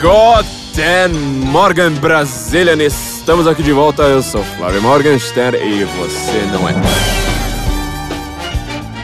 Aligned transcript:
Guten 0.00 1.12
Morgen, 1.44 1.90
Brazilian! 2.00 2.82
Estamos 2.82 3.46
aqui 3.46 3.62
de 3.62 3.70
volta, 3.70 4.04
eu 4.04 4.22
sou 4.22 4.42
Flávio 4.42 4.80
Morgenstern 4.80 5.58
e 5.58 5.84
você 5.84 6.46
não 6.50 6.66
é. 6.66 6.74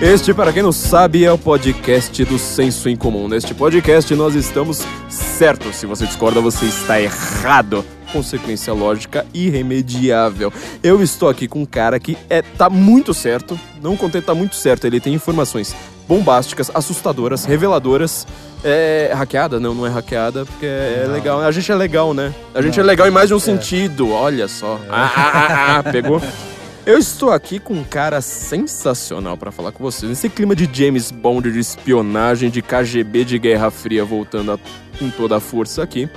Este, 0.00 0.32
para 0.32 0.54
quem 0.54 0.62
não 0.62 0.72
sabe, 0.72 1.22
é 1.22 1.30
o 1.30 1.36
podcast 1.36 2.24
do 2.24 2.38
Senso 2.38 2.88
em 2.88 2.96
Comum. 2.96 3.28
Neste 3.28 3.52
podcast 3.52 4.14
nós 4.14 4.34
estamos 4.34 4.86
certos. 5.10 5.76
Se 5.76 5.84
você 5.84 6.06
discorda, 6.06 6.40
você 6.40 6.64
está 6.64 6.98
errado. 6.98 7.84
Consequência 8.16 8.72
lógica 8.72 9.26
irremediável. 9.34 10.50
Eu 10.82 11.02
estou 11.02 11.28
aqui 11.28 11.46
com 11.46 11.60
um 11.60 11.66
cara 11.66 12.00
que 12.00 12.16
é, 12.30 12.40
tá 12.40 12.70
muito 12.70 13.12
certo. 13.12 13.60
Não 13.82 13.94
contente, 13.94 14.24
tá 14.24 14.34
muito 14.34 14.56
certo. 14.56 14.86
Ele 14.86 14.98
tem 14.98 15.12
informações 15.12 15.76
bombásticas, 16.08 16.70
assustadoras, 16.72 17.44
reveladoras. 17.44 18.26
É 18.64 19.12
hackeada? 19.14 19.60
Não, 19.60 19.74
não 19.74 19.86
é 19.86 19.90
hackeada, 19.90 20.46
porque 20.46 20.64
é 20.64 21.04
Não. 21.06 21.12
legal. 21.12 21.40
A 21.42 21.52
gente 21.52 21.70
é 21.70 21.74
legal, 21.74 22.14
né? 22.14 22.34
A 22.54 22.62
gente 22.62 22.78
Não. 22.78 22.84
é 22.84 22.86
legal 22.86 23.06
em 23.06 23.10
mais 23.10 23.28
de 23.28 23.34
um 23.34 23.36
É. 23.36 23.40
sentido. 23.40 24.10
Olha 24.10 24.48
só. 24.48 24.80
Ah, 24.88 25.12
ah, 25.14 25.20
ah, 25.20 25.76
ah, 25.78 25.82
pegou? 25.92 26.18
Eu 26.86 26.96
estou 26.98 27.30
aqui 27.32 27.58
com 27.58 27.74
um 27.74 27.84
cara 27.84 28.22
sensacional 28.22 29.36
pra 29.36 29.50
falar 29.52 29.72
com 29.72 29.82
vocês. 29.84 30.08
Nesse 30.08 30.30
clima 30.30 30.56
de 30.56 30.66
James 30.72 31.10
Bond, 31.10 31.50
de 31.52 31.58
espionagem, 31.58 32.48
de 32.48 32.62
KGB, 32.62 33.24
de 33.26 33.38
Guerra 33.38 33.70
Fria 33.70 34.04
voltando 34.06 34.52
a- 34.52 34.58
com 34.98 35.10
toda 35.10 35.36
a 35.36 35.40
força 35.40 35.82
aqui 35.82 36.08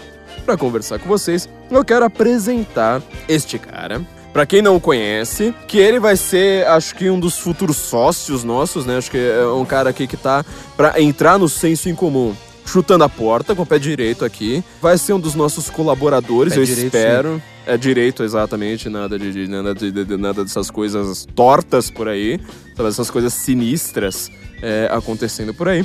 Pra 0.45 0.57
conversar 0.57 0.99
com 0.99 1.07
vocês. 1.07 1.47
Eu 1.69 1.83
quero 1.85 2.05
apresentar 2.05 3.01
este 3.27 3.57
cara. 3.57 4.01
Pra 4.31 4.45
quem 4.45 4.61
não 4.61 4.75
o 4.75 4.79
conhece, 4.79 5.53
que 5.67 5.79
ele 5.79 5.99
vai 5.99 6.15
ser, 6.15 6.65
acho 6.67 6.93
que 6.95 7.09
um 7.09 7.19
dos 7.19 7.37
futuros 7.39 7.77
sócios 7.77 8.43
nossos, 8.43 8.85
né? 8.85 8.97
Acho 8.97 9.09
que 9.09 9.17
é 9.17 9.43
um 9.47 9.65
cara 9.65 9.89
aqui 9.89 10.05
que 10.05 10.15
tá 10.15 10.45
pra 10.77 11.01
entrar 11.01 11.39
no 11.39 11.49
senso 11.49 11.89
em 11.89 11.95
comum. 11.95 12.35
Chutando 12.65 13.03
a 13.03 13.09
porta 13.09 13.55
com 13.55 13.63
o 13.63 13.65
pé 13.65 13.79
direito 13.79 14.23
aqui. 14.23 14.63
Vai 14.79 14.99
ser 14.99 15.13
um 15.13 15.19
dos 15.19 15.33
nossos 15.33 15.71
colaboradores, 15.71 16.53
Pé 16.53 16.59
eu 16.59 16.65
direito, 16.65 16.95
espero. 16.95 17.41
É 17.65 17.75
direito, 17.77 18.23
exatamente, 18.23 18.87
nada 18.89 19.17
de, 19.17 19.31
de- 19.31 19.47
nada, 19.47 19.73
de, 19.73 19.91
de- 19.91 20.05
de- 20.05 20.17
nada 20.17 20.43
dessas 20.43 20.69
coisas 20.71 21.25
tortas 21.35 21.89
por 21.89 22.07
aí, 22.07 22.39
sabe, 22.75 22.89
essas 22.89 23.09
coisas 23.11 23.33
sinistras 23.33 24.31
é, 24.61 24.87
acontecendo 24.91 25.53
por 25.53 25.67
aí. 25.67 25.83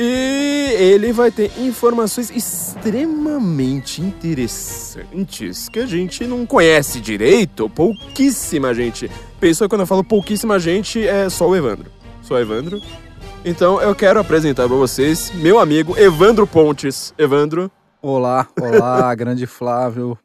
E 0.00 0.74
ele 0.78 1.12
vai 1.12 1.30
ter 1.32 1.50
informações 1.58 2.30
extremamente 2.30 4.00
interessantes 4.00 5.68
que 5.68 5.80
a 5.80 5.86
gente 5.86 6.24
não 6.24 6.46
conhece 6.46 7.00
direito, 7.00 7.60
ou 7.64 7.70
pouquíssima 7.70 8.72
gente. 8.72 9.10
Pensa 9.40 9.68
quando 9.68 9.80
eu 9.82 9.86
falo 9.86 10.04
pouquíssima 10.04 10.58
gente, 10.58 11.04
é 11.06 11.28
só 11.28 11.48
o 11.48 11.56
Evandro. 11.56 11.90
Só 12.22 12.34
o 12.34 12.38
Evandro. 12.38 12.80
Então 13.44 13.80
eu 13.80 13.94
quero 13.94 14.20
apresentar 14.20 14.68
pra 14.68 14.76
vocês 14.76 15.32
meu 15.34 15.58
amigo 15.58 15.96
Evandro 15.98 16.46
Pontes. 16.46 17.12
Evandro, 17.18 17.70
Olá, 18.00 18.46
olá, 18.60 19.12
grande 19.16 19.44
Flávio. 19.46 20.16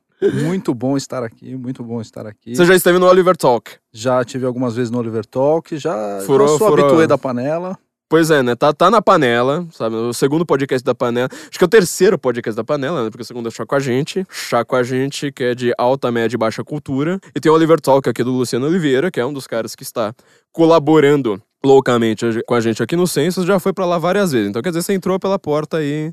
Muito 0.46 0.74
bom 0.74 0.96
estar 0.96 1.24
aqui, 1.24 1.56
muito 1.56 1.84
bom 1.84 2.00
estar 2.00 2.26
aqui. 2.28 2.56
você 2.56 2.66
já 2.66 2.76
esteve 2.76 2.98
no 3.00 3.08
Oliver 3.08 3.36
Talk. 3.36 3.72
Já 3.92 4.24
tive 4.24 4.46
algumas 4.46 4.76
vezes 4.76 4.90
no 4.92 5.00
Oliver 5.00 5.26
Talk, 5.26 5.76
já, 5.78 6.22
Furou- 6.26 6.48
já 6.48 6.58
sou 6.60 6.70
furou- 6.70 6.86
habituê 6.86 7.08
da 7.08 7.18
panela. 7.18 7.78
Pois 8.14 8.30
é, 8.30 8.44
né? 8.44 8.56
Tá, 8.56 8.72
tá 8.72 8.92
na 8.92 9.02
panela, 9.02 9.68
sabe? 9.72 9.96
O 9.96 10.14
segundo 10.14 10.46
podcast 10.46 10.86
da 10.86 10.94
panela. 10.94 11.28
Acho 11.32 11.58
que 11.58 11.64
é 11.64 11.66
o 11.66 11.68
terceiro 11.68 12.16
podcast 12.16 12.56
da 12.56 12.64
panela, 12.64 13.04
né? 13.04 13.10
Porque 13.10 13.24
o 13.24 13.26
segundo 13.26 13.48
é 13.48 13.52
Chá 13.52 13.66
com 13.66 13.74
a 13.74 13.80
gente. 13.80 14.24
Chá 14.30 14.64
com 14.64 14.76
a 14.76 14.84
gente, 14.84 15.32
que 15.32 15.44
é 15.44 15.56
de 15.56 15.74
alta, 15.80 16.12
média 16.12 16.36
e 16.36 16.38
baixa 16.38 16.64
cultura. 16.64 17.20
E 17.36 17.40
tem 17.40 17.52
o 17.52 17.56
Oliver 17.56 17.82
Talk 17.82 18.08
aqui 18.08 18.24
do 18.24 18.32
Luciano 18.32 18.68
Oliveira, 18.68 19.10
que 19.10 19.20
é 19.20 19.26
um 19.26 19.34
dos 19.34 19.48
caras 19.48 19.76
que 19.76 19.82
está 19.82 20.14
colaborando 20.52 21.42
loucamente 21.66 22.24
com 22.46 22.54
a 22.54 22.62
gente 22.62 22.84
aqui 22.84 22.96
no 22.96 23.08
Census. 23.08 23.48
Já 23.48 23.60
foi 23.60 23.74
pra 23.74 23.88
lá 23.88 23.98
várias 23.98 24.32
vezes. 24.32 24.48
Então, 24.48 24.62
quer 24.62 24.70
dizer, 24.70 24.84
você 24.84 24.94
entrou 24.94 25.20
pela 25.20 25.40
porta 25.40 25.78
aí. 25.78 26.12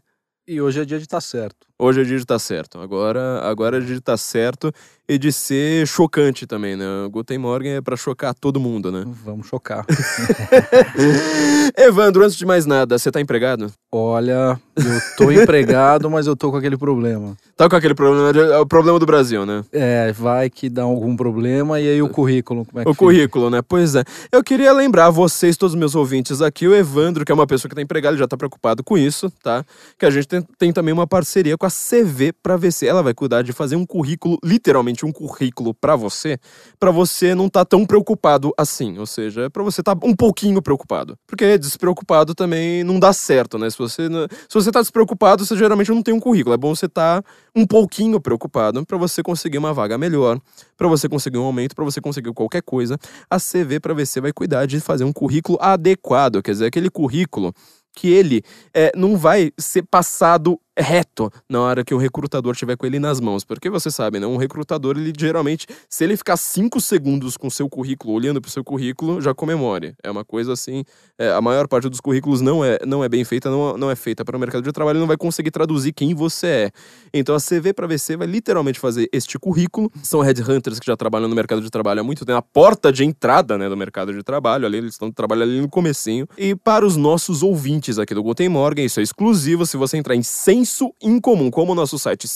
E 0.48 0.58
hoje 0.58 0.80
é 0.80 0.86
dia 0.86 0.96
de 0.96 1.04
estar 1.04 1.20
certo. 1.20 1.69
Hoje 1.82 2.04
dia 2.04 2.16
de 2.18 2.22
estar 2.24 2.38
certo. 2.38 2.78
Agora, 2.78 3.40
agora 3.42 3.80
dia 3.80 3.94
de 3.94 4.00
estar 4.00 4.18
certo 4.18 4.70
e 5.08 5.16
de 5.18 5.32
ser 5.32 5.86
chocante 5.88 6.46
também, 6.46 6.76
né? 6.76 6.84
O 7.06 7.10
Guten 7.10 7.38
Morgen 7.38 7.72
é 7.76 7.80
pra 7.80 7.96
chocar 7.96 8.34
todo 8.34 8.60
mundo, 8.60 8.92
né? 8.92 9.02
Vamos 9.24 9.46
chocar. 9.48 9.84
Evandro, 11.76 12.22
antes 12.24 12.36
de 12.36 12.44
mais 12.46 12.66
nada, 12.66 12.98
você 12.98 13.10
tá 13.10 13.20
empregado? 13.20 13.72
Olha, 13.90 14.60
eu 14.76 15.00
tô 15.16 15.30
empregado, 15.32 16.08
mas 16.10 16.26
eu 16.26 16.36
tô 16.36 16.50
com 16.50 16.56
aquele 16.58 16.76
problema. 16.76 17.36
Tá 17.56 17.68
com 17.68 17.76
aquele 17.76 17.94
problema, 17.94 18.32
de- 18.32 18.38
é 18.52 18.58
o 18.58 18.66
problema 18.66 18.98
do 18.98 19.06
Brasil, 19.06 19.44
né? 19.46 19.64
É, 19.72 20.12
vai 20.12 20.48
que 20.48 20.68
dá 20.68 20.82
algum 20.82 21.16
problema 21.16 21.80
e 21.80 21.88
aí 21.88 22.02
o 22.02 22.08
currículo, 22.08 22.64
como 22.64 22.80
é 22.80 22.84
que 22.84 22.90
O 22.90 22.92
fica? 22.92 23.04
currículo, 23.04 23.50
né? 23.50 23.62
Pois 23.62 23.94
é. 23.94 24.04
Eu 24.30 24.44
queria 24.44 24.72
lembrar 24.72 25.10
vocês, 25.10 25.56
todos 25.56 25.74
os 25.74 25.78
meus 25.78 25.94
ouvintes 25.94 26.40
aqui, 26.42 26.68
o 26.68 26.74
Evandro, 26.74 27.24
que 27.24 27.32
é 27.32 27.34
uma 27.34 27.46
pessoa 27.46 27.68
que 27.68 27.74
tá 27.74 27.82
empregado, 27.82 28.12
ele 28.14 28.20
já 28.20 28.28
tá 28.28 28.36
preocupado 28.36 28.84
com 28.84 28.96
isso, 28.96 29.30
tá? 29.42 29.64
Que 29.98 30.06
a 30.06 30.10
gente 30.10 30.28
tem, 30.28 30.42
tem 30.58 30.72
também 30.72 30.92
uma 30.94 31.06
parceria 31.06 31.56
com 31.58 31.66
a 31.66 31.69
CV 31.70 32.32
pra 32.32 32.56
VC. 32.56 32.86
Ela 32.86 33.02
vai 33.02 33.14
cuidar 33.14 33.42
de 33.42 33.52
fazer 33.52 33.76
um 33.76 33.86
currículo, 33.86 34.38
literalmente 34.44 35.06
um 35.06 35.12
currículo 35.12 35.72
pra 35.74 35.96
você, 35.96 36.38
pra 36.78 36.90
você 36.90 37.34
não 37.34 37.48
tá 37.48 37.64
tão 37.64 37.86
preocupado 37.86 38.52
assim. 38.58 38.98
Ou 38.98 39.06
seja, 39.06 39.48
pra 39.50 39.62
você 39.62 39.82
tá 39.82 39.96
um 40.02 40.14
pouquinho 40.14 40.60
preocupado. 40.60 41.16
Porque 41.26 41.56
despreocupado 41.56 42.34
também 42.34 42.84
não 42.84 42.98
dá 42.98 43.12
certo, 43.12 43.58
né? 43.58 43.70
Se 43.70 43.78
você, 43.78 44.08
se 44.48 44.54
você 44.54 44.70
tá 44.70 44.80
despreocupado, 44.80 45.44
você 45.44 45.56
geralmente 45.56 45.90
não 45.90 46.02
tem 46.02 46.14
um 46.14 46.20
currículo. 46.20 46.54
É 46.54 46.58
bom 46.58 46.74
você 46.74 46.88
tá 46.88 47.22
um 47.54 47.66
pouquinho 47.66 48.20
preocupado 48.20 48.84
pra 48.84 48.98
você 48.98 49.22
conseguir 49.22 49.58
uma 49.58 49.72
vaga 49.72 49.96
melhor, 49.96 50.40
pra 50.76 50.88
você 50.88 51.08
conseguir 51.08 51.38
um 51.38 51.44
aumento, 51.44 51.74
pra 51.74 51.84
você 51.84 52.00
conseguir 52.00 52.32
qualquer 52.32 52.62
coisa 52.62 52.98
a 53.28 53.38
CV 53.38 53.80
para 53.80 53.94
VC 53.94 54.20
vai 54.20 54.32
cuidar 54.32 54.66
de 54.66 54.80
fazer 54.80 55.04
um 55.04 55.12
currículo 55.12 55.58
adequado, 55.60 56.42
quer 56.42 56.52
dizer, 56.52 56.66
aquele 56.66 56.90
currículo 56.90 57.52
que 57.96 58.08
ele 58.08 58.42
é, 58.72 58.92
não 58.94 59.16
vai 59.16 59.52
ser 59.58 59.82
passado 59.82 60.58
reto 60.80 61.30
na 61.48 61.60
hora 61.60 61.84
que 61.84 61.94
o 61.94 61.98
recrutador 61.98 62.54
tiver 62.56 62.76
com 62.76 62.86
ele 62.86 62.98
nas 62.98 63.20
mãos. 63.20 63.44
Porque 63.44 63.70
você 63.70 63.90
sabe, 63.90 64.18
né? 64.18 64.26
Um 64.26 64.36
recrutador, 64.36 64.96
ele 64.96 65.12
geralmente, 65.16 65.66
se 65.88 66.04
ele 66.04 66.16
ficar 66.16 66.36
cinco 66.36 66.80
segundos 66.80 67.36
com 67.36 67.50
seu 67.50 67.68
currículo, 67.68 68.14
olhando 68.14 68.40
pro 68.40 68.50
seu 68.50 68.64
currículo, 68.64 69.20
já 69.20 69.34
comemore. 69.34 69.94
É 70.02 70.10
uma 70.10 70.24
coisa 70.24 70.52
assim. 70.52 70.84
é, 71.18 71.30
a 71.30 71.40
maior 71.40 71.68
parte 71.68 71.88
dos 71.88 72.00
currículos 72.00 72.40
não 72.40 72.64
é, 72.64 72.78
não 72.86 73.04
é 73.04 73.08
bem 73.08 73.24
feita, 73.24 73.50
não, 73.50 73.76
não 73.76 73.90
é 73.90 73.96
feita 73.96 74.24
para 74.24 74.36
o 74.36 74.40
mercado 74.40 74.62
de 74.62 74.72
trabalho, 74.72 74.98
não 74.98 75.06
vai 75.06 75.16
conseguir 75.16 75.50
traduzir 75.50 75.92
quem 75.92 76.14
você 76.14 76.46
é. 76.46 76.70
Então 77.12 77.34
a 77.34 77.38
CV 77.38 77.72
para 77.72 77.86
VC 77.86 78.16
vai 78.16 78.26
literalmente 78.26 78.78
fazer 78.78 79.08
este 79.12 79.38
currículo. 79.38 79.90
São 80.02 80.20
headhunters 80.20 80.78
que 80.78 80.86
já 80.86 80.96
trabalham 80.96 81.28
no 81.28 81.34
mercado 81.34 81.60
de 81.60 81.70
trabalho 81.70 82.00
há 82.00 82.04
muito 82.04 82.24
tempo, 82.24 82.38
a 82.38 82.42
porta 82.42 82.92
de 82.92 83.04
entrada 83.04 83.58
né, 83.58 83.68
do 83.68 83.76
mercado 83.76 84.12
de 84.12 84.22
trabalho, 84.22 84.66
ali 84.66 84.78
eles 84.78 84.94
estão 84.94 85.10
trabalhando 85.10 85.50
ali 85.50 85.60
no 85.60 85.68
comecinho. 85.68 86.26
E 86.36 86.54
para 86.54 86.84
os 86.86 86.96
nossos 86.96 87.42
ouvintes 87.42 87.98
aqui 87.98 88.14
do 88.14 88.22
Guten 88.22 88.48
Morgen, 88.48 88.84
isso 88.84 89.00
é 89.00 89.02
exclusivo, 89.02 89.66
se 89.66 89.76
você 89.76 89.96
entrar 89.96 90.14
em 90.14 90.22
Senso 90.70 90.94
Incomum, 91.02 91.50
como 91.50 91.72
o 91.72 91.74
nosso 91.74 91.98
site 91.98 92.26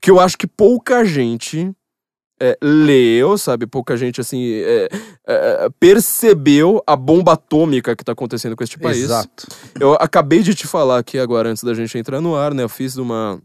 que 0.00 0.10
eu 0.10 0.20
acho 0.20 0.36
que 0.36 0.46
pouca 0.46 1.04
gente 1.04 1.72
é, 2.38 2.58
leu, 2.60 3.38
sabe? 3.38 3.66
Pouca 3.66 3.96
gente, 3.96 4.20
assim, 4.20 4.44
é, 4.56 4.88
é, 5.26 5.68
percebeu 5.80 6.82
a 6.86 6.94
bomba 6.94 7.32
atômica 7.32 7.96
que 7.96 8.04
tá 8.04 8.12
acontecendo 8.12 8.54
com 8.54 8.62
este 8.62 8.78
país. 8.78 9.04
Exato. 9.04 9.46
Eu 9.80 9.94
acabei 9.94 10.42
de 10.42 10.54
te 10.54 10.66
falar 10.66 10.98
aqui 10.98 11.18
agora, 11.18 11.48
antes 11.48 11.64
da 11.64 11.72
gente 11.72 11.96
entrar 11.96 12.20
no 12.20 12.36
ar, 12.36 12.52
né? 12.52 12.62
Eu 12.64 12.68
fiz 12.68 12.96
uma. 12.98 13.40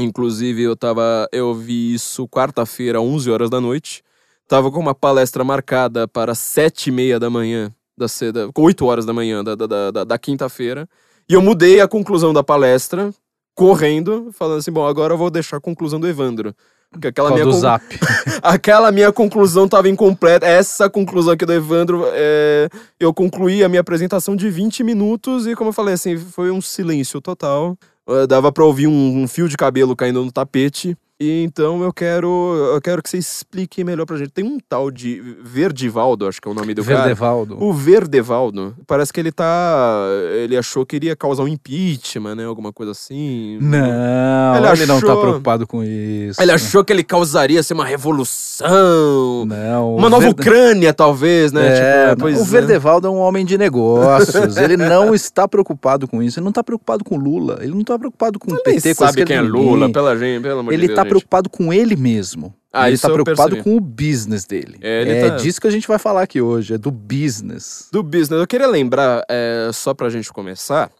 Inclusive, 0.00 0.62
eu 0.62 0.76
tava. 0.76 1.26
Eu 1.32 1.52
vi 1.52 1.94
isso 1.94 2.28
quarta-feira, 2.28 3.00
11 3.00 3.28
horas 3.28 3.50
da 3.50 3.60
noite. 3.60 4.04
Tava 4.46 4.70
com 4.70 4.78
uma 4.78 4.94
palestra 4.94 5.42
marcada 5.42 6.06
para 6.06 6.34
sete 6.34 6.88
e 6.90 6.92
meia 6.92 7.18
da 7.18 7.28
manhã, 7.28 7.74
da 7.96 8.08
seda, 8.08 8.48
8 8.56 8.84
horas 8.86 9.04
da 9.06 9.12
manhã 9.12 9.42
da, 9.44 9.54
da, 9.54 9.66
da, 9.66 9.90
da- 9.90 10.04
da 10.04 10.18
quinta-feira. 10.18 10.88
E 11.28 11.34
eu 11.34 11.42
mudei 11.42 11.80
a 11.80 11.86
conclusão 11.88 12.32
da 12.32 12.42
palestra, 12.42 13.12
correndo, 13.54 14.30
falando 14.32 14.58
assim: 14.58 14.72
bom, 14.72 14.86
agora 14.86 15.14
eu 15.14 15.18
vou 15.18 15.30
deixar 15.30 15.56
a 15.58 15.60
conclusão 15.60 16.00
do 16.00 16.08
Evandro. 16.08 16.54
Porque 16.90 17.08
aquela 17.08 17.28
Qual 17.30 17.34
minha, 17.36 17.46
do 17.46 17.52
con- 17.52 17.58
zap. 17.60 17.82
aquela 18.42 18.92
minha 18.92 19.10
conclusão 19.12 19.64
estava 19.64 19.88
incompleta. 19.88 20.44
Essa 20.46 20.90
conclusão 20.90 21.32
aqui 21.32 21.46
do 21.46 21.52
Evandro, 21.52 22.04
é, 22.12 22.68
eu 23.00 23.14
concluí 23.14 23.64
a 23.64 23.68
minha 23.68 23.80
apresentação 23.80 24.36
de 24.36 24.50
20 24.50 24.84
minutos 24.84 25.46
e, 25.46 25.54
como 25.54 25.70
eu 25.70 25.72
falei, 25.74 25.94
assim, 25.94 26.18
foi 26.18 26.50
um 26.50 26.60
silêncio 26.60 27.18
total. 27.20 27.78
Eh, 28.06 28.26
dava 28.26 28.52
pra 28.52 28.64
ouvir 28.64 28.88
um, 28.88 29.22
um 29.22 29.26
fio 29.28 29.48
de 29.48 29.56
cabelo 29.56 29.96
caindo 29.96 30.22
no 30.22 30.30
tapete. 30.30 30.94
E 31.22 31.44
então 31.44 31.82
eu 31.84 31.92
quero, 31.92 32.26
eu 32.74 32.80
quero 32.80 33.00
que 33.02 33.08
você 33.08 33.16
explique 33.18 33.84
melhor 33.84 34.04
pra 34.06 34.16
gente. 34.16 34.30
Tem 34.30 34.44
um 34.44 34.58
tal 34.68 34.90
de 34.90 35.22
Verdivaldo, 35.42 36.26
acho 36.26 36.40
que 36.42 36.48
é 36.48 36.50
o 36.50 36.54
nome 36.54 36.74
do 36.74 36.82
cara. 36.84 36.98
Verdevaldo. 37.02 37.56
O 37.62 37.72
Verdevaldo, 37.72 38.74
parece 38.88 39.12
que 39.12 39.20
ele 39.20 39.30
tá. 39.30 40.00
Ele 40.42 40.56
achou 40.56 40.84
que 40.84 40.96
iria 40.96 41.14
causar 41.14 41.44
um 41.44 41.48
impeachment, 41.48 42.34
né? 42.34 42.44
Alguma 42.44 42.72
coisa 42.72 42.90
assim. 42.92 43.56
Não, 43.60 44.56
Ele 44.56 44.66
ele, 44.72 44.86
não 44.86 45.00
tá 45.00 45.06
achou- 45.06 45.20
preocupado 45.20 45.66
com 45.66 45.84
isso. 45.84 46.42
Ele 46.42 46.50
achou 46.50 46.84
que 46.84 46.92
ele 46.92 47.04
causaria 47.04 47.60
assim, 47.60 47.72
uma 47.74 47.84
revolução. 47.84 49.44
Não. 49.46 49.96
Uma 49.96 50.06
o 50.06 50.10
nova 50.10 50.24
Verde- 50.26 50.40
Ucrânia, 50.40 50.92
talvez, 50.92 51.52
né? 51.52 51.68
É, 51.68 52.08
Tipo, 52.10 52.22
pois 52.22 52.38
o 52.38 52.42
é. 52.42 52.44
Verdevaldo 52.46 53.06
é 53.06 53.10
um 53.10 53.18
homem 53.18 53.44
de 53.44 53.56
negócios. 53.56 54.56
ele 54.56 54.76
não 54.76 55.14
está 55.14 55.46
preocupado 55.46 56.08
com 56.08 56.22
isso. 56.22 56.38
Ele 56.38 56.44
não 56.44 56.50
está 56.50 56.62
preocupado 56.64 57.04
com 57.04 57.16
Lula. 57.16 57.58
Ele 57.60 57.72
não 57.72 57.80
está 57.82 57.98
preocupado 57.98 58.38
com 58.38 58.50
o 58.50 58.54
Nem 58.54 58.62
PT, 58.64 58.94
com 58.94 59.04
sabe 59.06 59.24
quem 59.24 59.36
é 59.36 59.40
Lula, 59.40 59.90
pela 59.92 60.16
gente, 60.16 60.42
pelo 60.42 60.60
amor 60.60 60.72
Ele 60.72 60.82
de 60.82 60.86
Deus. 60.88 60.98
gente. 60.98 61.11
Preocupado 61.12 61.50
com 61.50 61.72
ele 61.72 61.96
mesmo. 61.96 62.54
Ah, 62.72 62.86
ele 62.88 62.94
está 62.94 63.10
preocupado 63.10 63.62
com 63.62 63.76
o 63.76 63.80
business 63.80 64.44
dele. 64.46 64.78
É, 64.80 65.02
ele 65.02 65.10
É 65.12 65.28
tá- 65.30 65.36
disso 65.36 65.60
que 65.60 65.66
a 65.66 65.70
gente 65.70 65.86
vai 65.86 65.98
falar 65.98 66.22
aqui 66.22 66.40
hoje, 66.40 66.74
é 66.74 66.78
do 66.78 66.90
business. 66.90 67.88
Do 67.92 68.02
business. 68.02 68.40
Eu 68.40 68.46
queria 68.46 68.66
lembrar, 68.66 69.24
é, 69.28 69.70
só 69.74 69.92
pra 69.92 70.08
gente 70.08 70.32
começar, 70.32 70.90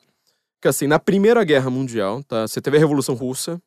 que 0.60 0.68
assim, 0.68 0.86
na 0.86 0.98
Primeira 0.98 1.42
Guerra 1.44 1.70
Mundial, 1.70 2.22
tá? 2.24 2.46
Você 2.46 2.60
teve 2.60 2.76
a 2.76 2.80
Revolução 2.80 3.14
Russa, 3.14 3.60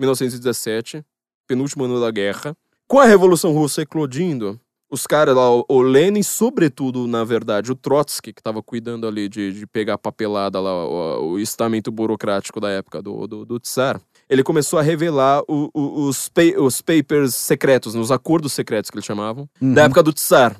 1917, 0.00 1.04
penúltimo 1.46 1.84
ano 1.84 2.00
da 2.00 2.10
guerra. 2.10 2.56
Com 2.86 2.98
a 2.98 3.04
Revolução 3.04 3.52
Russa 3.52 3.82
eclodindo, 3.82 4.58
os 4.90 5.06
caras 5.06 5.34
lá, 5.36 5.50
o- 5.68 5.82
Lenin, 5.82 6.22
sobretudo, 6.22 7.06
na 7.06 7.24
verdade, 7.24 7.70
o 7.70 7.74
Trotsky, 7.74 8.32
que 8.32 8.42
tava 8.42 8.62
cuidando 8.62 9.06
ali 9.06 9.28
de, 9.28 9.52
de 9.52 9.66
pegar 9.66 9.94
a 9.94 9.98
papelada 9.98 10.58
lá, 10.60 10.72
o, 10.86 11.32
o 11.32 11.38
estamento 11.38 11.90
burocrático 11.90 12.60
da 12.60 12.70
época 12.70 13.02
do, 13.02 13.26
do, 13.26 13.44
do 13.44 13.58
Tsar, 13.60 14.00
ele 14.28 14.42
começou 14.42 14.78
a 14.78 14.82
revelar 14.82 15.42
o- 15.48 15.70
o- 15.74 16.06
os, 16.08 16.30
os 16.58 16.82
papers 16.82 17.34
secretos, 17.34 17.94
os 17.94 18.10
acordos 18.10 18.52
secretos 18.52 18.90
que 18.90 18.96
eles 18.96 19.04
chamavam, 19.06 19.48
Uhum. 19.60 19.74
da 19.74 19.84
época 19.84 20.02
do 20.02 20.12
Tsar. 20.12 20.56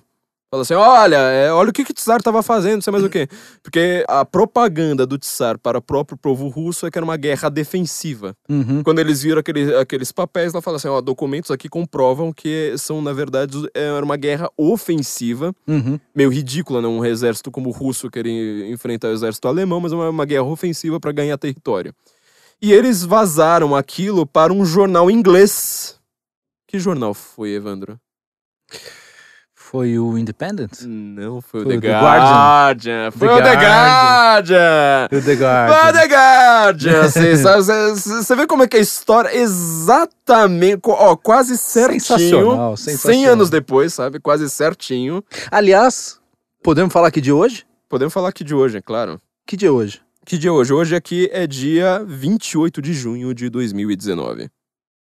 Fala 0.50 0.62
assim, 0.62 0.72
olha, 0.72 1.16
é, 1.16 1.52
olha 1.52 1.68
o 1.68 1.72
que, 1.74 1.84
que 1.84 1.90
o 1.90 1.94
Tsar 1.94 2.16
estava 2.20 2.42
fazendo, 2.42 2.76
não 2.76 2.80
sei 2.80 2.90
mais 2.90 3.04
o 3.04 3.10
quê. 3.10 3.28
Porque 3.62 4.02
a 4.08 4.24
propaganda 4.24 5.06
do 5.06 5.18
Tsar 5.18 5.58
para 5.58 5.76
o 5.76 5.82
próprio 5.82 6.16
povo 6.16 6.48
russo 6.48 6.86
é 6.86 6.90
que 6.90 6.96
era 6.98 7.04
uma 7.04 7.18
guerra 7.18 7.50
defensiva. 7.50 8.34
Uhum. 8.48 8.82
Quando 8.82 8.98
eles 8.98 9.20
viram 9.22 9.40
aquele, 9.40 9.76
aqueles 9.76 10.10
papéis, 10.10 10.54
ela 10.54 10.62
fala 10.62 10.78
assim, 10.78 10.88
ó, 10.88 11.02
documentos 11.02 11.50
aqui 11.50 11.68
comprovam 11.68 12.32
que 12.32 12.74
são, 12.78 13.02
na 13.02 13.12
verdade, 13.12 13.58
era 13.74 14.02
uma 14.02 14.16
guerra 14.16 14.48
ofensiva, 14.56 15.54
Uhum. 15.68 16.00
meio 16.14 16.30
ridícula, 16.30 16.80
né? 16.80 16.88
Um 16.88 17.04
exército 17.04 17.50
como 17.50 17.68
o 17.68 17.72
russo 17.72 18.10
querer 18.10 18.70
enfrentar 18.70 19.08
o 19.08 19.12
exército 19.12 19.48
alemão, 19.48 19.80
mas 19.80 19.92
uma, 19.92 20.08
uma 20.08 20.24
guerra 20.24 20.44
ofensiva 20.44 20.98
para 20.98 21.12
ganhar 21.12 21.36
território. 21.36 21.92
E 22.60 22.72
eles 22.72 23.04
vazaram 23.04 23.76
aquilo 23.76 24.26
para 24.26 24.52
um 24.52 24.64
jornal 24.64 25.10
inglês. 25.10 25.98
Que 26.66 26.78
jornal 26.78 27.14
foi, 27.14 27.50
Evandro? 27.52 27.98
Foi 29.54 29.98
o 29.98 30.16
Independent? 30.16 30.80
Não, 30.82 31.42
foi 31.42 31.60
o 31.60 31.64
Foi 31.64 31.72
The, 31.72 31.78
o 31.78 31.80
The 31.82 32.00
Guardian. 32.00 33.10
Foi 33.10 33.28
The 33.28 33.34
o 33.34 33.36
The 33.36 33.52
Guardian. 33.52 33.68
Guardian. 33.68 35.04
O 35.04 35.08
The 35.08 35.22
Foi 35.22 35.34
o 35.34 35.38
Guardian. 35.38 35.92
The 35.92 36.06
Guardian. 36.08 37.02
Você 37.94 38.34
vê 38.34 38.46
como 38.46 38.62
é 38.62 38.66
que 38.66 38.78
a 38.78 38.80
história 38.80 39.36
exatamente, 39.36 40.80
ó, 40.86 41.14
quase 41.16 41.58
certinho. 41.58 42.00
Sensacional, 42.00 42.76
100 42.78 42.94
sensacional. 42.96 43.32
anos 43.32 43.50
depois, 43.50 43.92
sabe? 43.92 44.18
Quase 44.18 44.48
certinho. 44.48 45.22
Aliás, 45.50 46.18
podemos 46.62 46.90
falar 46.92 47.08
aqui 47.08 47.20
de 47.20 47.30
hoje? 47.30 47.66
Podemos 47.90 48.12
falar 48.14 48.30
aqui 48.30 48.42
de 48.42 48.54
hoje, 48.54 48.78
é 48.78 48.82
claro. 48.82 49.20
Que 49.46 49.54
dia 49.54 49.68
é 49.68 49.72
hoje? 49.72 50.00
Que 50.28 50.36
dia 50.36 50.50
é 50.50 50.52
hoje? 50.52 50.74
Hoje 50.74 50.94
aqui 50.94 51.26
é 51.32 51.46
dia 51.46 52.04
28 52.06 52.82
de 52.82 52.92
junho 52.92 53.32
de 53.32 53.48
2019. 53.48 54.44
O 54.44 54.48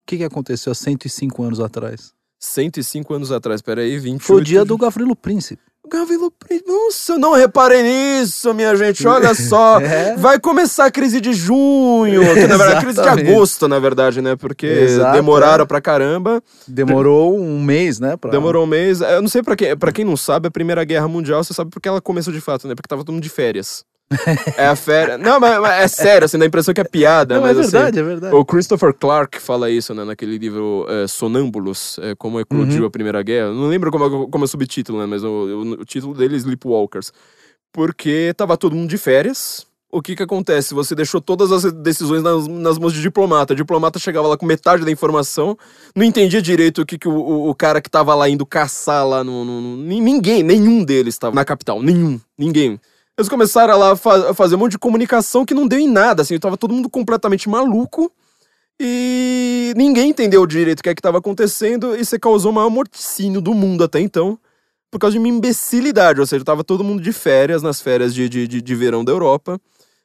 que, 0.05 0.17
que 0.17 0.25
aconteceu 0.25 0.73
há 0.73 0.75
105 0.75 1.45
anos 1.45 1.61
atrás? 1.61 2.13
105 2.41 3.15
anos 3.15 3.31
atrás, 3.31 3.63
peraí, 3.63 4.01
28 4.01 4.21
Foi 4.21 4.41
o 4.41 4.45
dia 4.45 4.63
de- 4.63 4.67
do 4.67 4.77
Gavrilo 4.77 5.15
Príncipe. 5.15 5.63
Gavilo 5.89 6.29
Príncipe. 6.29 6.69
Nossa, 6.69 7.13
eu 7.13 7.19
não 7.21 7.35
reparei 7.35 7.85
nisso, 7.85 8.53
minha 8.53 8.75
gente. 8.75 9.07
Olha 9.07 9.33
só. 9.39 9.79
É. 9.79 10.17
Vai 10.17 10.41
começar 10.41 10.87
a 10.87 10.91
crise 10.91 11.21
de 11.21 11.33
junho, 11.33 12.21
que 12.35 12.49
na 12.49 12.57
verdade 12.57 12.79
a 12.79 12.81
crise 12.81 13.01
de 13.01 13.09
agosto, 13.09 13.69
na 13.69 13.79
verdade, 13.79 14.21
né? 14.21 14.35
Porque 14.35 14.67
Exato, 14.67 15.15
demoraram 15.15 15.63
é. 15.63 15.67
pra 15.69 15.81
caramba. 15.81 16.43
Demorou 16.67 17.39
um 17.39 17.63
mês, 17.63 18.01
né? 18.01 18.17
Pra... 18.17 18.29
Demorou 18.29 18.65
um 18.65 18.67
mês. 18.67 19.01
Eu 19.01 19.23
não 19.23 19.29
sei 19.29 19.41
pra 19.41 19.55
quem, 19.55 19.77
pra 19.77 19.93
quem 19.93 20.05
não 20.05 20.17
sabe, 20.17 20.49
a 20.49 20.51
Primeira 20.51 20.83
Guerra 20.83 21.07
Mundial, 21.07 21.45
você 21.45 21.55
sabe 21.55 21.71
porque 21.71 21.89
ela 21.89 22.01
começou 22.01 22.33
de 22.33 22.41
fato, 22.41 22.67
né? 22.67 22.75
Porque 22.75 22.89
tava 22.89 23.05
todo 23.05 23.13
mundo 23.15 23.23
de 23.23 23.29
férias. 23.29 23.85
É 24.57 24.67
a 24.67 24.77
férias. 24.77 25.19
Não, 25.21 25.41
mas, 25.41 25.59
mas 25.61 25.83
é 25.85 25.89
sério, 25.89 26.25
assim, 26.27 26.39
dá 26.39 26.45
a 26.45 26.49
impressão 26.49 26.75
que 26.75 26.81
é 26.81 26.85
piada, 26.85 27.35
Não, 27.37 27.47
é 27.47 27.49
mas 27.49 27.59
assim, 27.59 27.71
verdade, 27.73 27.99
é 27.99 28.03
verdade. 28.03 28.35
o 28.35 28.45
Christopher 28.45 28.93
Clark 28.93 29.41
fala 29.41 29.71
isso, 29.71 29.95
né, 29.95 30.05
naquele 30.05 30.37
livro 30.37 30.87
é, 30.89 31.07
Sonâmbulos, 31.07 31.99
é, 32.03 32.15
como 32.15 32.39
eclodiu 32.41 32.83
Uhum. 32.83 32.87
a 32.87 32.91
Primeira 32.91 33.23
Guerra. 33.23 33.53
Não 33.53 33.69
lembro 33.69 33.91
como, 33.91 34.05
é- 34.05 34.31
como 34.31 34.45
é 34.45 34.47
o 34.47 34.49
subtítulo, 34.49 34.99
né, 34.99 35.07
mas 35.07 35.25
o, 35.25 35.29
o- 35.29 35.73
o 35.81 35.85
título 35.85 36.15
dele 36.15 36.35
é 36.35 36.39
Sleepwalkers. 36.39 37.13
Porque 37.73 38.35
tava 38.37 38.57
todo 38.57 38.77
mundo 38.77 38.89
de 38.91 38.99
férias. 38.99 39.67
O 39.91 40.01
que 40.01 40.17
que 40.17 40.23
acontece? 40.23 40.73
Você 40.73 40.95
deixou 40.95 41.21
todas 41.21 41.53
as 41.53 41.71
decisões 41.71 42.23
nas, 42.23 42.47
nas 42.49 42.79
mãos 42.79 42.95
de 42.95 43.03
diplomata. 43.03 43.53
O 43.53 43.57
diplomata 43.57 43.99
chegava 43.99 44.27
lá 44.27 44.39
com 44.39 44.47
metade 44.47 44.85
da 44.87 44.91
informação, 44.91 45.57
não 45.95 46.03
entendia 46.05 46.41
direito 46.41 46.81
o 46.83 46.87
que, 46.87 46.97
que 46.99 47.07
o, 47.09 47.13
o, 47.13 47.51
o 47.51 47.55
cara 47.55 47.79
que 47.81 47.91
tava 47.91 48.15
lá 48.15 48.27
indo 48.29 48.45
caçar 48.47 49.07
lá 49.07 49.23
no, 49.23 49.45
no- 49.45 49.61
no- 49.61 49.77
ni- 49.77 50.01
Ninguém, 50.01 50.43
nenhum 50.43 50.83
deles 50.83 51.15
estava 51.15 51.35
na 51.35 51.45
capital. 51.45 51.83
Nenhum, 51.83 52.19
ninguém. 52.39 52.81
Eles 53.19 53.29
começaram 53.29 53.79
lá 53.79 53.93
a, 53.93 53.97
fa- 53.97 54.31
a 54.31 54.35
fazer 54.35 54.55
um 54.55 54.59
monte 54.59 54.73
de 54.73 54.79
comunicação 54.79 55.45
que 55.45 55.55
não 55.55 55.67
deu 55.67 55.79
em 55.79 55.89
nada, 55.89 56.23
assim, 56.23 56.39
tava 56.39 56.57
todo 56.57 56.73
mundo 56.75 56.89
completamente 56.89 57.49
maluco 57.49 58.11
e 58.81 59.73
ninguém 59.77 60.11
entendeu 60.11 60.47
direito 60.47 60.81
o 60.81 60.83
que 60.83 60.89
é 60.89 60.95
que 60.95 61.03
tava 61.03 61.19
acontecendo 61.19 61.95
e 61.95 62.05
você 62.05 62.19
causou 62.19 62.51
o 62.51 62.55
maior 62.55 62.71
morticínio 62.71 63.41
do 63.41 63.55
mundo 63.55 63.85
até 63.85 64.01
então 64.01 64.39
por 64.91 64.99
causa 64.99 65.13
de 65.13 65.19
uma 65.19 65.29
imbecilidade, 65.29 66.21
ou 66.21 66.27
seja, 66.27 66.45
tava 66.45 66.63
todo 66.63 66.85
mundo 66.85 67.03
de 67.03 67.13
férias, 67.13 67.63
nas 67.63 67.81
férias 67.81 68.15
de, 68.15 68.29
de, 68.29 68.47
de, 68.47 68.61
de 68.61 68.75
verão 68.75 69.03
da 69.03 69.11
Europa, 69.11 69.59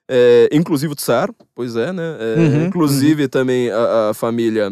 é, 0.07 0.48
inclusive 0.51 0.94
o 0.94 0.95
Tsar, 0.95 1.30
pois 1.53 1.75
é, 1.75 1.92
né, 1.92 2.03
É, 2.19 2.39
Uhum, 2.39 2.65
inclusive 2.68 3.27
também 3.27 3.69
a, 3.69 4.10
a 4.12 4.13
família 4.13 4.71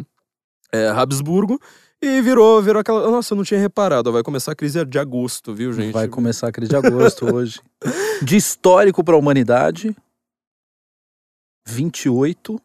é, 0.71 0.87
Habsburgo, 0.87 1.59
e 2.01 2.21
virou, 2.21 2.61
virou 2.61 2.79
aquela. 2.79 3.09
Nossa, 3.09 3.33
eu 3.33 3.37
não 3.37 3.43
tinha 3.43 3.59
reparado. 3.59 4.11
Vai 4.11 4.21
começar 4.21 4.51
a 4.51 4.55
crise 4.55 4.85
de 4.85 4.99
agosto, 4.99 5.53
viu, 5.53 5.73
gente? 5.73 5.93
Vai 5.93 6.07
começar 6.07 6.47
a 6.47 6.51
crise 6.51 6.69
de 6.69 6.75
agosto 6.75 7.25
hoje. 7.33 7.59
De 8.21 8.35
histórico 8.35 9.03
para 9.03 9.15
a 9.15 9.17
humanidade, 9.17 9.95
28 11.67 12.59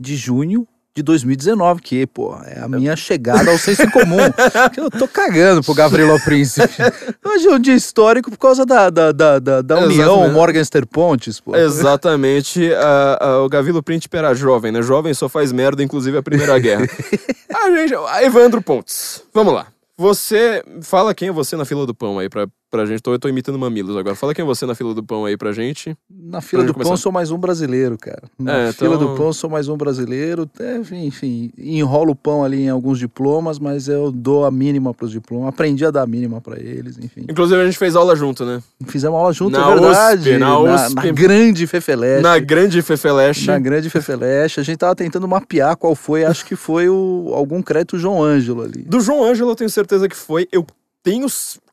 de 0.00 0.16
junho 0.16 0.66
de 0.94 1.02
2019, 1.02 1.80
que, 1.80 2.06
pô, 2.08 2.34
é 2.44 2.58
a 2.60 2.68
minha 2.68 2.96
chegada 2.96 3.48
ao 3.52 3.58
senso 3.58 3.88
comum. 3.92 4.16
Eu 4.76 4.90
tô 4.90 5.06
cagando 5.06 5.62
pro 5.62 5.72
Gavrilo 5.74 6.18
Príncipe. 6.24 6.66
Hoje 7.24 7.46
é 7.46 7.50
um 7.54 7.58
dia 7.60 7.74
histórico 7.74 8.30
por 8.32 8.38
causa 8.38 8.66
da, 8.66 8.90
da, 8.90 9.12
da, 9.12 9.38
da, 9.38 9.62
da 9.62 9.78
União. 9.84 10.28
Morgenster 10.32 10.84
Pontes, 10.86 11.38
pô. 11.38 11.54
Exatamente. 11.54 12.72
a- 12.74 13.18
a- 13.20 13.42
o 13.44 13.48
Gavilo 13.48 13.80
Príncipe 13.82 14.16
era 14.16 14.34
jovem, 14.34 14.72
né? 14.72 14.82
Jovem 14.82 15.14
só 15.14 15.28
faz 15.28 15.52
merda, 15.52 15.84
inclusive 15.84 16.16
a 16.18 16.22
Primeira 16.22 16.58
Guerra. 16.58 16.86
a 17.54 17.70
gente, 17.76 17.94
a 17.94 18.24
Evandro 18.24 18.60
Pontes, 18.60 19.22
vamos 19.32 19.54
lá. 19.54 19.68
Você, 19.96 20.64
fala 20.82 21.14
quem 21.14 21.28
é 21.28 21.32
você 21.32 21.54
na 21.56 21.64
fila 21.64 21.86
do 21.86 21.94
pão 21.94 22.18
aí 22.18 22.28
pra, 22.28 22.48
pra 22.70 22.84
gente. 22.86 23.00
Tô, 23.00 23.12
eu 23.12 23.18
tô 23.18 23.28
imitando 23.28 23.58
mamilos 23.58 23.96
agora. 23.96 24.14
Fala 24.14 24.34
quem 24.34 24.42
é 24.42 24.46
você 24.46 24.66
na 24.66 24.74
fila 24.74 24.94
do 24.94 25.02
pão 25.02 25.24
aí 25.24 25.36
pra 25.36 25.52
gente. 25.52 25.96
Na 26.10 26.40
fila 26.40 26.62
Pra 26.62 26.66
do 26.66 26.68
gente 26.68 26.76
pão 26.76 26.84
começar. 26.86 27.02
sou 27.02 27.12
mais 27.12 27.30
um 27.30 27.38
brasileiro, 27.38 27.96
cara. 27.98 28.22
Na 28.38 28.56
É, 28.58 28.72
fila 28.72 28.94
então- 28.96 29.08
do 29.12 29.16
pão 29.16 29.32
sou 29.32 29.48
mais 29.50 29.68
um 29.68 29.76
brasileiro. 29.76 30.48
É, 30.58 30.76
enfim, 30.96 31.50
enrolo 31.58 32.12
o 32.12 32.16
pão 32.16 32.44
ali 32.44 32.62
em 32.62 32.68
alguns 32.68 32.98
diplomas, 32.98 33.58
mas 33.58 33.88
eu 33.88 34.10
dou 34.12 34.44
a 34.44 34.50
mínima 34.50 34.92
pros 34.92 35.10
diplomas. 35.10 35.48
Aprendi 35.48 35.84
a 35.84 35.90
dar 35.90 36.02
a 36.02 36.06
mínima 36.06 36.40
pra 36.40 36.58
eles, 36.60 36.98
enfim. 36.98 37.24
Inclusive, 37.28 37.60
a 37.60 37.64
gente 37.66 37.78
fez 37.78 37.96
aula 37.96 38.14
junto, 38.14 38.44
né? 38.44 38.62
Fizemos 38.86 39.18
aula 39.18 39.32
junto, 39.32 39.58
Na 39.58 39.70
é 39.70 39.74
verdade. 39.74 40.20
USP, 40.30 40.38
na 40.38 40.58
USP. 40.58 40.94
na 40.94 41.12
grande 41.12 41.66
Fefeleche. 41.66 42.22
Na 42.22 42.38
grande 42.38 42.82
Fefeleche. 42.82 43.46
Na 43.46 43.58
grande 43.58 43.90
Fefeleche. 43.90 44.60
A 44.60 44.62
gente 44.62 44.78
tava 44.78 44.94
tentando 44.94 45.26
mapear 45.26 45.76
qual 45.76 45.94
foi, 45.94 46.24
acho 46.24 46.44
que 46.44 46.54
foi 46.56 46.88
o, 46.88 47.30
algum 47.34 47.62
crédito 47.62 47.98
João 47.98 48.22
Ângelo 48.22 48.62
ali. 48.62 48.82
Do 48.82 49.00
João 49.00 49.24
Ângelo, 49.24 49.50
eu 49.50 49.56
tenho 49.56 49.70
certeza 49.70 50.08
que 50.08 50.16
foi. 50.16 50.46
Eu 50.52 50.66
tenho 51.02 51.26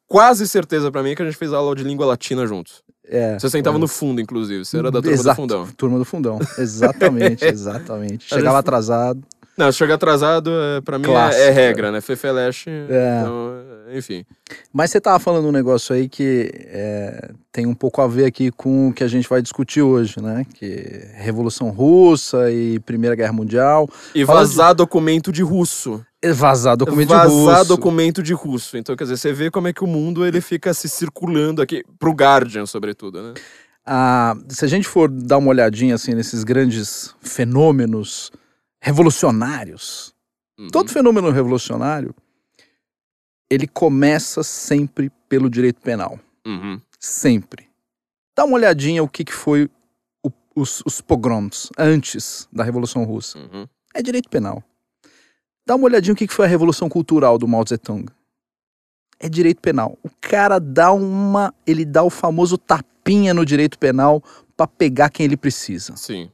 quase 0.08 0.48
certeza 0.48 0.92
pra 0.92 1.04
mim 1.04 1.16
que 1.16 1.22
a 1.22 1.26
gente 1.26 1.38
fez 1.38 1.54
aula 1.54 1.76
de 1.76 1.84
língua 1.84 2.06
latina 2.06 2.46
juntos. 2.46 2.84
É. 3.08 3.38
Você 3.38 3.50
sentava 3.50 3.76
foi. 3.76 3.82
no 3.82 3.88
fundo, 3.88 4.20
inclusive. 4.20 4.66
Você 4.66 4.78
era 4.78 4.90
da 4.90 5.00
turma 5.02 5.14
Exato, 5.14 5.36
do 5.36 5.42
fundão. 5.42 5.68
Turma 5.78 5.98
do 6.00 6.06
fundão. 6.06 6.40
Exatamente, 6.58 7.46
exatamente. 7.46 8.26
Chegava 8.28 8.60
atrasado. 8.60 9.22
Não, 9.58 9.72
chegar 9.72 9.96
atrasado, 9.96 10.52
é, 10.52 10.82
pra 10.82 11.00
mim, 11.00 11.06
é- 11.06 11.08
Clássico, 11.08 11.44
é, 11.44 11.50
regra, 11.50 11.92
né? 11.92 12.02
Fefeleche. 12.02 12.70
É. 12.70 13.20
Então, 13.22 13.54
é, 13.88 13.98
enfim. 13.98 14.26
Mas 14.74 14.92
você 14.92 15.00
tava 15.00 15.18
falando 15.18 15.48
um 15.48 15.52
negócio 15.52 15.96
aí 15.96 16.10
que 16.10 16.52
é, 16.66 17.32
tem 17.54 17.66
um 17.66 17.74
pouco 17.74 18.02
a 18.02 18.08
ver 18.08 18.26
aqui 18.26 18.52
com 18.52 18.90
o 18.90 18.94
que 18.94 19.02
a 19.04 19.08
gente 19.08 19.30
vai 19.30 19.42
discutir 19.42 19.82
hoje, 19.82 20.22
né? 20.22 20.46
Que 20.56 20.66
é 20.66 21.24
Revolução 21.24 21.70
Russa 21.70 22.52
e 22.52 22.80
Primeira 22.80 23.16
Guerra 23.16 23.32
Mundial. 23.32 23.88
E 24.14 24.26
Fala 24.26 24.42
vazar 24.42 24.76
documento 24.76 25.32
de 25.32 25.42
russo. 25.42 26.06
É 26.28 26.34
Vazar 26.34 26.76
documento 26.78 27.10
vazar 27.10 27.30
russo. 27.58 27.66
documento 27.68 28.24
de 28.24 28.34
russo. 28.34 28.78
Então, 28.78 28.96
quer 28.96 29.04
dizer, 29.06 29.18
você 29.18 29.32
vê 29.34 29.52
como 29.52 29.68
é 29.68 29.74
que 29.74 29.84
o 29.84 29.88
mundo 29.88 30.26
ele 30.26 30.42
fica 30.42 30.74
se 30.74 30.88
circulando 30.90 31.62
aqui, 31.62 31.84
pro 32.00 32.12
Guardian, 32.12 32.66
sobretudo, 32.66 33.22
né? 33.22 33.34
Ah, 33.86 34.36
se 34.50 34.66
a 34.66 34.68
gente 34.68 34.88
for 34.88 35.10
dar 35.10 35.38
uma 35.38 35.50
olhadinha 35.50 35.94
assim 35.96 36.14
nesses 36.16 36.44
grandes 36.44 37.14
fenômenos 37.22 38.32
revolucionários 38.82 40.14
Uhum. 40.58 40.70
Todo 40.70 40.90
fenômeno 40.90 41.30
revolucionário, 41.32 42.16
ele 43.52 43.68
começa 43.68 44.42
sempre 44.42 45.12
pelo 45.28 45.50
direito 45.50 45.82
penal. 45.82 46.18
Uhum. 46.48 46.80
Sempre. 46.98 47.68
Dá 48.36 48.46
uma 48.46 48.56
olhadinha 48.56 49.04
o 49.04 49.08
que, 49.10 49.26
que 49.26 49.34
foi 49.34 49.70
o- 50.26 50.32
os, 50.56 50.82
os 50.86 51.02
pogroms 51.02 51.70
antes 51.78 52.48
da 52.54 52.64
Revolução 52.64 53.04
Russa. 53.04 53.38
Uhum. 53.38 53.68
É 53.94 54.02
direito 54.02 54.30
penal. 54.30 54.64
Dá 55.66 55.76
uma 55.76 55.86
olhadinha 55.86 56.14
o 56.14 56.16
que, 56.16 56.28
foi 56.28 56.46
a 56.46 56.50
Revolução 56.50 56.88
Cultural 56.88 57.38
do 57.38 57.48
Mao 57.48 57.64
Tung. 57.66 58.06
É 59.20 59.28
direito 59.28 59.62
penal. 59.62 59.98
O 60.04 60.10
cara 60.22 60.60
dá 60.60 60.92
uma. 60.92 61.54
Ele 61.66 61.84
dá 61.84 62.04
o 62.04 62.10
famoso 62.10 62.58
tapinha 62.58 63.34
no 63.34 63.46
direito 63.46 63.80
penal 63.80 64.22
pra 64.56 64.68
pegar 64.68 65.10
quem 65.10 65.26
ele 65.26 65.38
precisa. 65.38 65.96
Sim. 65.96 66.30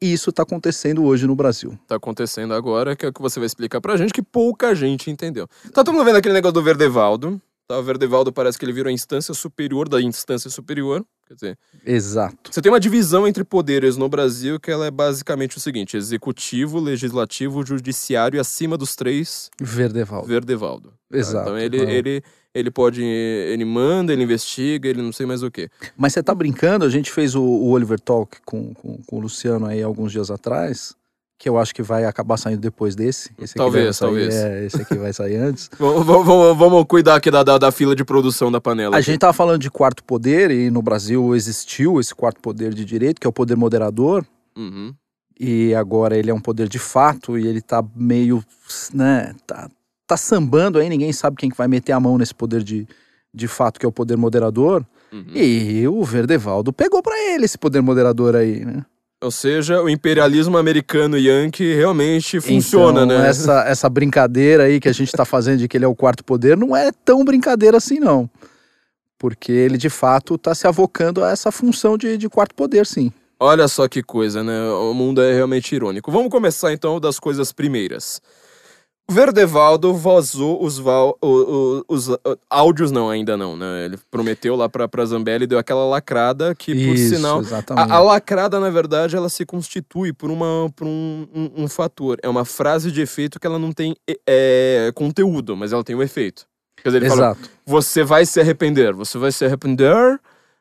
E 0.00 0.12
isso 0.12 0.32
tá 0.32 0.42
acontecendo 0.42 1.04
hoje 1.04 1.26
no 1.26 1.34
Brasil. 1.34 1.78
Tá 1.86 1.96
acontecendo 1.96 2.54
agora, 2.54 2.94
que 2.96 3.04
é 3.04 3.08
o 3.08 3.12
que 3.12 3.20
você 3.20 3.40
vai 3.40 3.46
explicar 3.46 3.80
pra 3.80 3.96
gente, 3.96 4.12
que 4.12 4.22
pouca 4.22 4.74
gente 4.74 5.10
entendeu. 5.10 5.48
Tá 5.72 5.84
todo 5.84 5.92
mundo 5.92 6.04
vendo 6.04 6.16
aquele 6.16 6.34
negócio 6.34 6.54
do 6.54 6.62
Verdevaldo. 6.62 7.40
Tá? 7.66 7.78
O 7.78 7.82
Verdevaldo 7.82 8.32
parece 8.32 8.58
que 8.58 8.64
ele 8.64 8.72
virou 8.72 8.90
a 8.90 8.92
instância 8.92 9.34
superior 9.34 9.88
da 9.88 10.00
instância 10.00 10.50
superior. 10.50 11.04
Quer 11.28 11.34
dizer, 11.34 11.58
Exato. 11.84 12.50
você 12.50 12.62
tem 12.62 12.72
uma 12.72 12.80
divisão 12.80 13.28
entre 13.28 13.44
poderes 13.44 13.98
no 13.98 14.08
Brasil 14.08 14.58
que 14.58 14.70
ela 14.70 14.86
é 14.86 14.90
basicamente 14.90 15.58
o 15.58 15.60
seguinte: 15.60 15.94
executivo, 15.96 16.80
legislativo, 16.80 17.64
judiciário 17.66 18.38
e 18.38 18.40
acima 18.40 18.78
dos 18.78 18.96
três, 18.96 19.50
Verdevaldo. 19.60 20.26
Verdevaldo. 20.26 20.88
tá? 21.10 21.18
Exato. 21.18 21.42
Então 21.50 21.58
ele, 21.58 21.80
Ah. 21.82 21.90
ele, 21.90 22.22
ele 22.54 22.70
pode. 22.70 23.02
Ele 23.02 23.64
manda, 23.64 24.12
ele 24.12 24.22
investiga, 24.22 24.88
ele 24.88 25.02
não 25.02 25.12
sei 25.12 25.26
mais 25.26 25.42
o 25.42 25.50
quê. 25.50 25.68
Mas 25.96 26.14
você 26.14 26.22
tá 26.22 26.34
brincando? 26.34 26.84
A 26.84 26.88
gente 26.90 27.10
fez 27.12 27.34
o, 27.34 27.42
o 27.42 27.70
Oliver 27.70 28.00
Talk 28.00 28.38
com, 28.44 28.72
com, 28.74 28.98
com 29.06 29.16
o 29.16 29.20
Luciano 29.20 29.66
aí 29.66 29.82
alguns 29.82 30.10
dias 30.12 30.30
atrás, 30.30 30.94
que 31.38 31.48
eu 31.48 31.56
acho 31.56 31.72
que 31.74 31.82
vai 31.82 32.04
acabar 32.04 32.36
saindo 32.36 32.60
depois 32.60 32.96
desse. 32.96 33.30
Esse 33.38 33.52
aqui 33.52 33.58
Talvez, 33.58 33.96
sair, 33.96 34.08
talvez. 34.08 34.34
É, 34.34 34.66
esse 34.66 34.82
aqui 34.82 34.96
vai 34.96 35.12
sair 35.12 35.36
antes. 35.36 35.70
Vamos, 35.78 36.04
vamos, 36.04 36.58
vamos 36.58 36.84
cuidar 36.86 37.14
aqui 37.14 37.30
da, 37.30 37.44
da, 37.44 37.56
da 37.56 37.70
fila 37.70 37.94
de 37.94 38.04
produção 38.04 38.50
da 38.50 38.60
panela. 38.60 38.96
A 38.96 38.98
aqui. 38.98 39.06
gente 39.06 39.20
tava 39.20 39.32
falando 39.32 39.60
de 39.60 39.70
quarto 39.70 40.02
poder 40.02 40.50
e 40.50 40.70
no 40.70 40.82
Brasil 40.82 41.36
existiu 41.36 42.00
esse 42.00 42.14
quarto 42.14 42.40
poder 42.40 42.74
de 42.74 42.84
direito, 42.84 43.20
que 43.20 43.26
é 43.26 43.30
o 43.30 43.32
poder 43.32 43.56
moderador. 43.56 44.26
Uhum. 44.56 44.92
e 45.38 45.72
agora 45.72 46.16
ele 46.16 46.32
é 46.32 46.34
um 46.34 46.40
poder 46.40 46.68
de 46.68 46.80
fato 46.80 47.38
e 47.38 47.46
ele 47.46 47.60
tá 47.60 47.84
meio, 47.94 48.42
né, 48.92 49.32
tá, 49.46 49.70
tá 50.04 50.16
sambando 50.16 50.80
aí, 50.80 50.88
ninguém 50.88 51.12
sabe 51.12 51.36
quem 51.36 51.48
que 51.48 51.56
vai 51.56 51.68
meter 51.68 51.92
a 51.92 52.00
mão 52.00 52.18
nesse 52.18 52.34
poder 52.34 52.64
de, 52.64 52.84
de 53.32 53.46
fato, 53.46 53.78
que 53.78 53.86
é 53.86 53.88
o 53.88 53.92
poder 53.92 54.16
moderador. 54.16 54.84
Uhum. 55.12 55.30
E 55.32 55.86
o 55.86 56.02
Verdevaldo 56.02 56.72
pegou 56.72 57.00
pra 57.00 57.16
ele 57.32 57.44
esse 57.44 57.56
poder 57.56 57.80
moderador 57.80 58.34
aí, 58.34 58.64
né? 58.64 58.84
Ou 59.20 59.32
seja, 59.32 59.82
o 59.82 59.88
imperialismo 59.88 60.56
americano 60.56 61.18
yankee 61.18 61.74
realmente 61.74 62.40
funciona, 62.40 63.02
então, 63.02 63.18
né? 63.18 63.28
Essa, 63.28 63.64
essa 63.66 63.88
brincadeira 63.88 64.64
aí 64.64 64.78
que 64.78 64.88
a 64.88 64.92
gente 64.92 65.10
tá 65.10 65.24
fazendo 65.24 65.58
de 65.58 65.66
que 65.66 65.76
ele 65.76 65.84
é 65.84 65.88
o 65.88 65.94
quarto 65.94 66.24
poder 66.24 66.56
não 66.56 66.76
é 66.76 66.92
tão 67.04 67.24
brincadeira 67.24 67.78
assim, 67.78 67.98
não. 67.98 68.30
Porque 69.18 69.50
ele, 69.50 69.76
de 69.76 69.90
fato, 69.90 70.38
tá 70.38 70.54
se 70.54 70.68
avocando 70.68 71.24
a 71.24 71.30
essa 71.32 71.50
função 71.50 71.98
de, 71.98 72.16
de 72.16 72.28
quarto 72.28 72.54
poder, 72.54 72.86
sim. 72.86 73.12
Olha 73.40 73.66
só 73.66 73.88
que 73.88 74.04
coisa, 74.04 74.44
né? 74.44 74.70
O 74.70 74.94
mundo 74.94 75.20
é 75.20 75.34
realmente 75.34 75.74
irônico. 75.74 76.12
Vamos 76.12 76.30
começar 76.30 76.72
então 76.72 77.00
das 77.00 77.18
coisas 77.18 77.52
primeiras. 77.52 78.22
O 79.10 79.14
Verdevaldo 79.14 79.94
vazou 79.94 80.62
os, 80.62 80.78
val, 80.78 81.16
o- 81.22 81.26
o- 81.26 81.84
os 81.88 82.10
áudios, 82.50 82.90
não, 82.92 83.08
ainda 83.08 83.38
não, 83.38 83.56
né? 83.56 83.86
Ele 83.86 83.98
prometeu 84.10 84.54
lá 84.54 84.68
pra, 84.68 84.86
pra 84.86 85.02
Zambelli, 85.06 85.46
deu 85.46 85.58
aquela 85.58 85.86
lacrada 85.86 86.54
que, 86.54 86.72
por 86.74 86.94
Isso, 86.94 87.16
sinal. 87.16 87.40
A, 87.70 87.94
a 87.96 88.00
lacrada, 88.00 88.60
na 88.60 88.68
verdade, 88.68 89.16
ela 89.16 89.30
se 89.30 89.46
constitui 89.46 90.12
por, 90.12 90.30
uma, 90.30 90.70
por 90.76 90.86
um, 90.86 91.26
um, 91.34 91.64
um 91.64 91.68
fator. 91.68 92.18
É 92.22 92.28
uma 92.28 92.44
frase 92.44 92.92
de 92.92 93.00
efeito 93.00 93.40
que 93.40 93.46
ela 93.46 93.58
não 93.58 93.72
tem 93.72 93.96
é, 94.06 94.18
é, 94.88 94.92
conteúdo, 94.94 95.56
mas 95.56 95.72
ela 95.72 95.82
tem 95.82 95.96
um 95.96 96.02
efeito. 96.02 96.44
Quer 96.82 96.90
dizer, 96.90 96.98
ele 96.98 97.08
fala, 97.08 97.22
Exato. 97.32 97.50
você 97.64 98.04
vai 98.04 98.26
se 98.26 98.38
arrepender, 98.38 98.92
você 98.92 99.16
vai 99.16 99.32
se 99.32 99.42
arrepender. 99.42 100.20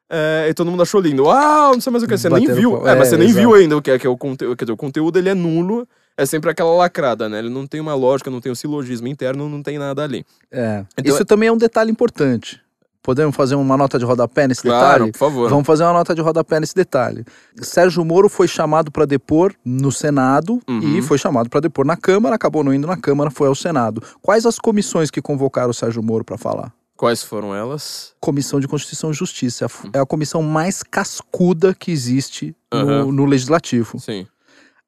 é, 0.10 0.48
e 0.50 0.54
todo 0.54 0.72
mundo 0.72 0.84
achou 0.84 1.02
lindo. 1.02 1.24
Uau, 1.26 1.74
não 1.74 1.82
sei 1.82 1.92
mais 1.92 2.02
o 2.02 2.08
que. 2.08 2.18
Você 2.18 2.30
nem 2.30 2.40
Bateram 2.40 2.56
viu. 2.62 2.72
pau- 2.78 2.88
É, 2.88 2.96
mas 2.96 3.08
é, 3.08 3.10
você 3.12 3.18
nem 3.18 3.28
exato. 3.28 3.42
viu 3.42 3.54
ainda 3.56 3.76
o 3.76 3.82
que 3.82 3.92
é, 3.92 4.00
que 4.00 4.08
é 4.08 4.10
o 4.10 4.18
conteúdo. 4.18 4.56
Quer 4.56 4.64
dizer, 4.64 4.74
o 4.74 4.78
conteúdo 4.78 5.20
ele 5.20 5.28
é 5.28 5.34
nulo. 5.34 5.86
É 6.18 6.26
sempre 6.26 6.50
aquela 6.50 6.74
lacrada, 6.76 7.30
né? 7.30 7.38
Ele 7.40 7.50
não 7.50 7.68
tem 7.68 7.80
uma 7.80 7.94
lógica, 7.94 8.30
não 8.32 8.42
tem 8.42 8.52
um 8.52 8.56
silogismo 8.56 9.08
interno, 9.08 9.48
não 9.48 9.62
tem 9.62 9.78
nada 9.78 10.04
ali. 10.04 10.26
É. 10.52 10.84
Então- 10.98 11.14
Isso 11.14 11.24
também 11.26 11.48
é 11.48 11.52
um 11.52 11.58
detalhe 11.58 11.92
importante. 11.92 12.60
Podemos 13.04 13.34
fazer 13.36 13.56
uma 13.56 13.78
nota 13.78 13.98
de 13.98 14.04
rodapé 14.04 14.48
nesse 14.50 14.64
Claro, 14.64 15.06
detalhe? 15.06 15.12
por 15.14 15.18
favor. 15.20 15.50
Vamos 15.50 15.66
fazer 15.66 15.84
uma 15.84 15.94
nota 15.94 16.14
de 16.14 16.20
rodapé 16.20 16.60
nesse 16.60 16.76
detalhe. 16.76 17.24
Sérgio 17.62 18.04
Moro 18.04 18.28
foi 18.28 18.50
chamado 18.50 18.92
para 18.92 19.06
depor 19.06 19.54
no 19.64 19.92
Senado 19.94 20.60
Uhum. 20.68 20.98
e 20.98 21.02
foi 21.02 21.18
chamado 21.18 21.50
para 21.50 21.62
depor 21.62 21.86
na 21.86 21.96
Câmara, 21.96 22.36
acabou 22.36 22.66
não 22.66 22.74
indo 22.74 22.86
na 22.86 22.98
Câmara, 22.98 23.30
foi 23.32 23.48
ao 23.48 23.56
Senado. 23.56 24.02
Quais 24.22 24.46
as 24.46 24.60
comissões 24.60 25.10
que 25.10 25.22
convocaram 25.22 25.70
o 25.70 25.74
Sérgio 25.74 26.04
Moro 26.04 26.26
para 26.26 26.38
falar? 26.38 26.74
Quais 26.98 27.24
foram 27.24 27.56
elas? 27.56 28.14
Comissão 28.20 28.60
de 28.60 28.68
Constituição 28.68 29.12
e 29.12 29.14
Justiça. 29.14 29.64
É 29.64 29.68
a 29.68 30.00
É 30.00 30.02
a 30.02 30.06
comissão 30.06 30.42
mais 30.42 30.82
cascuda 30.84 31.74
que 31.74 31.92
existe 31.92 32.54
no, 32.74 32.78
Aham. 32.80 33.12
no 33.12 33.26
Legislativo. 33.26 34.00
Sim. 34.00 34.28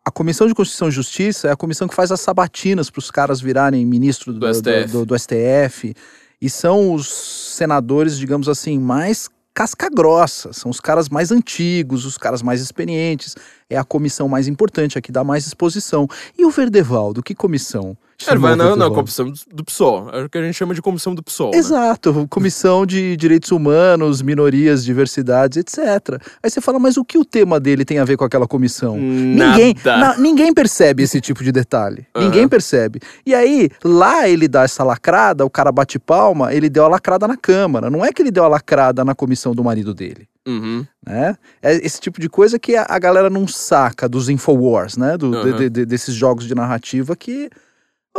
A 0.09 0.11
Comissão 0.11 0.47
de 0.47 0.55
Constituição 0.55 0.87
e 0.87 0.91
Justiça 0.91 1.49
é 1.49 1.51
a 1.51 1.55
comissão 1.55 1.87
que 1.87 1.93
faz 1.93 2.11
as 2.11 2.19
sabatinas 2.19 2.89
para 2.89 2.97
os 2.97 3.11
caras 3.11 3.39
virarem 3.39 3.85
ministro 3.85 4.33
do, 4.33 4.39
Do 4.39 4.47
STF. 4.51 4.87
do- 4.91 5.05
do 5.05 5.15
STF. 5.15 5.93
E 6.41 6.49
são 6.49 6.95
os 6.95 7.07
senadores, 7.07 8.17
digamos 8.17 8.49
assim, 8.49 8.79
mais 8.79 9.29
casca 9.53 9.87
grossa. 9.87 10.51
São 10.51 10.71
os 10.71 10.79
caras 10.79 11.09
mais 11.09 11.31
antigos, 11.31 12.05
os 12.05 12.17
caras 12.17 12.41
mais 12.41 12.59
experientes. 12.59 13.35
É 13.69 13.77
a 13.77 13.83
comissão 13.83 14.27
mais 14.27 14.47
importante, 14.47 14.97
a 14.97 15.01
que 15.01 15.11
dá 15.11 15.23
mais 15.23 15.45
exposição. 15.45 16.07
E 16.35 16.43
o 16.43 16.49
Verdevaldo, 16.49 17.21
que 17.21 17.35
comissão? 17.35 17.95
Ele 18.27 18.37
vai 18.39 18.51
chamou 18.57 18.73
o 18.73 18.75
na, 18.75 18.89
na 18.89 18.93
comissão 18.95 19.33
do, 19.51 19.63
PSOL. 19.63 20.09
É 20.11 20.23
o 20.23 20.29
que 20.29 20.37
a 20.37 20.41
gente 20.43 20.53
chama 20.55 20.73
de 20.73 20.81
comissão 20.81 21.15
do 21.15 21.23
PSOL. 21.23 21.51
né? 21.51 21.57
Exato, 21.57 22.27
comissão 22.29 22.85
de 22.85 23.15
direitos 23.15 23.51
humanos, 23.51 24.21
minorias, 24.21 24.83
diversidades, 24.83 25.57
etc. 25.57 26.19
Aí 26.43 26.49
você 26.49 26.59
fala, 26.59 26.79
mas 26.79 26.97
o 26.97 27.05
que 27.05 27.17
o 27.17 27.23
tema 27.23 27.59
dele 27.59 27.85
tem 27.85 27.99
a 27.99 28.03
ver 28.05 28.17
com 28.17 28.25
aquela 28.25 28.47
comissão? 28.47 28.97
Ninguém, 28.97 29.75
Nada. 29.85 29.97
na- 29.97 30.17
ninguém 30.17 30.53
percebe 30.53 31.03
esse 31.03 31.21
tipo 31.21 31.43
de 31.43 31.51
detalhe. 31.51 32.05
Aham. 32.15 32.25
Ninguém 32.25 32.47
percebe. 32.47 32.99
E 33.25 33.33
aí, 33.33 33.69
lá 33.83 34.27
ele 34.27 34.47
dá 34.47 34.63
essa 34.63 34.83
lacrada, 34.83 35.45
o 35.45 35.49
cara 35.49 35.71
bate 35.71 35.97
palma, 35.97 36.53
ele 36.53 36.69
deu 36.69 36.85
a 36.85 36.87
lacrada 36.89 37.27
na 37.27 37.37
Câmara. 37.37 37.89
Não 37.89 38.03
é 38.03 38.11
que 38.11 38.21
ele 38.21 38.31
deu 38.31 38.43
a 38.43 38.47
lacrada 38.47 39.05
na 39.05 39.15
comissão 39.15 39.53
do 39.55 39.63
marido 39.63 39.93
dele. 39.93 40.27
Uhum. 40.47 40.85
Né? 41.05 41.35
É 41.61 41.75
esse 41.85 41.99
tipo 42.01 42.19
de 42.19 42.27
coisa 42.27 42.57
que 42.57 42.75
a, 42.75 42.85
a 42.89 42.97
galera 42.99 43.29
não 43.29 43.47
saca 43.47 44.09
dos 44.09 44.29
Infowars, 44.29 44.97
né? 44.97 45.15
Do, 45.17 45.35
Aham. 45.35 45.55
de- 45.57 45.69
de- 45.69 45.85
desses 45.85 46.15
jogos 46.15 46.45
de 46.47 46.55
narrativa 46.55 47.15
que 47.15 47.49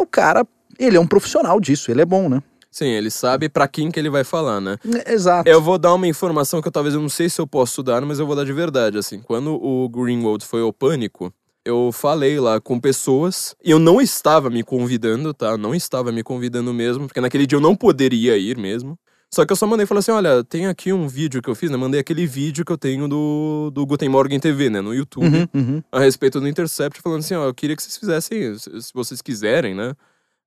o 0.00 0.06
cara, 0.06 0.46
ele 0.78 0.96
é 0.96 1.00
um 1.00 1.06
profissional 1.06 1.60
disso, 1.60 1.90
ele 1.90 2.00
é 2.00 2.06
bom, 2.06 2.28
né? 2.28 2.42
Sim, 2.70 2.86
ele 2.86 3.10
sabe 3.10 3.48
pra 3.48 3.66
quem 3.66 3.90
que 3.90 3.98
ele 3.98 4.08
vai 4.08 4.22
falar, 4.22 4.60
né? 4.60 4.76
É, 5.04 5.12
Exato. 5.12 5.48
Eu 5.48 5.60
vou 5.60 5.76
dar 5.76 5.92
uma 5.92 6.06
informação 6.06 6.62
que 6.62 6.68
eu 6.68 6.72
talvez 6.72 6.94
eu 6.94 7.00
não 7.00 7.08
sei 7.08 7.28
se 7.28 7.40
eu 7.40 7.46
posso 7.46 7.82
dar, 7.82 8.00
mas 8.02 8.20
eu 8.20 8.26
vou 8.26 8.36
dar 8.36 8.44
de 8.44 8.52
verdade, 8.52 8.96
assim. 8.96 9.20
Quando 9.20 9.54
o 9.54 9.88
Greenwald 9.88 10.44
foi 10.44 10.60
ao 10.62 10.72
pânico, 10.72 11.32
eu 11.64 11.90
falei 11.92 12.38
lá 12.38 12.60
com 12.60 12.78
pessoas 12.78 13.56
e 13.62 13.72
eu 13.72 13.78
não 13.80 14.00
estava 14.00 14.48
me 14.48 14.62
convidando, 14.62 15.34
tá? 15.34 15.56
Não 15.56 15.74
estava 15.74 16.12
me 16.12 16.22
convidando 16.22 16.72
mesmo, 16.72 17.06
porque 17.06 17.20
naquele 17.20 17.44
dia 17.46 17.56
eu 17.56 17.60
não 17.60 17.74
poderia 17.74 18.36
ir 18.36 18.56
mesmo. 18.56 18.96
Só 19.32 19.46
que 19.46 19.52
eu 19.52 19.56
só 19.56 19.66
mandei 19.66 19.84
e 19.84 19.86
falei 19.86 20.00
assim: 20.00 20.10
olha, 20.10 20.42
tem 20.42 20.66
aqui 20.66 20.92
um 20.92 21.06
vídeo 21.06 21.40
que 21.40 21.48
eu 21.48 21.54
fiz, 21.54 21.70
né? 21.70 21.76
Mandei 21.76 22.00
aquele 22.00 22.26
vídeo 22.26 22.64
que 22.64 22.72
eu 22.72 22.78
tenho 22.78 23.06
do, 23.06 23.70
do 23.72 23.86
Guten 23.86 24.08
Morgen 24.08 24.40
TV, 24.40 24.68
né? 24.68 24.80
No 24.80 24.92
YouTube, 24.92 25.24
Uhum, 25.24 25.48
uhum. 25.54 25.82
a 25.92 26.00
respeito 26.00 26.40
do 26.40 26.48
Intercept, 26.48 27.00
falando 27.00 27.20
assim: 27.20 27.34
ó, 27.34 27.44
eu 27.44 27.54
queria 27.54 27.76
que 27.76 27.82
vocês 27.82 27.96
fizessem, 27.96 28.58
se 28.58 28.92
vocês 28.92 29.22
quiserem, 29.22 29.74
né? 29.74 29.94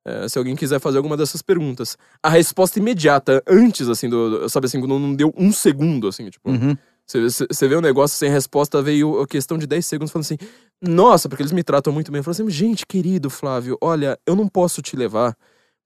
É, 0.06 0.28
se 0.28 0.38
alguém 0.38 0.54
quiser 0.54 0.82
fazer 0.82 0.98
alguma 0.98 1.16
dessas 1.16 1.42
perguntas. 1.42 1.98
A 2.22 2.28
resposta 2.28 2.78
imediata, 2.78 3.42
antes, 3.48 3.88
assim, 3.88 4.10
do. 4.10 4.50
Sabe 4.50 4.66
assim, 4.66 4.82
quando 4.82 5.00
não 5.00 5.16
deu 5.16 5.34
um 5.38 5.52
segundo, 5.52 6.08
assim, 6.10 6.30
tipo. 6.30 6.50
Uhum. 6.52 6.76
Você 7.06 7.46
você 7.50 7.68
vê 7.68 7.76
um 7.76 7.82
negócio 7.82 8.18
sem 8.18 8.30
resposta, 8.30 8.82
veio 8.82 9.22
a 9.22 9.28
questão 9.28 9.58
de 9.58 9.66
10 9.66 9.86
segundos 9.86 10.12
falando 10.12 10.26
assim: 10.26 10.38
Nossa, 10.82 11.30
porque 11.30 11.42
eles 11.42 11.52
me 11.54 11.64
tratam 11.64 11.94
muito 11.94 12.12
bem. 12.12 12.20
Eu 12.20 12.24
falo 12.24 12.34
assim: 12.34 12.50
Gente, 12.50 12.86
querido 12.86 13.30
Flávio, 13.30 13.78
olha, 13.82 14.18
eu 14.26 14.36
não 14.36 14.48
posso 14.48 14.82
te 14.82 14.98
levar 14.98 15.36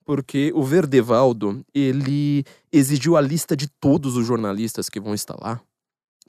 porque 0.07 0.53
o 0.55 0.63
Verdevaldo, 0.63 1.65
ele 1.75 2.45
exigiu 2.71 3.17
a 3.17 3.21
lista 3.21 3.57
de 3.57 3.67
todos 3.67 4.15
os 4.15 4.25
jornalistas 4.25 4.87
que 4.87 5.01
vão 5.01 5.13
estar 5.13 5.35
lá 5.37 5.59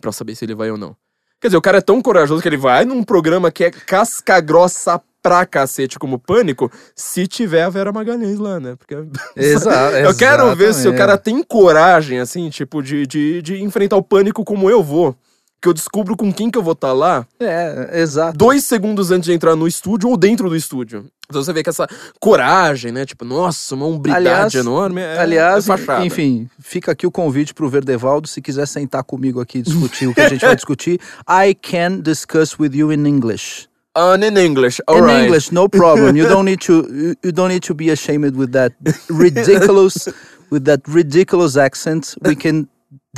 pra 0.00 0.10
saber 0.10 0.34
se 0.34 0.44
ele 0.44 0.56
vai 0.56 0.68
ou 0.68 0.76
não. 0.76 0.96
Quer 1.40 1.46
dizer, 1.46 1.58
o 1.58 1.62
cara 1.62 1.78
é 1.78 1.80
tão 1.80 2.02
corajoso 2.02 2.42
que 2.42 2.48
ele 2.48 2.56
vai 2.56 2.84
num 2.84 3.04
programa 3.04 3.52
que 3.52 3.62
é 3.62 3.70
casca 3.70 4.40
grossa 4.40 5.00
pra 5.22 5.46
cacete 5.46 5.96
como 5.96 6.18
Pânico, 6.18 6.72
se 6.96 7.28
tiver 7.28 7.62
a 7.62 7.68
Vera 7.68 7.92
Magalhães 7.92 8.40
lá, 8.40 8.58
né? 8.58 8.74
Porque 8.74 8.96
Exato. 9.36 9.94
eu 9.94 10.16
quero 10.16 10.52
ver 10.56 10.74
se 10.74 10.88
o 10.88 10.96
cara 10.96 11.16
tem 11.16 11.40
coragem, 11.44 12.18
assim, 12.18 12.50
tipo, 12.50 12.82
de, 12.82 13.06
de, 13.06 13.40
de 13.42 13.62
enfrentar 13.62 13.96
o 13.96 14.02
pânico 14.02 14.44
como 14.44 14.68
eu 14.68 14.82
vou. 14.82 15.14
Que 15.60 15.68
eu 15.68 15.72
descubro 15.74 16.16
com 16.16 16.32
quem 16.32 16.50
que 16.50 16.56
eu 16.56 16.62
vou 16.62 16.72
estar 16.72 16.92
lá 16.92 17.26
É, 17.40 18.00
exato. 18.00 18.38
dois 18.38 18.62
segundos 18.64 19.10
antes 19.10 19.26
de 19.26 19.32
entrar 19.32 19.56
no 19.56 19.66
estúdio 19.66 20.08
ou 20.08 20.16
dentro 20.16 20.48
do 20.48 20.54
estúdio. 20.54 21.06
Então 21.28 21.42
você 21.42 21.52
vê 21.52 21.62
que 21.62 21.68
essa 21.68 21.86
coragem, 22.20 22.92
né? 22.92 23.04
Tipo, 23.04 23.24
nossa, 23.24 23.74
uma 23.74 23.84
hombridade 23.86 24.26
Aliás- 24.28 24.54
enorme. 24.54 25.00
É, 25.00 25.18
Aliás, 25.18 25.68
é 25.68 26.06
enfim, 26.06 26.48
fica 26.60 26.92
aqui 26.92 27.06
o 27.06 27.10
convite 27.10 27.52
pro 27.52 27.68
Verdevaldo, 27.68 28.26
se 28.28 28.40
quiser 28.40 28.66
sentar 28.66 29.02
comigo 29.04 29.40
aqui 29.40 29.58
e 29.58 29.62
discutir 29.62 30.06
o 30.06 30.14
que 30.14 30.20
a 30.20 30.28
gente 30.28 30.40
vai 30.46 30.54
discutir. 30.56 31.00
I 31.28 31.54
can 31.54 32.00
discuss 32.00 32.58
with 32.58 32.70
you 32.74 32.92
in 32.92 33.04
English. 33.06 33.68
On 33.96 34.14
in 34.22 34.36
English, 34.38 34.80
In 34.88 34.94
alright. 34.94 35.24
English, 35.24 35.52
no 35.52 35.68
problem. 35.68 36.16
You 36.16 36.28
don't 36.28 36.44
need 36.48 36.60
to. 36.66 37.16
You 37.22 37.32
don't 37.32 37.48
need 37.52 37.66
to 37.66 37.74
be 37.74 37.90
ashamed 37.90 38.36
with 38.36 38.52
that 38.52 38.72
ridiculous, 39.10 40.08
with 40.50 40.64
that 40.64 40.82
ridiculous 40.86 41.56
accent. 41.56 42.14
We 42.24 42.36
can 42.36 42.68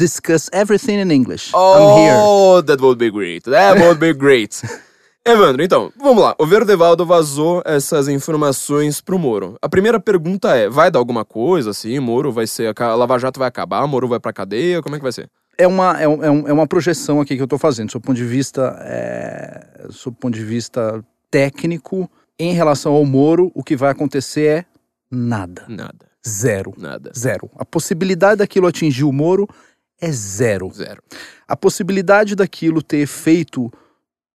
discuss 0.04 0.48
everything 0.52 0.98
in 1.00 1.10
English. 1.10 1.52
I'm 1.54 1.98
here. 1.98 2.16
Oh, 2.18 2.62
that 2.62 2.80
would 2.82 2.98
be 2.98 3.10
great. 3.10 3.44
That 3.44 3.78
would 3.78 4.00
be 4.00 4.12
great. 4.14 4.60
Evandro, 5.24 5.62
então, 5.62 5.92
vamos 5.98 6.22
lá. 6.22 6.34
O 6.38 6.46
Verdevaldo 6.46 7.04
vazou 7.04 7.62
essas 7.66 8.08
informações 8.08 9.02
pro 9.02 9.18
Moro. 9.18 9.56
A 9.60 9.68
primeira 9.68 10.00
pergunta 10.00 10.56
é: 10.56 10.68
vai 10.68 10.90
dar 10.90 10.98
alguma 10.98 11.24
coisa 11.26 11.70
assim? 11.70 11.98
Moro 12.00 12.32
vai 12.32 12.46
ser. 12.46 12.72
A 12.74 12.94
Lava 12.94 13.18
Jato 13.18 13.38
vai 13.38 13.46
acabar? 13.48 13.86
Moro 13.86 14.08
vai 14.08 14.18
pra 14.18 14.32
cadeia? 14.32 14.80
Como 14.82 14.94
é 14.96 14.98
que 14.98 15.02
vai 15.02 15.12
ser? 15.12 15.28
É 15.58 15.66
uma, 15.66 16.00
é, 16.00 16.08
um- 16.08 16.22
é 16.46 16.50
é 16.50 16.52
uma 16.54 16.66
projeção 16.66 17.20
aqui 17.20 17.36
que 17.36 17.42
eu 17.42 17.44
estou 17.44 17.58
fazendo, 17.58 17.92
sob 17.92 18.02
ponto 18.06 18.16
de 18.16 18.24
vista, 18.24 18.78
é, 18.80 19.86
sob 19.90 20.16
ponto 20.18 20.34
de 20.34 20.44
vista 20.44 21.04
técnico, 21.30 22.10
em 22.38 22.54
relação 22.54 22.92
ao 22.94 23.04
Moro, 23.04 23.52
o 23.54 23.62
que 23.62 23.76
vai 23.76 23.90
acontecer 23.90 24.46
é 24.46 24.64
nada. 25.10 25.64
Nada. 25.68 26.08
Zero. 26.26 26.72
Nada. 26.78 27.12
Zero. 27.16 27.50
A 27.58 27.64
possibilidade 27.64 28.36
daquilo 28.38 28.66
atingir 28.66 29.04
o 29.04 29.12
Moro 29.12 29.46
é 30.00 30.10
zero. 30.10 30.70
Zero. 30.72 31.02
A 31.46 31.56
possibilidade 31.56 32.34
daquilo 32.34 32.82
ter 32.82 32.98
efeito 32.98 33.70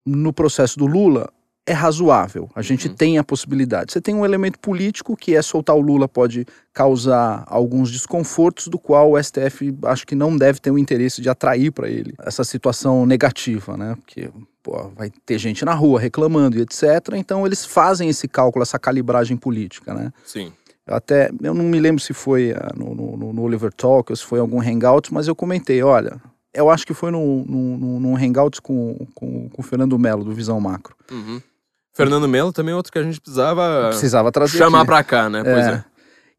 no 0.06 0.34
processo 0.34 0.78
do 0.78 0.86
Lula 0.86 1.30
é 1.66 1.72
razoável. 1.72 2.50
A 2.54 2.62
gente 2.62 2.90
Uhum. 2.90 2.94
tem 2.96 3.18
a 3.18 3.24
possibilidade. 3.24 3.94
Você 3.94 4.02
tem 4.02 4.14
um 4.14 4.26
elemento 4.26 4.60
político 4.60 5.16
que 5.16 5.34
é 5.34 5.42
soltar 5.42 5.76
o 5.76 5.80
Lula 5.80 6.10
pode 6.10 6.46
causar 6.74 7.46
alguns 7.48 7.90
desconfortos, 7.90 8.68
do 8.68 8.78
qual 8.78 9.12
o 9.12 9.18
STF 9.24 9.74
acho 9.84 10.06
que 10.06 10.14
não 10.14 10.36
deve 10.36 10.60
ter 10.60 10.72
o 10.72 10.78
interesse 10.78 11.22
de 11.22 11.30
atrair 11.30 11.72
para 11.72 11.88
ele 11.88 12.14
essa 12.20 12.44
situação 12.44 13.06
negativa, 13.06 13.78
né? 13.78 13.96
Porque 13.96 14.30
pô, 14.62 14.90
vai 14.90 15.10
ter 15.26 15.38
gente 15.38 15.64
na 15.64 15.74
rua 15.74 16.02
reclamando 16.02 16.58
e 16.58 16.62
etc. 16.62 16.84
Então 17.16 17.46
eles 17.46 17.66
fazem 17.66 18.10
esse 18.10 18.28
cálculo, 18.28 18.64
essa 18.64 18.78
calibragem 18.78 19.38
política, 19.38 19.94
né? 19.94 20.12
Sim. 20.26 20.52
Até, 20.88 21.32
eu 21.42 21.54
não 21.54 21.64
me 21.66 21.80
lembro 21.80 22.02
se 22.02 22.14
foi 22.14 22.52
ah, 22.52 22.72
no, 22.76 22.94
no- 22.94 23.34
no 23.34 23.42
Oliver 23.42 23.72
Talk 23.74 24.12
ou 24.12 24.16
se 24.16 24.24
foi 24.24 24.40
algum 24.40 24.60
hangout, 24.62 25.14
mas 25.14 25.28
eu 25.28 25.36
comentei, 25.36 25.82
olha, 25.82 26.20
eu 26.54 26.70
acho 26.70 26.86
que 26.86 26.94
foi 26.94 27.10
num 27.12 27.44
no, 27.48 27.78
no, 27.78 28.00
num 28.02 28.16
hangout 28.18 28.62
com, 28.62 28.96
com, 29.16 29.50
com 29.50 29.62
o 29.62 29.64
Fernando 29.64 29.98
Melo, 29.98 30.24
do 30.26 30.34
Visão 30.34 30.60
Macro. 30.60 30.96
Uhum. 31.10 31.42
Fernando 31.94 32.28
Melo 32.28 32.52
também 32.52 32.74
é 32.74 32.76
outro 32.76 32.92
que 32.92 32.98
a 33.00 33.04
gente 33.04 33.22
precisava 33.22 33.88
Precisava 33.90 34.32
trazer 34.32 34.58
chamar 34.58 34.80
aqui. 34.80 34.88
pra 34.88 35.04
cá, 35.04 35.30
né? 35.30 35.44
Pois 35.44 35.66
é. 35.68 35.84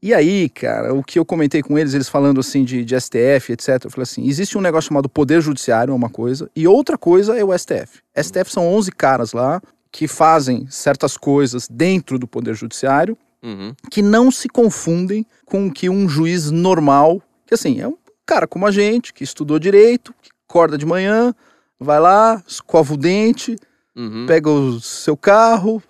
E 0.03 0.13
aí, 0.13 0.51
cara, 0.51 0.93
o 0.93 1.03
que 1.03 1.19
eu 1.19 1.25
comentei 1.25 1.63
com 1.63 1.79
eles, 1.79 1.95
eles 1.95 2.11
falando 2.11 2.39
assim 2.39 2.63
de, 2.63 2.85
de 2.85 3.01
STF, 3.01 3.53
etc. 3.53 3.85
Eu 3.85 3.91
falei 3.91 4.03
assim: 4.03 4.27
existe 4.29 4.59
um 4.59 4.61
negócio 4.61 4.89
chamado 4.89 5.09
Poder 5.09 5.41
Judiciário, 5.41 5.95
uma 5.95 6.11
coisa, 6.11 6.51
e 6.55 6.69
outra 6.69 6.99
coisa 6.99 7.39
é 7.39 7.43
o 7.43 7.57
STF. 7.57 8.03
STF 8.15 8.53
são 8.53 8.67
11 8.75 8.93
caras 8.93 9.33
lá 9.33 9.63
que 9.91 10.07
fazem 10.07 10.67
certas 10.69 11.17
coisas 11.17 11.67
dentro 11.71 12.19
do 12.19 12.27
Poder 12.27 12.55
Judiciário 12.55 13.17
Uhum. 13.45 13.75
que 13.91 14.01
não 14.01 14.31
se 14.31 14.49
confundem 14.49 15.27
com 15.45 15.67
o 15.67 15.73
que 15.73 15.91
um 15.91 16.09
juiz 16.09 16.51
normal, 16.51 17.21
que 17.47 17.53
assim, 17.53 17.79
é 17.81 17.87
um 17.87 17.97
cara 18.25 18.47
como 18.47 18.67
a 18.67 18.71
gente, 18.71 19.13
que 19.13 19.23
estudou 19.23 19.59
direito, 19.59 20.15
que 20.23 20.31
acorda 20.49 20.79
de 20.79 20.87
manhã, 20.87 21.35
vai 21.79 22.01
lá, 22.01 22.43
escova 22.49 22.95
o 22.95 22.97
dente, 22.97 23.57
Uhum. 23.97 24.25
pega 24.27 24.51
o 24.51 24.81
seu 24.81 25.17
carro, 25.17 25.81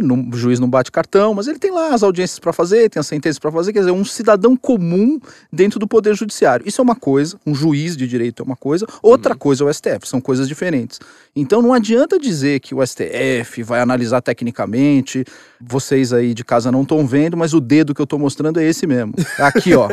não- 0.00 0.28
o 0.32 0.36
juiz 0.36 0.58
não 0.58 0.70
bate 0.70 0.90
cartão, 0.90 1.34
mas 1.34 1.48
ele 1.48 1.58
tem 1.58 1.70
lá 1.70 1.92
as 1.92 2.02
audiências 2.02 2.38
para 2.38 2.52
fazer, 2.52 2.88
tem 2.88 3.00
as 3.00 3.06
sentenças 3.06 3.38
para 3.38 3.52
fazer, 3.52 3.72
quer 3.72 3.80
dizer, 3.80 3.90
um 3.90 4.04
cidadão 4.04 4.56
comum 4.56 5.20
dentro 5.52 5.78
do 5.78 5.86
poder 5.86 6.14
judiciário. 6.14 6.66
Isso 6.66 6.80
é 6.80 6.84
uma 6.84 6.96
coisa, 6.96 7.38
um 7.46 7.54
juiz 7.54 7.96
de 7.96 8.06
direito 8.06 8.42
é 8.42 8.46
uma 8.46 8.56
coisa, 8.56 8.86
outra 9.02 9.34
coisa 9.34 9.64
é 9.64 9.66
o 9.66 9.70
STF, 9.72 10.08
são 10.08 10.20
coisas 10.20 10.48
diferentes. 10.48 10.98
Então 11.36 11.60
não 11.60 11.72
adianta 11.74 12.18
dizer 12.18 12.60
que 12.60 12.74
o 12.74 12.80
STF 12.86 13.62
vai 13.62 13.80
analisar 13.80 14.20
tecnicamente, 14.22 15.24
vocês 15.60 16.12
aí 16.12 16.32
de 16.32 16.44
casa 16.44 16.72
não 16.72 16.82
estão 16.82 17.06
vendo, 17.06 17.36
mas 17.36 17.52
o 17.52 17.60
dedo 17.60 17.94
que 17.94 18.00
eu 18.00 18.04
estou 18.04 18.18
mostrando 18.18 18.60
é 18.60 18.64
esse 18.64 18.86
mesmo. 18.86 19.12
Aqui, 19.38 19.74
ó. 19.74 19.88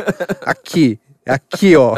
Aqui. 0.46 0.98
Aqui, 1.26 1.76
ó. 1.76 1.96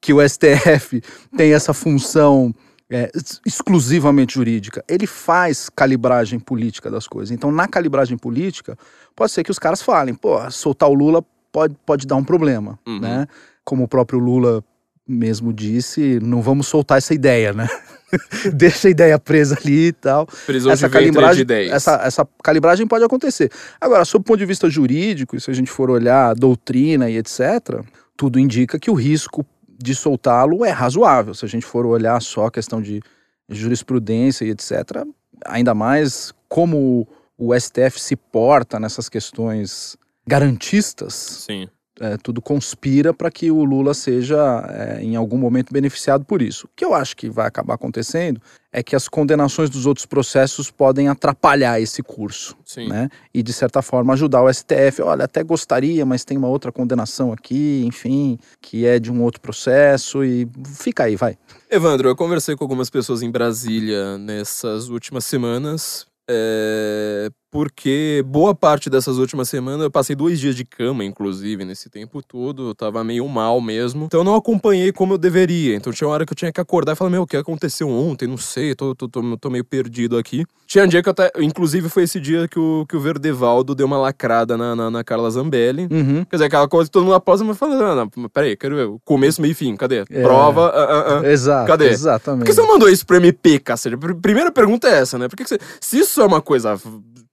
Que 0.00 0.12
o 0.12 0.20
STF 0.20 1.02
tem 1.36 1.52
essa 1.52 1.72
função 1.74 2.54
é, 2.92 3.10
ex- 3.14 3.40
exclusivamente 3.46 4.34
jurídica. 4.34 4.84
Ele 4.88 5.06
faz 5.06 5.68
calibragem 5.68 6.38
política 6.38 6.90
das 6.90 7.08
coisas. 7.08 7.30
Então, 7.32 7.50
na 7.50 7.66
calibragem 7.66 8.16
política, 8.18 8.76
pode 9.16 9.32
ser 9.32 9.42
que 9.42 9.50
os 9.50 9.58
caras 9.58 9.80
falem, 9.82 10.14
pô, 10.14 10.38
soltar 10.50 10.88
o 10.88 10.94
Lula 10.94 11.24
pode, 11.50 11.74
pode 11.86 12.06
dar 12.06 12.16
um 12.16 12.24
problema, 12.24 12.78
Uhum. 12.86 13.00
né? 13.00 13.26
Como 13.64 13.84
o 13.84 13.88
próprio 13.88 14.18
Lula 14.18 14.62
mesmo 15.06 15.52
disse, 15.52 16.18
não 16.22 16.40
vamos 16.42 16.66
soltar 16.68 16.98
essa 16.98 17.12
ideia, 17.14 17.52
né? 17.52 17.68
Deixa 18.54 18.88
a 18.88 18.90
ideia 18.90 19.18
presa 19.18 19.56
ali 19.58 19.86
e 19.88 19.92
tal 19.92 20.26
Prisão 20.46 20.70
essa 20.70 20.86
de 20.86 20.92
ventre 20.92 21.06
de 21.10 21.12
calibragem, 21.16 21.42
ideias. 21.42 21.72
essa, 21.72 21.94
essa 22.04 22.28
calibragem 22.42 22.86
pode 22.86 23.04
acontecer. 23.04 23.50
Agora, 23.80 24.04
sob 24.04 24.22
o 24.22 24.24
ponto 24.24 24.38
de 24.38 24.44
vista 24.46 24.68
jurídico, 24.68 25.34
e 25.34 25.40
se 25.40 25.50
a 25.50 25.54
gente 25.54 25.70
for 25.70 25.90
olhar 25.90 26.30
a 26.30 26.34
doutrina 26.34 27.08
e 27.08 27.16
etc., 27.16 27.80
tudo 28.16 28.38
indica 28.38 28.78
que 28.78 28.90
o 28.90 28.94
risco 28.94 29.44
de 29.82 29.94
soltá-lo 29.94 30.64
é 30.64 30.70
razoável. 30.70 31.34
Se 31.34 31.44
a 31.44 31.48
gente 31.48 31.66
for 31.66 31.86
olhar 31.86 32.20
só 32.20 32.46
a 32.46 32.50
questão 32.50 32.80
de 32.80 33.02
jurisprudência 33.48 34.44
e 34.44 34.50
etc., 34.50 35.04
ainda 35.44 35.74
mais 35.74 36.32
como 36.48 37.06
o 37.36 37.58
STF 37.58 38.00
se 38.00 38.16
porta 38.16 38.78
nessas 38.78 39.08
questões 39.08 39.96
garantistas, 40.26 41.14
Sim. 41.14 41.68
É, 42.02 42.16
tudo 42.16 42.42
conspira 42.42 43.14
para 43.14 43.30
que 43.30 43.48
o 43.48 43.62
Lula 43.62 43.94
seja, 43.94 44.36
é, 44.68 45.00
em 45.00 45.14
algum 45.14 45.38
momento, 45.38 45.72
beneficiado 45.72 46.24
por 46.24 46.42
isso. 46.42 46.66
O 46.66 46.70
que 46.74 46.84
eu 46.84 46.94
acho 46.94 47.16
que 47.16 47.30
vai 47.30 47.46
acabar 47.46 47.74
acontecendo 47.74 48.42
é 48.72 48.82
que 48.82 48.96
as 48.96 49.06
condenações 49.06 49.70
dos 49.70 49.86
outros 49.86 50.04
processos 50.04 50.68
podem 50.68 51.06
atrapalhar 51.06 51.80
esse 51.80 52.02
curso, 52.02 52.56
Sim. 52.64 52.88
né? 52.88 53.08
E, 53.32 53.40
de 53.40 53.52
certa 53.52 53.80
forma, 53.82 54.14
ajudar 54.14 54.42
o 54.42 54.52
STF. 54.52 55.00
Olha, 55.02 55.26
até 55.26 55.44
gostaria, 55.44 56.04
mas 56.04 56.24
tem 56.24 56.36
uma 56.36 56.48
outra 56.48 56.72
condenação 56.72 57.32
aqui, 57.32 57.84
enfim, 57.86 58.36
que 58.60 58.84
é 58.84 58.98
de 58.98 59.12
um 59.12 59.22
outro 59.22 59.40
processo 59.40 60.24
e 60.24 60.48
fica 60.74 61.04
aí, 61.04 61.14
vai. 61.14 61.38
Evandro, 61.70 62.08
eu 62.08 62.16
conversei 62.16 62.56
com 62.56 62.64
algumas 62.64 62.90
pessoas 62.90 63.22
em 63.22 63.30
Brasília 63.30 64.18
nessas 64.18 64.88
últimas 64.88 65.24
semanas. 65.24 66.04
é, 66.28 67.30
porque 67.52 68.24
boa 68.26 68.54
parte 68.54 68.88
dessas 68.88 69.18
últimas 69.18 69.46
semanas 69.46 69.82
eu 69.82 69.90
passei 69.90 70.16
dois 70.16 70.40
dias 70.40 70.56
de 70.56 70.64
cama, 70.64 71.04
inclusive, 71.04 71.66
nesse 71.66 71.90
tempo 71.90 72.22
todo. 72.22 72.68
Eu 72.70 72.74
tava 72.74 73.04
meio 73.04 73.28
mal 73.28 73.60
mesmo. 73.60 74.06
Então 74.06 74.20
eu 74.20 74.24
não 74.24 74.34
acompanhei 74.34 74.90
como 74.90 75.12
eu 75.12 75.18
deveria. 75.18 75.76
Então 75.76 75.92
tinha 75.92 76.08
uma 76.08 76.14
hora 76.14 76.24
que 76.24 76.32
eu 76.32 76.36
tinha 76.36 76.50
que 76.50 76.60
acordar 76.60 76.92
e 76.92 76.96
falar: 76.96 77.10
Meu, 77.10 77.22
o 77.22 77.26
que 77.26 77.36
aconteceu 77.36 77.90
ontem? 77.90 78.26
Não 78.26 78.38
sei, 78.38 78.74
tô, 78.74 78.94
tô, 78.94 79.06
tô, 79.06 79.36
tô 79.36 79.50
meio 79.50 79.64
perdido 79.64 80.16
aqui. 80.16 80.46
Tinha 80.66 80.84
um 80.84 80.88
dia 80.88 81.02
que 81.02 81.08
eu 81.08 81.12
até. 81.12 81.30
Inclusive 81.40 81.90
foi 81.90 82.04
esse 82.04 82.18
dia 82.18 82.48
que 82.48 82.58
o, 82.58 82.86
que 82.88 82.96
o 82.96 83.00
Verdevaldo 83.00 83.74
deu 83.74 83.86
uma 83.86 83.98
lacrada 83.98 84.56
na, 84.56 84.74
na, 84.74 84.90
na 84.90 85.04
Carla 85.04 85.30
Zambelli. 85.30 85.88
Uhum. 85.90 86.24
Quer 86.24 86.36
dizer, 86.36 86.46
aquela 86.46 86.66
coisa 86.66 86.88
que 86.88 86.92
todo 86.92 87.02
mundo 87.04 87.14
após, 87.14 87.42
mas 87.42 87.58
fala: 87.58 87.76
Não, 87.94 88.10
não, 88.16 88.28
peraí, 88.30 88.56
quero 88.56 88.74
ver. 88.76 88.88
Começo, 89.04 89.42
meio 89.42 89.52
e 89.52 89.54
fim, 89.54 89.76
cadê? 89.76 90.04
É. 90.10 90.22
Prova. 90.22 90.68
ah, 90.68 90.84
ah, 90.84 91.20
ah. 91.22 91.30
Exato. 91.30 91.66
Cadê? 91.66 91.84
Por 91.88 91.92
Exatamente. 91.92 92.46
que 92.46 92.52
você 92.54 92.62
não 92.62 92.68
mandou 92.68 92.88
isso 92.88 93.04
pro 93.04 93.16
MP, 93.18 93.58
cacete? 93.58 93.94
Pr- 93.98 94.14
Primeira 94.14 94.50
pergunta 94.50 94.88
é 94.88 95.00
essa, 95.00 95.18
né? 95.18 95.28
Por 95.28 95.36
que 95.36 95.42
que 95.44 95.50
você... 95.50 95.58
Se 95.80 95.98
isso 95.98 96.22
é 96.22 96.24
uma 96.24 96.40
coisa, 96.40 96.80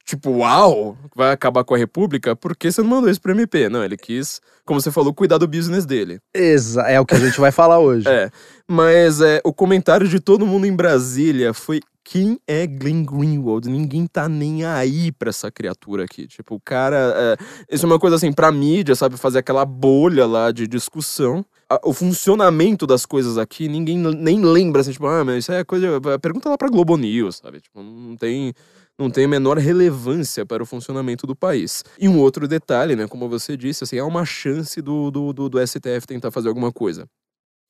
tipo, 0.10 0.32
uau, 0.32 0.98
vai 1.16 1.32
acabar 1.32 1.64
com 1.64 1.76
a 1.76 1.78
República, 1.78 2.36
por 2.36 2.56
que 2.56 2.72
você 2.72 2.82
não 2.82 2.90
mandou 2.90 3.10
isso 3.10 3.22
pro 3.22 3.32
MP? 3.32 3.70
Não, 3.70 3.84
ele 3.84 3.96
quis, 3.96 4.42
como 4.66 4.82
você 4.82 4.92
falou, 4.92 5.14
cuidar 5.14 5.38
do 5.38 5.48
business 5.48 5.86
dele. 5.86 6.20
Exa 6.34 6.82
é 6.84 7.00
o 7.00 7.06
que 7.06 7.16
a 7.16 7.20
gente 7.20 7.40
vai 7.40 7.52
falar 7.52 7.80
hoje. 7.80 8.08
É, 8.10 8.32
mas 8.68 9.22
é, 9.22 9.40
o 9.46 9.54
comentário 9.54 10.08
de 10.08 10.20
todo 10.20 10.46
mundo 10.46 10.66
em 10.66 10.76
Brasília 10.76 11.54
foi 11.54 11.80
quem 12.04 12.40
é 12.48 12.66
Glenn 12.66 13.06
Greenwald? 13.06 13.70
Ninguém 13.70 14.08
tá 14.08 14.28
nem 14.28 14.66
aí 14.66 15.12
pra 15.12 15.30
essa 15.30 15.52
criatura 15.52 16.06
aqui. 16.06 16.26
Tipo, 16.26 16.56
o 16.56 16.60
cara. 16.60 17.14
É, 17.16 17.76
isso 17.76 17.86
é 17.86 17.88
uma 17.88 18.00
coisa 18.00 18.16
assim, 18.16 18.34
pra 18.34 18.52
mídia, 18.52 18.96
sabe? 18.96 19.16
Fazer 19.16 19.38
aquela 19.38 19.64
bolha 19.64 20.26
lá 20.26 20.52
de 20.52 20.68
discussão. 20.68 21.46
O 21.84 21.94
funcionamento 21.94 22.88
das 22.88 23.06
coisas 23.06 23.38
aqui, 23.38 23.68
ninguém 23.68 23.96
nem 24.00 24.42
lembra, 24.44 24.82
assim, 24.82 24.92
tipo, 24.92 25.06
ah, 25.06 25.24
mas 25.24 25.44
isso 25.44 25.52
é 25.52 25.64
coisa. 25.64 26.02
Pergunta 26.20 26.50
lá 26.50 26.58
pra 26.58 26.68
Globo 26.68 26.98
News, 26.98 27.38
sabe? 27.38 27.62
Tipo, 27.62 27.84
não 27.84 28.18
tem. 28.18 28.56
Não 29.00 29.10
tem 29.10 29.24
a 29.24 29.28
menor 29.30 29.58
relevância 29.58 30.46
para 30.46 30.62
o 30.62 30.66
funcionamento 30.66 31.26
do 31.26 31.34
país. 31.34 31.86
E 31.98 32.10
um 32.10 32.20
outro 32.20 32.50
detalhe, 32.50 32.98
né? 32.98 33.08
Como 33.08 33.30
você 33.30 33.56
disse, 33.56 33.86
assim, 33.86 33.98
há 33.98 34.06
uma 34.06 34.26
chance 34.26 34.82
do, 34.82 35.10
do, 35.10 35.32
do, 35.32 35.48
do 35.48 35.66
STF 35.66 36.06
tentar 36.06 36.32
fazer 36.32 36.50
alguma 36.50 36.70
coisa. 36.70 37.08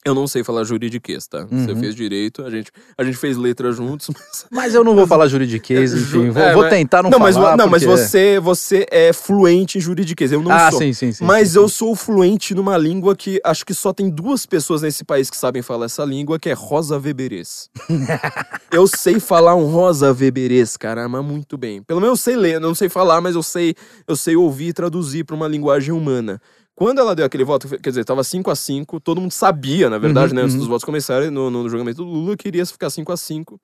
Eu 0.06 0.16
não 0.16 0.28
sei 0.28 0.46
falar 0.46 0.64
juridiquês, 0.64 1.28
tá? 1.28 1.46
Você 1.46 1.72
Uhum. 1.74 1.80
fez 1.82 1.94
direito, 1.94 2.42
a 2.46 2.50
gente, 2.50 2.72
a 2.98 3.04
gente 3.04 3.18
fez 3.18 3.36
letra 3.36 3.70
juntos, 3.74 4.08
mas... 4.16 4.46
Mas 4.50 4.74
eu 4.74 4.82
não 4.82 4.96
vou 4.96 5.06
falar 5.06 5.28
juridiquês, 5.28 5.92
Ju- 5.98 6.22
enfim. 6.24 6.30
Vou, 6.32 6.42
é, 6.42 6.54
vou 6.54 6.62
mas- 6.64 6.70
tentar 6.72 7.04
não, 7.04 7.10
Não, 7.10 7.20
mas, 7.20 7.36
falar. 7.36 7.58
não 7.58 7.68
mas 7.68 7.84
porque- 7.84 7.98
você, 7.98 8.40
você 8.40 8.86
é 8.90 9.12
fluente 9.12 9.78
em 9.78 9.82
juridiquês, 9.82 10.32
eu 10.32 10.42
não 10.42 10.52
ah, 10.52 10.72
sou. 10.72 10.80
sim, 10.80 10.94
sim, 10.94 11.12
sim. 11.12 11.26
mas 11.26 11.50
sim, 11.50 11.58
eu 11.58 11.68
sim. 11.68 11.76
sou 11.76 11.96
fluente 11.98 12.56
numa 12.56 12.78
língua 12.78 13.14
que 13.14 13.42
acho 13.44 13.66
que 13.66 13.74
só 13.74 13.92
tem 13.92 14.10
duas 14.10 14.46
pessoas 14.46 14.82
nesse 14.82 15.04
país 15.04 15.30
que 15.30 15.36
sabem 15.36 15.62
falar 15.62 15.86
essa 15.88 16.06
língua, 16.06 16.40
que 16.40 16.48
é 16.50 16.54
Rosa 16.54 16.98
Weberês. 16.98 17.70
eu 18.72 18.88
sei 18.88 19.20
falar 19.20 19.56
um 19.56 19.66
Rosa 19.66 20.14
Weberês, 20.14 20.78
caramba, 20.78 21.22
muito 21.22 21.58
bem. 21.58 21.84
Pelo 21.84 22.00
menos 22.00 22.20
eu 22.20 22.24
sei 22.24 22.36
ler, 22.38 22.60
não 22.62 22.74
sei 22.74 22.88
falar, 22.88 23.20
mas 23.20 23.36
eu 23.36 23.44
sei, 23.44 23.76
eu 24.08 24.16
sei 24.16 24.36
ouvir 24.38 24.70
e 24.70 24.74
traduzir 24.74 25.26
para 25.26 25.36
uma 25.36 25.48
linguagem 25.48 25.94
humana. 25.94 26.42
Quando 26.80 27.00
ela 27.00 27.14
deu 27.14 27.26
aquele 27.26 27.44
voto, 27.44 27.68
quer 27.68 27.90
dizer, 27.90 28.06
tava 28.06 28.24
5 28.24 28.50
a 28.50 28.56
5 28.56 29.02
todo 29.02 29.20
mundo 29.20 29.34
sabia, 29.34 29.90
na 29.90 29.98
verdade, 29.98 30.30
Uhum, 30.30 30.38
né, 30.38 30.42
antes 30.44 30.54
uhum. 30.54 30.60
dos 30.60 30.70
votos 30.70 30.86
começarem, 30.86 31.30
no, 31.30 31.52
no 31.52 31.68
julgamento 31.68 32.06
do 32.06 32.10
Lula, 32.10 32.38
queria 32.38 32.66
ficar 32.66 32.90
5 32.90 33.12
a 33.12 33.18
5 33.18 33.60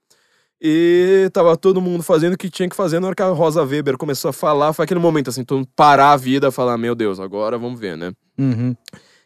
E 0.62 1.30
tava 1.32 1.56
todo 1.56 1.80
mundo 1.80 2.04
fazendo 2.04 2.34
o 2.34 2.38
que 2.38 2.50
tinha 2.50 2.68
que 2.68 2.76
fazer. 2.76 3.00
Na 3.00 3.08
hora 3.08 3.16
que 3.16 3.24
a 3.24 3.30
Rosa 3.30 3.64
Weber 3.64 3.96
começou 3.98 4.28
a 4.28 4.34
falar, 4.34 4.74
foi 4.74 4.84
aquele 4.84 5.00
momento 5.00 5.30
assim, 5.30 5.46
todo 5.46 5.60
mundo 5.60 5.70
parar 5.74 6.12
a 6.12 6.18
vida 6.18 6.50
e 6.50 6.52
falar: 6.52 6.78
Meu 6.78 6.94
Deus, 6.94 7.18
agora 7.18 7.58
vamos 7.58 7.80
ver, 7.80 7.96
né? 7.96 8.12
Uhum. 8.38 8.76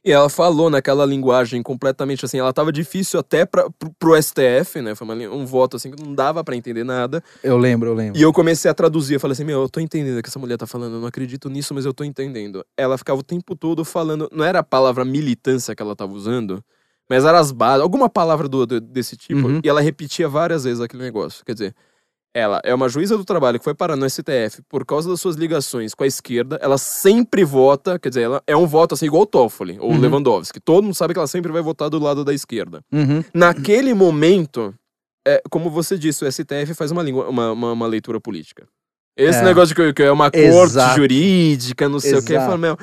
E 0.03 0.11
ela 0.11 0.29
falou 0.29 0.69
naquela 0.69 1.05
linguagem 1.05 1.61
completamente 1.61 2.23
assim, 2.23 2.39
ela 2.39 2.53
tava 2.53 2.71
difícil 2.71 3.19
até 3.19 3.45
pra, 3.45 3.69
pro, 3.69 3.91
pro 3.99 4.15
STF, 4.21 4.81
né? 4.81 4.95
Foi 4.95 5.05
uma, 5.05 5.13
um 5.15 5.45
voto 5.45 5.75
assim 5.75 5.91
que 5.91 6.01
não 6.01 6.15
dava 6.15 6.41
para 6.43 6.55
entender 6.55 6.83
nada. 6.85 7.21
Eu 7.43 7.57
lembro, 7.57 7.89
eu 7.89 7.93
lembro. 7.93 8.17
E 8.17 8.21
eu 8.21 8.31
comecei 8.31 8.71
a 8.71 8.73
traduzir, 8.73 9.15
eu 9.15 9.19
falei 9.19 9.33
assim, 9.33 9.43
meu, 9.43 9.61
eu 9.61 9.69
tô 9.69 9.79
entendendo 9.81 10.17
o 10.17 10.23
que 10.23 10.29
essa 10.29 10.39
mulher 10.39 10.57
tá 10.57 10.65
falando, 10.65 10.93
eu 10.95 11.01
não 11.01 11.07
acredito 11.07 11.49
nisso, 11.49 11.73
mas 11.73 11.85
eu 11.85 11.93
tô 11.93 12.03
entendendo. 12.05 12.65
Ela 12.77 12.97
ficava 12.97 13.19
o 13.19 13.23
tempo 13.23 13.55
todo 13.55 13.83
falando, 13.83 14.29
não 14.31 14.45
era 14.45 14.59
a 14.59 14.63
palavra 14.63 15.03
militância 15.03 15.75
que 15.75 15.81
ela 15.83 15.95
tava 15.95 16.13
usando, 16.13 16.63
mas 17.09 17.25
era 17.25 17.37
as 17.39 17.51
bases, 17.51 17.81
alguma 17.81 18.07
palavra 18.09 18.47
do, 18.47 18.65
do 18.65 18.79
desse 18.79 19.17
tipo, 19.17 19.47
Uhum. 19.47 19.61
e 19.63 19.67
ela 19.67 19.81
repetia 19.81 20.29
várias 20.29 20.63
vezes 20.63 20.79
aquele 20.79 21.03
negócio. 21.03 21.43
Quer 21.45 21.53
dizer, 21.53 21.75
ela 22.33 22.61
é 22.63 22.73
uma 22.73 22.87
juíza 22.87 23.17
do 23.17 23.25
trabalho 23.25 23.57
que 23.57 23.63
foi 23.63 23.73
parar 23.73 23.95
no 23.95 24.07
STF 24.09 24.61
por 24.69 24.85
causa 24.85 25.09
das 25.09 25.19
suas 25.19 25.35
ligações 25.35 25.93
com 25.95 26.03
a 26.03 26.07
esquerda. 26.07 26.59
Ela 26.61 26.77
sempre 26.77 27.43
vota, 27.43 27.97
quer 27.97 28.09
dizer, 28.09 28.21
ela 28.21 28.41
é 28.45 28.55
um 28.55 28.67
voto 28.67 28.93
assim 28.93 29.05
igual 29.07 29.23
o 29.23 29.25
Toffoli 29.25 29.77
ou 29.79 29.89
o 29.89 29.93
Uhum. 29.93 29.99
Lewandowski. 29.99 30.59
Todo 30.59 30.83
mundo 30.83 30.93
sabe 30.95 31.13
que 31.13 31.19
ela 31.19 31.27
sempre 31.27 31.51
vai 31.51 31.61
votar 31.61 31.89
do 31.89 31.97
lado 31.99 32.23
da 32.23 32.33
esquerda. 32.33 32.81
Uhum. 32.91 33.23
Naquele 33.33 33.93
momento, 33.93 34.73
é, 35.27 35.41
como 35.49 35.69
você 35.69 35.97
disse, 35.97 36.23
o 36.23 36.31
STF 36.31 36.73
faz 36.75 36.91
uma, 36.91 37.01
língua, 37.03 37.27
uma, 37.27 37.51
uma, 37.51 37.71
uma 37.73 37.87
leitura 37.87 38.19
política. 38.21 38.67
Esse 39.17 39.39
É. 39.39 39.43
negócio 39.43 39.69
de 39.69 39.75
que, 39.75 39.93
que 39.93 40.03
é 40.03 40.11
uma 40.11 40.31
corte 40.31 40.39
Exato. 40.47 40.95
jurídica, 40.97 41.89
não 41.89 41.99
sei 41.99 42.13
o 42.15 42.23
que, 42.23 42.33
Exato. 42.33 42.45
fala, 42.45 42.57
meu, 42.57 42.77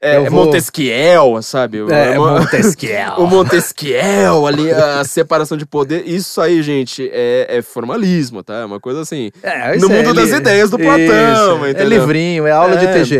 é, 0.00 0.16
é 0.16 0.30
vou- 0.30 0.44
Montesquiel, 0.44 1.40
sabe? 1.42 1.78
É, 1.90 2.18
uma- 2.18 2.40
Montesquiel. 2.40 3.14
o 3.18 3.26
Montesquiel 3.26 4.46
ali, 4.46 4.70
a 4.70 5.02
separação 5.04 5.56
de 5.56 5.66
poder, 5.66 6.06
isso 6.06 6.40
aí, 6.40 6.62
gente, 6.62 7.08
é, 7.12 7.58
é 7.58 7.62
formalismo, 7.62 8.42
tá? 8.42 8.54
É 8.60 8.64
uma 8.64 8.78
coisa 8.80 9.00
assim. 9.00 9.30
É, 9.42 9.76
No 9.76 9.86
é 9.90 9.96
mundo 9.96 10.14
das 10.14 10.30
li- 10.30 10.36
ideias 10.36 10.70
do 10.70 10.78
Platão, 10.78 11.64
É 11.66 11.84
livrinho, 11.84 12.46
é 12.46 12.50
aula 12.52 12.76
de 12.76 12.86
É. 12.86 12.92
TGE. 12.92 13.18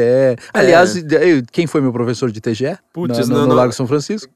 Aliás, 0.54 0.94
quem 1.52 1.66
foi 1.66 1.80
meu 1.80 1.92
professor 1.92 2.30
de 2.30 2.40
TGE? 2.40 2.76
Putz, 2.92 3.28
no, 3.28 3.38
no 3.40 3.46
não. 3.48 3.56
Largo 3.56 3.72
São 3.72 3.86
Francisco? 3.86 4.32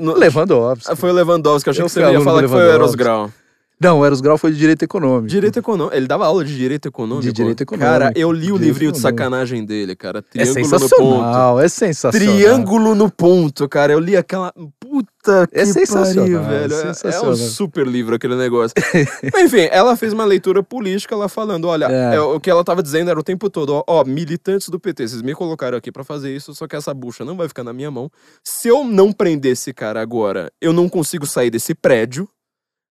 No- 0.00 0.14
Lewandowski. 0.16 0.86
Ah, 0.90 0.96
Foi 0.96 1.10
o 1.10 1.12
Lewandowski, 1.12 1.68
eu 1.68 1.72
achei 1.72 1.84
que 1.84 1.90
você 1.90 2.00
ia 2.00 2.20
falar 2.22 2.42
que 2.42 2.48
foi 2.48 2.58
o 2.58 2.60
Eros 2.62 2.94
Lewandowski. 2.94 2.96
Grau. 2.98 3.30
Não, 3.78 4.04
Eros 4.04 4.20
Grau 4.22 4.38
foi 4.38 4.52
de 4.52 4.58
Direito 4.58 4.82
Econômico. 4.84 5.26
Direito 5.28 5.58
econômico. 5.58 5.94
Ele 5.94 6.06
dava 6.06 6.24
aula 6.24 6.42
de 6.44 6.56
direito 6.56 6.88
econômico. 6.88 7.22
De 7.26 7.32
direito 7.32 7.62
econômico. 7.62 7.90
Cara, 7.92 8.12
eu 8.16 8.32
li 8.32 8.38
o 8.50 8.54
Direito 8.54 8.62
livrinho 8.64 8.92
de 8.92 8.98
sacanagem 8.98 9.64
dele, 9.66 9.94
cara. 9.94 10.24
É 10.34 10.44
Triângulo 10.44 10.62
no 10.62 10.70
ponto. 10.70 10.88
sensacional, 10.88 11.60
é 11.60 11.68
sensacional. 11.68 12.26
Triângulo 12.36 12.94
no 12.94 13.10
ponto, 13.10 13.68
cara. 13.68 13.92
Eu 13.92 13.98
li 13.98 14.16
aquela. 14.16 14.50
Puta 14.80 15.46
que 15.52 15.58
É 15.58 15.66
sensacional, 15.66 16.24
pariu, 16.24 16.42
velho. 16.42 16.72
É- 16.74 16.76
É, 16.76 16.94
sensacional. 16.94 17.32
um 17.32 17.36
super 17.36 17.86
livro 17.86 18.14
aquele 18.14 18.34
negócio. 18.36 18.74
Enfim, 19.44 19.68
ela 19.70 19.94
fez 19.96 20.12
uma 20.14 20.24
leitura 20.24 20.62
política, 20.62 21.14
ela 21.14 21.28
falando: 21.28 21.66
olha, 21.68 21.86
É. 21.86 22.14
é, 22.14 22.20
o 22.20 22.40
que 22.40 22.48
ela 22.50 22.64
tava 22.64 22.82
dizendo 22.82 23.10
era 23.10 23.20
o 23.20 23.22
tempo 23.22 23.50
todo: 23.50 23.74
ó, 23.74 23.84
ó, 23.86 24.04
militantes 24.04 24.68
do 24.70 24.80
PT, 24.80 25.08
vocês 25.08 25.22
me 25.22 25.34
colocaram 25.34 25.76
aqui 25.76 25.92
pra 25.92 26.02
fazer 26.04 26.34
isso, 26.34 26.54
só 26.54 26.66
que 26.66 26.76
essa 26.76 26.94
bucha 26.94 27.24
não 27.26 27.36
vai 27.36 27.46
ficar 27.48 27.62
na 27.64 27.72
minha 27.74 27.90
mão. 27.90 28.10
Se 28.42 28.68
eu 28.68 28.84
não 28.84 29.12
prender 29.12 29.52
esse 29.52 29.72
cara 29.74 30.00
agora, 30.00 30.50
eu 30.62 30.72
não 30.72 30.88
consigo 30.88 31.26
sair 31.26 31.50
desse 31.50 31.74
prédio. 31.74 32.26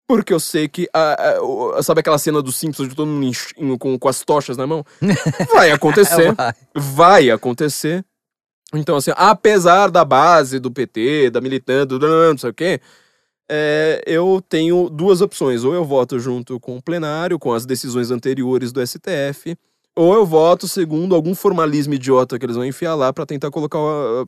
Porque 0.08 0.34
eu 0.34 0.39
sei 0.39 0.67
que. 0.70 0.88
a- 0.93 1.32
a- 1.38 1.41
o- 1.41 1.84
sabe 1.84 2.00
aquela 2.00 2.17
cena 2.17 2.41
dos 2.41 2.56
Simpsons 2.56 2.88
de 2.89 2.96
todo 2.96 3.08
mundo 3.10 3.32
em- 3.58 3.78
com, 3.78 4.00
com 4.00 4.08
as 4.08 4.22
tochas 4.24 4.56
na 4.56 4.65
mão? 4.65 4.86
Vai 5.54 5.72
acontecer 5.72 6.34
Vai. 6.34 6.54
vai 6.76 7.30
acontecer. 7.30 8.06
Então, 8.74 8.96
assim, 8.98 9.12
apesar 9.15 9.89
da 9.89 10.04
base 10.06 10.60
do 10.60 10.70
PT, 10.72 11.30
da 11.30 11.39
militante, 11.41 11.88
do 11.98 12.00
não 12.00 12.38
sei 12.38 12.50
o 12.50 12.54
quê, 12.54 12.82
é, 13.50 14.04
eu 14.06 14.43
tenho 14.48 14.89
duas 14.89 15.22
opções. 15.22 15.63
Ou 15.63 15.74
eu 15.74 15.84
voto 15.86 16.20
junto 16.20 16.60
com 16.60 16.78
o 16.78 16.82
plenário, 16.82 17.39
com 17.39 17.54
as 17.54 17.65
decisões 17.65 18.12
anteriores 18.12 18.72
do 18.74 18.82
STF, 18.86 19.58
ou 19.97 20.13
eu 20.13 20.25
voto 20.25 20.67
segundo 20.67 21.13
algum 21.15 21.33
formalismo 21.36 21.93
idiota 21.93 22.38
que 22.39 22.45
eles 22.45 22.55
vão 22.55 22.65
enfiar 22.65 22.95
lá 22.95 23.12
pra 23.12 23.25
tentar 23.25 23.49
colocar 23.51 23.77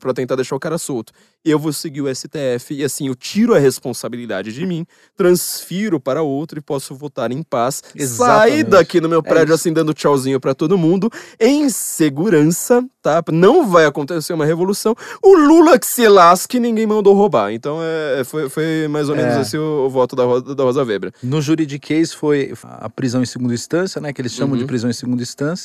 para 0.00 0.12
tentar 0.12 0.36
deixar 0.36 0.56
o 0.56 0.60
cara 0.60 0.76
solto. 0.76 1.12
Eu 1.44 1.58
vou 1.58 1.72
seguir 1.72 2.02
o 2.02 2.14
STF 2.14 2.74
e 2.74 2.84
assim 2.84 3.06
eu 3.06 3.14
tiro 3.14 3.54
a 3.54 3.58
responsabilidade 3.58 4.52
de 4.52 4.66
mim, 4.66 4.84
transfiro 5.16 6.00
para 6.00 6.22
outro 6.22 6.58
e 6.58 6.62
posso 6.62 6.94
votar 6.94 7.30
em 7.32 7.42
paz. 7.42 7.82
Sair 7.96 8.02
Exatamente. 8.02 8.64
daqui 8.64 9.00
no 9.00 9.08
meu 9.08 9.22
prédio 9.22 9.54
isso. 9.54 9.54
assim 9.54 9.72
dando 9.72 9.94
tchauzinho 9.94 10.40
pra 10.40 10.54
todo 10.54 10.76
mundo 10.76 11.10
em 11.38 11.68
segurança, 11.70 12.84
tá? 13.00 13.22
Não 13.32 13.66
vai 13.68 13.84
acontecer 13.86 14.32
uma 14.32 14.44
revolução. 14.44 14.94
O 15.22 15.34
Lula 15.36 15.78
que 15.78 15.86
se 15.86 16.06
lasque, 16.08 16.58
ninguém 16.58 16.86
mandou 16.86 17.14
roubar. 17.14 17.52
Então 17.52 17.78
é, 17.82 18.24
foi, 18.24 18.48
foi 18.48 18.88
mais 18.88 19.08
ou 19.08 19.14
menos 19.16 19.34
É. 19.36 19.40
esse 19.42 19.56
o, 19.56 19.86
o 19.86 19.90
voto 19.90 20.16
da, 20.16 20.24
da 20.54 20.64
Rosa 20.64 20.82
Weber. 20.84 21.12
No 21.22 21.40
juridiquês 21.40 22.12
foi 22.12 22.52
a 22.64 22.88
prisão 22.88 23.22
em 23.22 23.26
segunda 23.26 23.54
instância, 23.54 24.00
né? 24.00 24.12
Que 24.12 24.20
eles 24.20 24.32
chamam 24.32 24.54
Uhum. 24.54 24.58
de 24.58 24.64
prisão 24.66 24.90
em 24.90 24.92
segunda 24.92 25.22
instância. 25.22 25.59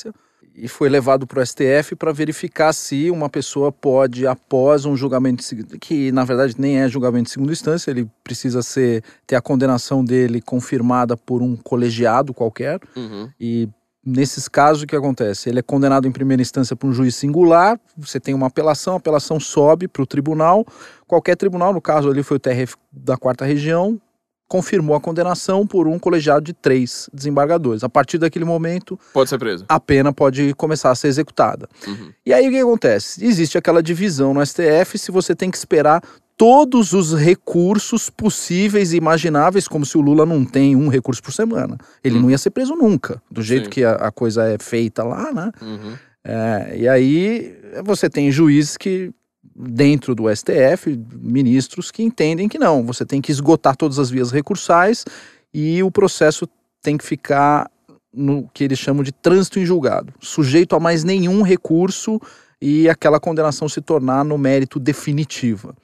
E 0.54 0.68
foi 0.68 0.88
levado 0.88 1.26
para 1.26 1.40
o 1.40 1.46
STF 1.46 1.94
para 1.96 2.12
verificar 2.12 2.72
se 2.72 3.10
uma 3.10 3.28
pessoa 3.28 3.70
pode, 3.70 4.26
após 4.26 4.86
um 4.86 4.96
julgamento, 4.96 5.44
que 5.78 6.10
na 6.12 6.24
verdade 6.24 6.54
nem 6.58 6.78
é 6.78 6.88
julgamento 6.88 7.24
de 7.24 7.30
segunda 7.30 7.52
instância, 7.52 7.90
ele 7.90 8.08
precisa 8.24 8.62
ser, 8.62 9.04
ter 9.26 9.36
a 9.36 9.42
condenação 9.42 10.02
dele 10.02 10.40
confirmada 10.40 11.14
por 11.14 11.42
um 11.42 11.56
colegiado 11.56 12.32
qualquer. 12.32 12.80
Uhum. 12.96 13.28
E 13.38 13.68
nesses 14.06 14.48
casos, 14.48 14.84
o 14.84 14.86
que 14.86 14.96
acontece? 14.96 15.50
Ele 15.50 15.58
é 15.58 15.62
condenado 15.62 16.06
em 16.06 16.12
primeira 16.12 16.40
instância 16.40 16.76
por 16.76 16.86
um 16.86 16.92
juiz 16.92 17.16
singular, 17.16 17.78
você 17.96 18.20
tem 18.20 18.32
uma 18.32 18.46
apelação, 18.46 18.94
a 18.94 18.96
apelação 18.98 19.40
sobe 19.40 19.88
para 19.88 20.02
o 20.02 20.06
tribunal, 20.06 20.64
qualquer 21.06 21.36
tribunal, 21.36 21.74
no 21.74 21.82
caso 21.82 22.08
ali 22.08 22.22
foi 22.22 22.36
o 22.36 22.40
TRF 22.40 22.76
da 22.90 23.16
quarta 23.16 23.44
região, 23.44 24.00
confirmou 24.48 24.94
a 24.96 25.00
condenação 25.00 25.66
por 25.66 25.88
um 25.88 25.98
colegiado 25.98 26.44
de 26.44 26.52
três 26.52 27.08
desembargadores. 27.12 27.82
A 27.82 27.88
partir 27.88 28.18
daquele 28.18 28.44
momento, 28.44 28.98
Pode 29.12 29.28
ser 29.30 29.38
preso. 29.38 29.64
a 29.68 29.80
pena 29.80 30.12
pode 30.12 30.54
começar 30.54 30.90
a 30.90 30.94
ser 30.94 31.08
executada. 31.08 31.68
Uhum. 31.86 32.12
E 32.24 32.32
aí 32.32 32.46
o 32.48 32.50
que 32.50 32.58
acontece? 32.58 33.24
Existe 33.24 33.58
aquela 33.58 33.82
divisão 33.82 34.32
no 34.32 34.44
STF 34.44 34.98
se 34.98 35.10
você 35.10 35.34
tem 35.34 35.50
que 35.50 35.56
esperar 35.56 36.00
todos 36.36 36.92
os 36.92 37.14
recursos 37.14 38.10
possíveis 38.10 38.92
e 38.92 38.98
imagináveis, 38.98 39.66
como 39.66 39.86
se 39.86 39.96
o 39.96 40.02
Lula 40.02 40.26
não 40.26 40.44
tem 40.44 40.76
um 40.76 40.88
recurso 40.88 41.22
por 41.22 41.32
semana. 41.32 41.78
Ele 42.04 42.18
Hum. 42.18 42.22
não 42.22 42.30
ia 42.30 42.36
ser 42.38 42.50
preso 42.50 42.74
nunca, 42.74 43.22
do 43.30 43.42
jeito 43.42 43.64
Sim. 43.64 43.70
que 43.70 43.84
a, 43.84 43.92
a 43.92 44.12
coisa 44.12 44.44
é 44.44 44.58
feita 44.58 45.02
lá, 45.02 45.32
né? 45.32 45.50
Uhum. 45.62 45.94
É, 46.22 46.76
e 46.78 46.88
aí 46.88 47.56
você 47.84 48.10
tem 48.10 48.30
juízes 48.30 48.76
que, 48.76 49.10
dentro 49.58 50.14
do 50.14 50.24
STF, 50.34 50.98
ministros 51.14 51.90
que 51.90 52.02
entendem 52.02 52.48
que 52.48 52.58
não, 52.58 52.84
você 52.84 53.06
tem 53.06 53.22
que 53.22 53.32
esgotar 53.32 53.74
todas 53.76 53.98
as 53.98 54.10
vias 54.10 54.30
recursais 54.30 55.04
e 55.52 55.82
o 55.82 55.90
processo 55.90 56.46
tem 56.82 56.98
que 56.98 57.04
ficar 57.04 57.70
no 58.12 58.48
que 58.52 58.64
eles 58.64 58.78
chamam 58.78 59.02
de 59.02 59.12
trânsito 59.12 59.58
em 59.58 59.66
julgado, 59.66 60.12
sujeito 60.20 60.76
a 60.76 60.80
mais 60.80 61.04
nenhum 61.04 61.42
recurso 61.42 62.20
e 62.60 62.88
aquela 62.88 63.20
condenação 63.20 63.68
se 63.68 63.80
tornar 63.80 64.24
no 64.24 64.38
mérito 64.38 64.78
definitiva. 64.78 65.74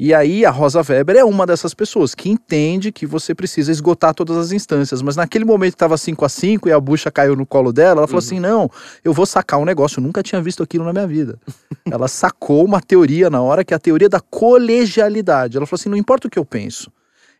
E 0.00 0.14
aí 0.14 0.44
a 0.46 0.50
Rosa 0.50 0.80
Weber 0.88 1.16
é 1.16 1.24
uma 1.24 1.44
dessas 1.44 1.74
pessoas 1.74 2.14
que 2.14 2.30
entende 2.30 2.92
que 2.92 3.04
você 3.04 3.34
precisa 3.34 3.72
esgotar 3.72 4.14
todas 4.14 4.36
as 4.36 4.52
instâncias, 4.52 5.02
mas 5.02 5.16
naquele 5.16 5.44
momento 5.44 5.74
estava 5.74 5.96
5 5.98 6.24
a 6.24 6.28
5 6.28 6.68
e 6.68 6.72
a 6.72 6.78
bucha 6.78 7.10
caiu 7.10 7.34
no 7.34 7.44
colo 7.44 7.72
dela, 7.72 8.00
ela 8.02 8.06
falou 8.06 8.22
Uhum. 8.22 8.26
assim: 8.26 8.38
"Não, 8.38 8.70
eu 9.02 9.12
vou 9.12 9.26
sacar 9.26 9.58
um 9.58 9.64
negócio, 9.64 9.98
eu 9.98 10.04
nunca 10.04 10.22
tinha 10.22 10.40
visto 10.40 10.62
aquilo 10.62 10.84
na 10.84 10.92
minha 10.92 11.06
vida". 11.06 11.36
ela 11.90 12.06
sacou 12.06 12.64
uma 12.64 12.80
teoria 12.80 13.28
na 13.28 13.42
hora 13.42 13.64
que 13.64 13.74
é 13.74 13.76
a 13.76 13.80
teoria 13.80 14.08
da 14.08 14.20
colegialidade. 14.20 15.56
Ela 15.56 15.66
falou 15.66 15.80
assim: 15.80 15.88
"Não 15.88 15.96
importa 15.98 16.28
o 16.28 16.30
que 16.30 16.38
eu 16.38 16.44
penso, 16.44 16.92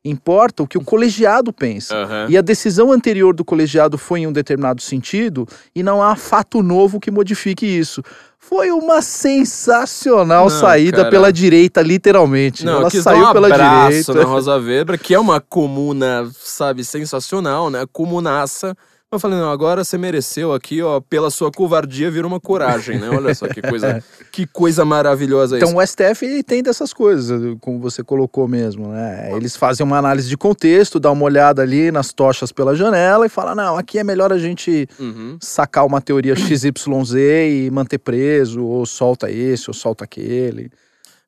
importa 0.04 0.62
o 0.64 0.66
que 0.66 0.76
o 0.78 0.82
colegiado 0.82 1.52
pensa". 1.52 1.94
Aham. 1.94 2.26
E 2.28 2.36
a 2.36 2.40
decisão 2.42 2.90
anterior 2.90 3.34
do 3.36 3.44
colegiado 3.44 3.96
foi 3.96 4.20
em 4.20 4.26
um 4.26 4.32
determinado 4.32 4.82
sentido 4.82 5.46
e 5.76 5.82
não 5.82 6.02
há 6.02 6.16
fato 6.16 6.60
novo 6.60 6.98
que 6.98 7.10
modifique 7.10 7.64
isso. 7.64 8.02
Foi 8.48 8.70
uma 8.70 9.02
sensacional 9.02 10.44
Não, 10.44 10.48
saída 10.48 10.98
cara. 10.98 11.10
pela 11.10 11.30
direita, 11.30 11.82
literalmente. 11.82 12.64
Não, 12.64 12.80
Ela 12.80 12.88
saiu 12.90 13.28
um 13.28 13.32
pela 13.34 13.50
direita. 13.50 14.14
na 14.14 14.24
Rosa 14.24 14.56
Weber, 14.56 14.98
que 14.98 15.12
é 15.12 15.20
uma 15.20 15.38
comuna, 15.38 16.26
sabe, 16.40 16.82
sensacional, 16.82 17.68
né? 17.68 17.84
Comunaça. 17.92 18.74
Eu 19.10 19.18
falei, 19.18 19.38
não, 19.38 19.50
agora 19.50 19.82
você 19.82 19.96
mereceu 19.96 20.52
aqui, 20.52 20.82
ó, 20.82 21.00
pela 21.00 21.30
sua 21.30 21.50
covardia 21.50 22.10
virou 22.10 22.30
uma 22.30 22.38
coragem, 22.38 22.98
né? 22.98 23.08
Olha 23.08 23.34
só 23.34 23.48
que 23.48 23.62
coisa, 23.62 24.04
que 24.30 24.46
coisa 24.46 24.84
maravilhosa 24.84 25.56
isso. 25.56 25.64
Então 25.66 25.78
o 25.78 25.86
STF 25.86 26.42
tem 26.42 26.62
dessas 26.62 26.92
coisas, 26.92 27.56
como 27.58 27.80
você 27.80 28.04
colocou 28.04 28.46
mesmo, 28.46 28.88
né? 28.88 29.30
Eles 29.34 29.56
fazem 29.56 29.84
uma 29.86 29.96
análise 29.96 30.28
de 30.28 30.36
contexto, 30.36 31.00
dá 31.00 31.10
uma 31.10 31.24
olhada 31.24 31.62
ali 31.62 31.90
nas 31.90 32.12
tochas 32.12 32.52
pela 32.52 32.76
janela 32.76 33.24
e 33.24 33.30
fala, 33.30 33.54
não, 33.54 33.78
aqui 33.78 33.98
é 33.98 34.04
melhor 34.04 34.30
a 34.30 34.36
gente 34.36 34.86
Uhum. 35.00 35.38
sacar 35.40 35.86
uma 35.86 36.02
teoria 36.02 36.36
XYZ 36.36 37.14
e 37.16 37.70
manter 37.72 37.98
preso, 37.98 38.62
ou 38.62 38.84
solta 38.84 39.30
esse, 39.30 39.70
ou 39.70 39.74
solta 39.74 40.04
aquele. 40.04 40.70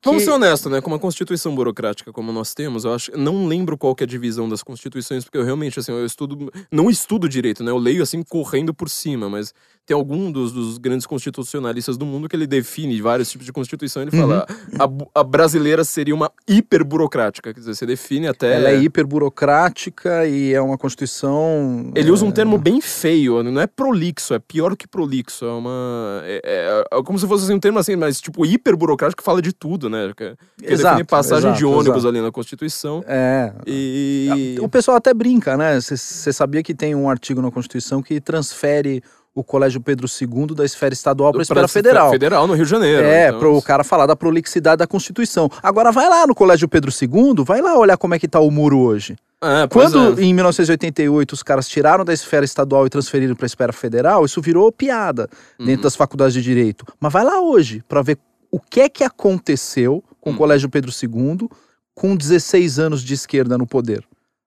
Vamos 0.03 0.23
ser 0.23 0.31
honestos, 0.31 0.71
né? 0.71 0.81
Com 0.81 0.89
uma 0.89 0.99
constituição 0.99 1.53
burocrática 1.53 2.11
como 2.11 2.31
nós 2.31 2.53
temos, 2.53 2.85
eu 2.85 2.93
acho, 2.93 3.11
não 3.15 3.45
lembro 3.45 3.77
qual 3.77 3.95
que 3.95 4.03
é 4.03 4.05
a 4.05 4.07
divisão 4.07 4.49
das 4.49 4.63
constituições, 4.63 5.23
porque 5.23 5.37
eu 5.37 5.43
realmente 5.43 5.79
assim, 5.79 5.91
eu 5.91 6.05
estudo, 6.05 6.51
não 6.71 6.89
estudo 6.89 7.29
direito, 7.29 7.63
né? 7.63 7.71
Eu 7.71 7.77
leio 7.77 8.01
assim 8.01 8.23
correndo 8.23 8.73
por 8.73 8.89
cima, 8.89 9.29
mas 9.29 9.53
tem 9.85 9.95
algum 9.95 10.31
dos, 10.31 10.51
dos 10.51 10.77
grandes 10.77 11.05
constitucionalistas 11.07 11.97
do 11.97 12.05
mundo 12.05 12.29
que 12.29 12.35
ele 12.35 12.47
define 12.47 13.01
vários 13.01 13.29
tipos 13.29 13.45
de 13.45 13.51
constituição, 13.51 14.01
ele 14.01 14.11
fala, 14.11 14.45
Uhum. 14.71 15.07
a, 15.15 15.19
a 15.21 15.23
brasileira 15.23 15.83
seria 15.83 16.13
uma 16.15 16.31
hiper 16.47 16.83
burocrática, 16.85 17.53
quer 17.53 17.59
dizer, 17.59 17.75
você 17.75 17.85
define 17.85 18.27
até 18.27 18.55
Ela 18.55 18.69
é 18.69 18.77
hiper 18.81 19.05
burocrática 19.05 20.25
e 20.27 20.53
é 20.53 20.61
uma 20.61 20.77
constituição. 20.77 21.91
Ele 21.95 22.11
usa 22.11 22.25
um 22.25 22.29
é, 22.29 22.31
termo 22.31 22.57
bem 22.57 22.79
feio, 22.79 23.41
não 23.43 23.59
é 23.61 23.67
prolixo, 23.67 24.33
é 24.33 24.39
pior 24.39 24.75
que 24.75 24.87
prolixo. 24.87 25.45
É 25.45 25.51
uma. 25.51 26.21
É, 26.23 26.41
é- 26.43 26.97
é 26.99 27.03
como 27.03 27.17
se 27.19 27.27
fosse 27.27 27.45
assim, 27.45 27.53
um 27.53 27.59
termo 27.59 27.79
assim, 27.79 27.95
mas 27.95 28.21
tipo 28.21 28.45
hiper 28.45 28.75
burocrático 28.77 29.21
que 29.21 29.25
fala 29.25 29.41
de 29.41 29.51
tudo, 29.53 29.89
né? 29.89 30.11
Que, 30.15 30.35
que 30.57 30.73
Exato, 30.73 30.95
define 30.95 31.03
passagem 31.03 31.49
exato, 31.49 31.57
de 31.57 31.65
ônibus 31.65 31.97
exato. 31.97 32.07
ali 32.07 32.21
na 32.21 32.31
Constituição. 32.31 33.03
É. 33.07 33.53
E. 33.65 34.57
O 34.61 34.69
pessoal 34.69 34.97
até 34.97 35.13
brinca, 35.13 35.57
né? 35.57 35.79
Você 35.79 36.31
sabia 36.31 36.63
que 36.63 36.73
tem 36.73 36.95
um 36.95 37.09
artigo 37.09 37.41
na 37.41 37.51
Constituição 37.51 38.01
que 38.01 38.21
transfere 38.21 39.01
o 39.33 39.43
Colégio 39.43 39.79
Pedro 39.79 40.07
II 40.07 40.47
da 40.55 40.65
esfera 40.65 40.93
estadual 40.93 41.31
para 41.31 41.41
a 41.41 41.43
esfera 41.43 41.67
federal. 41.67 42.09
Federal, 42.11 42.47
no 42.47 42.53
Rio 42.53 42.65
de 42.65 42.71
Janeiro. 42.71 43.03
É, 43.05 43.27
então, 43.27 43.39
para 43.39 43.49
o 43.49 43.61
cara 43.61 43.83
falar 43.83 44.05
da 44.05 44.15
prolixidade 44.15 44.79
da 44.79 44.87
Constituição. 44.87 45.49
Agora 45.63 45.91
vai 45.91 46.09
lá 46.09 46.27
no 46.27 46.35
Colégio 46.35 46.67
Pedro 46.67 46.91
II, 46.91 47.43
vai 47.45 47.61
lá 47.61 47.77
olhar 47.77 47.97
como 47.97 48.13
é 48.13 48.19
que 48.19 48.27
tá 48.27 48.39
o 48.39 48.51
muro 48.51 48.79
hoje. 48.79 49.15
É, 49.43 49.67
Quando 49.67 50.19
é. 50.19 50.23
em 50.23 50.33
1988 50.33 51.33
os 51.33 51.41
caras 51.41 51.67
tiraram 51.67 52.05
da 52.05 52.13
esfera 52.13 52.45
estadual 52.45 52.85
e 52.85 52.89
transferiram 52.89 53.35
para 53.35 53.45
a 53.45 53.47
esfera 53.47 53.73
federal, 53.73 54.23
isso 54.25 54.41
virou 54.41 54.71
piada 54.71 55.27
dentro 55.57 55.75
Uhum. 55.75 55.81
das 55.81 55.95
faculdades 55.95 56.33
de 56.33 56.41
direito. 56.41 56.85
Mas 56.99 57.11
vai 57.11 57.23
lá 57.23 57.39
hoje 57.41 57.83
para 57.87 58.01
ver 58.01 58.19
o 58.51 58.59
que 58.59 58.81
é 58.81 58.89
que 58.89 59.03
aconteceu 59.03 60.03
com 60.19 60.29
Uhum. 60.31 60.35
o 60.35 60.37
Colégio 60.39 60.69
Pedro 60.69 60.91
II 60.91 61.49
com 61.95 62.15
16 62.15 62.77
anos 62.79 63.01
de 63.01 63.13
esquerda 63.13 63.57
no 63.57 63.65
poder, 63.65 64.03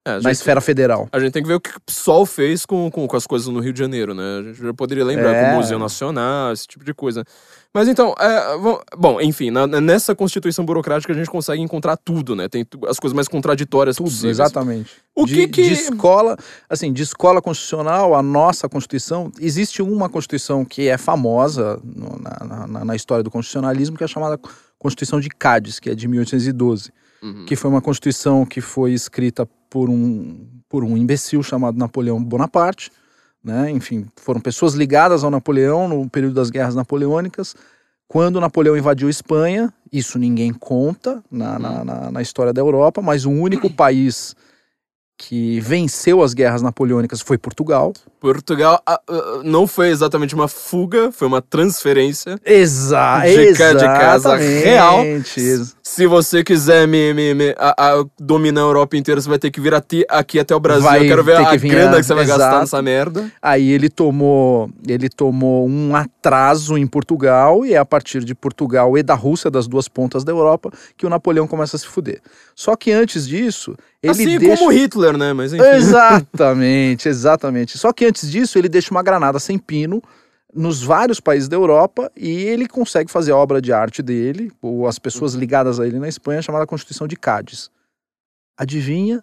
É, 0.06 0.20
na 0.20 0.30
esfera 0.30 0.60
federal. 0.60 1.08
A 1.10 1.18
gente 1.18 1.32
tem 1.32 1.42
que 1.42 1.48
ver 1.48 1.54
o 1.54 1.60
que 1.60 1.70
o 1.70 1.80
PSOL 1.80 2.26
fez 2.26 2.66
com, 2.66 2.90
com, 2.90 3.06
com 3.08 3.16
as 3.16 3.26
coisas 3.26 3.48
no 3.48 3.58
Rio 3.58 3.72
de 3.72 3.78
Janeiro, 3.78 4.12
né? 4.12 4.38
A 4.40 4.42
gente 4.42 4.62
já 4.62 4.74
poderia 4.74 5.02
lembrar 5.02 5.32
É. 5.34 5.44
com 5.46 5.52
o 5.52 5.56
Museu 5.56 5.78
Nacional, 5.78 6.52
esse 6.52 6.66
tipo 6.66 6.84
de 6.84 6.92
coisa. 6.92 7.24
Mas 7.72 7.88
então, 7.88 8.14
é, 8.20 8.42
bom, 8.98 9.18
enfim, 9.20 9.50
na- 9.50 9.66
nessa 9.66 10.14
Constituição 10.14 10.62
burocrática 10.64 11.10
a 11.12 11.16
gente 11.16 11.30
consegue 11.30 11.62
encontrar 11.62 11.96
tudo, 11.96 12.36
né? 12.36 12.48
Tem 12.50 12.66
as 12.86 13.00
coisas 13.00 13.14
mais 13.14 13.28
contraditórias 13.28 13.96
Tudo, 13.96 14.04
possíveis. 14.10 14.38
exatamente. 14.38 14.90
O 15.16 15.24
de, 15.24 15.34
que 15.34 15.48
que... 15.48 15.62
de 15.62 15.72
escola, 15.72 16.36
assim, 16.68 16.92
de 16.92 17.02
escola 17.02 17.40
constitucional, 17.40 18.14
a 18.14 18.22
nossa 18.22 18.68
Constituição, 18.68 19.32
existe 19.40 19.80
uma 19.80 20.10
Constituição 20.10 20.66
que 20.66 20.86
é 20.86 20.98
famosa 20.98 21.80
no- 21.82 22.20
na, 22.20 22.66
na- 22.68 22.84
na 22.84 22.94
história 22.94 23.24
do 23.24 23.30
constitucionalismo, 23.30 23.96
que 23.96 24.04
é 24.04 24.06
chamada 24.06 24.38
Constituição 24.78 25.18
de 25.18 25.30
Cádiz, 25.30 25.80
que 25.80 25.88
é 25.88 25.94
de 25.94 26.06
1812, 26.06 26.92
Uhum. 27.22 27.46
que 27.46 27.56
foi 27.56 27.70
uma 27.70 27.80
Constituição 27.80 28.44
que 28.44 28.60
foi 28.60 28.92
escrita 28.92 29.48
por 29.74 29.90
um, 29.90 30.46
por 30.68 30.84
um 30.84 30.96
imbecil 30.96 31.42
chamado 31.42 31.76
Napoleão 31.76 32.22
Bonaparte, 32.22 32.92
né? 33.42 33.68
Enfim, 33.72 34.06
foram 34.14 34.40
pessoas 34.40 34.74
ligadas 34.74 35.24
ao 35.24 35.32
Napoleão 35.32 35.88
no 35.88 36.08
período 36.08 36.34
das 36.36 36.48
guerras 36.48 36.76
napoleônicas. 36.76 37.56
Quando 38.06 38.40
Napoleão 38.40 38.76
invadiu 38.76 39.10
Espanha, 39.10 39.74
isso 39.92 40.16
ninguém 40.16 40.52
conta 40.52 41.20
na, 41.28 41.58
na, 41.58 41.84
na- 41.84 42.10
na 42.12 42.22
história 42.22 42.52
da 42.52 42.60
Europa, 42.60 43.02
mas 43.02 43.24
o 43.26 43.30
único 43.32 43.68
país 43.68 44.36
que 45.18 45.58
venceu 45.58 46.22
as 46.22 46.34
guerras 46.34 46.62
napoleônicas 46.62 47.20
foi 47.20 47.36
Portugal. 47.36 47.92
Portugal 48.32 48.80
ah, 48.86 48.98
ah, 49.06 49.40
não 49.44 49.66
foi 49.66 49.88
exatamente 49.90 50.34
uma 50.34 50.48
fuga, 50.48 51.12
foi 51.12 51.28
uma 51.28 51.42
transferência. 51.42 52.40
Exato. 52.42 53.26
De 53.26 53.52
de 53.52 53.84
casa 53.84 54.34
real. 54.36 55.02
Se 55.82 56.06
você 56.06 56.42
quiser 56.42 56.88
me, 56.88 57.12
me- 57.12 57.34
me- 57.34 57.54
a- 57.58 57.74
a- 58.00 58.04
dominar 58.18 58.62
a 58.62 58.64
Europa 58.64 58.96
inteira, 58.96 59.20
você 59.20 59.28
vai 59.28 59.38
ter 59.38 59.50
que 59.50 59.60
vir 59.60 59.74
aqui 59.74 60.38
até 60.40 60.56
o 60.56 60.58
Brasil. 60.60 60.82
Vai 60.82 61.00
Eu 61.02 61.08
quero 61.08 61.22
ver 61.22 61.36
a 61.36 61.50
que 61.58 61.68
grana 61.68 61.98
a- 61.98 62.00
que 62.00 62.06
você 62.06 62.14
vai 62.14 62.24
gastar 62.24 62.46
exato. 62.46 62.60
nessa 62.60 62.80
merda. 62.82 63.30
Aí 63.42 63.70
ele 63.70 63.90
tomou, 63.90 64.70
ele 64.88 65.10
tomou 65.10 65.68
um 65.68 65.94
atraso 65.94 66.78
em 66.78 66.86
Portugal 66.86 67.66
e 67.66 67.74
é 67.74 67.76
a 67.76 67.84
partir 67.84 68.24
de 68.24 68.34
Portugal 68.34 68.96
e 68.96 69.02
da 69.02 69.14
Rússia, 69.14 69.50
das 69.50 69.66
duas 69.68 69.86
pontas 69.86 70.24
da 70.24 70.32
Europa, 70.32 70.70
que 70.96 71.04
o 71.04 71.10
Napoleão 71.10 71.46
começa 71.46 71.76
a 71.76 71.78
se 71.78 71.86
fuder. 71.86 72.20
Só 72.56 72.74
que 72.76 72.90
antes 72.92 73.26
disso, 73.28 73.76
ele 74.02 74.12
assim 74.12 74.38
deixa 74.38 74.56
como 74.58 74.70
Hitler, 74.70 75.16
né? 75.18 75.32
Mas 75.32 75.52
enfim. 75.52 75.64
Exatamente, 75.66 77.08
exatamente. 77.08 77.76
Só 77.78 77.92
que 77.92 78.04
antes 78.06 78.13
disso, 78.22 78.58
ele 78.58 78.68
deixa 78.68 78.90
uma 78.90 79.02
granada 79.02 79.38
sem 79.38 79.58
pino 79.58 80.02
nos 80.54 80.82
vários 80.82 81.18
países 81.18 81.48
da 81.48 81.56
Europa 81.56 82.10
e 82.16 82.28
ele 82.28 82.68
consegue 82.68 83.10
fazer 83.10 83.32
a 83.32 83.36
obra 83.36 83.60
de 83.60 83.72
arte 83.72 84.02
dele, 84.02 84.52
ou 84.62 84.86
as 84.86 84.98
pessoas 84.98 85.34
ligadas 85.34 85.80
a 85.80 85.86
ele 85.86 85.98
na 85.98 86.08
Espanha, 86.08 86.42
chamada 86.42 86.66
Constituição 86.66 87.08
de 87.08 87.16
Cádiz. 87.16 87.70
Adivinha 88.56 89.22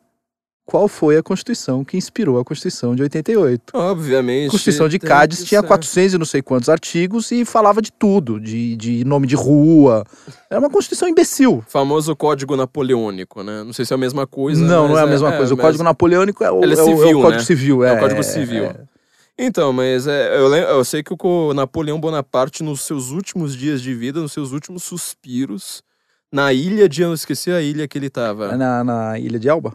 qual 0.71 0.87
foi 0.87 1.17
a 1.17 1.21
Constituição 1.23 1.83
que 1.83 1.97
inspirou 1.97 2.39
a 2.39 2.45
Constituição 2.45 2.95
de 2.95 3.01
88? 3.03 3.61
Obviamente. 3.73 4.47
A 4.47 4.51
Constituição 4.51 4.87
de 4.87 4.97
Cádiz 4.97 5.43
tinha 5.43 5.59
ser. 5.59 5.67
400 5.67 6.13
e 6.13 6.17
não 6.17 6.25
sei 6.25 6.41
quantos 6.41 6.69
artigos 6.69 7.29
e 7.31 7.43
falava 7.43 7.81
de 7.81 7.91
tudo, 7.91 8.39
de, 8.39 8.77
de 8.77 9.03
nome 9.03 9.27
de 9.27 9.35
rua. 9.35 10.05
Era 10.49 10.61
uma 10.61 10.69
Constituição 10.69 11.09
imbecil. 11.09 11.61
Famoso 11.67 12.15
Código 12.15 12.55
Napoleônico, 12.55 13.43
né? 13.43 13.63
Não 13.65 13.73
sei 13.73 13.83
se 13.83 13.91
é 13.91 13.95
a 13.95 13.97
mesma 13.97 14.25
coisa. 14.25 14.63
não, 14.63 14.87
não 14.87 14.97
é 14.97 15.01
a 15.01 15.07
mesma 15.07 15.33
coisa. 15.33 15.53
O 15.53 15.57
mas- 15.57 15.65
Código 15.65 15.83
Napoleônico 15.83 16.41
é 16.43 16.49
o, 16.51 16.63
é 16.63 16.65
é 16.65 16.67
o- 16.67 16.71
é 16.71 16.73
o 16.73 16.85
civil, 16.85 17.21
Código 17.21 17.29
né? 17.31 17.39
Civil. 17.39 17.83
É 17.83 17.89
É, 17.89 17.93
o 17.93 17.99
Código 17.99 18.19
é, 18.21 18.23
Civil. 18.23 18.63
é. 18.63 18.75
Então, 19.37 19.73
mas 19.73 20.07
é, 20.07 20.37
eu, 20.37 20.47
lem- 20.47 20.61
eu 20.63 20.85
sei 20.85 21.03
que 21.03 21.13
o 21.19 21.53
Napoleão 21.53 21.99
Bonaparte, 21.99 22.63
nos 22.63 22.81
seus 22.81 23.09
últimos 23.09 23.55
dias 23.57 23.81
de 23.81 23.93
vida, 23.93 24.21
nos 24.21 24.31
seus 24.31 24.51
últimos 24.53 24.83
suspiros, 24.83 25.81
na 26.31 26.53
ilha 26.53 26.87
de. 26.87 27.01
Eu 27.01 27.13
esqueci 27.13 27.51
a 27.51 27.61
ilha 27.61 27.87
que 27.87 27.97
ele 27.97 28.09
tava. 28.09 28.53
É 28.53 28.55
na, 28.55 28.83
na 28.83 29.19
Ilha 29.19 29.37
de 29.39 29.49
Elba? 29.49 29.73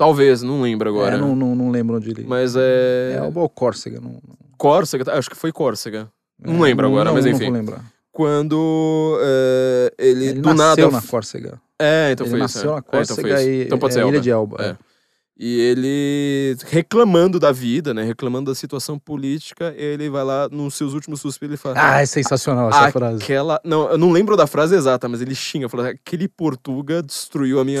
Talvez, 0.00 0.40
não 0.42 0.62
lembro 0.62 0.88
agora. 0.88 1.14
É, 1.16 1.18
não, 1.18 1.36
não, 1.36 1.54
não 1.54 1.70
lembro 1.70 1.96
onde 1.98 2.08
ele. 2.08 2.24
Mas 2.26 2.56
é. 2.56 3.12
É 3.12 3.16
Elba 3.18 3.40
ou 3.42 3.50
Córcega? 3.50 4.00
Não, 4.00 4.16
Córcega, 4.56 5.12
acho 5.12 5.28
que 5.28 5.36
foi 5.36 5.52
Córcega. 5.52 6.08
Não 6.42 6.64
é, 6.64 6.68
lembro 6.70 6.86
agora, 6.86 7.04
não- 7.10 7.14
mas 7.16 7.26
não 7.26 7.32
enfim. 7.32 7.44
vou 7.44 7.52
lembrar. 7.52 7.84
Quando 8.10 9.18
é, 9.22 9.92
ele, 9.98 10.24
Ele 10.28 10.40
do 10.40 10.54
nasceu 10.54 10.90
nada. 10.90 10.90
na 10.90 11.02
Córcega. 11.06 11.60
É, 11.78 12.12
então 12.12 12.24
ele 12.24 12.30
foi 12.30 12.38
nasceu 12.40 12.60
isso. 12.60 12.68
é. 12.68 12.72
na 12.72 12.76
É, 12.76 12.80
então 12.80 12.90
Córcega 12.98 13.20
foi 13.28 13.40
isso. 13.40 13.50
e 13.50 13.62
Então 13.66 13.78
pode 13.78 13.92
é 13.92 13.94
ser 13.94 14.04
a 14.04 14.08
Ilha 14.08 14.20
de 14.22 14.30
Elba. 14.30 14.56
É. 14.64 14.76
E 15.42 15.58
ele, 15.58 16.54
reclamando 16.66 17.40
da 17.40 17.50
vida, 17.50 17.94
né? 17.94 18.02
Reclamando 18.02 18.50
da 18.50 18.54
situação 18.54 18.98
política, 18.98 19.72
ele 19.74 20.10
vai 20.10 20.22
lá, 20.22 20.50
nos 20.50 20.74
seus 20.74 20.92
últimos 20.92 21.22
suspiros, 21.22 21.52
ele 21.52 21.56
fala. 21.56 21.76
Ah, 21.78 22.02
é 22.02 22.04
sensacional 22.04 22.68
essa 22.68 22.92
frase. 22.92 23.22
Aquela. 23.22 23.58
Não, 23.64 23.90
eu 23.90 23.96
não 23.96 24.10
lembro 24.10 24.36
da 24.36 24.46
frase 24.46 24.74
exata, 24.74 25.08
mas 25.08 25.22
ele 25.22 25.34
xinga, 25.34 25.66
fala, 25.66 25.88
aquele 25.88 26.28
Portuga 26.28 27.02
destruiu 27.02 27.58
a 27.58 27.64
minha. 27.64 27.80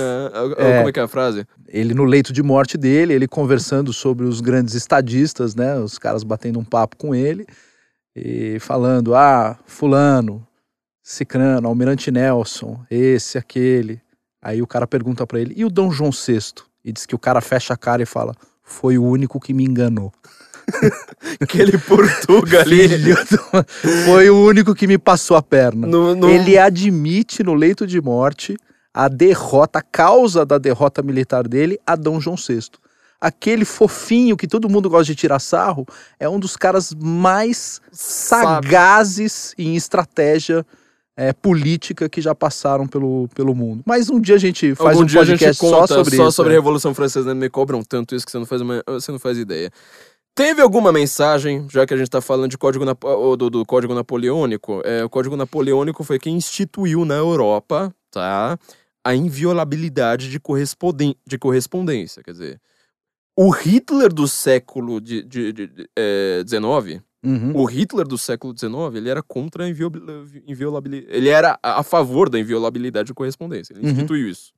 É. 0.56 0.78
Como 0.78 0.88
é 0.88 0.92
que 0.92 1.00
é 1.00 1.02
a 1.02 1.08
frase? 1.08 1.46
Ele 1.68 1.92
no 1.92 2.04
leito 2.04 2.32
de 2.32 2.42
morte 2.42 2.78
dele, 2.78 3.12
ele 3.12 3.28
conversando 3.28 3.92
sobre 3.92 4.24
os 4.24 4.40
grandes 4.40 4.74
estadistas, 4.74 5.54
né? 5.54 5.78
Os 5.78 5.98
caras 5.98 6.24
batendo 6.24 6.58
um 6.58 6.64
papo 6.64 6.96
com 6.96 7.14
ele 7.14 7.44
e 8.16 8.58
falando: 8.58 9.14
ah, 9.14 9.58
Fulano, 9.66 10.46
Cicrano, 11.02 11.68
Almirante 11.68 12.10
Nelson, 12.10 12.80
esse, 12.90 13.36
aquele. 13.36 14.00
Aí 14.40 14.62
o 14.62 14.66
cara 14.66 14.86
pergunta 14.86 15.26
pra 15.26 15.38
ele: 15.38 15.52
e 15.54 15.62
o 15.62 15.68
Dom 15.68 15.90
João 15.90 16.10
VI? 16.10 16.69
E 16.84 16.92
diz 16.92 17.06
que 17.06 17.14
o 17.14 17.18
cara 17.18 17.40
fecha 17.40 17.74
a 17.74 17.76
cara 17.76 18.02
e 18.02 18.06
fala: 18.06 18.34
foi 18.62 18.96
o 18.98 19.04
único 19.04 19.38
que 19.40 19.52
me 19.52 19.64
enganou. 19.64 20.12
Aquele 21.40 21.76
Portuga 21.78 22.60
ali. 22.60 22.88
Foi 24.06 24.30
o 24.30 24.44
único 24.46 24.72
que 24.74 24.86
me 24.86 24.98
passou 24.98 25.36
a 25.36 25.42
perna. 25.42 25.84
No, 25.86 26.14
no- 26.14 26.28
Ele 26.30 26.56
admite 26.56 27.42
no 27.42 27.54
leito 27.54 27.84
de 27.86 28.00
morte 28.00 28.56
a 28.94 29.08
derrota, 29.08 29.80
a 29.80 29.82
causa 29.82 30.44
da 30.46 30.58
derrota 30.58 31.02
militar 31.02 31.46
dele 31.48 31.78
a 31.86 31.96
Dom 31.96 32.20
João 32.20 32.36
VI. 32.36 32.60
Aquele 33.20 33.64
fofinho 33.64 34.36
que 34.36 34.46
todo 34.46 34.68
mundo 34.68 34.88
gosta 34.88 35.04
de 35.06 35.14
tirar 35.14 35.40
sarro 35.40 35.84
é 36.18 36.28
um 36.28 36.38
dos 36.38 36.56
caras 36.56 36.94
mais 36.94 37.80
Sabe. 37.92 38.66
sagazes 38.68 39.54
em 39.58 39.74
estratégia 39.76 40.64
é, 41.16 41.32
política 41.32 42.08
que 42.08 42.20
já 42.20 42.34
passaram 42.34 42.86
pelo, 42.86 43.28
pelo 43.34 43.54
mundo. 43.54 43.82
Mas 43.86 44.08
um 44.08 44.20
dia 44.20 44.36
a 44.36 44.38
gente 44.38 44.74
faz 44.74 44.90
Algum 44.90 45.02
um 45.02 45.06
dia 45.06 45.20
a 45.20 45.24
gente 45.24 45.38
podcast 45.40 45.60
conta 45.60 45.86
só 45.86 45.94
sobre 45.96 46.16
só 46.16 46.22
isso. 46.28 46.32
sobre 46.32 46.52
a 46.52 46.54
é. 46.54 46.58
Revolução 46.58 46.94
Francesa, 46.94 47.34
né? 47.34 47.40
me 47.40 47.50
cobram 47.50 47.82
tanto 47.82 48.14
isso 48.14 48.24
que 48.24 48.32
você 48.32 48.38
não 48.38 48.46
faz, 48.46 48.60
uma- 48.62 48.82
você 48.86 49.12
não 49.12 49.18
faz 49.18 49.36
ideia. 49.38 49.70
Teve 50.34 50.62
alguma 50.62 50.92
mensagem, 50.92 51.66
já 51.68 51.84
que 51.84 51.92
a 51.92 51.96
gente 51.96 52.08
tá 52.08 52.20
falando 52.20 52.50
de 52.50 52.56
código 52.56 52.84
do, 53.36 53.50
do 53.50 53.66
Código 53.66 53.92
Napoleônico? 53.92 54.80
É, 54.84 55.04
o 55.04 55.10
Código 55.10 55.36
Napoleônico 55.36 56.04
foi 56.04 56.18
quem 56.18 56.36
instituiu 56.36 57.04
na 57.04 57.16
Europa, 57.16 57.94
tá? 58.10 58.56
A 59.04 59.14
inviolabilidade 59.14 60.30
de, 60.30 60.38
corresponden 60.38 61.16
de 61.26 61.36
correspondência. 61.36 62.22
Quer 62.22 62.32
dizer, 62.32 62.60
o 63.36 63.50
Hitler 63.50 64.12
do 64.12 64.28
século 64.28 65.00
de, 65.00 65.22
de, 67.22 67.28
de- 67.30 67.36
de- 67.36 67.42
19, 67.42 67.52
Uhum. 67.52 67.52
o 67.60 67.64
Hitler 67.66 68.06
do 68.06 68.16
século 68.18 68.56
XIX, 68.56 68.94
ele 68.94 69.08
era 69.08 69.22
contra 69.22 69.64
a 69.64 69.68
inviolabilidade. 69.68 71.06
Ele 71.16 71.28
era 71.28 71.58
a 71.62 71.82
favor 71.82 72.28
da 72.28 72.38
inviolabilidade 72.38 73.08
de 73.08 73.14
correspondência. 73.14 73.72
Ele 73.74 73.84
Uhum. 73.86 73.90
instituiu 73.92 74.28
isso. 74.28 74.52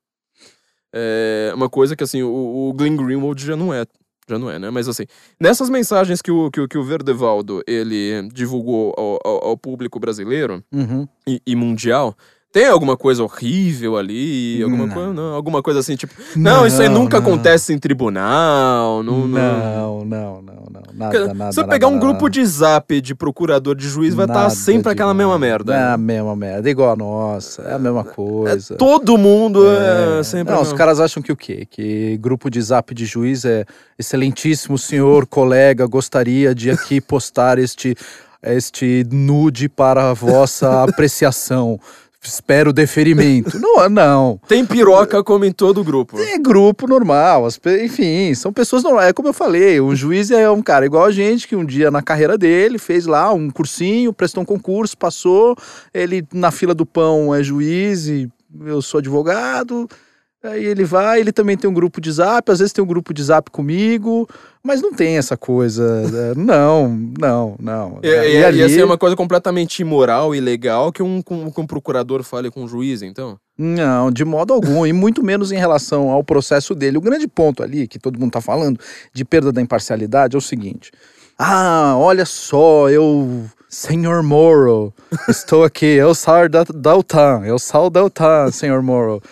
É 0.92 1.52
uma 1.54 1.68
coisa 1.70 1.96
que, 1.96 2.04
assim, 2.04 2.22
o, 2.22 2.68
o 2.68 2.72
Glenn 2.74 2.96
Greenwald 2.96 3.42
já 3.44 3.56
não 3.56 3.72
é. 3.72 3.84
Já 4.28 4.38
não 4.38 4.48
é, 4.48 4.58
né? 4.58 4.70
Mas, 4.70 4.86
assim, 4.88 5.04
nessas 5.40 5.68
mensagens 5.68 6.22
que 6.22 6.30
o, 6.30 6.50
que, 6.50 6.66
que 6.68 6.78
o 6.78 6.84
Verdevaldo, 6.84 7.60
ele 7.66 8.28
divulgou 8.32 8.94
ao, 8.96 9.18
ao- 9.24 9.44
ao 9.48 9.56
público 9.56 9.98
brasileiro 9.98 10.62
Uhum. 10.72 11.08
e, 11.26 11.40
e 11.46 11.56
mundial, 11.56 12.16
Tem 12.52 12.66
alguma 12.66 12.98
coisa 12.98 13.24
horrível 13.24 13.96
ali? 13.96 14.62
Alguma, 14.62 14.86
Não. 14.86 14.94
coisa, 14.94 15.12
não, 15.14 15.32
alguma 15.32 15.62
coisa 15.62 15.80
assim, 15.80 15.96
tipo. 15.96 16.12
Não, 16.36 16.66
isso 16.66 16.82
aí 16.82 16.88
Não, 16.88 17.00
nunca 17.00 17.18
não. 17.18 17.26
acontece 17.26 17.72
em 17.72 17.78
tribunal. 17.78 19.02
Não, 19.02 19.26
não. 19.26 19.28
Não, 19.28 20.04
não, 20.04 20.42
não, 20.42 20.42
não. 20.42 20.82
Nada, 20.92 21.18
Porque 21.18 21.34
nada. 21.34 21.52
Se 21.52 21.60
eu 21.60 21.62
nada, 21.62 21.74
pegar 21.74 21.88
um 21.88 21.92
nada. 21.92 22.04
grupo 22.04 22.28
de 22.28 22.44
zap 22.44 23.00
de 23.00 23.14
procurador 23.14 23.74
de 23.74 23.88
juiz, 23.88 24.12
vai 24.14 24.26
estar 24.26 24.40
Nada 24.42 24.50
sempre 24.50 24.92
aquela 24.92 25.14
mesma 25.14 25.38
merda. 25.38 25.74
É 25.74 25.82
a 25.92 25.96
mesma 25.96 26.36
merda, 26.36 26.68
igual 26.68 26.90
a 26.92 26.96
nossa, 26.96 27.62
é 27.62 27.72
a 27.72 27.78
mesma 27.78 28.04
coisa. 28.04 28.74
Todo 28.74 29.16
mundo 29.16 29.64
é, 29.66 30.22
sempre. 30.22 30.52
Não, 30.52 30.60
os 30.60 30.74
caras 30.74 31.00
acham 31.00 31.22
que 31.22 31.32
o 31.32 31.36
quê? 31.36 31.66
Que 31.70 32.18
grupo 32.18 32.50
de 32.50 32.60
zap 32.60 32.94
de 32.94 33.06
juiz 33.06 33.46
é 33.46 33.64
excelentíssimo 33.98 34.76
senhor, 34.76 35.26
colega, 35.26 35.86
gostaria 35.86 36.54
de 36.54 36.70
aqui 36.70 37.00
postar 37.00 37.58
este, 37.58 37.96
este 38.42 39.06
nude 39.10 39.70
para 39.70 40.10
a 40.10 40.12
vossa 40.12 40.82
apreciação. 40.82 41.80
Espero 42.24 42.72
deferimento. 42.72 43.58
Não, 43.58 43.88
não. 43.88 44.40
Tem 44.46 44.64
piroca 44.64 45.24
como 45.24 45.44
em 45.44 45.50
todo 45.50 45.82
grupo. 45.82 46.18
É 46.20 46.38
grupo 46.38 46.86
normal, 46.86 47.48
enfim, 47.82 48.32
são 48.34 48.52
pessoas 48.52 48.84
normais. 48.84 49.08
É 49.08 49.12
como 49.12 49.28
eu 49.28 49.32
falei, 49.32 49.80
o 49.80 49.94
juiz 49.94 50.30
é 50.30 50.48
um 50.48 50.62
cara 50.62 50.86
igual 50.86 51.04
a 51.04 51.10
gente 51.10 51.48
que 51.48 51.56
um 51.56 51.64
dia 51.64 51.90
na 51.90 52.00
carreira 52.00 52.38
dele 52.38 52.78
fez 52.78 53.06
lá 53.06 53.32
um 53.32 53.50
cursinho, 53.50 54.12
prestou 54.12 54.42
um 54.42 54.46
concurso, 54.46 54.96
passou. 54.96 55.56
Ele 55.92 56.24
na 56.32 56.52
fila 56.52 56.74
do 56.74 56.86
pão 56.86 57.34
é 57.34 57.42
juiz 57.42 58.06
e 58.06 58.30
eu 58.64 58.80
sou 58.80 58.98
advogado. 58.98 59.88
Aí 60.44 60.64
ele 60.64 60.84
vai, 60.84 61.20
ele 61.20 61.30
também 61.30 61.56
tem 61.56 61.70
um 61.70 61.74
grupo 61.74 62.00
de 62.00 62.10
zap, 62.10 62.50
às 62.50 62.58
vezes 62.58 62.72
tem 62.72 62.82
um 62.82 62.86
grupo 62.86 63.14
de 63.14 63.22
zap 63.22 63.48
comigo, 63.50 64.28
mas 64.62 64.82
não 64.82 64.92
tem 64.92 65.16
essa 65.16 65.36
coisa. 65.36 66.02
é, 66.12 66.34
Não, 66.38 66.88
não, 67.18 67.54
não. 67.60 68.00
E, 68.02 68.08
e, 68.08 68.56
ia 68.56 68.68
ser 68.68 68.84
uma 68.84 68.98
coisa 68.98 69.14
completamente 69.14 69.80
imoral 69.80 70.34
e 70.34 70.38
ilegal 70.38 70.90
que 70.90 71.00
um, 71.02 71.22
um- 71.30 71.52
um 71.56 71.66
procurador 71.66 72.24
fale 72.24 72.50
com 72.50 72.64
um 72.64 72.68
juiz, 72.68 73.02
então. 73.02 73.38
Não, 73.56 74.10
de 74.10 74.24
modo 74.24 74.52
algum, 74.52 74.84
e 74.84 74.92
muito 74.92 75.22
menos 75.22 75.52
em 75.52 75.58
relação 75.58 76.10
ao 76.10 76.24
processo 76.24 76.74
dele. 76.74 76.98
O 76.98 77.02
grande 77.02 77.28
ponto 77.28 77.62
ali, 77.62 77.86
que 77.86 77.98
todo 77.98 78.18
mundo 78.18 78.32
tá 78.32 78.40
falando, 78.40 78.80
de 79.14 79.24
perda 79.24 79.52
da 79.52 79.60
imparcialidade, 79.62 80.34
é 80.34 80.38
o 80.38 80.42
seguinte. 80.42 80.90
Ah, 81.38 81.94
olha 81.96 82.24
só, 82.26 82.88
eu. 82.90 83.44
Senhor 83.68 84.22
Moro, 84.22 84.92
estou 85.26 85.64
aqui, 85.64 85.86
eu 85.86 86.14
sou 86.14 86.46
da 86.46 86.62
Daltan, 86.62 87.40
eu 87.46 87.58
sou 87.58 87.88
Daltan, 87.88 88.50
Senhor 88.50 88.82
Moro. 88.82 89.22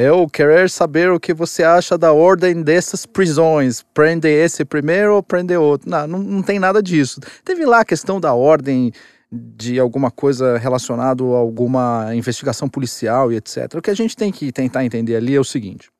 Eu 0.00 0.28
querer 0.28 0.70
saber 0.70 1.10
o 1.10 1.18
que 1.18 1.34
você 1.34 1.64
acha 1.64 1.98
da 1.98 2.12
ordem 2.12 2.62
dessas 2.62 3.04
prisões. 3.04 3.82
Prende 3.92 4.28
esse 4.28 4.64
primeiro 4.64 5.16
ou 5.16 5.24
prende 5.24 5.56
outro? 5.56 5.90
Não, 5.90 6.06
não, 6.06 6.18
não 6.20 6.40
tem 6.40 6.60
nada 6.60 6.80
disso. 6.80 7.20
Teve 7.44 7.66
lá 7.66 7.80
a 7.80 7.84
questão 7.84 8.20
da 8.20 8.32
ordem 8.32 8.92
de 9.28 9.76
alguma 9.80 10.08
coisa 10.08 10.56
relacionado 10.56 11.34
a 11.34 11.38
alguma 11.38 12.14
investigação 12.14 12.68
policial 12.68 13.32
e 13.32 13.36
etc. 13.38 13.74
O 13.74 13.82
que 13.82 13.90
a 13.90 13.94
gente 13.94 14.16
tem 14.16 14.30
que 14.30 14.52
tentar 14.52 14.84
entender 14.84 15.16
ali 15.16 15.34
é 15.34 15.40
o 15.40 15.44
seguinte: 15.44 15.90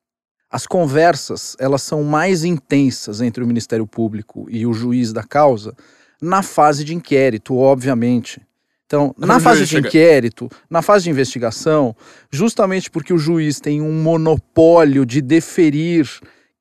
as 0.48 0.64
conversas 0.64 1.56
elas 1.58 1.82
são 1.82 2.04
mais 2.04 2.44
intensas 2.44 3.20
entre 3.20 3.42
o 3.42 3.46
Ministério 3.48 3.84
Público 3.84 4.46
e 4.48 4.64
o 4.64 4.72
juiz 4.72 5.12
da 5.12 5.24
causa 5.24 5.74
na 6.22 6.40
fase 6.40 6.84
de 6.84 6.94
inquérito, 6.94 7.56
obviamente. 7.56 8.40
Então, 8.88 9.14
na 9.18 9.38
fase 9.38 9.60
de 9.60 9.66
chega- 9.66 9.86
inquérito, 9.86 10.48
na 10.70 10.80
fase 10.80 11.04
de 11.04 11.10
investigação, 11.10 11.94
justamente 12.32 12.90
porque 12.90 13.12
o 13.12 13.18
juiz 13.18 13.60
tem 13.60 13.82
um 13.82 13.92
monopólio 14.02 15.04
de 15.04 15.20
deferir 15.20 16.08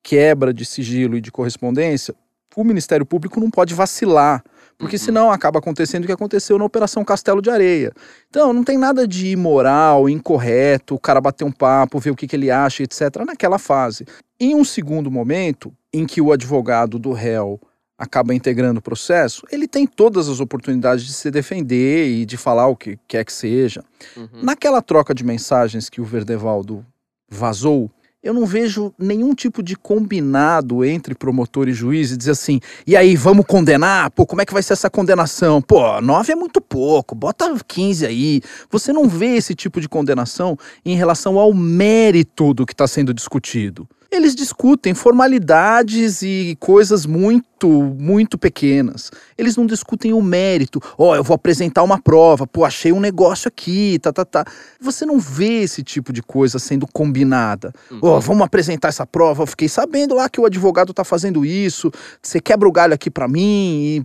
quebra 0.02 0.52
de 0.52 0.66
sigilo 0.66 1.16
e 1.16 1.22
de 1.22 1.32
correspondência, 1.32 2.14
o 2.54 2.62
Ministério 2.62 3.06
Público 3.06 3.40
não 3.40 3.50
pode 3.50 3.72
vacilar, 3.72 4.44
porque 4.76 4.96
Uhum. 4.96 5.02
senão 5.02 5.32
acaba 5.32 5.58
acontecendo 5.58 6.04
o 6.04 6.06
que 6.06 6.12
aconteceu 6.12 6.58
na 6.58 6.66
Operação 6.66 7.02
Castelo 7.02 7.40
de 7.40 7.48
Areia. 7.48 7.92
Então, 8.28 8.52
não 8.52 8.62
tem 8.62 8.76
nada 8.76 9.08
de 9.08 9.28
imoral, 9.28 10.06
incorreto, 10.06 10.96
o 10.96 11.00
cara 11.00 11.22
bater 11.22 11.44
um 11.44 11.50
papo, 11.52 11.98
ver 11.98 12.10
o 12.10 12.16
que, 12.16 12.26
que 12.26 12.36
ele 12.36 12.50
acha, 12.50 12.82
etc., 12.82 13.24
naquela 13.26 13.58
fase. 13.58 14.04
Em 14.38 14.54
um 14.54 14.64
segundo 14.64 15.10
momento, 15.10 15.72
em 15.94 16.04
que 16.04 16.20
o 16.20 16.30
advogado 16.30 16.98
do 16.98 17.12
réu 17.12 17.58
acaba 17.98 18.32
integrando 18.32 18.78
o 18.78 18.82
processo, 18.82 19.44
ele 19.50 19.66
tem 19.66 19.84
todas 19.86 20.28
as 20.28 20.38
oportunidades 20.38 21.04
de 21.04 21.12
se 21.12 21.30
defender 21.30 22.08
e 22.08 22.24
de 22.24 22.36
falar 22.36 22.68
o 22.68 22.76
que 22.76 22.96
quer 23.08 23.24
que 23.24 23.32
seja. 23.32 23.84
Uhum. 24.16 24.28
Naquela 24.40 24.80
troca 24.80 25.12
de 25.12 25.24
mensagens 25.24 25.90
que 25.90 26.00
o 26.00 26.04
Verdevaldo 26.04 26.86
vazou, 27.28 27.90
eu 28.22 28.34
não 28.34 28.44
vejo 28.46 28.92
nenhum 28.98 29.34
tipo 29.34 29.62
de 29.62 29.76
combinado 29.76 30.84
entre 30.84 31.14
promotor 31.14 31.68
e 31.68 31.72
juiz 31.72 32.10
e 32.10 32.16
dizer 32.16 32.32
assim, 32.32 32.60
e 32.86 32.96
aí, 32.96 33.14
vamos 33.16 33.46
condenar? 33.46 34.10
Pô, 34.10 34.26
como 34.26 34.42
é 34.42 34.44
que 34.44 34.52
vai 34.52 34.62
ser 34.62 34.72
essa 34.72 34.90
condenação? 34.90 35.62
Pô, 35.62 36.00
nove 36.00 36.32
é 36.32 36.36
muito 36.36 36.60
pouco, 36.60 37.14
bota 37.14 37.52
15 37.66 38.06
aí. 38.06 38.40
Você 38.70 38.92
não 38.92 39.08
vê 39.08 39.36
esse 39.36 39.54
tipo 39.54 39.80
de 39.80 39.88
condenação 39.88 40.58
em 40.84 40.96
relação 40.96 41.38
ao 41.38 41.54
mérito 41.54 42.52
do 42.52 42.66
que 42.66 42.72
está 42.72 42.88
sendo 42.88 43.14
discutido. 43.14 43.88
Eles 44.10 44.34
discutem 44.34 44.94
formalidades 44.94 46.22
e 46.22 46.56
coisas 46.58 47.04
muito, 47.04 47.68
muito 47.68 48.38
pequenas. 48.38 49.10
Eles 49.36 49.54
não 49.54 49.66
discutem 49.66 50.14
o 50.14 50.22
mérito. 50.22 50.80
Ó, 50.96 51.14
eu 51.14 51.22
vou 51.22 51.34
apresentar 51.34 51.82
uma 51.82 52.00
prova. 52.00 52.46
Pô, 52.46 52.64
achei 52.64 52.90
um 52.90 53.00
negócio 53.00 53.48
aqui, 53.48 53.98
tá, 54.00 54.10
tá, 54.10 54.24
tá. 54.24 54.44
Você 54.80 55.04
não 55.04 55.18
vê 55.18 55.60
esse 55.62 55.82
tipo 55.82 56.10
de 56.10 56.22
coisa 56.22 56.58
sendo 56.58 56.86
combinada. 56.86 57.70
Ó, 58.00 58.18
vamos 58.18 58.44
apresentar 58.44 58.88
essa 58.88 59.06
prova. 59.06 59.42
Eu 59.42 59.46
fiquei 59.46 59.68
sabendo 59.68 60.14
lá 60.14 60.26
que 60.30 60.40
o 60.40 60.46
advogado 60.46 60.94
tá 60.94 61.04
fazendo 61.04 61.44
isso. 61.44 61.90
Você 62.22 62.40
quebra 62.40 62.66
o 62.66 62.72
galho 62.72 62.94
aqui 62.94 63.10
pra 63.10 63.28
mim. 63.28 64.02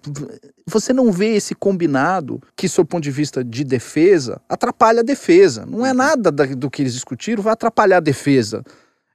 Você 0.67 0.91
não 0.91 1.13
vê 1.13 1.35
esse 1.35 1.55
combinado 1.55 2.41
que, 2.57 2.67
sob 2.67 2.85
o 2.85 2.89
ponto 2.89 3.03
de 3.03 3.11
vista 3.11 3.41
de 3.41 3.63
defesa, 3.63 4.41
atrapalha 4.49 4.99
a 4.99 5.03
defesa. 5.03 5.65
Não 5.65 5.85
é 5.85 5.93
nada 5.93 6.29
da- 6.29 6.45
do 6.45 6.69
que 6.69 6.81
eles 6.81 6.93
discutiram, 6.93 7.41
vai 7.41 7.53
atrapalhar 7.53 7.97
a 7.97 8.01
defesa. 8.01 8.63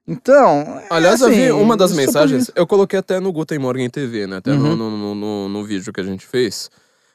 Então. 0.08 0.80
é 0.80 0.86
Aliás, 0.88 1.20
eu 1.20 1.28
assim, 1.28 1.36
vi 1.36 1.50
uma 1.52 1.76
das 1.76 1.90
de 1.90 1.96
mensagens, 1.98 2.50
eu 2.56 2.66
coloquei 2.66 2.98
até 2.98 3.20
no 3.20 3.30
Guten 3.30 3.58
Morgen 3.58 3.90
TV, 3.90 4.26
né? 4.26 4.38
Até 4.38 4.52
no, 4.54 4.70
Uhum. 4.70 4.76
no, 4.76 4.90
no, 4.90 5.14
no- 5.14 5.48
no 5.50 5.64
vídeo 5.64 5.92
que 5.92 6.00
a 6.00 6.04
gente 6.04 6.26
fez. 6.26 6.70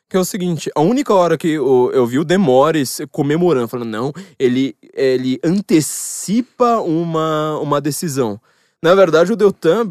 Que 0.07 0.15
é 0.15 0.19
o 0.19 0.25
seguinte, 0.25 0.69
a 0.75 0.81
única 0.81 1.11
hora 1.11 1.35
que 1.37 1.47
eu, 1.47 1.89
eu 1.91 2.05
vi 2.05 2.19
o 2.19 2.23
Demores 2.23 3.01
comemorando, 3.11 3.67
falando, 3.67 3.89
não, 3.89 4.13
ele, 4.37 4.75
ele 4.93 5.39
antecipa 5.43 6.77
uma, 6.81 7.57
uma 7.59 7.81
decisão. 7.81 8.39
Na 8.79 8.93
verdade, 8.93 9.31
o 9.31 9.35
Deltan, 9.35 9.87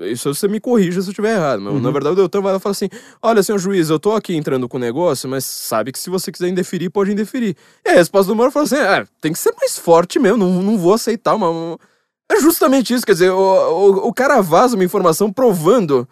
isso 0.00 0.32
você 0.32 0.46
me 0.46 0.60
corrija 0.60 1.00
se 1.00 1.08
eu 1.08 1.12
estiver 1.12 1.34
errado, 1.34 1.60
mas 1.62 1.72
Uhum. 1.74 1.80
na 1.80 1.90
verdade 1.90 2.12
o 2.12 2.16
Deltan 2.16 2.42
vai 2.42 2.52
lá 2.52 2.58
e 2.58 2.60
fala 2.60 2.72
assim: 2.72 2.90
olha, 3.22 3.42
senhor 3.42 3.58
juiz, 3.58 3.88
eu 3.88 3.98
tô 3.98 4.12
aqui 4.12 4.36
entrando 4.36 4.68
com 4.68 4.76
o 4.76 4.80
negócio, 4.80 5.26
mas 5.28 5.44
sabe 5.46 5.90
que 5.90 5.98
se 5.98 6.10
você 6.10 6.30
quiser 6.30 6.48
indeferir, 6.48 6.90
pode 6.90 7.10
indeferir. 7.10 7.56
E 7.84 7.88
a 7.88 7.94
resposta 7.94 8.30
do 8.30 8.36
Moro 8.36 8.50
falou 8.52 8.66
assim: 8.66 8.76
é, 8.76 9.06
tem 9.20 9.32
que 9.32 9.38
ser 9.38 9.54
mais 9.58 9.78
forte 9.78 10.18
mesmo, 10.18 10.36
não, 10.36 10.62
não 10.62 10.76
vou 10.78 10.92
aceitar 10.92 11.34
uma. 11.34 11.48
uma- 11.48 11.78
É 12.30 12.40
justamente 12.40 12.94
isso, 12.94 13.04
quer 13.04 13.12
dizer, 13.12 13.30
o, 13.30 13.36
o, 13.38 14.08
o 14.08 14.12
cara 14.14 14.40
vaza 14.40 14.74
uma 14.74 14.84
informação 14.84 15.32
provando 15.32 16.08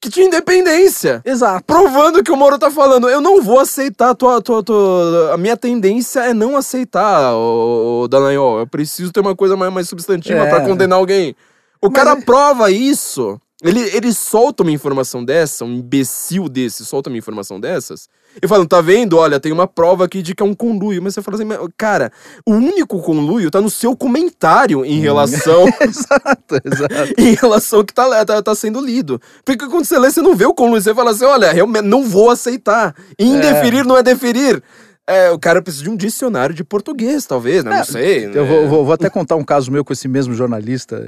que 0.00 0.10
tinha 0.10 0.26
independência. 0.26 1.22
Exato. 1.24 1.64
Provando 1.64 2.22
que 2.22 2.30
o 2.30 2.36
Moro 2.36 2.58
tá 2.58 2.70
falando, 2.70 3.08
eu 3.08 3.20
não 3.20 3.40
vou 3.40 3.58
aceitar 3.58 4.10
a 4.10 4.14
tua, 4.14 4.42
tua, 4.42 4.62
tua- 4.62 5.32
A 5.32 5.38
minha 5.38 5.56
tendência 5.56 6.20
é 6.20 6.34
não 6.34 6.56
aceitar, 6.56 7.32
o, 7.34 8.06
Dallagnol. 8.08 8.58
Eu 8.58 8.66
preciso 8.66 9.10
ter 9.12 9.20
uma 9.20 9.34
coisa 9.34 9.56
mais, 9.56 9.72
mais 9.72 9.88
substantiva 9.88 10.40
É. 10.40 10.50
pra 10.50 10.60
condenar 10.62 10.98
alguém. 10.98 11.34
O 11.80 11.86
Mas 11.86 11.94
cara 11.94 12.18
é- 12.18 12.20
prova 12.22 12.70
isso. 12.70 13.40
Ele, 13.62 13.80
ele 13.96 14.12
solta 14.12 14.62
uma 14.62 14.72
informação 14.72 15.24
dessa, 15.24 15.64
um 15.64 15.72
imbecil 15.76 16.50
desse 16.50 16.84
solta 16.84 17.08
uma 17.08 17.16
informação 17.16 17.58
dessas, 17.58 18.08
e 18.42 18.48
fala, 18.48 18.66
tá 18.66 18.80
vendo? 18.80 19.16
Olha, 19.16 19.38
tem 19.40 19.52
uma 19.52 19.66
prova 19.66 20.04
aqui 20.04 20.22
de 20.22 20.34
que 20.34 20.42
é 20.42 20.46
um 20.46 20.54
conluio. 20.54 21.02
Mas 21.02 21.14
você 21.14 21.22
fala 21.22 21.36
assim, 21.36 21.48
cara, 21.76 22.10
o 22.46 22.52
único 22.52 23.00
conluio 23.00 23.50
tá 23.50 23.60
no 23.60 23.70
seu 23.70 23.96
comentário 23.96 24.80
Hum. 24.80 24.84
em 24.84 25.00
relação 25.00 25.66
exato, 25.80 26.60
exato. 26.64 27.14
em 27.18 27.34
relação 27.34 27.78
ao 27.80 27.84
que 27.84 27.94
tá, 27.94 28.24
tá, 28.24 28.42
tá 28.42 28.54
sendo 28.54 28.80
lido. 28.80 29.20
Porque 29.44 29.66
quando 29.66 29.84
você 29.84 29.98
lê, 29.98 30.10
você 30.10 30.20
não 30.22 30.34
vê 30.34 30.46
o 30.46 30.54
conluio, 30.54 30.82
você 30.82 30.94
fala 30.94 31.10
assim, 31.12 31.24
olha, 31.24 31.52
realmente 31.52 31.84
não 31.84 32.02
vou 32.04 32.30
aceitar. 32.30 32.94
Indeferir 33.18 33.84
não 33.84 33.96
é 33.96 34.02
deferir. 34.02 34.62
É, 35.06 35.30
o 35.30 35.38
cara 35.38 35.60
precisa 35.60 35.84
de 35.84 35.90
um 35.90 35.96
dicionário 35.96 36.54
de 36.54 36.64
português, 36.64 37.26
talvez, 37.26 37.62
né? 37.62 37.72
É, 37.74 37.78
não 37.78 37.84
sei. 37.84 38.24
Eu 38.24 38.30
né? 38.30 38.42
vou, 38.42 38.68
vou- 38.68 38.84
vou 38.86 38.94
até 38.94 39.10
contar 39.10 39.36
um 39.36 39.44
caso 39.44 39.70
meu 39.70 39.84
com 39.84 39.92
esse 39.92 40.08
mesmo 40.08 40.32
jornalista, 40.32 40.98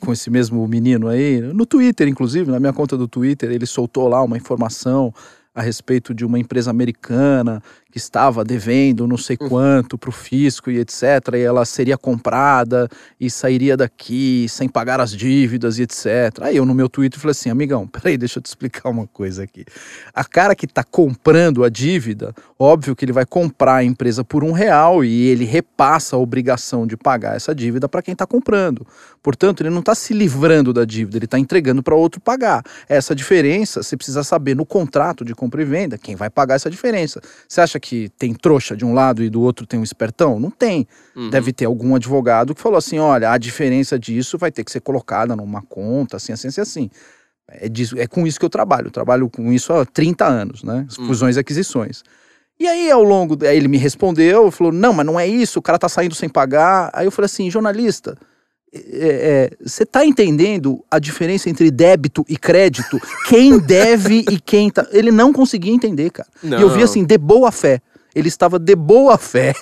com 0.00 0.10
esse 0.10 0.30
mesmo 0.30 0.66
menino 0.66 1.06
aí, 1.06 1.38
no 1.40 1.66
Twitter, 1.66 2.08
inclusive, 2.08 2.50
na 2.50 2.58
minha 2.58 2.72
conta 2.72 2.96
do 2.96 3.06
Twitter, 3.06 3.50
ele 3.50 3.66
soltou 3.66 4.08
lá 4.08 4.22
uma 4.22 4.38
informação 4.38 5.12
a 5.54 5.60
respeito 5.60 6.14
de 6.14 6.24
uma 6.24 6.38
empresa 6.38 6.70
americana 6.70 7.62
que 7.92 7.98
estava 7.98 8.42
devendo 8.42 9.06
não 9.06 9.18
sei 9.18 9.36
quanto 9.36 9.98
para 9.98 10.08
o 10.08 10.12
fisco 10.12 10.70
e 10.70 10.78
etc. 10.78 11.02
E 11.34 11.40
ela 11.40 11.62
seria 11.66 11.98
comprada 11.98 12.88
e 13.20 13.28
sairia 13.28 13.76
daqui 13.76 14.46
sem 14.48 14.66
pagar 14.66 14.98
as 14.98 15.12
dívidas 15.12 15.78
e 15.78 15.82
etc. 15.82 16.40
Aí 16.40 16.56
eu 16.56 16.64
no 16.64 16.74
meu 16.74 16.88
Twitter 16.88 17.20
falei 17.20 17.32
assim, 17.32 17.50
amigão, 17.50 17.86
peraí, 17.86 18.16
deixa 18.16 18.38
eu 18.38 18.42
te 18.42 18.46
explicar 18.46 18.88
uma 18.88 19.06
coisa 19.06 19.42
aqui. 19.42 19.66
A 20.14 20.24
cara 20.24 20.54
que 20.54 20.64
está 20.64 20.82
comprando 20.82 21.62
a 21.62 21.68
dívida, 21.68 22.34
óbvio 22.58 22.96
que 22.96 23.04
ele 23.04 23.12
vai 23.12 23.26
comprar 23.26 23.76
a 23.76 23.84
empresa 23.84 24.24
por 24.24 24.42
um 24.42 24.52
real 24.52 25.04
e 25.04 25.28
ele 25.28 25.44
repassa 25.44 26.16
a 26.16 26.18
obrigação 26.18 26.86
de 26.86 26.96
pagar 26.96 27.36
essa 27.36 27.54
dívida 27.54 27.90
para 27.90 28.00
quem 28.00 28.12
está 28.12 28.26
comprando. 28.26 28.86
Portanto, 29.22 29.60
ele 29.60 29.70
não 29.70 29.80
está 29.80 29.94
se 29.94 30.14
livrando 30.14 30.72
da 30.72 30.86
dívida, 30.86 31.18
ele 31.18 31.26
está 31.26 31.38
entregando 31.38 31.82
para 31.82 31.94
outro 31.94 32.22
pagar. 32.22 32.64
Essa 32.88 33.14
diferença 33.14 33.82
você 33.82 33.96
precisa 33.98 34.24
saber 34.24 34.56
no 34.56 34.64
contrato 34.64 35.26
de 35.26 35.34
compra 35.34 35.60
e 35.60 35.64
venda 35.66 35.98
quem 35.98 36.16
vai 36.16 36.30
pagar 36.30 36.54
essa 36.54 36.70
diferença. 36.70 37.20
Você 37.46 37.60
acha 37.60 37.81
que 37.82 38.08
tem 38.10 38.32
trouxa 38.32 38.76
de 38.76 38.84
um 38.84 38.94
lado 38.94 39.22
e 39.22 39.28
do 39.28 39.42
outro 39.42 39.66
tem 39.66 39.80
um 39.80 39.82
espertão? 39.82 40.38
Não 40.38 40.50
tem. 40.50 40.86
Uhum. 41.16 41.28
Deve 41.28 41.52
ter 41.52 41.64
algum 41.64 41.94
advogado 41.96 42.54
que 42.54 42.60
falou 42.60 42.78
assim: 42.78 42.98
olha, 42.98 43.30
a 43.30 43.36
diferença 43.36 43.98
disso 43.98 44.38
vai 44.38 44.52
ter 44.52 44.62
que 44.64 44.70
ser 44.70 44.80
colocada 44.80 45.34
numa 45.34 45.60
conta, 45.62 46.16
assim, 46.16 46.32
assim, 46.32 46.48
assim, 46.48 46.60
assim. 46.60 46.90
É, 47.48 47.68
disso, 47.68 47.98
é 47.98 48.06
com 48.06 48.26
isso 48.26 48.38
que 48.38 48.46
eu 48.46 48.50
trabalho. 48.50 48.86
Eu 48.86 48.90
trabalho 48.92 49.28
com 49.28 49.52
isso 49.52 49.72
há 49.72 49.84
30 49.84 50.24
anos, 50.24 50.62
né? 50.62 50.86
Hum. 50.98 51.06
Fusões 51.06 51.36
e 51.36 51.40
aquisições. 51.40 52.02
E 52.58 52.66
aí, 52.68 52.90
ao 52.90 53.02
longo. 53.02 53.36
Aí 53.44 53.56
ele 53.56 53.68
me 53.68 53.78
respondeu, 53.78 54.50
falou: 54.50 54.72
não, 54.72 54.92
mas 54.92 55.04
não 55.04 55.18
é 55.18 55.26
isso, 55.26 55.58
o 55.58 55.62
cara 55.62 55.78
tá 55.78 55.88
saindo 55.88 56.14
sem 56.14 56.28
pagar. 56.28 56.90
Aí 56.92 57.06
eu 57.06 57.10
falei 57.10 57.26
assim: 57.26 57.50
jornalista. 57.50 58.16
Você 59.62 59.84
tá 59.84 60.04
entendendo 60.04 60.82
a 60.90 60.98
diferença 60.98 61.50
entre 61.50 61.70
débito 61.70 62.24
e 62.28 62.36
crédito? 62.36 62.98
Quem 63.28 63.58
deve 63.58 64.24
e 64.30 64.40
quem 64.40 64.70
tá. 64.70 64.86
Ele 64.92 65.10
não 65.10 65.32
conseguia 65.32 65.72
entender, 65.72 66.10
cara. 66.10 66.28
Não. 66.42 66.58
E 66.58 66.62
eu 66.62 66.70
vi 66.70 66.82
assim, 66.82 67.04
de 67.04 67.18
boa 67.18 67.52
fé. 67.52 67.80
Ele 68.14 68.28
estava 68.28 68.58
de 68.58 68.74
boa 68.76 69.16
fé, 69.18 69.54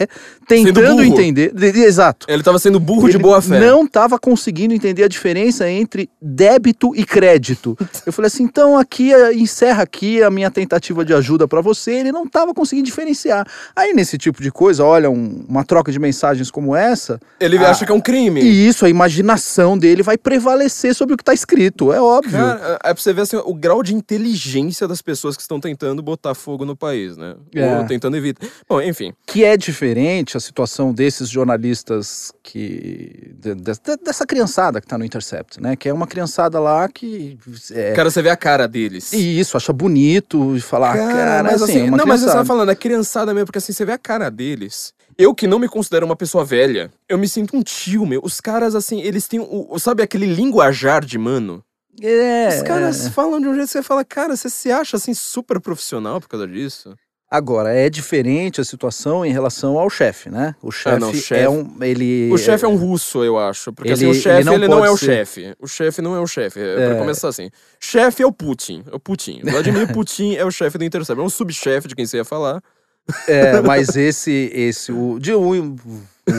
tentando 0.49 1.03
entender. 1.05 1.53
de- 1.55 1.73
de- 1.73 1.81
exato. 1.81 2.27
Ele 2.29 2.43
tava 2.43 2.59
sendo 2.59 2.81
burro 2.81 3.09
de 3.09 3.17
Ele 3.17 3.23
boa 3.23 3.41
fé. 3.41 3.61
Não 3.61 3.85
estava 3.85 4.19
conseguindo 4.19 4.75
entender 4.75 5.05
a 5.05 5.09
diferença 5.09 5.69
entre 5.69 6.09
débito 6.21 6.95
e 6.97 7.05
crédito. 7.05 7.77
Eu 8.05 8.13
falei 8.13 8.27
assim, 8.27 8.43
então 8.45 8.77
aqui 8.79 9.13
encerra 9.35 9.83
aqui 9.83 10.23
a 10.23 10.31
minha 10.31 10.51
tentativa 10.51 11.05
de 11.05 11.15
ajuda 11.15 11.47
para 11.47 11.61
você. 11.61 11.93
Ele 11.93 12.13
não 12.13 12.25
estava 12.25 12.53
conseguindo 12.55 12.87
diferenciar. 12.87 13.47
Aí 13.75 13.93
nesse 13.93 14.19
tipo 14.19 14.43
de 14.43 14.51
coisa, 14.51 14.85
olha, 14.85 15.11
um- 15.11 15.45
uma 15.49 15.65
troca 15.65 15.93
de 15.93 15.99
mensagens 15.99 16.51
como 16.51 16.75
essa, 16.75 17.21
Ele 17.39 17.57
Ah, 17.59 17.71
acha 17.71 17.85
que 17.87 17.93
é 17.93 17.95
um 17.95 18.01
crime. 18.01 18.41
e 18.43 18.67
isso, 18.67 18.85
a 18.85 18.89
imaginação 18.89 19.77
dele 19.79 20.03
vai 20.03 20.17
prevalecer 20.19 20.95
sobre 20.95 21.15
o 21.15 21.17
que 21.17 21.23
está 21.23 21.33
escrito. 21.35 21.93
É 21.93 22.01
óbvio. 22.01 22.33
Cara, 22.39 22.79
é 22.85 22.93
pra 22.95 23.03
você 23.03 23.13
ver 23.13 23.23
assim, 23.23 23.37
o 23.37 23.55
grau 23.55 23.83
de 23.83 23.95
inteligência 23.95 24.87
das 24.89 25.01
pessoas 25.03 25.37
que 25.37 25.43
estão 25.43 25.61
tentando 25.61 26.03
botar 26.03 26.35
fogo 26.35 26.65
no 26.65 26.77
país, 26.77 27.17
né? 27.17 27.35
É. 27.55 27.79
Ou 27.79 27.87
tentando 27.87 28.17
evitar. 28.17 28.40
Bom, 28.69 28.81
enfim. 28.81 29.13
que 29.27 29.45
é 29.45 29.57
diferente 29.57 30.37
a 30.37 30.41
situação 30.41 30.93
desses 30.93 31.29
jornalistas 31.29 32.33
que 32.43 33.33
de- 33.39 33.55
de- 33.55 33.97
dessa 34.05 34.27
criançada 34.27 34.81
que 34.81 34.87
tá 34.87 34.97
no 34.99 35.05
Intercept, 35.05 35.61
né? 35.61 35.77
Que 35.77 35.89
é 35.89 35.93
uma 35.93 36.07
criançada 36.07 36.59
lá 36.59 36.89
que 36.89 37.39
é, 37.73 37.93
Cara, 37.93 38.11
você 38.11 38.23
vê 38.23 38.31
a 38.31 38.37
cara 38.37 38.67
deles. 38.67 39.13
e 39.13 39.39
isso 39.39 39.57
acha 39.57 39.73
bonito 39.73 40.57
e 40.57 40.61
falar, 40.61 40.97
cara, 40.97 41.43
mas 41.43 41.63
assim, 41.63 41.73
assim, 41.73 41.81
é 41.87 41.91
não, 41.91 41.99
mas 41.99 42.01
você 42.01 42.07
criançada. 42.27 42.33
tava 42.33 42.45
falando, 42.45 42.71
é 42.71 42.75
criançada 42.75 43.33
mesmo, 43.35 43.47
porque 43.47 43.59
assim, 43.59 43.73
você 43.73 43.85
vê 43.85 43.93
a 43.93 43.99
cara 43.99 44.31
deles. 44.31 44.93
Eu 45.19 45.35
que 45.35 45.47
não 45.47 45.59
me 45.59 45.69
considero 45.69 46.07
uma 46.07 46.17
pessoa 46.17 46.45
velha, 46.45 46.91
eu 47.09 47.19
me 47.19 47.29
sinto 47.29 47.57
um 47.57 47.63
tio, 47.63 48.07
meu. 48.07 48.21
Os 48.25 48.41
caras, 48.41 48.75
assim, 48.75 49.01
eles 49.03 49.27
têm, 49.29 49.41
o, 49.41 49.79
sabe 49.79 50.03
aquele 50.03 50.27
linguajar 50.27 51.05
de 51.05 51.19
mano? 51.19 51.63
É, 52.01 52.49
Os 52.57 52.63
caras 52.63 53.09
falam 53.09 53.39
de 53.41 53.47
um 53.47 53.55
jeito 53.55 53.67
que 53.67 53.73
você 53.73 53.83
fala, 53.83 54.03
cara, 54.05 54.35
você 54.35 54.49
se 54.49 54.71
acha, 54.73 54.97
assim, 54.97 55.13
super 55.13 55.61
profissional 55.61 56.21
por 56.21 56.29
causa 56.29 56.47
disso? 56.49 56.95
Agora 57.31 57.73
é 57.73 57.89
diferente 57.89 58.61
a 58.61 58.65
situação 58.65 59.25
em 59.25 59.33
relação 59.33 59.79
ao 59.79 59.89
chefe, 59.89 60.29
né? 60.29 60.55
O 60.61 60.73
chefe 60.73 60.99
não, 60.99 61.09
o 61.09 61.11
é 61.13 61.15
chefe- 61.15 61.47
um 61.49 61.77
ele 61.81 62.29
O 62.33 62.37
chefe 62.37 62.65
é 62.65 62.69
um 62.69 62.75
russo, 62.75 63.23
eu 63.23 63.39
acho. 63.39 63.73
Porque 63.73 63.93
assim, 63.93 64.09
Ele- 64.09 64.19
o 64.19 64.21
chefe, 64.21 64.37
ele 64.39 64.45
não 64.45 64.55
ele 64.55 64.67
não, 64.69 64.85
é 64.85 64.91
o 64.91 64.97
ser. 64.97 65.07
chefe. 65.07 65.55
O 65.61 65.67
chefe 65.69 66.03
não 66.03 66.17
é 66.17 66.21
o 66.21 66.27
chefe. 66.27 66.59
É, 66.59 66.75
Pra 66.75 66.95
É. 66.97 66.99
começar 66.99 67.29
assim. 67.29 67.49
Chefe 67.79 68.23
é 68.25 68.27
o 68.27 68.33
Putin. 68.33 68.83
É 68.91 68.97
o 68.97 68.99
Putin. 68.99 69.43
Vladimir 69.45 69.87
Putin 69.95 70.35
é 70.35 70.45
o 70.45 70.51
chefe 70.51 70.77
do 70.77 70.85
Intercept. 70.85 71.21
É 71.21 71.25
um 71.25 71.29
subchefe 71.29 71.87
de 71.87 71.95
quem 71.95 72.05
você 72.05 72.17
ia 72.17 72.25
falar. 72.25 72.61
é, 73.29 73.61
mas 73.63 73.97
esse 73.97 74.51
esse 74.53 74.91
o 74.93 75.19
de 75.21 75.33
o, 75.33 75.77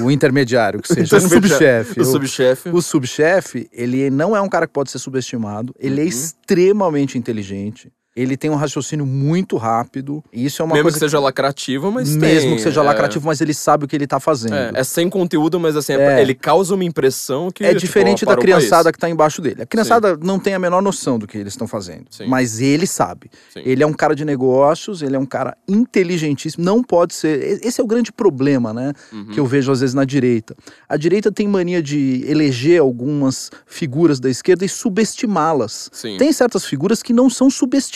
o 0.04 0.12
intermediário 0.12 0.82
que 0.82 0.88
seja, 0.94 1.18
o 1.18 1.22
subchefe, 1.22 2.00
O 2.02 2.06
subchefe. 2.06 2.70
O 2.70 2.82
subchefe, 2.82 3.70
ele 3.74 4.10
não 4.10 4.36
é 4.36 4.42
um 4.42 4.48
cara 4.50 4.68
que 4.68 4.74
pode 4.74 4.92
ser 4.92 5.00
subestimado, 5.00 5.74
ele 5.80 6.00
é 6.00 6.04
Uhum. 6.04 6.10
extremamente 6.10 7.18
inteligente, 7.18 7.92
ele 8.16 8.36
tem 8.36 8.50
um 8.50 8.56
raciocínio 8.56 9.06
muito 9.06 9.56
rápido, 9.58 10.24
e 10.34 10.46
isso 10.46 10.62
é 10.62 10.66
uma 10.66 10.74
Mesmo 10.74 10.84
coisa 10.84 10.98
que 10.98 11.06
seja 11.06 11.20
lacrativo, 11.20 11.92
mas 11.92 12.16
mesmo 12.16 12.50
tem, 12.50 12.56
que 12.58 12.62
seja 12.62 12.82
é. 12.82 12.84
lacrativo, 12.84 13.26
mas 13.26 13.40
ele 13.40 13.54
sabe 13.54 13.86
o 13.86 13.88
que 13.88 13.96
ele 13.96 14.06
tá 14.08 14.20
fazendo. 14.20 14.54
É, 14.54 14.72
é 14.76 14.84
sem 14.84 15.10
conteúdo, 15.10 15.60
mas 15.60 15.76
assim, 15.76 15.94
é- 15.94 16.20
É. 16.20 16.22
ele 16.22 16.36
causa 16.36 16.76
uma 16.76 16.84
impressão 16.84 17.50
que. 17.50 17.64
É 17.64 17.70
tipo, 17.70 17.80
diferente 17.80 18.26
ó, 18.26 18.28
da 18.28 18.36
criançada 18.36 18.92
que 18.92 19.00
tá 19.00 19.10
embaixo 19.10 19.42
dele. 19.42 19.62
A 19.62 19.66
criançada 19.66 20.18
não 20.22 20.40
tem 20.40 20.54
a 20.54 20.60
menor 20.60 20.82
noção 20.82 21.18
do 21.18 21.26
que 21.28 21.38
eles 21.38 21.54
estão 21.54 21.68
fazendo. 21.68 22.06
Sim. 22.10 22.28
Mas 22.28 22.60
ele 22.60 22.86
sabe. 22.86 23.30
Sim. 23.54 23.62
Ele 23.64 23.82
é 23.84 23.88
um 23.88 23.94
cara 23.94 24.14
de 24.14 24.26
negócios, 24.26 25.02
ele 25.02 25.16
é 25.16 25.20
um 25.20 25.26
cara 25.26 25.56
inteligentíssimo. 25.68 26.64
Não 26.64 26.84
pode 26.84 27.14
ser. 27.14 27.62
Esse 27.64 27.80
é 27.80 27.84
o 27.84 27.88
grande 27.88 28.12
problema, 28.12 28.74
né? 28.74 28.94
Uhum. 29.12 29.28
Que 29.28 29.40
eu 29.40 29.46
vejo 29.46 29.72
às 29.72 29.80
vezes 29.80 29.94
na 29.94 30.04
direita. 30.04 30.56
A 30.88 30.98
direita 30.98 31.32
tem 31.32 31.48
mania 31.48 31.82
de 31.82 32.26
eleger 32.28 32.82
algumas 32.82 33.50
figuras 33.66 34.20
da 34.20 34.30
esquerda 34.30 34.66
e 34.66 34.70
subestimá-las. 34.70 35.90
Sim. 35.92 36.18
Tem 36.18 36.32
certas 36.34 36.66
figuras 36.66 37.02
que 37.02 37.14
não 37.14 37.30
são 37.30 37.50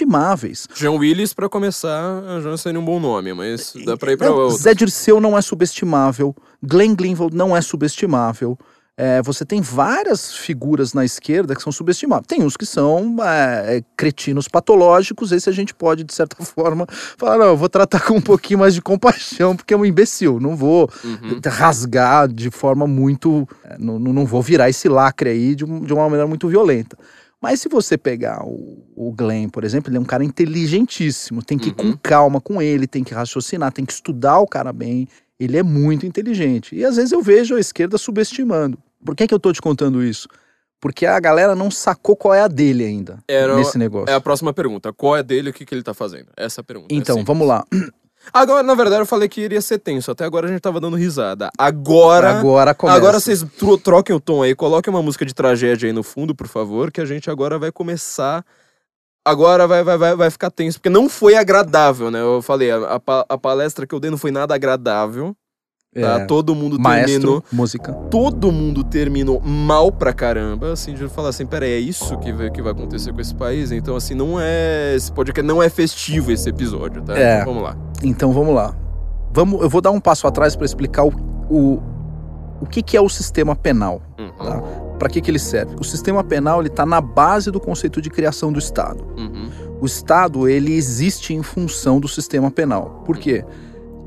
subestimáveis. 0.06 0.68
Jean 0.76 0.92
Willis, 0.92 1.34
pra 1.34 1.50
começar, 1.50 2.22
já 2.42 2.58
seria 2.58 2.80
um 2.80 2.86
bom 2.86 3.00
nome, 3.00 3.34
mas 3.34 3.74
dá 3.86 3.98
pra 3.98 4.12
ir 4.14 4.18
pra 4.18 4.30
Não, 4.30 4.36
outro. 4.38 4.58
Zé 4.58 4.74
Dirceu 4.74 5.20
não 5.20 5.38
é 5.38 5.42
subestimável. 5.42 6.36
Glenn 6.64 6.96
Greenwald 6.96 7.36
não 7.36 7.56
é 7.56 7.62
subestimável. 7.62 8.58
É, 8.98 9.22
você 9.22 9.44
tem 9.44 9.60
várias 9.60 10.34
figuras 10.34 10.94
na 10.94 11.04
esquerda 11.04 11.54
que 11.54 11.62
são 11.62 11.70
subestimáveis. 11.70 12.28
Tem 12.30 12.42
uns 12.42 12.56
que 12.56 12.66
são 12.66 13.18
é, 13.22 13.78
é, 13.78 13.82
cretinos 13.98 14.48
patológicos, 14.48 15.34
esse 15.34 15.50
a 15.50 15.52
gente 15.52 15.74
pode, 15.76 16.06
de 16.06 16.14
certa 16.14 16.38
forma, 16.46 16.88
falar, 17.18 17.38
não, 17.38 17.48
eu 17.48 17.58
vou 17.58 17.68
tratar 17.68 18.00
com 18.00 18.14
um 18.14 18.22
pouquinho 18.22 18.60
mais 18.60 18.74
de 18.74 18.82
compaixão, 18.82 19.54
porque 19.54 19.74
é 19.74 19.78
um 19.78 19.86
imbecil, 19.86 20.40
não 20.40 20.56
vou 20.56 20.90
Uhum. 21.04 21.42
rasgar 21.46 22.30
de 22.30 22.50
forma 22.50 22.88
muito... 22.88 23.46
é, 23.66 23.76
Não, 23.78 24.00
não 24.00 24.26
vou 24.26 24.42
virar 24.42 24.70
esse 24.70 24.88
lacre 24.88 25.30
aí 25.30 25.56
de, 25.56 25.66
de 25.66 25.94
uma 25.94 26.04
maneira 26.04 26.26
muito 26.26 26.48
violenta. 26.48 26.98
Mas 27.46 27.62
se 27.62 27.70
você 27.70 27.96
pegar 27.96 28.44
o, 28.44 28.84
o 28.96 29.12
Glenn, 29.12 29.50
por 29.50 29.64
exemplo, 29.64 29.90
ele 29.92 29.98
é 29.98 30.00
um 30.00 30.04
cara 30.06 30.24
inteligentíssimo, 30.24 31.44
tem 31.44 31.60
que 31.60 31.70
ir 31.70 31.76
Uhum. 31.78 31.92
com 31.92 31.98
calma 32.02 32.42
com 32.42 32.60
ele, 32.60 32.88
tem 32.88 33.04
que 33.04 33.14
raciocinar, 33.14 33.72
tem 33.72 33.86
que 33.86 33.94
estudar 33.94 34.40
o 34.40 34.48
cara 34.48 34.74
bem. 34.74 35.08
Ele 35.40 35.56
é 35.56 35.62
muito 35.62 36.08
inteligente. 36.08 36.76
E 36.76 36.84
às 36.84 36.96
vezes 36.96 37.12
eu 37.12 37.22
vejo 37.22 37.56
a 37.56 37.60
esquerda 37.60 38.00
subestimando. 38.00 38.80
Por 39.06 39.16
que, 39.16 39.28
que 39.28 39.34
eu 39.34 39.40
tô 39.40 39.54
te 39.54 39.62
contando 39.62 40.04
isso? 40.04 40.28
Porque 40.82 41.06
a 41.06 41.20
galera 41.20 41.56
não 41.56 41.70
sacou 41.70 42.16
qual 42.16 42.34
é 42.34 42.42
a 42.42 42.48
dele 42.48 42.84
ainda 42.84 43.20
Era- 43.28 43.56
nesse 43.56 43.78
negócio. 43.78 44.10
É 44.12 44.16
a 44.16 44.22
próxima 44.22 44.52
pergunta. 44.52 44.92
Qual 44.92 45.16
é 45.16 45.22
dele 45.22 45.50
e 45.50 45.52
o 45.52 45.54
que, 45.54 45.66
que 45.66 45.76
ele 45.76 45.84
tá 45.84 45.94
fazendo? 45.94 46.28
Essa 46.36 46.62
é 46.62 46.64
a 46.64 46.66
pergunta. 46.66 46.94
é 46.94 46.98
Então, 46.98 47.18
simples. 47.18 47.28
vamos 47.28 47.48
lá. 47.48 47.64
Agora, 48.34 48.64
na 48.64 48.74
verdade, 48.76 49.02
eu 49.02 49.06
falei 49.06 49.28
que 49.30 49.42
iria 49.42 49.62
ser 49.62 49.80
tenso. 49.80 50.12
Até 50.12 50.26
agora 50.26 50.48
a 50.48 50.50
gente 50.52 50.62
tava 50.62 50.80
dando 50.80 50.96
risada. 50.98 51.50
Agora. 51.58 52.30
Agora 52.40 52.74
começa. 52.74 52.98
Agora 52.98 53.20
vocês 53.20 53.44
tro- 53.58 53.78
troquem 53.78 54.16
o 54.16 54.20
tom 54.20 54.44
aí, 54.44 54.54
coloquem 54.56 54.94
uma 54.94 55.02
música 55.02 55.26
de 55.26 55.34
tragédia 55.34 55.88
aí 55.88 55.94
no 55.94 56.04
fundo, 56.04 56.36
por 56.36 56.48
favor, 56.48 56.92
que 56.92 57.00
a 57.02 57.06
gente 57.06 57.30
agora 57.30 57.58
vai 57.58 57.72
começar. 57.72 58.44
Agora 59.28 59.68
vai, 59.68 59.84
vai, 59.84 59.98
vai, 59.98 60.16
vai 60.16 60.30
ficar 60.30 60.52
tenso, 60.52 60.78
porque 60.80 60.90
não 60.90 61.10
foi 61.10 61.36
agradável, 61.36 62.12
né? 62.12 62.22
Eu 62.22 62.42
falei, 62.44 62.70
a, 62.72 63.02
a 63.28 63.38
palestra 63.38 63.88
que 63.88 63.96
eu 63.96 64.00
dei 64.00 64.12
não 64.12 64.18
foi 64.20 64.30
nada 64.30 64.54
agradável. 64.54 65.36
Tá? 65.96 66.20
É, 66.20 66.26
Todo 66.26 66.54
mundo 66.54 66.78
maestro, 66.78 67.12
terminou. 67.14 67.44
música. 67.54 67.94
Todo 68.12 68.52
mundo 68.52 68.84
terminou 68.84 69.40
mal 69.42 69.90
pra 69.92 70.12
caramba, 70.12 70.74
assim, 70.74 70.94
de 70.94 71.08
falar 71.08 71.30
assim, 71.30 71.46
peraí, 71.46 71.72
é 71.72 71.80
isso 71.80 72.18
que 72.18 72.34
vai, 72.34 72.50
que 72.52 72.62
vai 72.62 72.74
acontecer 72.74 73.14
com 73.14 73.22
esse 73.22 73.34
país? 73.34 73.72
Então, 73.72 73.96
assim, 73.96 74.14
não 74.14 74.38
é. 74.38 74.94
Esse 74.94 75.10
podcast 75.12 75.48
não 75.48 75.64
é 75.64 75.70
festivo 75.70 76.32
esse 76.34 76.50
episódio, 76.50 77.02
tá? 77.02 77.18
É. 77.18 77.42
Então, 77.42 77.46
vamos 77.54 77.64
lá. 77.64 77.78
Então 78.04 78.34
vamos 78.34 78.54
lá. 78.56 78.76
Vamos, 79.32 79.62
eu 79.62 79.70
vou 79.70 79.80
dar 79.80 79.92
um 79.92 80.00
passo 80.02 80.28
atrás 80.28 80.54
para 80.56 80.66
explicar 80.66 81.04
o, 81.06 81.14
o, 81.50 81.82
o 82.62 82.66
que, 82.66 82.82
que 82.82 82.98
é 82.98 83.02
o 83.02 83.08
sistema 83.10 83.56
penal. 83.56 84.02
Uhum, 84.20 84.32
Tá. 84.38 84.62
Para 85.00 85.10
que, 85.10 85.20
que 85.22 85.30
ele 85.32 85.40
serve? 85.40 85.76
O 85.80 85.84
sistema 85.84 86.24
penal 86.24 86.60
ele 86.62 86.68
está 86.70 86.86
na 86.86 87.00
base 87.02 87.52
do 87.52 87.60
conceito 87.60 88.02
de 88.02 88.10
criação 88.10 88.52
do 88.52 88.60
Estado. 88.60 89.06
uhum, 89.18 89.50
O 89.82 89.86
Estado 89.86 90.48
ele 90.48 90.74
existe 90.74 91.34
em 91.34 91.42
função 91.44 92.00
do 92.00 92.08
sistema 92.08 92.50
penal. 92.52 93.02
Por 93.06 93.18
quê? 93.18 93.44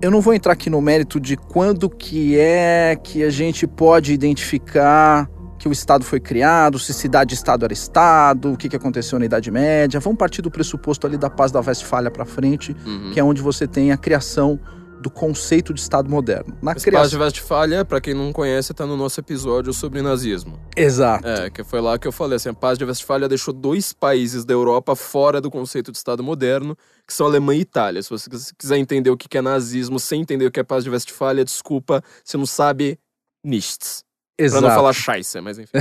Eu 0.00 0.12
não 0.12 0.20
vou 0.20 0.32
entrar 0.32 0.52
aqui 0.52 0.70
no 0.70 0.80
mérito 0.80 1.18
de 1.18 1.36
quando 1.36 1.90
que 1.90 2.38
é 2.38 2.96
que 3.02 3.24
a 3.24 3.30
gente 3.30 3.66
pode 3.66 4.12
identificar 4.12 5.28
que 5.58 5.68
o 5.68 5.72
Estado 5.72 6.04
foi 6.04 6.20
criado, 6.20 6.78
se 6.78 6.94
cidade-estado 6.94 7.64
era 7.64 7.72
Estado, 7.72 8.52
o 8.52 8.56
que, 8.56 8.68
que 8.68 8.76
aconteceu 8.76 9.18
na 9.18 9.24
Idade 9.24 9.50
Média. 9.50 9.98
Vamos 9.98 10.16
partir 10.16 10.40
do 10.40 10.52
pressuposto 10.52 11.04
ali 11.04 11.18
da 11.18 11.28
paz 11.28 11.50
da 11.50 11.60
Westfália 11.60 12.12
para 12.12 12.24
frente, 12.24 12.76
uhum. 12.86 13.10
que 13.12 13.18
é 13.18 13.24
onde 13.24 13.42
você 13.42 13.66
tem 13.66 13.90
a 13.90 13.96
criação 13.96 14.60
do 15.00 15.10
conceito 15.10 15.72
de 15.72 15.80
Estado 15.80 16.10
moderno. 16.10 16.56
Na 16.62 16.72
Esse 16.72 16.90
Paz 16.90 17.10
de 17.10 17.16
criação... 17.16 17.20
Westfália, 17.20 17.84
pra 17.84 18.00
quem 18.00 18.14
não 18.14 18.32
conhece, 18.32 18.74
tá 18.74 18.86
no 18.86 18.96
nosso 18.96 19.20
episódio 19.20 19.72
sobre 19.72 20.02
nazismo. 20.02 20.58
Exato. 20.76 21.26
É, 21.26 21.50
que 21.50 21.62
foi 21.62 21.80
lá 21.80 21.98
que 21.98 22.06
eu 22.06 22.12
falei 22.12 22.36
assim, 22.36 22.48
a 22.48 22.54
Paz 22.54 22.78
de 22.78 22.84
Westfália 22.84 23.28
deixou 23.28 23.54
dois 23.54 23.92
países 23.92 24.44
da 24.44 24.52
Europa 24.52 24.94
fora 24.96 25.40
do 25.40 25.50
conceito 25.50 25.92
de 25.92 25.98
Estado 25.98 26.22
moderno, 26.22 26.76
que 27.06 27.14
são 27.14 27.26
Alemanha 27.26 27.58
e 27.58 27.62
Itália. 27.62 28.02
Se 28.02 28.10
você 28.10 28.28
quiser 28.58 28.76
entender 28.76 29.10
o 29.10 29.16
que 29.16 29.38
é 29.38 29.42
nazismo 29.42 29.98
sem 29.98 30.20
entender 30.20 30.46
o 30.46 30.50
que 30.50 30.60
é 30.60 30.64
Paz 30.64 30.84
de 30.84 30.90
Westfália, 30.90 31.44
desculpa, 31.44 32.02
você 32.24 32.36
não 32.36 32.46
sabe 32.46 32.98
nichts. 33.44 34.04
Pra 34.36 34.46
Exato. 34.46 34.62
não 34.62 34.70
falar 34.70 34.92
scheisse, 34.92 35.40
mas 35.40 35.58
enfim. 35.58 35.72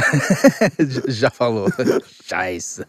Já 1.08 1.30
falou. 1.30 1.68
Scheiße. 2.26 2.84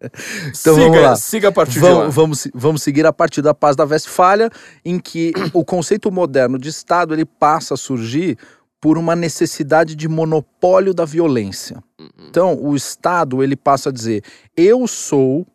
Então 0.48 0.74
siga, 0.74 0.86
vamos 0.86 1.02
lá. 1.02 1.16
siga 1.16 1.48
a 1.48 1.52
partir 1.52 1.74
de 1.74 1.80
lá. 1.80 1.90
Vamos, 1.90 2.14
vamos, 2.14 2.40
se- 2.40 2.50
vamos 2.54 2.82
seguir 2.82 3.04
a 3.06 3.12
partir 3.12 3.42
da 3.42 3.52
paz 3.52 3.76
da 3.76 3.84
Westfália, 3.84 4.50
em 4.84 4.98
que 4.98 5.32
o 5.52 5.64
conceito 5.64 6.10
moderno 6.10 6.58
de 6.58 6.68
Estado 6.68 7.14
ele 7.14 7.24
passa 7.24 7.74
a 7.74 7.76
surgir 7.76 8.38
por 8.80 8.96
uma 8.96 9.14
necessidade 9.14 9.94
de 9.94 10.08
monopólio 10.08 10.94
da 10.94 11.04
violência. 11.04 11.82
Uhum. 12.00 12.08
Então, 12.28 12.58
o 12.58 12.74
Estado 12.74 13.42
ele 13.42 13.54
passa 13.56 13.90
a 13.90 13.92
dizer: 13.92 14.24
eu 14.56 14.86
sou 14.86 15.46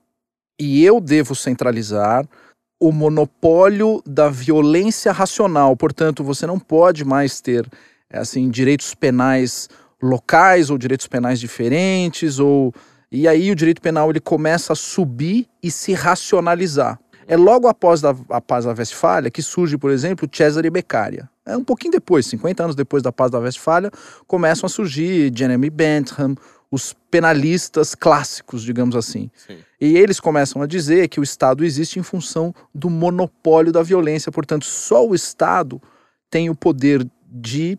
e 0.59 0.85
eu 0.85 1.01
devo 1.01 1.33
centralizar 1.35 2.25
o 2.79 2.91
monopólio 2.91 4.01
da 4.05 4.29
violência 4.29 5.11
racional. 5.11 5.75
Portanto, 5.75 6.23
você 6.23 6.45
não 6.45 6.59
pode 6.59 7.03
mais 7.03 7.41
ter 7.41 7.67
assim 8.11 8.49
direitos 8.49 8.93
penais 8.93 9.67
locais 10.01 10.69
ou 10.69 10.77
direitos 10.77 11.07
penais 11.07 11.39
diferentes 11.39 12.37
ou 12.37 12.73
e 13.15 13.27
aí 13.27 13.49
o 13.49 13.55
direito 13.55 13.81
penal 13.81 14.09
ele 14.09 14.19
começa 14.19 14.73
a 14.73 14.75
subir 14.75 15.47
e 15.63 15.71
se 15.71 15.93
racionalizar. 15.93 16.99
É 17.27 17.35
logo 17.35 17.67
após 17.67 18.03
a, 18.03 18.15
a 18.29 18.41
paz 18.41 18.65
da 18.65 18.73
Westfália 18.73 19.31
que 19.31 19.41
surge, 19.41 19.77
por 19.77 19.89
exemplo, 19.89 20.29
Cesare 20.31 20.69
Beccaria. 20.69 21.29
É 21.45 21.55
um 21.55 21.63
pouquinho 21.63 21.93
depois, 21.93 22.25
50 22.27 22.63
anos 22.63 22.75
depois 22.75 23.01
da 23.01 23.11
paz 23.11 23.31
da 23.31 23.39
Westfália, 23.39 23.91
começam 24.27 24.67
a 24.67 24.69
surgir 24.69 25.31
Jeremy 25.35 25.69
Bentham, 25.69 26.35
os 26.69 26.93
penalistas 27.09 27.95
clássicos, 27.95 28.63
digamos 28.63 28.95
assim. 28.95 29.29
Sim. 29.47 29.57
E 29.79 29.97
eles 29.97 30.19
começam 30.19 30.61
a 30.61 30.67
dizer 30.67 31.07
que 31.07 31.19
o 31.19 31.23
Estado 31.23 31.63
existe 31.63 31.99
em 31.99 32.03
função 32.03 32.53
do 32.73 32.89
monopólio 32.89 33.71
da 33.71 33.81
violência, 33.81 34.31
portanto, 34.31 34.65
só 34.65 35.07
o 35.07 35.15
Estado 35.15 35.81
tem 36.29 36.49
o 36.49 36.55
poder 36.55 37.07
de 37.27 37.77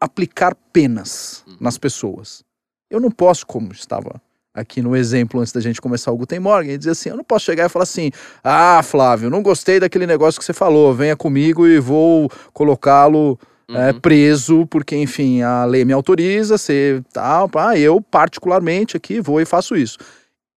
aplicar 0.00 0.54
penas 0.72 1.42
uhum. 1.46 1.56
nas 1.60 1.78
pessoas. 1.78 2.44
Eu 2.90 3.00
não 3.00 3.10
posso, 3.10 3.46
como 3.46 3.72
estava 3.72 4.20
aqui 4.54 4.80
no 4.80 4.94
exemplo 4.94 5.40
antes 5.40 5.52
da 5.52 5.60
gente 5.60 5.80
começar 5.80 6.12
o 6.12 6.16
Guten 6.16 6.38
Morgen, 6.38 6.72
e 6.72 6.78
dizer 6.78 6.92
assim, 6.92 7.08
eu 7.08 7.16
não 7.16 7.24
posso 7.24 7.44
chegar 7.44 7.66
e 7.66 7.68
falar 7.68 7.82
assim, 7.82 8.12
ah, 8.42 8.80
Flávio, 8.84 9.28
não 9.28 9.42
gostei 9.42 9.80
daquele 9.80 10.06
negócio 10.06 10.38
que 10.38 10.44
você 10.44 10.52
falou, 10.52 10.94
venha 10.94 11.16
comigo 11.16 11.66
e 11.66 11.80
vou 11.80 12.30
colocá-lo 12.52 13.36
é, 13.68 13.72
uhum. 13.72 13.78
é, 13.80 13.92
preso, 13.92 14.66
porque, 14.66 14.96
enfim, 14.96 15.42
a 15.42 15.64
lei 15.64 15.84
me 15.84 15.92
autoriza, 15.92 16.56
ser 16.56 17.02
tal, 17.12 17.50
ah, 17.56 17.76
eu 17.76 18.00
particularmente 18.00 18.96
aqui 18.96 19.20
vou 19.20 19.40
e 19.40 19.44
faço 19.44 19.74
isso. 19.74 19.98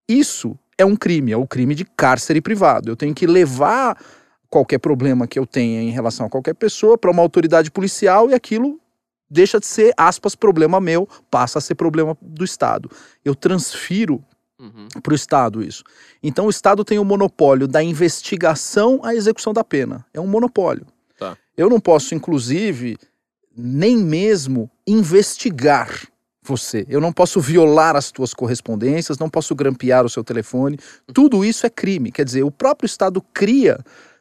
Isso 0.07 0.55
é 0.77 0.85
um 0.85 0.95
crime, 0.95 1.31
é 1.31 1.37
o 1.37 1.41
um 1.41 1.47
crime 1.47 1.73
de 1.73 1.83
cárcere 1.83 2.39
privado. 2.39 2.91
Eu 2.91 2.95
tenho 2.95 3.15
que 3.15 3.25
levar 3.25 3.97
qualquer 4.49 4.77
problema 4.77 5.27
que 5.27 5.39
eu 5.39 5.45
tenha 5.45 5.81
em 5.81 5.89
relação 5.89 6.25
a 6.25 6.29
qualquer 6.29 6.53
pessoa 6.53 6.97
para 6.97 7.11
uma 7.11 7.21
autoridade 7.21 7.71
policial 7.71 8.29
e 8.29 8.33
aquilo 8.33 8.79
deixa 9.29 9.59
de 9.59 9.65
ser, 9.65 9.93
aspas, 9.97 10.35
problema 10.35 10.79
meu, 10.79 11.07
passa 11.29 11.59
a 11.59 11.61
ser 11.61 11.75
problema 11.75 12.17
do 12.21 12.43
Estado. 12.43 12.89
Eu 13.23 13.35
transfiro 13.35 14.23
uhum. 14.59 14.87
para 15.01 15.13
o 15.13 15.15
Estado 15.15 15.63
isso. 15.63 15.83
Então 16.21 16.45
o 16.47 16.49
Estado 16.49 16.83
tem 16.83 16.99
o 16.99 17.05
monopólio 17.05 17.67
da 17.67 17.83
investigação 17.83 18.99
à 19.03 19.13
execução 19.15 19.53
da 19.53 19.63
pena. 19.63 20.05
É 20.13 20.19
um 20.19 20.27
monopólio. 20.27 20.85
Tá. 21.17 21.37
Eu 21.55 21.69
não 21.69 21.79
posso, 21.79 22.13
inclusive, 22.15 22.97
nem 23.55 23.97
mesmo 23.97 24.69
investigar 24.85 26.07
você. 26.43 26.85
Eu 26.87 27.01
não 27.01 27.11
posso 27.11 27.41
violar 27.41 27.95
as 27.95 28.11
tuas 28.11 28.33
correspondências, 28.33 29.17
não 29.17 29.29
posso 29.29 29.53
grampear 29.53 30.05
o 30.05 30.09
seu 30.09 30.23
telefone. 30.23 30.79
Tudo 31.13 31.43
isso 31.43 31.65
é 31.65 31.69
crime. 31.69 32.11
Quer 32.11 32.23
dizer, 32.23 32.43
o 32.43 32.51
próprio 32.51 32.85
Estado 32.85 33.21
cria 33.33 33.79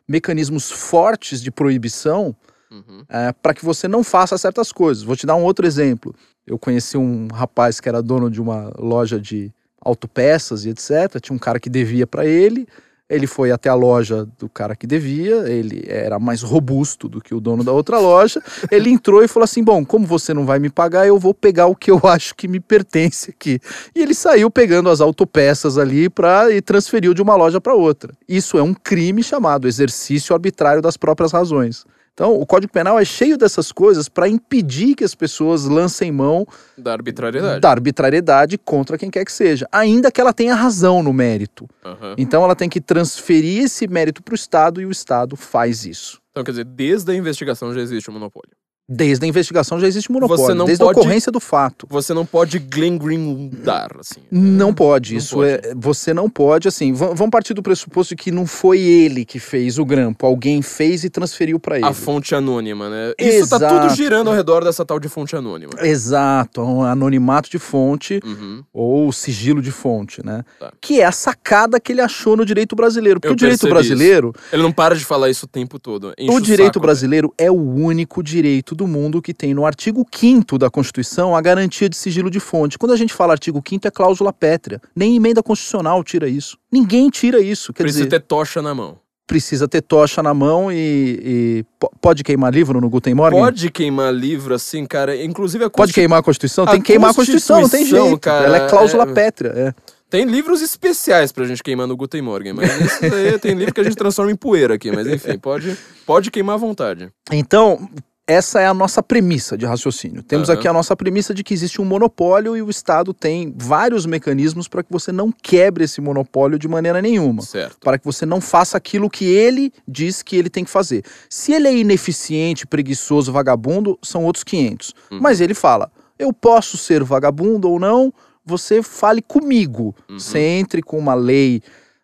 mecanismos 0.08 0.70
fortes 0.70 1.40
de 1.40 1.50
proibição 1.50 2.34
uhum. 2.70 3.04
é, 3.08 3.32
para 3.32 3.54
que 3.54 3.64
você 3.64 3.88
não 3.88 4.02
faça 4.02 4.36
certas 4.38 4.72
coisas. 4.72 5.02
Vou 5.02 5.16
te 5.16 5.26
dar 5.26 5.36
um 5.36 5.42
outro 5.42 5.66
exemplo. 5.66 6.14
Eu 6.46 6.58
conheci 6.58 6.96
um 6.96 7.28
rapaz 7.28 7.80
que 7.80 7.88
era 7.88 8.02
dono 8.02 8.30
de 8.30 8.40
uma 8.40 8.72
loja 8.78 9.20
de 9.20 9.52
autopeças 9.80 10.64
e 10.64 10.70
etc. 10.70 11.20
Tinha 11.20 11.34
um 11.34 11.38
cara 11.38 11.60
que 11.60 11.70
devia 11.70 12.06
para 12.06 12.26
ele. 12.26 12.66
Ele 13.08 13.28
foi 13.28 13.52
até 13.52 13.68
a 13.68 13.74
loja 13.74 14.26
do 14.36 14.48
cara 14.48 14.74
que 14.74 14.84
devia, 14.84 15.48
ele 15.48 15.84
era 15.86 16.18
mais 16.18 16.42
robusto 16.42 17.08
do 17.08 17.20
que 17.20 17.32
o 17.32 17.40
dono 17.40 17.62
da 17.62 17.70
outra 17.70 18.00
loja. 18.00 18.42
Ele 18.68 18.90
entrou 18.90 19.22
e 19.22 19.28
falou 19.28 19.44
assim: 19.44 19.62
Bom, 19.62 19.84
como 19.84 20.04
você 20.04 20.34
não 20.34 20.44
vai 20.44 20.58
me 20.58 20.68
pagar, 20.68 21.06
eu 21.06 21.16
vou 21.16 21.32
pegar 21.32 21.66
o 21.66 21.76
que 21.76 21.88
eu 21.88 22.00
acho 22.02 22.34
que 22.34 22.48
me 22.48 22.58
pertence 22.58 23.30
aqui. 23.30 23.60
E 23.94 24.02
ele 24.02 24.12
saiu 24.12 24.50
pegando 24.50 24.90
as 24.90 25.00
autopeças 25.00 25.78
ali 25.78 26.08
pra, 26.08 26.50
e 26.50 26.60
transferiu 26.60 27.14
de 27.14 27.22
uma 27.22 27.36
loja 27.36 27.60
para 27.60 27.74
outra. 27.74 28.12
Isso 28.28 28.58
é 28.58 28.62
um 28.62 28.74
crime 28.74 29.22
chamado 29.22 29.68
exercício 29.68 30.34
arbitrário 30.34 30.82
das 30.82 30.96
próprias 30.96 31.30
razões. 31.30 31.84
Então, 32.16 32.32
o 32.32 32.46
Código 32.46 32.72
Penal 32.72 32.98
é 32.98 33.04
cheio 33.04 33.36
dessas 33.36 33.70
coisas 33.70 34.08
para 34.08 34.26
impedir 34.26 34.94
que 34.94 35.04
as 35.04 35.14
pessoas 35.14 35.66
lancem 35.66 36.10
mão 36.10 36.46
da 36.78 36.94
arbitrariedade. 36.94 37.60
da 37.60 37.70
arbitrariedade 37.70 38.56
contra 38.56 38.96
quem 38.96 39.10
quer 39.10 39.22
que 39.22 39.30
seja, 39.30 39.68
ainda 39.70 40.10
que 40.10 40.18
ela 40.18 40.32
tenha 40.32 40.54
razão 40.54 41.02
no 41.02 41.12
mérito. 41.12 41.68
Uhum. 41.84 42.14
Então, 42.16 42.42
ela 42.42 42.56
tem 42.56 42.70
que 42.70 42.80
transferir 42.80 43.64
esse 43.64 43.86
mérito 43.86 44.22
para 44.22 44.32
o 44.32 44.34
Estado 44.34 44.80
e 44.80 44.86
o 44.86 44.90
Estado 44.90 45.36
faz 45.36 45.84
isso. 45.84 46.18
Então, 46.30 46.42
quer 46.42 46.52
dizer, 46.52 46.64
desde 46.64 47.12
a 47.12 47.14
investigação 47.14 47.74
já 47.74 47.82
existe 47.82 48.08
o 48.08 48.12
monopólio. 48.14 48.56
Desde 48.88 49.24
a 49.24 49.28
investigação 49.28 49.80
já 49.80 49.88
existe 49.88 50.12
monopólio, 50.12 50.64
desde 50.64 50.84
pode, 50.84 50.96
a 50.96 51.00
ocorrência 51.00 51.32
do 51.32 51.40
fato. 51.40 51.88
Você 51.90 52.14
não 52.14 52.24
pode 52.24 52.60
glengrindar, 52.60 53.90
assim. 53.98 54.20
Não 54.30 54.72
pode, 54.72 55.14
não 55.14 55.18
isso 55.18 55.36
pode. 55.36 55.50
é. 55.50 55.74
Você 55.74 56.14
não 56.14 56.30
pode, 56.30 56.68
assim. 56.68 56.92
Vamos 56.92 57.30
partir 57.30 57.52
do 57.52 57.64
pressuposto 57.64 58.14
de 58.14 58.22
que 58.22 58.30
não 58.30 58.46
foi 58.46 58.78
ele 58.78 59.24
que 59.24 59.40
fez 59.40 59.76
o 59.80 59.84
grampo, 59.84 60.24
alguém 60.24 60.62
fez 60.62 61.02
e 61.02 61.10
transferiu 61.10 61.58
para 61.58 61.78
ele. 61.78 61.86
A 61.86 61.92
fonte 61.92 62.32
anônima, 62.32 62.88
né? 62.88 63.12
Isso 63.18 63.38
Exato. 63.38 63.64
tá 63.64 63.80
tudo 63.80 63.92
girando 63.96 64.28
ao 64.28 64.36
redor 64.36 64.62
dessa 64.62 64.84
tal 64.84 65.00
de 65.00 65.08
fonte 65.08 65.34
anônima. 65.34 65.72
Exato, 65.80 66.60
um 66.62 66.84
anonimato 66.84 67.50
de 67.50 67.58
fonte 67.58 68.20
uhum. 68.24 68.62
ou 68.72 69.10
sigilo 69.10 69.60
de 69.60 69.72
fonte, 69.72 70.24
né? 70.24 70.44
Tá. 70.60 70.72
Que 70.80 71.00
é 71.00 71.06
a 71.06 71.12
sacada 71.12 71.80
que 71.80 71.90
ele 71.90 72.00
achou 72.00 72.36
no 72.36 72.46
direito 72.46 72.76
brasileiro. 72.76 73.18
Porque 73.18 73.30
Eu 73.30 73.32
o 73.32 73.36
direito 73.36 73.68
brasileiro. 73.68 74.32
Isso. 74.36 74.54
Ele 74.54 74.62
não 74.62 74.70
para 74.70 74.94
de 74.94 75.04
falar 75.04 75.28
isso 75.28 75.46
o 75.46 75.48
tempo 75.48 75.76
todo. 75.76 76.14
o 76.16 76.40
direito 76.40 76.74
saco, 76.74 76.80
brasileiro 76.80 77.34
né? 77.36 77.46
é 77.46 77.50
o 77.50 77.60
único 77.60 78.22
direito 78.22 78.75
do 78.76 78.86
mundo 78.86 79.20
que 79.20 79.34
tem 79.34 79.52
no 79.52 79.66
artigo 79.66 80.06
5 80.08 80.58
da 80.58 80.70
Constituição 80.70 81.34
a 81.34 81.40
garantia 81.40 81.88
de 81.88 81.96
sigilo 81.96 82.30
de 82.30 82.38
fonte. 82.38 82.78
Quando 82.78 82.92
a 82.92 82.96
gente 82.96 83.12
fala 83.12 83.32
artigo 83.32 83.62
5 83.66 83.88
é 83.88 83.90
cláusula 83.90 84.32
pétrea. 84.32 84.80
Nem 84.94 85.16
emenda 85.16 85.42
constitucional 85.42 86.04
tira 86.04 86.28
isso. 86.28 86.56
Ninguém 86.70 87.10
tira 87.10 87.40
isso. 87.40 87.72
Quer 87.72 87.82
Precisa 87.82 88.04
dizer, 88.04 88.20
ter 88.20 88.26
tocha 88.26 88.62
na 88.62 88.74
mão. 88.74 88.98
Precisa 89.26 89.66
ter 89.66 89.82
tocha 89.82 90.22
na 90.22 90.32
mão 90.32 90.70
e, 90.70 90.76
e 91.24 91.64
pode 92.00 92.22
queimar 92.22 92.54
livro 92.54 92.80
no 92.80 92.88
Guten 92.88 93.14
Morgen? 93.14 93.40
Pode 93.40 93.70
queimar 93.70 94.14
livro, 94.14 94.54
assim, 94.54 94.86
cara. 94.86 95.20
Inclusive 95.20 95.64
a 95.64 95.70
Pode 95.70 95.92
queimar 95.92 96.20
a 96.20 96.22
Constituição? 96.22 96.64
Tem 96.64 96.80
que 96.80 96.92
queimar 96.92 97.10
a 97.10 97.14
Constituição, 97.14 97.60
não 97.60 97.68
tem 97.68 97.84
jeito. 97.84 98.18
Cara, 98.20 98.46
Ela 98.46 98.56
é 98.58 98.68
cláusula 98.68 99.02
é... 99.02 99.12
pétrea. 99.12 99.52
É. 99.56 99.96
Tem 100.08 100.24
livros 100.24 100.62
especiais 100.62 101.32
pra 101.32 101.44
gente 101.44 101.62
queimar 101.62 101.88
no 101.88 101.96
Guten 101.96 102.22
Morgen, 102.22 102.52
mas 102.52 102.80
isso 102.80 103.00
daí 103.10 103.36
tem 103.40 103.54
livro 103.54 103.74
que 103.74 103.80
a 103.80 103.84
gente 103.84 103.96
transforma 103.96 104.30
em 104.30 104.36
poeira 104.36 104.74
aqui, 104.74 104.92
mas 104.92 105.06
enfim, 105.08 105.36
pode, 105.36 105.76
pode 106.06 106.30
queimar 106.30 106.54
à 106.54 106.58
vontade. 106.58 107.10
Então, 107.32 107.88
essa 108.26 108.60
é 108.60 108.66
a 108.66 108.74
nossa 108.74 109.02
premissa 109.02 109.56
de 109.56 109.64
raciocínio. 109.64 110.22
Temos 110.22 110.48
uhum. 110.48 110.54
aqui 110.54 110.66
a 110.66 110.72
nossa 110.72 110.96
premissa 110.96 111.32
de 111.32 111.44
que 111.44 111.54
existe 111.54 111.80
um 111.80 111.84
monopólio 111.84 112.56
e 112.56 112.62
o 112.62 112.68
Estado 112.68 113.14
tem 113.14 113.54
vários 113.56 114.04
mecanismos 114.04 114.66
para 114.66 114.82
que 114.82 114.92
você 114.92 115.12
não 115.12 115.30
quebre 115.30 115.84
esse 115.84 116.00
monopólio 116.00 116.58
de 116.58 116.66
maneira 116.66 117.00
nenhuma. 117.00 117.42
Certo. 117.42 117.76
Para 117.80 117.98
que 117.98 118.04
você 118.04 118.26
não 118.26 118.40
faça 118.40 118.76
aquilo 118.76 119.08
que 119.08 119.26
ele 119.26 119.72
diz 119.86 120.22
que 120.22 120.36
ele 120.36 120.50
tem 120.50 120.64
que 120.64 120.70
fazer. 120.70 121.04
Se 121.30 121.52
ele 121.52 121.68
é 121.68 121.76
ineficiente, 121.76 122.66
preguiçoso, 122.66 123.30
vagabundo, 123.32 123.96
são 124.02 124.24
outros 124.24 124.42
500. 124.42 124.92
Uhum. 125.12 125.20
Mas 125.20 125.40
ele 125.40 125.54
fala: 125.54 125.90
eu 126.18 126.32
posso 126.32 126.76
ser 126.76 127.04
vagabundo 127.04 127.70
ou 127.70 127.78
não, 127.78 128.12
você 128.44 128.82
fale 128.82 129.22
comigo. 129.22 129.94
Uhum. 130.08 130.18
Você 130.18 130.40
entre 130.40 130.82
com 130.82 130.98
uma 130.98 131.14
lei 131.14 131.62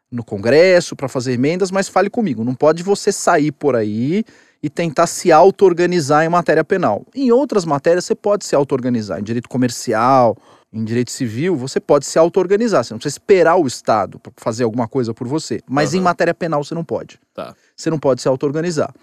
no 0.09 0.23
Congresso 0.23 0.95
para 0.95 1.09
fazer 1.09 1.33
emendas, 1.33 1.73
mas 1.73 1.89
fale 1.89 2.09
comigo. 2.09 2.45
Não 2.45 2.55
pode 2.55 2.83
você 2.83 3.11
sair 3.11 3.51
por 3.51 3.75
aí 3.75 4.25
e 4.63 4.71
tentar 4.71 5.07
se 5.07 5.33
auto-organizar 5.33 6.25
em 6.25 6.29
matéria 6.29 6.63
penal. 6.63 7.05
Em 7.15 7.33
outras 7.33 7.65
matérias 7.65 8.05
você 8.05 8.15
pode 8.15 8.45
se 8.45 8.55
auto-organizar, 8.55 9.19
em 9.19 9.23
direito 9.25 9.49
comercial, 9.49 10.37
em 10.73 10.85
direito 10.85 11.11
civil, 11.11 11.57
você 11.57 11.81
pode 11.81 12.07
se 12.07 12.19
auto-organizar, 12.19 12.85
você 12.85 12.95
não 12.95 12.99
precisa 12.99 13.19
esperar 13.19 13.57
o 13.57 13.67
Estado 13.67 14.19
para 14.19 14.33
fazer 14.37 14.65
alguma 14.65 14.89
coisa 14.89 15.13
por 15.13 15.27
você. 15.27 15.61
Mas 15.69 15.93
uhum. 15.93 15.99
em 15.99 16.03
matéria 16.03 16.33
penal 16.33 16.63
você 16.63 16.75
não 16.75 16.85
pode. 16.85 17.19
Tá. 17.35 17.55
Você 17.77 17.91
não 17.91 17.99
pode 17.99 18.23
se 18.23 18.29
auto-organizar. 18.29 18.95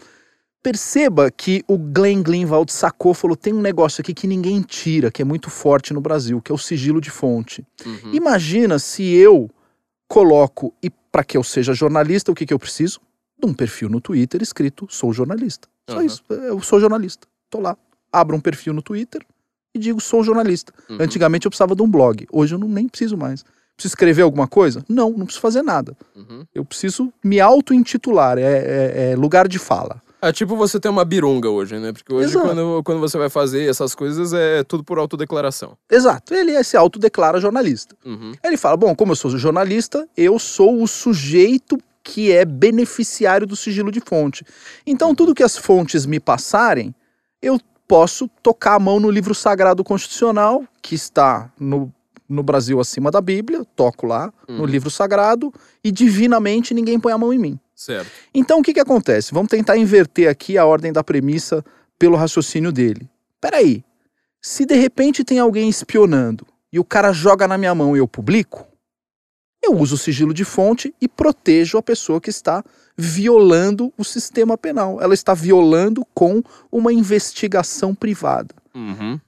Perceba 0.63 1.31
que 1.31 1.63
o 1.67 1.77
Glenn 1.77 2.21
Greenwald 2.21 2.71
sacou, 2.71 3.13
falou: 3.13 3.35
tem 3.35 3.53
um 3.53 3.61
negócio 3.61 4.01
aqui 4.01 4.13
que 4.13 4.27
ninguém 4.27 4.61
tira, 4.61 5.09
que 5.09 5.21
é 5.21 5.25
muito 5.25 5.49
forte 5.49 5.93
no 5.93 6.01
Brasil, 6.01 6.41
que 6.41 6.51
é 6.51 6.55
o 6.55 6.57
sigilo 6.57 6.99
de 6.99 7.09
fonte. 7.09 7.65
Uhum. 7.85 8.13
Imagina 8.13 8.77
se 8.77 9.03
eu 9.03 9.49
coloco, 10.05 10.73
e 10.83 10.89
para 10.89 11.23
que 11.23 11.37
eu 11.37 11.43
seja 11.43 11.73
jornalista, 11.73 12.31
o 12.31 12.35
que, 12.35 12.45
que 12.45 12.53
eu 12.53 12.59
preciso? 12.59 12.99
De 13.39 13.45
um 13.45 13.53
perfil 13.53 13.89
no 13.89 14.01
Twitter 14.01 14.41
escrito 14.41 14.87
sou 14.89 15.13
jornalista. 15.13 15.67
Só 15.89 15.97
uhum. 15.97 16.05
isso. 16.05 16.23
Eu 16.29 16.61
sou 16.61 16.79
jornalista. 16.79 17.27
Tô 17.49 17.59
lá. 17.59 17.77
Abro 18.11 18.35
um 18.35 18.39
perfil 18.39 18.73
no 18.73 18.81
Twitter 18.81 19.25
e 19.73 19.79
digo 19.79 19.99
sou 19.99 20.23
jornalista. 20.23 20.73
Uhum. 20.89 20.97
Antigamente 20.99 21.45
eu 21.45 21.51
precisava 21.51 21.75
de 21.75 21.81
um 21.81 21.89
blog. 21.89 22.27
Hoje 22.31 22.55
eu 22.55 22.59
não, 22.59 22.67
nem 22.67 22.87
preciso 22.87 23.17
mais. 23.17 23.43
Preciso 23.75 23.93
escrever 23.93 24.23
alguma 24.23 24.47
coisa? 24.47 24.83
Não, 24.89 25.11
não 25.11 25.25
preciso 25.25 25.41
fazer 25.41 25.61
nada. 25.61 25.95
Uhum. 26.15 26.43
Eu 26.53 26.65
preciso 26.65 27.13
me 27.23 27.39
auto-intitular. 27.39 28.37
É, 28.37 28.41
é, 28.41 29.11
é, 29.11 29.15
lugar 29.15 29.47
de 29.47 29.57
fala. 29.57 30.01
É 30.21 30.33
tipo 30.33 30.57
você 30.57 30.79
ter 30.81 30.89
uma 30.89 31.05
birunga 31.05 31.49
hoje, 31.49 31.79
né? 31.79 31.93
Porque 31.93 32.13
hoje, 32.13 32.33
quando, 32.33 32.83
quando 32.83 32.99
você 32.99 33.17
vai 33.17 33.29
fazer 33.29 33.69
essas 33.69 33.95
coisas, 33.95 34.33
é 34.33 34.63
tudo 34.63 34.83
por 34.83 34.99
autodeclaração. 34.99 35.77
Exato. 35.89 36.33
Ele 36.33 36.61
se 36.61 36.75
autodeclara 36.75 37.39
jornalista. 37.39 37.95
Uhum. 38.05 38.33
Ele 38.43 38.57
fala: 38.57 38.75
bom, 38.75 38.93
como 38.93 39.13
eu 39.13 39.15
sou 39.15 39.31
jornalista, 39.37 40.05
eu 40.17 40.37
sou 40.37 40.83
o 40.83 40.87
sujeito 40.87 41.77
que 42.03 42.31
é 42.31 42.45
beneficiário 42.45 43.45
do 43.45 43.55
sigilo 43.55 43.91
de 43.91 43.99
fonte. 43.99 44.45
Então, 44.85 45.13
tudo 45.13 45.35
que 45.35 45.43
as 45.43 45.57
fontes 45.57 46.05
me 46.05 46.19
passarem, 46.19 46.93
eu 47.41 47.59
posso 47.87 48.27
tocar 48.43 48.75
a 48.75 48.79
mão 48.79 48.99
no 48.99 49.09
livro 49.09 49.33
sagrado 49.33 49.83
constitucional, 49.83 50.63
que 50.81 50.95
está 50.95 51.51
no, 51.59 51.91
no 52.27 52.43
Brasil 52.43 52.79
acima 52.79 53.09
da 53.09 53.19
Bíblia, 53.19 53.65
toco 53.75 54.05
lá 54.05 54.31
uhum. 54.47 54.57
no 54.59 54.65
livro 54.65 54.91
sagrado, 54.91 55.51
e 55.83 55.91
divinamente 55.91 56.73
ninguém 56.73 56.99
põe 56.99 57.11
a 57.11 57.17
mão 57.17 57.33
em 57.33 57.39
mim. 57.39 57.59
Certo. 57.75 58.11
Então 58.33 58.59
o 58.59 58.61
que, 58.61 58.73
que 58.73 58.79
acontece? 58.79 59.33
Vamos 59.33 59.49
tentar 59.49 59.77
inverter 59.77 60.29
aqui 60.29 60.57
a 60.57 60.65
ordem 60.65 60.93
da 60.93 61.03
premissa 61.03 61.63
pelo 61.97 62.15
raciocínio 62.15 62.71
dele. 62.71 63.09
Peraí, 63.41 63.83
se 64.41 64.65
de 64.65 64.75
repente 64.75 65.23
tem 65.23 65.39
alguém 65.39 65.67
espionando 65.67 66.45
e 66.71 66.79
o 66.79 66.83
cara 66.83 67.11
joga 67.11 67.47
na 67.47 67.57
minha 67.57 67.73
mão 67.73 67.95
e 67.95 67.99
eu 67.99 68.07
publico, 68.07 68.67
eu 69.61 69.77
uso 69.77 69.95
o 69.95 69.97
sigilo 69.97 70.33
de 70.33 70.45
fonte 70.45 70.93
e 71.01 71.07
protejo 71.07 71.77
a 71.77 71.83
pessoa 71.83 72.21
que 72.21 72.29
está 72.29 72.63
violando 72.97 73.93
o 73.97 74.03
sistema 74.03 74.57
penal. 74.57 75.01
Ela 75.01 75.13
está 75.13 75.33
violando 75.33 76.05
com 76.13 76.41
uma 76.71 76.93
investigação 76.93 77.93
privada. 77.93 78.55
Uhum. 78.73 79.19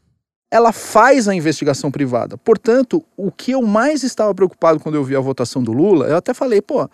Ela 0.50 0.72
faz 0.72 1.28
a 1.28 1.36
investigação 1.36 1.90
privada. 1.90 2.38
Portanto, 2.38 3.04
o 3.16 3.32
que 3.32 3.52
eu 3.52 3.62
mais 3.62 4.04
estava 4.04 4.34
preocupado 4.36 4.80
quando 4.80 4.96
eu 4.96 5.04
vi 5.04 5.16
a 5.16 5.20
votação 5.20 5.64
do 5.64 5.72
Lula, 5.72 6.08
eu 6.08 6.18
até 6.18 6.34
falei, 6.34 6.62
pô, 6.62 6.90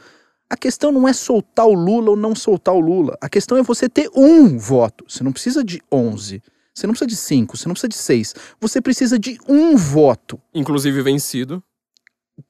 a 0.49 0.55
questão 0.55 0.91
não 0.91 1.07
é 1.07 1.13
soltar 1.13 1.65
o 1.65 1.73
Lula 1.73 2.11
ou 2.11 2.15
não 2.15 2.35
soltar 2.35 2.73
o 2.73 2.79
Lula. 2.79 3.17
A 3.19 3.27
questão 3.27 3.57
é 3.57 3.63
você 3.63 3.89
ter 3.89 4.09
um 4.15 4.57
voto. 4.57 5.05
Você 5.07 5.23
não 5.23 5.31
precisa 5.31 5.63
de 5.63 5.81
11. 5.91 6.41
Você 6.77 6.85
não 6.85 6.93
precisa 6.93 7.07
de 7.07 7.15
cinco, 7.15 7.57
você 7.57 7.67
não 7.67 7.73
precisa 7.73 7.89
de 7.89 7.95
seis. 7.95 8.35
Você 8.61 8.79
precisa 8.79 9.17
de 9.17 9.39
um 9.47 9.75
voto. 9.75 10.39
Inclusive 10.53 11.01
vencido. 11.01 11.63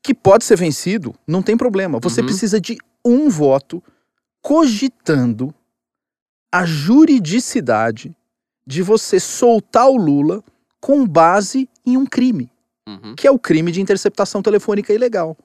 Que 0.02 0.14
pode 0.14 0.44
ser 0.46 0.58
vencido, 0.58 1.16
não 1.26 1.42
tem 1.42 1.56
problema. 1.58 2.00
Você 2.00 2.22
Uhum. 2.22 2.28
precisa 2.28 2.60
de 2.60 2.78
um 3.06 3.30
voto 3.30 3.82
cogitando 4.42 5.54
a 6.52 6.66
juridicidade 6.66 8.16
de 8.66 8.82
você 8.82 9.20
soltar 9.20 9.88
o 9.90 9.98
Lula 9.98 10.44
com 10.80 11.06
base 11.06 11.70
em 11.86 11.98
um 11.98 12.06
crime, 12.06 12.52
Uhum. 12.88 13.16
que 13.16 13.28
é 13.28 13.32
o 13.32 13.40
crime 13.40 13.72
de 13.72 13.82
interceptação 13.82 14.42
telefônica 14.42 14.94
ilegal. 14.94 15.38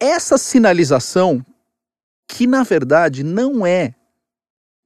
Essa 0.00 0.36
sinalização, 0.38 1.44
que 2.28 2.46
na 2.46 2.62
verdade 2.62 3.22
não 3.22 3.64
é 3.66 3.94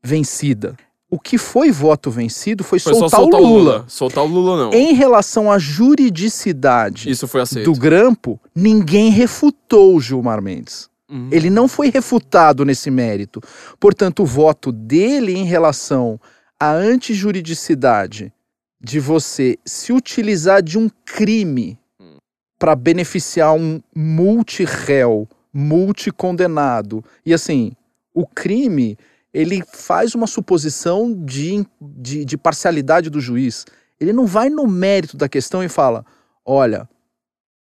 vencida. 0.02 0.76
O 1.08 1.20
que 1.20 1.38
foi 1.38 1.70
voto 1.70 2.10
vencido 2.10 2.64
foi, 2.64 2.80
Foi 2.80 2.92
soltar, 2.92 3.20
soltar 3.20 3.40
o 3.40 3.44
Lula. 3.46 3.84
Soltar 3.86 4.24
o 4.24 4.26
Lula 4.26 4.64
não. 4.64 4.72
Em 4.72 4.92
relação 4.92 5.50
à 5.50 5.56
juridicidade 5.58 7.08
Isso 7.08 7.28
foi 7.28 7.40
aceito. 7.42 7.70
do 7.72 7.78
grampo, 7.78 8.40
ninguém 8.54 9.10
refutou 9.10 9.94
o 9.96 10.00
Gilmar 10.00 10.42
Mendes. 10.42 10.88
Uhum. 11.08 11.28
Ele 11.30 11.48
não 11.48 11.68
foi 11.68 11.90
refutado 11.90 12.64
nesse 12.64 12.90
mérito. 12.90 13.40
Portanto, 13.78 14.24
o 14.24 14.26
voto 14.26 14.72
dele 14.72 15.32
em 15.32 15.44
relação 15.44 16.20
à 16.58 16.72
antijuridicidade 16.72 18.32
de 18.80 18.98
você 18.98 19.56
se 19.64 19.92
utilizar 19.92 20.60
de 20.62 20.76
um 20.76 20.90
crime 21.04 21.78
Hum. 22.00 22.16
para 22.58 22.74
beneficiar 22.74 23.54
um 23.54 23.80
multi-réu, 23.94 25.28
multi-condenado. 25.52 27.04
E 27.24 27.32
assim, 27.32 27.72
o 28.12 28.26
crime, 28.26 28.98
ele 29.36 29.62
faz 29.70 30.14
uma 30.14 30.26
suposição 30.26 31.12
de, 31.12 31.62
de, 31.78 32.24
de 32.24 32.38
parcialidade 32.38 33.10
do 33.10 33.20
juiz. 33.20 33.66
Ele 34.00 34.10
não 34.10 34.24
vai 34.24 34.48
no 34.48 34.66
mérito 34.66 35.14
da 35.14 35.28
questão 35.28 35.62
e 35.62 35.68
fala: 35.68 36.06
olha, 36.42 36.88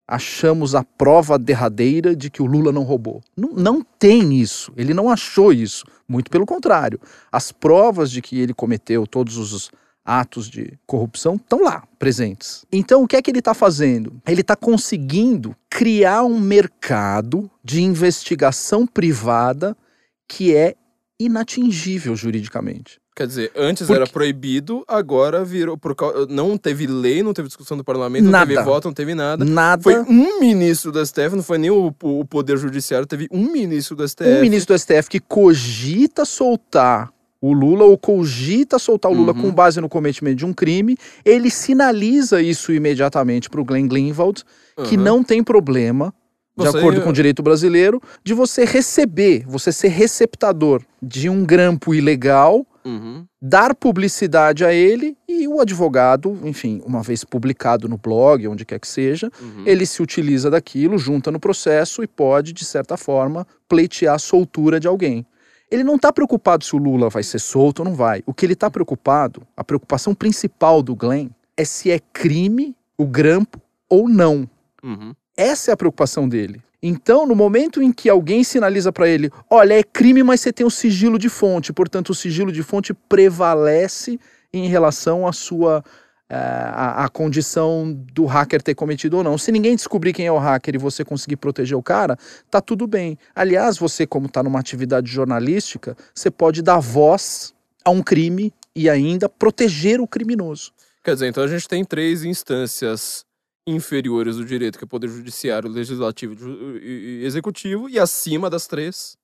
achamos 0.07 0.77
a 0.77 0.85
prova 0.85 1.37
derradeira 1.37 2.15
de 2.15 2.31
que 2.31 2.41
o 2.41 2.47
Lula 2.47 2.71
não 2.71 2.85
roubou. 2.85 3.21
Não, 3.37 3.51
não 3.55 3.83
tem 3.83 4.41
isso. 4.41 4.73
Ele 4.77 4.95
não 4.95 5.11
achou 5.11 5.53
isso. 5.53 5.85
Muito 6.07 6.31
pelo 6.31 6.47
contrário. 6.47 7.01
As 7.33 7.51
provas 7.51 8.09
de 8.09 8.23
que 8.23 8.39
ele 8.39 8.55
cometeu 8.55 9.05
todos 9.05 9.37
os 9.37 9.69
atos 10.05 10.49
de 10.49 10.79
corrupção 10.87 11.35
estão 11.35 11.65
lá, 11.65 11.83
presentes. 11.99 12.65
Então, 12.71 13.03
o 13.03 13.09
que 13.09 13.17
é 13.17 13.23
que 13.23 13.33
ele 13.33 13.41
está 13.41 13.55
fazendo? 13.55 14.23
Ele 14.29 14.43
está 14.43 14.55
conseguindo 14.55 15.57
criar 15.69 16.23
um 16.23 16.39
mercado 16.39 17.51
de 17.65 17.83
investigação 17.83 18.87
privada 18.87 19.77
que 20.29 20.55
é 20.55 20.77
inatingível 21.21 22.15
juridicamente. 22.17 22.99
Quer 23.17 23.29
dizer, 23.29 23.53
antes 23.55 23.87
Por 23.87 23.95
era 23.95 24.07
proibido, 24.09 24.83
agora 24.89 25.45
virou. 25.45 25.79
Por, 25.79 25.95
não 26.29 26.59
teve 26.59 26.85
lei, 26.89 27.23
não 27.23 27.33
teve 27.33 27.47
discussão 27.47 27.77
do 27.77 27.85
parlamento, 27.85 28.25
Nada. 28.29 28.45
não 28.45 28.55
teve 28.57 28.65
voto, 28.69 28.85
não 28.89 28.93
teve 28.93 29.15
nada. 29.15 29.45
Nada. 29.45 29.83
Foi 29.83 30.01
um 30.01 30.41
ministro 30.41 30.91
do 30.91 31.05
STF, 31.07 31.37
não 31.37 31.43
foi 31.43 31.57
nem 31.59 31.71
o, 31.71 31.95
o 32.03 32.25
Poder 32.25 32.57
Judiciário, 32.57 33.07
teve 33.07 33.29
um 33.31 33.53
ministro 33.53 33.95
do 33.95 34.07
STF. 34.09 34.29
um 34.29 34.41
ministro 34.41 34.75
do 34.75 34.79
STF 34.81 35.09
que 35.09 35.21
cogita 35.21 36.25
soltar 36.25 37.13
o 37.41 37.53
Lula 37.53 37.85
ou 37.85 37.97
cogita 37.97 38.79
soltar 38.81 39.13
o 39.13 39.15
Lula 39.15 39.33
Uhum. 39.33 39.43
com 39.43 39.53
base 39.53 39.81
no 39.81 39.89
cometimento 39.89 40.37
de 40.39 40.47
um 40.47 40.53
crime, 40.53 40.97
ele 41.25 41.51
sinaliza 41.51 42.43
isso 42.43 42.73
imediatamente 42.73 43.49
para 43.49 43.61
o 43.61 43.65
Glenn 43.65 43.87
Greenwald, 43.87 44.43
que 44.89 44.97
Aham. 44.97 45.05
não 45.05 45.23
tem 45.23 45.45
problema, 45.45 46.13
de 46.57 46.65
Você- 46.65 46.79
acordo 46.79 47.01
com 47.03 47.11
o 47.11 47.13
direito 47.13 47.43
brasileiro, 47.43 48.01
de 48.23 48.33
você 48.35 48.65
receber, 48.65 49.45
você 49.47 49.73
ser 49.73 49.89
receptador 49.89 50.83
de 51.03 51.29
um 51.29 51.45
grampo 51.45 51.95
ilegal, 51.95 52.65
Uhum. 52.85 53.25
dar 53.41 53.75
publicidade 53.75 54.65
a 54.65 54.73
ele 54.73 55.17
e 55.29 55.49
o 55.49 55.61
advogado, 55.61 56.39
enfim, 56.45 56.83
uma 56.87 57.03
vez 57.03 57.25
publicado 57.25 57.89
no 57.89 57.97
blog, 57.97 58.47
onde 58.47 58.65
quer 58.65 58.79
que 58.79 58.87
seja, 58.87 59.31
Uhum. 59.41 59.63
ele 59.67 59.87
se 59.87 60.03
utiliza 60.03 60.51
daquilo, 60.51 60.99
junta 60.99 61.31
no 61.31 61.41
processo 61.41 62.03
e 62.03 62.07
pode, 62.07 62.53
de 62.53 62.65
certa 62.65 62.97
forma, 62.97 63.47
pleitear 63.69 64.15
a 64.15 64.19
soltura 64.19 64.79
de 64.79 64.87
alguém. 64.87 65.27
Ele 65.71 65.83
não 65.83 65.97
está 65.97 66.13
preocupado 66.13 66.63
se 66.63 66.77
o 66.77 66.79
Lula 66.79 67.09
vai 67.09 67.23
ser 67.23 67.41
solto 67.41 67.81
ou 67.81 67.85
não 67.87 67.95
vai. 67.95 68.23
O 68.27 68.35
que 68.35 68.45
ele 68.47 68.53
está 68.53 68.71
preocupado, 68.71 69.43
a 69.57 69.65
preocupação 69.65 70.15
principal 70.15 70.83
do 70.83 70.95
Glenn, 70.95 71.31
é 71.57 71.65
se 71.65 71.91
é 71.91 71.99
crime 72.13 72.77
o 72.99 73.07
grampo 73.07 73.61
ou 73.89 74.09
não. 74.09 74.49
Uhum. 74.85 75.15
Essa 75.37 75.71
é 75.71 75.75
a 75.75 75.77
preocupação 75.77 76.29
dele. 76.29 76.63
Então, 76.83 77.27
no 77.27 77.35
momento 77.35 77.83
em 77.83 77.91
que 77.91 78.11
alguém 78.11 78.45
sinaliza 78.45 78.93
para 78.93 79.09
ele, 79.09 79.31
olha, 79.49 79.75
é 79.75 79.83
crime, 79.83 80.23
mas 80.23 80.43
você 80.43 80.53
tem 80.53 80.67
o 80.67 80.71
sigilo 80.71 81.19
de 81.19 81.31
fonte, 81.31 81.73
portanto, 81.73 82.11
o 82.11 82.15
sigilo 82.15 82.53
de 82.53 82.63
fonte 82.63 82.93
prevalece 82.93 84.21
em 84.53 84.69
relação 84.69 85.27
à 85.27 85.33
sua 85.33 85.83
eh, 86.29 86.37
à 86.37 87.09
condição 87.09 87.93
do 88.13 88.25
hacker 88.25 88.63
ter 88.63 88.75
cometido 88.75 89.19
ou 89.19 89.23
não. 89.25 89.37
Se 89.37 89.53
ninguém 89.53 89.77
descobrir 89.77 90.13
quem 90.13 90.27
é 90.27 90.33
o 90.33 90.39
hacker 90.39 90.75
e 90.75 90.79
você 90.79 91.05
conseguir 91.05 91.37
proteger 91.37 91.77
o 91.77 91.83
cara, 91.83 92.19
tá 92.51 92.61
tudo 92.61 92.87
bem. 92.87 93.19
Aliás, 93.35 93.79
você, 93.79 94.07
como 94.07 94.27
está 94.27 94.43
numa 94.43 94.59
atividade 94.59 95.11
jornalística, 95.11 95.97
você 96.15 96.31
pode 96.31 96.63
dar 96.63 96.81
voz 96.81 97.55
a 97.85 97.91
um 97.91 98.03
crime 98.03 98.53
e 98.75 98.89
ainda 98.89 99.29
proteger 99.29 100.01
o 100.01 100.07
criminoso. 100.07 100.73
Quer 101.03 101.15
dizer, 101.15 101.29
então 101.29 101.45
a 101.45 101.49
gente 101.49 101.69
tem 101.69 101.85
três 101.85 102.25
instâncias 102.25 103.25
inferiores 103.67 104.37
do 104.37 104.45
direito, 104.45 104.79
que 104.79 104.85
é 104.85 104.87
o 104.87 104.89
Poder 104.89 105.09
Judiciário, 105.09 105.69
Legislativo 105.71 106.35
e 106.83 107.23
Executivo, 107.25 107.89
e 107.89 107.99
acima 107.99 108.51
das 108.51 108.67
três, 108.67 109.17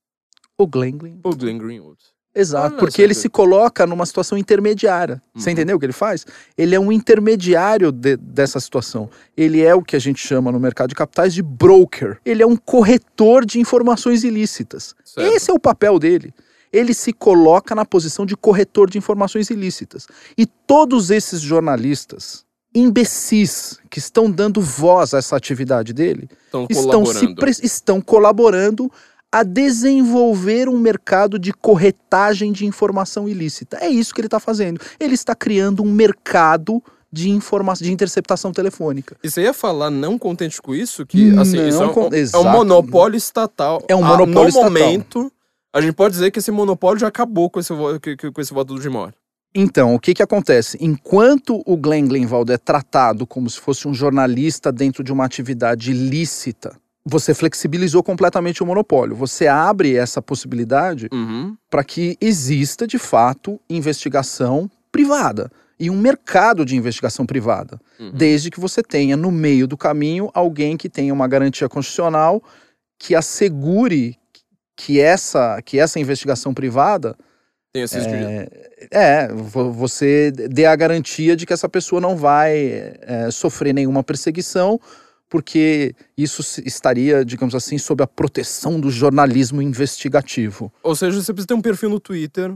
O 0.57 0.65
Glenn 0.67 0.97
Green. 0.97 1.19
o 1.23 1.35
Glenn 1.35 1.57
Greenwood. 1.57 1.99
Exato, 2.33 2.67
Olha 2.75 2.77
porque 2.79 3.01
ele 3.01 3.13
se 3.13 3.27
coloca 3.27 3.85
numa 3.85 4.05
situação 4.05 4.37
intermediária. 4.37 5.21
Você 5.35 5.49
Uhum. 5.49 5.53
entendeu 5.53 5.75
o 5.75 5.79
que 5.79 5.85
ele 5.85 5.91
faz? 5.91 6.25
Ele 6.57 6.73
é 6.73 6.79
um 6.79 6.89
intermediário 6.89 7.91
de- 7.91 8.15
dessa 8.15 8.57
situação. 8.59 9.09
Ele 9.35 9.61
é 9.61 9.75
o 9.75 9.81
que 9.83 9.97
a 9.97 9.99
gente 9.99 10.25
chama 10.25 10.49
no 10.49 10.57
mercado 10.59 10.89
de 10.89 10.95
capitais 10.95 11.33
de 11.33 11.43
broker. 11.43 12.19
Ele 12.23 12.41
é 12.41 12.47
um 12.47 12.55
corretor 12.55 13.45
de 13.45 13.59
informações 13.59 14.23
ilícitas. 14.23 14.95
Certo. 15.03 15.29
Esse 15.35 15.51
é 15.51 15.53
o 15.53 15.59
papel 15.59 15.99
dele. 15.99 16.33
Ele 16.71 16.93
se 16.93 17.11
coloca 17.11 17.75
na 17.75 17.83
posição 17.83 18.25
de 18.25 18.37
corretor 18.37 18.89
de 18.89 18.97
informações 18.97 19.49
ilícitas. 19.49 20.07
E 20.37 20.45
todos 20.45 21.11
esses 21.11 21.41
jornalistas 21.41 22.45
imbecis 22.73 23.79
que 23.89 23.99
estão 23.99 24.29
dando 24.29 24.61
voz 24.61 25.13
a 25.13 25.17
essa 25.17 25.35
atividade 25.35 25.93
dele 25.93 26.29
Estão 26.45 26.67
estão, 26.69 27.05
se 27.05 27.13
colaborando. 27.13 27.35
pre- 27.35 27.51
estão 27.63 28.01
colaborando 28.01 28.91
a 29.31 29.43
desenvolver 29.43 30.67
um 30.67 30.77
mercado 30.77 31.39
de 31.39 31.53
corretagem 31.53 32.51
de 32.51 32.65
informação 32.65 33.27
ilícita. 33.29 33.77
É 33.81 33.87
isso 33.87 34.13
que 34.13 34.19
ele 34.21 34.27
está 34.27 34.39
fazendo. 34.39 34.79
Ele 34.99 35.13
está 35.13 35.33
criando 35.33 35.83
um 35.83 35.91
mercado 35.91 36.83
de 37.13 37.29
informação 37.29 37.85
de 37.85 37.91
interceptação 37.91 38.51
telefônica. 38.51 39.15
E 39.23 39.29
você 39.29 39.41
ia 39.43 39.53
falar 39.53 39.89
não 39.89 40.17
contente 40.17 40.61
com 40.61 40.73
isso? 40.75 41.05
Que, 41.05 41.29
assim, 41.37 41.57
Não 41.57 41.67
isso 41.67 41.83
é 41.83 41.87
um, 41.87 42.09
é 42.33 42.37
um 42.49 42.51
monopólio 42.51 43.17
estatal. 43.17 43.83
É 43.87 43.95
um 43.95 44.03
Ah, 44.03 44.09
monopólio 44.17 44.41
no 44.43 44.47
estatal. 44.47 44.69
momento, 44.71 45.31
a 45.73 45.81
gente 45.81 45.93
pode 45.93 46.13
dizer 46.13 46.31
que 46.31 46.39
esse 46.39 46.51
monopólio 46.51 46.99
já 46.99 47.07
acabou 47.07 47.49
com 47.49 47.59
esse, 47.59 47.73
com 47.73 48.41
esse 48.41 48.53
voto 48.53 48.73
do 48.75 48.81
Gimor. 48.81 49.13
Então, 49.53 49.93
o 49.93 49.99
que, 49.99 50.13
que 50.13 50.23
acontece? 50.23 50.77
Enquanto 50.79 51.61
o 51.65 51.75
Glenn 51.75 52.07
Glenwald 52.07 52.51
é 52.51 52.57
tratado 52.57 53.27
como 53.27 53.49
se 53.49 53.59
fosse 53.59 53.87
um 53.87 53.93
jornalista 53.93 54.71
dentro 54.71 55.03
de 55.03 55.11
uma 55.11 55.25
atividade 55.25 55.91
ilícita, 55.91 56.75
você 57.05 57.33
flexibilizou 57.33 58.01
completamente 58.01 58.63
o 58.63 58.65
monopólio. 58.65 59.15
Você 59.15 59.47
abre 59.47 59.95
essa 59.95 60.21
possibilidade 60.21 61.09
Uhum. 61.11 61.55
para 61.69 61.83
que 61.83 62.15
exista, 62.21 62.87
de 62.87 62.97
fato, 62.97 63.59
investigação 63.69 64.69
privada 64.91 65.51
e 65.79 65.89
um 65.89 65.97
mercado 65.97 66.63
de 66.63 66.75
investigação 66.75 67.25
privada, 67.25 67.79
Uhum. 67.99 68.11
desde 68.13 68.51
que 68.51 68.59
você 68.59 68.81
tenha 68.83 69.17
no 69.17 69.31
meio 69.31 69.67
do 69.67 69.75
caminho 69.75 70.29
alguém 70.33 70.77
que 70.77 70.87
tenha 70.87 71.13
uma 71.13 71.27
garantia 71.27 71.67
constitucional 71.67 72.41
que 72.99 73.15
assegure 73.15 74.15
que 74.77 74.99
essa, 74.99 75.59
que 75.63 75.79
essa 75.79 75.99
investigação 75.99 76.53
privada 76.53 77.15
Tem 77.73 77.83
esses 77.83 78.05
direitos. 78.05 78.57
é, 78.91 79.27
vo- 79.29 79.71
você 79.71 80.31
dê 80.31 80.65
a 80.65 80.75
garantia 80.75 81.35
de 81.35 81.45
que 81.45 81.53
essa 81.53 81.69
pessoa 81.69 82.01
não 82.01 82.17
vai 82.17 82.97
é, 83.01 83.29
sofrer 83.31 83.73
nenhuma 83.73 84.03
perseguição 84.03 84.79
porque 85.29 85.95
isso 86.17 86.41
estaria, 86.65 87.23
digamos 87.23 87.55
assim, 87.55 87.77
sob 87.77 88.03
a 88.03 88.07
proteção 88.07 88.77
do 88.77 88.89
jornalismo 88.91 89.61
investigativo. 89.61 90.73
Ou 90.83 90.93
seja, 90.93 91.21
você 91.21 91.31
precisa 91.31 91.47
ter 91.47 91.53
um 91.53 91.61
perfil 91.61 91.89
no 91.89 92.01
Twitter. 92.01 92.53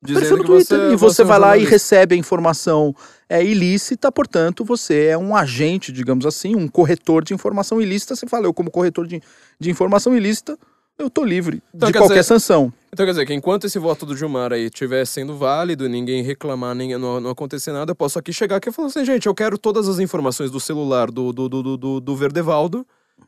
Dizendo 0.00 0.20
Perfil 0.20 0.36
no 0.36 0.44
que 0.44 0.50
Twitter, 0.50 0.78
você, 0.78 0.92
e 0.92 0.96
você, 0.96 1.22
é 1.22 1.24
um 1.24 1.28
vai 1.28 1.38
lá 1.40 1.56
e 1.56 1.64
recebe 1.64 2.14
a 2.14 2.18
informação 2.18 2.94
é 3.28 3.42
ilícita, 3.42 4.12
portanto, 4.12 4.64
você 4.64 5.06
é 5.06 5.18
um 5.18 5.34
agente, 5.34 5.90
digamos 5.90 6.24
assim, 6.26 6.54
um 6.54 6.68
corretor 6.68 7.24
de 7.24 7.34
informação 7.34 7.80
ilícita. 7.80 8.14
Você 8.14 8.26
fala, 8.28 8.46
eu 8.46 8.54
como 8.54 8.70
corretor 8.70 9.06
de, 9.08 9.20
de 9.58 9.70
informação 9.70 10.14
ilícita, 10.14 10.56
eu 10.98 11.10
tô 11.10 11.24
livre 11.24 11.62
Então, 11.74 11.86
de 11.88 11.92
quer 11.92 11.98
qualquer 11.98 12.14
dizer, 12.20 12.24
sanção. 12.24 12.72
Então 12.92 13.04
quer 13.04 13.12
dizer 13.12 13.26
que 13.26 13.34
enquanto 13.34 13.66
esse 13.66 13.78
voto 13.78 14.06
do 14.06 14.16
Gilmar 14.16 14.52
aí 14.52 14.64
estiver 14.66 15.04
sendo 15.04 15.36
válido, 15.36 15.88
ninguém 15.88 16.22
reclamar, 16.22 16.74
nem, 16.74 16.96
não, 16.96 17.20
não 17.20 17.30
acontecer 17.30 17.72
nada, 17.72 17.90
eu 17.92 17.96
posso 17.96 18.18
aqui 18.18 18.32
chegar 18.32 18.56
aqui 18.56 18.68
e 18.68 18.72
falar 18.72 18.88
assim, 18.88 19.04
gente, 19.04 19.26
eu 19.26 19.34
quero 19.34 19.58
todas 19.58 19.88
as 19.88 19.98
informações 19.98 20.50
do 20.50 20.60
celular 20.60 21.10
do, 21.10 21.32
do, 21.32 21.48
do, 21.48 21.62
do, 21.62 21.76
do, 21.76 22.00
do 22.00 22.16
Verdevaldo, 22.16 22.86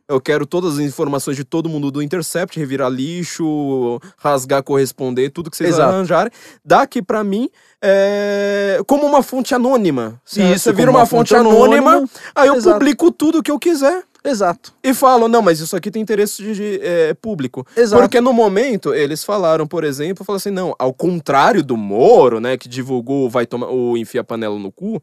eu 0.08 0.20
quero 0.20 0.46
todas 0.46 0.74
as 0.74 0.78
informações 0.78 1.36
de 1.36 1.44
todo 1.44 1.68
mundo 1.68 1.90
do 1.90 2.00
Intercept, 2.00 2.56
revirar 2.58 2.88
lixo, 2.88 4.00
rasgar, 4.16 4.62
corresponder, 4.62 5.30
tudo 5.30 5.50
que 5.50 5.56
vocês 5.56 5.70
Exato. 5.70 5.92
arranjarem, 5.92 6.30
dá 6.64 6.82
aqui 6.82 7.02
pra 7.02 7.24
mim 7.24 7.50
é, 7.82 8.80
como 8.86 9.04
uma 9.04 9.22
fonte 9.22 9.52
anônima. 9.52 10.20
Se 10.24 10.40
Isso, 10.40 10.64
você 10.64 10.72
vira 10.72 10.86
como 10.86 10.98
uma, 10.98 11.06
fonte, 11.06 11.34
anônima, 11.34 11.90
anônima, 11.90 12.10
aí 12.36 12.46
eu 12.46 12.54
exato. 12.54 12.78
publico 12.78 13.10
tudo 13.10 13.42
que 13.42 13.50
eu 13.50 13.58
quiser. 13.58 14.04
Exato. 14.26 14.74
E 14.82 14.92
falo, 14.92 15.28
não, 15.28 15.40
mas 15.40 15.60
isso 15.60 15.76
aqui 15.76 15.90
tem 15.90 16.02
interesse 16.02 16.42
de, 16.42 16.54
de, 16.54 16.80
é, 16.82 17.14
público. 17.14 17.64
Exato. 17.76 18.02
Porque 18.02 18.20
no 18.20 18.32
momento, 18.32 18.92
eles 18.92 19.22
falaram, 19.22 19.66
por 19.66 19.84
exemplo, 19.84 20.24
falaram 20.24 20.38
assim, 20.38 20.50
não, 20.50 20.74
ao 20.78 20.92
contrário 20.92 21.62
do 21.62 21.76
Moro, 21.76 22.40
né, 22.40 22.56
que 22.56 22.68
divulgou 22.68 23.30
vai 23.30 23.46
tomar 23.46 23.68
o 23.68 23.96
enfia 23.96 24.22
a 24.22 24.24
panela 24.24 24.58
no 24.58 24.72
cu, 24.72 25.00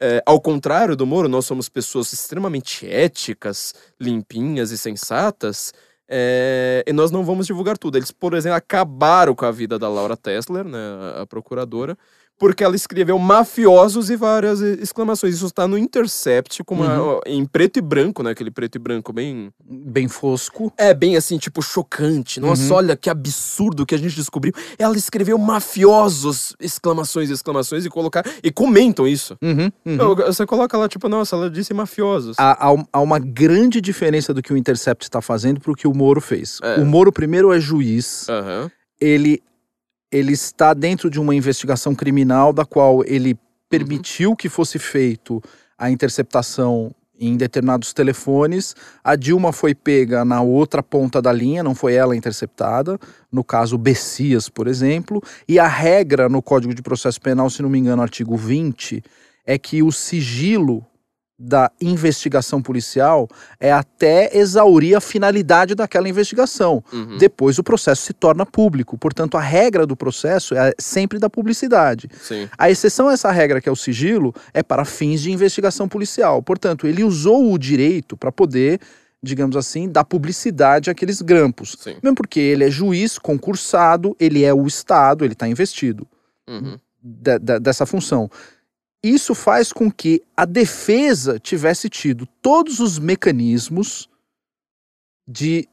é, 0.00 0.22
ao 0.26 0.40
contrário 0.40 0.96
do 0.96 1.06
Moro, 1.06 1.28
nós 1.28 1.44
somos 1.44 1.68
pessoas 1.68 2.12
extremamente 2.12 2.90
éticas, 2.90 3.72
limpinhas 4.00 4.72
e 4.72 4.78
sensatas, 4.78 5.72
é, 6.08 6.82
e 6.86 6.92
nós 6.92 7.12
não 7.12 7.24
vamos 7.24 7.46
divulgar 7.46 7.78
tudo. 7.78 7.98
Eles, 7.98 8.10
por 8.10 8.34
exemplo, 8.34 8.56
acabaram 8.56 9.32
com 9.34 9.44
a 9.44 9.52
vida 9.52 9.78
da 9.78 9.88
Laura 9.88 10.16
Tessler, 10.16 10.64
né, 10.64 10.78
a 11.20 11.24
procuradora, 11.24 11.96
porque 12.40 12.64
ela 12.64 12.74
escreveu 12.74 13.18
mafiosos 13.18 14.08
e 14.08 14.16
várias 14.16 14.60
exclamações. 14.62 15.34
Isso 15.34 15.46
está 15.46 15.68
no 15.68 15.76
Intercept, 15.78 16.64
com 16.64 16.74
uma, 16.74 16.98
Uhum. 17.02 17.20
em 17.26 17.44
preto 17.44 17.76
e 17.78 17.82
branco, 17.82 18.22
né, 18.22 18.30
aquele 18.30 18.50
preto 18.50 18.76
e 18.76 18.78
branco 18.78 19.12
bem... 19.12 19.52
Bem 19.62 20.08
fosco. 20.08 20.72
É 20.78 20.94
bem 20.94 21.16
assim, 21.16 21.36
tipo, 21.36 21.60
chocante. 21.62 22.40
Nossa, 22.40 22.62
Uhum. 22.70 22.76
olha 22.78 22.96
que 22.96 23.10
absurdo 23.10 23.84
que 23.84 23.94
a 23.94 23.98
gente 23.98 24.16
descobriu. 24.16 24.52
Ela 24.78 24.96
escreveu 24.96 25.36
mafiosos, 25.38 26.54
exclamações, 26.58 27.28
exclamações, 27.30 27.84
e 27.84 27.90
colocar. 27.90 28.24
E 28.42 28.50
comentam 28.50 29.06
isso. 29.06 29.36
Uhum. 29.42 29.70
Eu- 29.84 30.16
Você 30.16 30.46
coloca 30.46 30.76
lá, 30.78 30.88
tipo, 30.88 31.08
nossa, 31.08 31.36
ela 31.36 31.50
disse 31.50 31.74
mafiosos. 31.74 32.36
Há, 32.38 32.66
há 32.66 32.72
um- 32.72 32.84
uma 33.02 33.18
grande 33.18 33.80
diferença 33.82 34.32
do 34.32 34.40
que 34.42 34.52
o 34.52 34.56
Intercept 34.56 35.04
está 35.04 35.20
fazendo 35.20 35.60
para 35.60 35.72
o 35.72 35.74
que 35.74 35.86
o 35.86 35.94
Moro 35.94 36.20
fez. 36.22 36.58
É. 36.62 36.76
O 36.80 36.86
Moro, 36.86 37.12
primeiro, 37.12 37.52
é 37.52 37.60
juiz. 37.60 38.26
Ele, 39.00 39.42
ele 40.10 40.32
está 40.32 40.74
dentro 40.74 41.08
de 41.08 41.20
uma 41.20 41.34
investigação 41.34 41.94
criminal 41.94 42.52
da 42.52 42.64
qual 42.64 43.04
ele 43.04 43.38
permitiu 43.68 44.34
que 44.34 44.48
fosse 44.48 44.78
feito 44.78 45.40
a 45.78 45.90
interceptação 45.90 46.92
em 47.20 47.36
determinados 47.36 47.92
telefones. 47.92 48.74
A 49.04 49.14
Dilma 49.14 49.52
foi 49.52 49.74
pega 49.74 50.24
na 50.24 50.40
outra 50.40 50.82
ponta 50.82 51.20
da 51.20 51.30
linha, 51.30 51.62
não 51.62 51.74
foi 51.74 51.94
ela 51.94 52.16
interceptada. 52.16 52.98
No 53.30 53.44
caso, 53.44 53.76
Bessias, 53.76 54.48
por 54.48 54.66
exemplo. 54.66 55.22
E 55.46 55.58
a 55.58 55.66
regra 55.66 56.28
no 56.28 56.42
Código 56.42 56.74
de 56.74 56.82
Processo 56.82 57.20
Penal, 57.20 57.50
se 57.50 57.62
não 57.62 57.68
me 57.68 57.78
engano, 57.78 58.02
artigo 58.02 58.36
20, 58.36 59.04
é 59.46 59.58
que 59.58 59.82
o 59.82 59.92
sigilo 59.92 60.84
da 61.42 61.72
investigação 61.80 62.60
policial 62.60 63.26
é 63.58 63.72
até 63.72 64.36
exaurir 64.36 64.94
a 64.94 65.00
finalidade 65.00 65.74
daquela 65.74 66.06
investigação. 66.06 66.84
Uhum. 66.92 67.16
Depois 67.16 67.58
o 67.58 67.62
processo 67.64 68.02
se 68.02 68.12
torna 68.12 68.44
público. 68.44 68.98
Portanto, 68.98 69.38
a 69.38 69.40
regra 69.40 69.86
do 69.86 69.96
processo 69.96 70.54
é 70.54 70.74
sempre 70.78 71.18
da 71.18 71.30
publicidade. 71.30 72.10
Sim. 72.20 72.46
A 72.58 72.70
exceção 72.70 73.08
a 73.08 73.14
essa 73.14 73.30
regra, 73.32 73.58
que 73.58 73.70
é 73.70 73.72
o 73.72 73.76
sigilo, 73.76 74.34
é 74.52 74.62
para 74.62 74.84
fins 74.84 75.22
de 75.22 75.32
investigação 75.32 75.88
policial. 75.88 76.42
Portanto, 76.42 76.86
ele 76.86 77.02
usou 77.02 77.50
o 77.50 77.58
direito 77.58 78.18
para 78.18 78.30
poder, 78.30 78.78
digamos 79.22 79.56
assim, 79.56 79.88
dar 79.88 80.04
publicidade 80.04 80.90
àqueles 80.90 81.22
grampos. 81.22 81.74
Sim. 81.80 81.96
Mesmo 82.02 82.16
porque 82.16 82.38
ele 82.38 82.64
é 82.64 82.70
juiz 82.70 83.18
concursado, 83.18 84.14
ele 84.20 84.44
é 84.44 84.52
o 84.52 84.66
Estado, 84.66 85.24
ele 85.24 85.32
está 85.32 85.48
investido 85.48 86.06
Uhum. 86.46 86.76
de- 87.02 87.38
de- 87.38 87.60
dessa 87.60 87.86
função. 87.86 88.30
Isso 89.02 89.34
faz 89.34 89.72
com 89.72 89.90
que 89.90 90.22
a 90.36 90.44
defesa 90.44 91.38
tivesse 91.38 91.88
tido 91.88 92.26
todos 92.42 92.80
os 92.80 92.98
mecanismos 92.98 94.08
de 95.26 95.66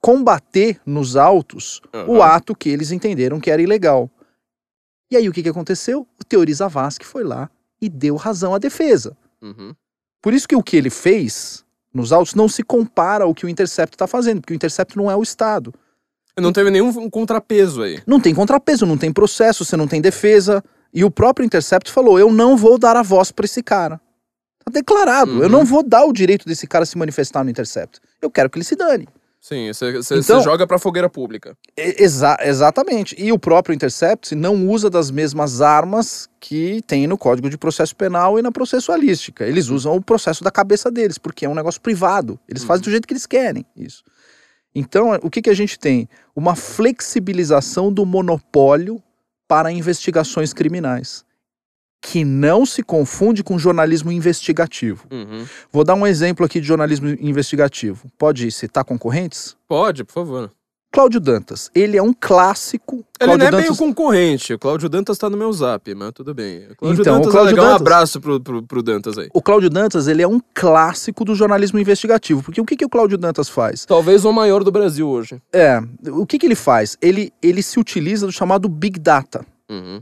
combater 0.00 0.80
nos 0.84 1.16
autos 1.16 1.80
o 2.06 2.16
Aham. 2.20 2.34
ato 2.34 2.54
que 2.54 2.68
eles 2.68 2.90
entenderam 2.90 3.40
que 3.40 3.50
era 3.50 3.62
ilegal. 3.62 4.10
E 5.10 5.16
aí 5.16 5.28
o 5.28 5.32
que, 5.32 5.42
que 5.42 5.48
aconteceu? 5.48 6.06
O 6.20 6.24
Teori 6.24 6.52
Zavascki 6.52 7.06
foi 7.06 7.22
lá 7.22 7.48
e 7.80 7.88
deu 7.88 8.16
razão 8.16 8.54
à 8.54 8.58
defesa. 8.58 9.16
Uhum. 9.40 9.74
Por 10.20 10.34
isso 10.34 10.48
que 10.48 10.56
o 10.56 10.62
que 10.62 10.76
ele 10.76 10.90
fez 10.90 11.64
nos 11.92 12.12
autos 12.12 12.34
não 12.34 12.48
se 12.48 12.62
compara 12.62 13.24
ao 13.24 13.34
que 13.34 13.46
o 13.46 13.48
Intercept 13.48 13.94
está 13.94 14.06
fazendo, 14.06 14.40
porque 14.40 14.52
o 14.52 14.56
Intercept 14.56 14.96
não 14.96 15.10
é 15.10 15.14
o 15.14 15.22
Estado. 15.22 15.72
Não 16.36 16.52
teve 16.52 16.70
nenhum 16.70 17.08
contrapeso 17.08 17.82
aí. 17.82 18.02
Não 18.06 18.18
tem 18.18 18.34
contrapeso, 18.34 18.84
não 18.84 18.98
tem 18.98 19.12
processo, 19.12 19.64
você 19.64 19.76
não 19.76 19.86
tem 19.86 20.00
defesa. 20.00 20.64
E 20.94 21.04
o 21.04 21.10
próprio 21.10 21.44
Intercept 21.44 21.90
falou: 21.90 22.18
eu 22.18 22.30
não 22.32 22.56
vou 22.56 22.78
dar 22.78 22.96
a 22.96 23.02
voz 23.02 23.32
para 23.32 23.44
esse 23.44 23.62
cara. 23.62 24.00
Tá 24.64 24.70
declarado. 24.72 25.32
Uhum. 25.32 25.42
Eu 25.42 25.48
não 25.48 25.64
vou 25.64 25.82
dar 25.82 26.04
o 26.04 26.12
direito 26.12 26.46
desse 26.46 26.66
cara 26.66 26.86
se 26.86 26.96
manifestar 26.96 27.42
no 27.44 27.50
Intercept. 27.50 28.00
Eu 28.22 28.30
quero 28.30 28.48
que 28.48 28.56
ele 28.58 28.64
se 28.64 28.76
dane. 28.76 29.06
Sim, 29.40 29.70
você 29.74 29.92
Então- 30.16 30.40
joga 30.40 30.66
pra 30.66 30.78
fogueira 30.78 31.10
pública. 31.10 31.54
Exa- 31.76 32.38
exatamente. 32.40 33.14
E 33.22 33.30
o 33.30 33.38
próprio 33.38 33.74
Intercept 33.74 34.34
não 34.34 34.66
usa 34.70 34.88
das 34.88 35.10
mesmas 35.10 35.60
armas 35.60 36.30
que 36.40 36.80
tem 36.86 37.06
no 37.06 37.18
Código 37.18 37.50
de 37.50 37.58
Processo 37.58 37.94
Penal 37.94 38.38
e 38.38 38.42
na 38.42 38.50
processualística. 38.50 39.44
Eles 39.44 39.68
usam 39.68 39.94
o 39.96 40.00
processo 40.02 40.42
da 40.42 40.50
cabeça 40.50 40.90
deles, 40.90 41.18
porque 41.18 41.44
é 41.44 41.48
um 41.48 41.54
negócio 41.54 41.78
privado. 41.78 42.40
Eles 42.48 42.62
Uhum. 42.62 42.68
fazem 42.68 42.84
do 42.84 42.90
jeito 42.90 43.06
que 43.06 43.12
eles 43.12 43.26
querem. 43.26 43.66
Isso. 43.76 44.02
Então, 44.74 45.10
o 45.22 45.28
que, 45.28 45.42
que 45.42 45.50
a 45.50 45.54
gente 45.54 45.78
tem? 45.78 46.08
Uma 46.34 46.56
flexibilização 46.56 47.92
do 47.92 48.06
monopólio 48.06 49.02
para 49.54 49.70
investigações 49.70 50.52
criminais, 50.52 51.24
que 52.02 52.24
não 52.24 52.66
se 52.66 52.82
confunde 52.82 53.44
com 53.44 53.56
jornalismo 53.56 54.10
investigativo. 54.10 55.06
Uhum. 55.12 55.46
Vou 55.70 55.84
dar 55.84 55.94
um 55.94 56.04
exemplo 56.04 56.44
aqui 56.44 56.60
de 56.60 56.66
jornalismo 56.66 57.10
investigativo. 57.20 58.10
Pode 58.18 58.50
citar 58.50 58.84
concorrentes? 58.84 59.56
Pode, 59.68 60.02
por 60.02 60.12
favor. 60.12 60.52
Cláudio 60.94 61.18
Dantas, 61.18 61.72
ele 61.74 61.96
é 61.96 62.02
um 62.02 62.14
clássico. 62.14 62.94
Ele 62.94 63.04
Cláudio 63.18 63.38
não 63.50 63.58
é 63.58 63.62
Dantas, 63.62 63.76
concorrente. 63.76 64.54
O 64.54 64.58
Cláudio 64.60 64.88
Dantas 64.88 65.18
tá 65.18 65.28
no 65.28 65.36
meu 65.36 65.52
zap, 65.52 65.92
mas 65.92 66.12
tudo 66.12 66.32
bem. 66.32 66.68
O 66.70 66.76
Cláudio 66.76 67.00
Então, 67.00 67.14
o 67.14 67.16
Dantas 67.16 67.32
Cláudio 67.32 67.48
é 67.48 67.50
legal. 67.50 67.64
Um 67.64 67.68
Dantas- 67.70 67.80
abraço 67.80 68.20
pro, 68.20 68.40
pro, 68.40 68.62
pro 68.62 68.80
Dantas 68.80 69.18
aí. 69.18 69.28
o 69.34 69.42
Cláudio 69.42 69.68
Dantas, 69.68 70.06
ele 70.06 70.22
é 70.22 70.28
um 70.28 70.40
clássico 70.54 71.24
do 71.24 71.34
jornalismo 71.34 71.80
investigativo. 71.80 72.44
Porque 72.44 72.60
o 72.60 72.64
que, 72.64 72.76
que 72.76 72.84
o 72.84 72.88
Cláudio 72.88 73.18
Dantas 73.18 73.48
faz? 73.48 73.84
Talvez 73.84 74.24
o 74.24 74.32
maior 74.32 74.62
do 74.62 74.70
Brasil 74.70 75.08
hoje. 75.08 75.42
É, 75.52 75.82
o 76.12 76.24
que, 76.24 76.38
que 76.38 76.46
ele 76.46 76.54
faz? 76.54 76.96
Ele, 77.02 77.32
ele 77.42 77.60
se 77.60 77.80
utiliza 77.80 78.24
do 78.24 78.32
chamado 78.32 78.68
Big 78.68 79.00
Data. 79.00 79.44
Uhum. 79.68 80.00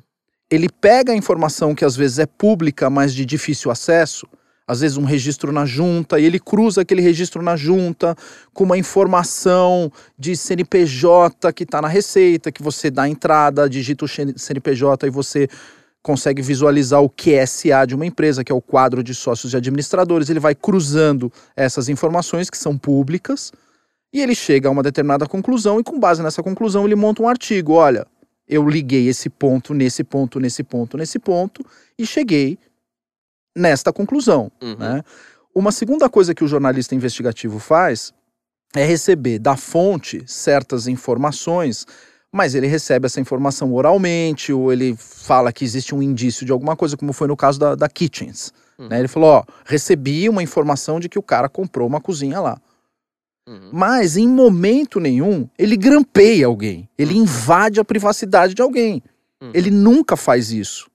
Ele 0.50 0.68
pega 0.68 1.14
a 1.14 1.16
informação 1.16 1.74
que 1.74 1.86
às 1.86 1.96
vezes 1.96 2.18
é 2.18 2.26
pública, 2.26 2.90
mas 2.90 3.14
de 3.14 3.24
difícil 3.24 3.70
acesso, 3.70 4.26
às 4.72 4.80
vezes 4.80 4.96
um 4.96 5.04
registro 5.04 5.52
na 5.52 5.64
junta, 5.64 6.18
e 6.18 6.24
ele 6.24 6.40
cruza 6.40 6.80
aquele 6.80 7.02
registro 7.02 7.42
na 7.42 7.56
junta 7.56 8.16
com 8.52 8.64
uma 8.64 8.76
informação 8.78 9.92
de 10.18 10.34
CNPJ 10.36 11.52
que 11.52 11.64
está 11.64 11.80
na 11.80 11.88
receita, 11.88 12.50
que 12.50 12.62
você 12.62 12.90
dá 12.90 13.02
a 13.02 13.08
entrada, 13.08 13.68
digita 13.68 14.04
o 14.04 14.08
CNPJ 14.08 15.06
e 15.06 15.10
você 15.10 15.48
consegue 16.02 16.42
visualizar 16.42 17.00
o 17.00 17.08
QSA 17.08 17.86
de 17.86 17.94
uma 17.94 18.04
empresa, 18.04 18.42
que 18.42 18.50
é 18.50 18.54
o 18.54 18.60
quadro 18.60 19.02
de 19.02 19.14
sócios 19.14 19.52
e 19.52 19.56
administradores. 19.56 20.28
Ele 20.28 20.40
vai 20.40 20.54
cruzando 20.54 21.32
essas 21.54 21.88
informações 21.88 22.50
que 22.50 22.58
são 22.58 22.76
públicas 22.76 23.52
e 24.12 24.20
ele 24.20 24.34
chega 24.34 24.68
a 24.68 24.72
uma 24.72 24.82
determinada 24.82 25.26
conclusão 25.26 25.78
e 25.78 25.84
com 25.84 26.00
base 26.00 26.22
nessa 26.22 26.42
conclusão 26.42 26.84
ele 26.84 26.96
monta 26.96 27.22
um 27.22 27.28
artigo. 27.28 27.74
Olha, 27.74 28.06
eu 28.48 28.68
liguei 28.68 29.06
esse 29.08 29.30
ponto, 29.30 29.72
nesse 29.72 30.02
ponto, 30.02 30.40
nesse 30.40 30.64
ponto, 30.64 30.96
nesse 30.96 31.18
ponto 31.18 31.64
e 31.96 32.04
cheguei 32.04 32.58
nesta 33.56 33.92
conclusão. 33.92 34.50
Uhum. 34.62 34.76
Né? 34.76 35.02
Uma 35.54 35.72
segunda 35.72 36.08
coisa 36.08 36.34
que 36.34 36.44
o 36.44 36.48
jornalista 36.48 36.94
investigativo 36.94 37.58
faz 37.58 38.12
é 38.74 38.84
receber 38.84 39.38
da 39.38 39.56
fonte 39.56 40.22
certas 40.26 40.86
informações, 40.86 41.86
mas 42.32 42.54
ele 42.54 42.66
recebe 42.66 43.04
essa 43.04 43.20
informação 43.20 43.72
oralmente, 43.74 44.52
ou 44.52 44.72
ele 44.72 44.96
fala 44.96 45.52
que 45.52 45.64
existe 45.64 45.94
um 45.94 46.02
indício 46.02 46.46
de 46.46 46.52
alguma 46.52 46.74
coisa, 46.74 46.96
como 46.96 47.12
foi 47.12 47.28
no 47.28 47.36
caso 47.36 47.58
da, 47.58 47.74
da 47.74 47.88
Kitchens. 47.88 48.52
Uhum. 48.78 48.88
né? 48.88 48.98
Ele 48.98 49.08
falou: 49.08 49.28
ó, 49.28 49.44
recebi 49.66 50.28
uma 50.28 50.42
informação 50.42 50.98
de 50.98 51.08
que 51.08 51.18
o 51.18 51.22
cara 51.22 51.48
comprou 51.48 51.86
uma 51.86 52.00
cozinha 52.00 52.40
lá. 52.40 52.58
Uhum. 53.46 53.70
Mas 53.72 54.16
em 54.16 54.28
momento 54.28 55.00
nenhum 55.00 55.48
ele 55.58 55.76
grampeia 55.76 56.46
alguém, 56.46 56.88
ele 56.96 57.16
invade 57.16 57.80
a 57.80 57.84
privacidade 57.84 58.54
de 58.54 58.62
alguém. 58.62 59.02
Uhum. 59.42 59.50
Ele 59.52 59.70
nunca 59.70 60.16
faz 60.16 60.50
isso. 60.52 60.90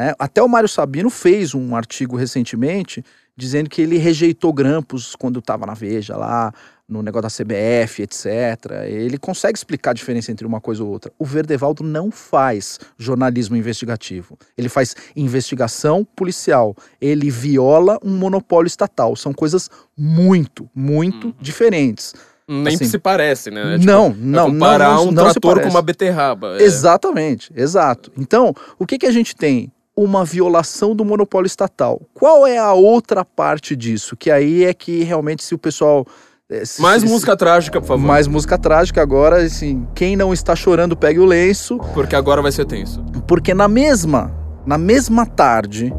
Né? 0.00 0.14
Até 0.18 0.42
o 0.42 0.48
Mário 0.48 0.66
Sabino 0.66 1.10
fez 1.10 1.54
um 1.54 1.76
artigo 1.76 2.16
recentemente 2.16 3.04
dizendo 3.36 3.68
que 3.68 3.82
ele 3.82 3.98
rejeitou 3.98 4.50
grampos 4.50 5.14
quando 5.14 5.40
estava 5.40 5.66
na 5.66 5.74
Veja 5.74 6.16
lá, 6.16 6.52
no 6.88 7.02
negócio 7.02 7.22
da 7.44 7.44
CBF, 7.44 8.02
etc. 8.02 8.26
Ele 8.86 9.18
consegue 9.18 9.58
explicar 9.58 9.90
a 9.90 9.94
diferença 9.94 10.32
entre 10.32 10.46
uma 10.46 10.58
coisa 10.60 10.82
ou 10.82 10.90
outra. 10.90 11.12
O 11.18 11.24
Verdevaldo 11.26 11.82
não 11.84 12.10
faz 12.10 12.78
jornalismo 12.98 13.56
investigativo. 13.56 14.38
Ele 14.56 14.70
faz 14.70 14.96
investigação 15.14 16.02
policial. 16.16 16.74
Ele 16.98 17.30
viola 17.30 17.98
um 18.02 18.16
monopólio 18.16 18.68
estatal. 18.68 19.14
São 19.16 19.34
coisas 19.34 19.68
muito, 19.96 20.68
muito 20.74 21.26
Uhum. 21.28 21.34
diferentes. 21.40 22.14
Nem 22.48 22.74
Assim, 22.74 22.86
se 22.86 22.98
parece, 22.98 23.50
né? 23.50 23.74
É 23.74 23.78
não, 23.78 24.06
é 24.06 24.14
não, 24.16 24.50
comparar 24.50 24.94
não, 24.96 25.08
um 25.08 25.12
não 25.12 25.24
trator 25.30 25.60
com 25.62 25.68
uma 25.68 25.82
beterraba. 25.82 26.56
é. 26.58 26.62
Exatamente, 26.62 27.52
exato. 27.54 28.10
Então, 28.18 28.52
o 28.78 28.84
que, 28.86 28.98
que 28.98 29.06
a 29.06 29.12
gente 29.12 29.36
tem? 29.36 29.70
Uma 30.02 30.24
violação 30.24 30.96
do 30.96 31.04
monopólio 31.04 31.46
estatal. 31.46 32.00
Qual 32.14 32.46
é 32.46 32.56
a 32.56 32.72
outra 32.72 33.22
parte 33.22 33.76
disso? 33.76 34.16
Que 34.16 34.30
aí 34.30 34.64
é 34.64 34.72
que 34.72 35.02
realmente, 35.04 35.42
se 35.44 35.54
o 35.54 35.58
pessoal. 35.58 36.06
eh, 36.48 36.64
se- 36.64 36.80
Mais 36.80 37.02
se- 37.02 37.08
música 37.08 37.36
trágica, 37.36 37.80
por 37.82 37.86
favor. 37.88 38.06
Mais 38.06 38.26
música 38.26 38.56
trágica 38.56 39.02
agora, 39.02 39.42
assim, 39.42 39.86
quem 39.94 40.16
não 40.16 40.32
está 40.32 40.56
chorando 40.56 40.96
pegue 40.96 41.18
o 41.20 41.26
lenço, 41.26 41.78
Porque 41.92 42.16
agora 42.16 42.40
vai 42.40 42.50
ser 42.50 42.64
tenso. 42.64 43.04
porque 43.26 43.52
na 43.52 43.68
mesma, 43.68 44.34
na 44.64 44.78
mesma 44.78 45.26
tarde 45.26 45.92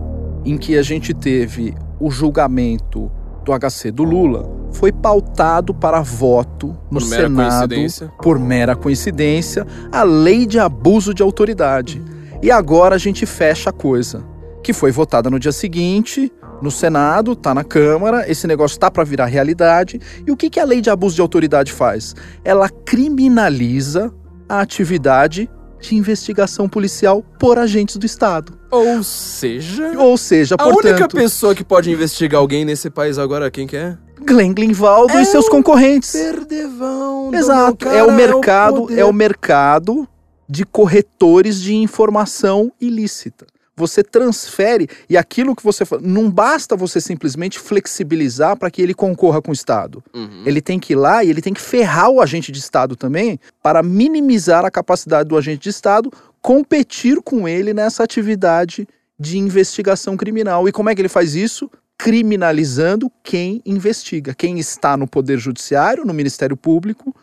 em 0.43 0.57
que 0.57 0.75
a 0.77 0.81
gente 0.81 1.13
teve 1.13 1.75
o 1.99 2.09
julgamento 2.09 3.11
do 3.45 3.53
HC 3.53 3.91
do 3.91 4.03
Lula, 4.03 4.49
foi 4.71 4.91
pautado 4.91 5.73
para 5.75 6.01
voto 6.01 6.75
no 6.89 6.99
Por 6.99 7.01
Senado 7.07 7.75
por 8.21 8.39
mera 8.39 8.75
coincidência, 8.75 9.65
a 9.91 10.01
lei 10.03 10.45
de 10.47 10.57
abuso 10.59 11.13
de 11.13 11.21
autoridade. 11.21 12.01
E 12.43 12.49
agora 12.49 12.95
a 12.95 12.97
gente 12.97 13.25
fecha 13.27 13.69
a 13.69 13.73
coisa, 13.73 14.25
que 14.63 14.73
foi 14.73 14.91
votada 14.91 15.29
no 15.29 15.39
dia 15.39 15.51
seguinte, 15.51 16.31
no 16.59 16.71
Senado, 16.71 17.35
tá 17.35 17.53
na 17.53 17.63
Câmara, 17.63 18.29
esse 18.29 18.47
negócio 18.47 18.79
tá 18.79 18.89
para 18.89 19.03
virar 19.03 19.25
realidade. 19.27 19.99
E 20.25 20.31
o 20.31 20.35
que, 20.35 20.49
que 20.49 20.59
a 20.59 20.65
lei 20.65 20.81
de 20.81 20.89
abuso 20.89 21.15
de 21.15 21.21
autoridade 21.21 21.71
faz? 21.71 22.15
Ela 22.43 22.67
criminaliza 22.67 24.11
a 24.49 24.59
atividade 24.59 25.47
de 25.79 25.95
investigação 25.95 26.67
policial 26.67 27.23
por 27.39 27.59
agentes 27.59 27.97
do 27.97 28.05
Estado. 28.07 28.53
Ou 28.71 29.03
seja, 29.03 29.91
Ou 29.99 30.17
seja, 30.17 30.55
a 30.57 30.67
única 30.67 30.81
portanto, 30.81 31.15
pessoa 31.15 31.53
que 31.53 31.63
pode 31.63 31.91
investigar 31.91 32.39
alguém 32.39 32.65
nesse 32.65 32.89
país 32.89 33.19
agora, 33.19 33.51
quem 33.51 33.67
que 33.67 33.77
é? 33.77 33.97
Glenn 34.23 34.53
Glinvaldo 34.53 35.13
É 35.13 35.21
e 35.21 35.25
seus 35.25 35.47
o 35.47 35.49
concorrentes. 35.49 36.11
Perdevão. 36.11 37.33
Exato, 37.33 37.87
é 37.87 38.03
o 38.03 38.11
mercado, 38.11 38.87
é 38.95 39.03
o 39.05 39.13
mercado 39.13 40.07
de 40.51 40.65
corretores 40.65 41.61
de 41.61 41.73
informação 41.73 42.73
ilícita. 42.79 43.47
Você 43.73 44.03
transfere 44.03 44.89
e 45.09 45.15
aquilo 45.15 45.55
que 45.55 45.63
você 45.63 45.85
não 46.01 46.29
basta 46.29 46.75
você 46.75 46.99
simplesmente 46.99 47.57
flexibilizar 47.57 48.57
para 48.57 48.69
que 48.69 48.81
ele 48.81 48.93
concorra 48.93 49.41
com 49.41 49.51
o 49.51 49.53
Estado. 49.53 50.03
Uhum. 50.13 50.43
Ele 50.45 50.59
tem 50.59 50.77
que 50.77 50.91
ir 50.91 50.97
lá 50.97 51.23
e 51.23 51.29
ele 51.29 51.41
tem 51.41 51.53
que 51.53 51.61
ferrar 51.61 52.09
o 52.09 52.19
agente 52.19 52.51
de 52.51 52.59
Estado 52.59 52.97
também 52.97 53.39
para 53.63 53.81
minimizar 53.81 54.65
a 54.65 54.69
capacidade 54.69 55.29
do 55.29 55.37
agente 55.37 55.63
de 55.63 55.69
Estado 55.69 56.11
competir 56.41 57.21
com 57.21 57.47
ele 57.47 57.73
nessa 57.73 58.03
atividade 58.03 58.85
de 59.17 59.37
investigação 59.37 60.17
criminal. 60.17 60.67
E 60.67 60.73
como 60.73 60.89
é 60.89 60.95
que 60.95 60.99
ele 60.99 61.07
faz 61.07 61.33
isso? 61.33 61.71
Criminalizando 61.97 63.09
quem 63.23 63.61
investiga, 63.65 64.35
quem 64.35 64.59
está 64.59 64.97
no 64.97 65.07
Poder 65.07 65.37
Judiciário, 65.37 66.03
no 66.03 66.13
Ministério 66.13 66.57
Público, 66.57 67.15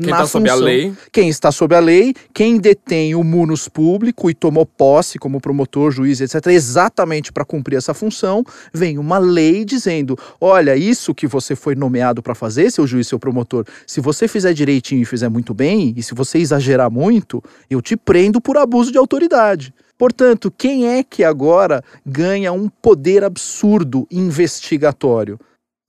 Quem 0.00 0.10
na 0.10 0.18
tá 0.18 0.26
sob 0.26 0.50
a 0.50 0.54
lei. 0.56 0.92
Quem 1.12 1.28
está 1.28 1.52
sob 1.52 1.72
a 1.72 1.78
lei, 1.78 2.14
quem 2.34 2.58
detém 2.58 3.14
o 3.14 3.22
munus 3.22 3.68
público 3.68 4.28
e 4.28 4.34
tomou 4.34 4.66
posse 4.66 5.20
como 5.20 5.40
promotor, 5.40 5.92
juiz, 5.92 6.20
etc., 6.20 6.48
exatamente 6.48 7.32
para 7.32 7.44
cumprir 7.44 7.76
essa 7.76 7.94
função, 7.94 8.44
vem 8.72 8.98
uma 8.98 9.18
lei 9.18 9.64
dizendo: 9.64 10.18
olha, 10.40 10.74
isso 10.74 11.14
que 11.14 11.28
você 11.28 11.54
foi 11.54 11.76
nomeado 11.76 12.20
para 12.24 12.34
fazer, 12.34 12.72
seu 12.72 12.88
juiz, 12.88 13.06
seu 13.06 13.20
promotor, 13.20 13.64
se 13.86 14.00
você 14.00 14.26
fizer 14.26 14.52
direitinho 14.52 15.02
e 15.02 15.04
fizer 15.04 15.28
muito 15.28 15.54
bem, 15.54 15.94
e 15.96 16.02
se 16.02 16.12
você 16.12 16.38
exagerar 16.38 16.90
muito, 16.90 17.40
eu 17.70 17.80
te 17.80 17.96
prendo 17.96 18.40
por 18.40 18.56
abuso 18.56 18.90
de 18.90 18.98
autoridade. 18.98 19.72
Portanto, 19.96 20.50
quem 20.50 20.88
é 20.88 21.04
que 21.04 21.22
agora 21.22 21.84
ganha 22.04 22.52
um 22.52 22.68
poder 22.68 23.22
absurdo 23.22 24.08
investigatório? 24.10 25.38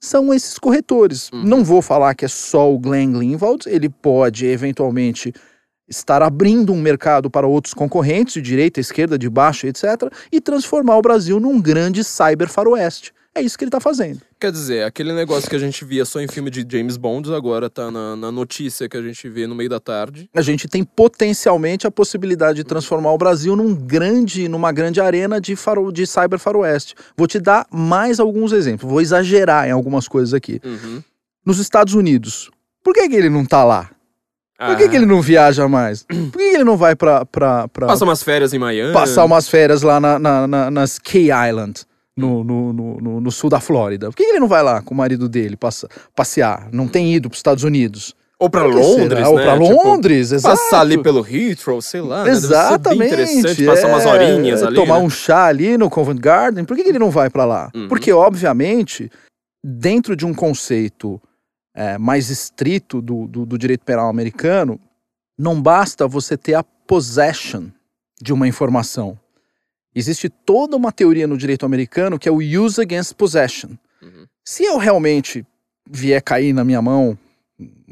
São 0.06 0.34
esses 0.34 0.58
corretores. 0.58 1.30
Uhum. 1.32 1.44
Não 1.44 1.64
vou 1.64 1.82
falar 1.82 2.14
que 2.16 2.26
é 2.26 2.28
só 2.28 2.72
o 2.72 2.80
Glenn 2.80 3.14
Greenwald, 3.14 3.68
ele 3.68 3.90
pode 3.90 4.46
eventualmente 4.46 5.34
estar 5.88 6.22
abrindo 6.22 6.74
um 6.74 6.82
mercado 6.82 7.30
para 7.30 7.48
outros 7.48 7.74
concorrentes 7.74 8.36
de 8.36 8.42
direita, 8.42 8.80
esquerda, 8.80 9.18
de 9.18 9.30
baixo, 9.30 9.68
etc, 9.68 10.12
e 10.32 10.42
transformar 10.42 10.98
o 10.98 11.02
Brasil 11.02 11.40
num 11.40 11.62
grande 11.62 12.04
cyber 12.04 12.50
faroeste. 12.50 13.14
É 13.38 13.42
isso 13.42 13.58
que 13.58 13.66
ele 13.66 13.70
está 13.70 13.82
fazendo. 13.82 14.22
Quer 14.40 14.50
dizer, 14.52 14.86
aquele 14.86 15.12
negócio 15.12 15.50
que 15.50 15.56
a 15.58 15.60
gente 15.60 15.84
via 15.84 16.06
só 16.06 16.22
em 16.22 16.28
filme 16.28 16.50
de 16.50 16.66
James 16.70 16.96
Bond, 16.96 17.34
agora 17.34 17.70
tá 17.70 17.92
na, 17.92 18.16
na 18.16 18.32
notícia 18.32 18.88
que 18.88 18.96
a 18.96 19.02
gente 19.02 19.28
vê 19.28 19.46
no 19.46 19.54
meio 19.54 19.70
da 19.70 19.80
tarde. 19.80 20.30
A 20.34 20.42
gente 20.42 20.70
tem 20.70 20.84
potencialmente 20.86 21.86
a 21.86 21.92
possibilidade 21.92 22.58
de 22.58 22.64
transformar 22.64 23.12
o 23.12 23.18
Brasil 23.18 23.56
num 23.56 23.74
grande, 23.76 24.48
numa 24.48 24.72
grande 24.72 25.02
arena 25.02 25.42
de, 25.42 25.56
faro, 25.56 25.92
de 25.92 26.08
cyber 26.08 26.40
faroeste. 26.40 26.96
Vou 27.18 27.28
te 27.28 27.40
dar 27.40 27.66
mais 27.70 28.20
alguns 28.22 28.54
exemplos, 28.54 28.90
vou 28.90 29.02
exagerar 29.02 29.68
em 29.68 29.72
algumas 29.72 30.08
coisas 30.08 30.34
aqui. 30.34 30.62
Uhum. 30.64 31.04
Nos 31.46 31.60
Estados 31.60 31.94
Unidos, 31.94 32.50
por 32.82 32.94
que, 32.94 33.08
que 33.10 33.16
ele 33.16 33.30
não 33.30 33.44
tá 33.46 33.64
lá? 33.66 33.90
Por 34.58 34.78
que, 34.78 34.84
Ah, 34.86 34.90
que 34.90 34.96
ele 34.96 35.06
não 35.06 35.22
viaja 35.22 35.68
mais? 35.68 36.04
Por 36.32 36.40
que, 36.40 36.52
que 36.52 36.56
ele 36.56 36.64
não 36.64 36.78
vai 36.78 36.96
pra, 36.96 37.26
pra, 37.26 37.68
pra 37.68 37.88
Passa 37.88 38.06
umas 38.06 38.24
férias 38.24 38.54
em 38.54 38.58
Miami. 38.60 38.94
passar 38.94 39.26
umas 39.26 39.50
férias 39.50 39.82
lá 39.82 40.00
na, 40.00 40.18
na- 40.18 40.48
na- 40.48 40.72
nas 40.72 40.98
Key 40.98 41.28
Island, 41.30 41.82
no, 42.18 42.44
no, 42.44 42.74
no, 42.74 43.02
no- 43.02 43.22
no 43.22 43.32
sul 43.32 43.50
da 43.50 43.60
Flórida? 43.60 44.08
Por 44.10 44.16
que, 44.16 44.24
ele 44.24 44.40
não 44.40 44.48
vai 44.48 44.64
lá 44.64 44.82
com 44.82 44.94
o 44.94 44.98
marido 44.98 45.28
dele 45.28 45.56
passa, 45.58 45.88
passear? 46.16 46.70
Não 46.72 46.88
tem 46.88 47.14
ido 47.14 47.30
pros 47.30 47.40
Estados 47.40 47.64
Unidos? 47.64 48.16
Ou 48.38 48.50
que 48.50 48.58
Londres, 48.58 49.22
né? 49.22 49.28
Ou 49.28 49.36
pra 49.36 49.58
Tipo, 49.58 49.88
Londres, 49.88 50.32
exato. 50.34 50.58
Passar 50.58 50.82
ali 50.82 51.02
pelo 51.02 51.26
Heathrow, 51.26 51.82
sei 51.82 52.02
lá. 52.02 52.26
né? 52.26 52.32
Exatamente. 52.32 53.06
interessante 53.14 53.66
passar 53.66 53.88
umas 53.88 54.06
é, 54.06 54.12
horinhas 54.12 54.62
ali. 54.62 54.76
Tomar 54.76 55.00
né? 55.00 55.06
um 55.06 55.10
chá 55.10 55.46
ali 55.46 55.78
no 55.78 55.90
Covent 55.90 56.20
Garden. 56.20 56.66
Por 56.66 56.76
que, 56.76 56.84
que 56.84 56.90
ele 56.90 57.00
não 57.00 57.10
vai 57.10 57.30
pra 57.30 57.46
lá? 57.46 57.72
Uhum. 57.74 57.88
Porque, 57.88 58.12
obviamente, 58.12 59.10
dentro 59.64 60.18
de 60.18 60.26
um 60.26 60.34
conceito 60.34 61.22
é, 61.74 61.98
mais 61.98 62.30
estrito 62.30 63.02
do, 63.02 63.26
do, 63.26 63.46
do 63.46 63.58
direito 63.58 63.86
penal 63.86 64.10
americano, 64.10 64.80
não 65.40 65.62
basta 65.62 66.06
você 66.06 66.36
ter 66.38 66.56
a 66.56 66.64
possession 66.64 67.68
de 68.22 68.34
uma 68.34 68.48
informação. 68.50 69.18
Existe 69.96 70.28
toda 70.28 70.76
uma 70.76 70.92
teoria 70.92 71.26
no 71.26 71.38
direito 71.38 71.66
americano 71.66 72.20
que 72.20 72.28
é 72.28 72.32
o 72.32 72.40
use 72.40 72.82
against 72.82 73.14
possession. 73.14 73.72
Uhum. 74.02 74.26
Se 74.44 74.64
eu 74.64 74.78
realmente 74.78 75.46
vier 75.90 76.22
cair 76.22 76.52
na 76.54 76.64
minha 76.64 76.82
mão 76.82 77.18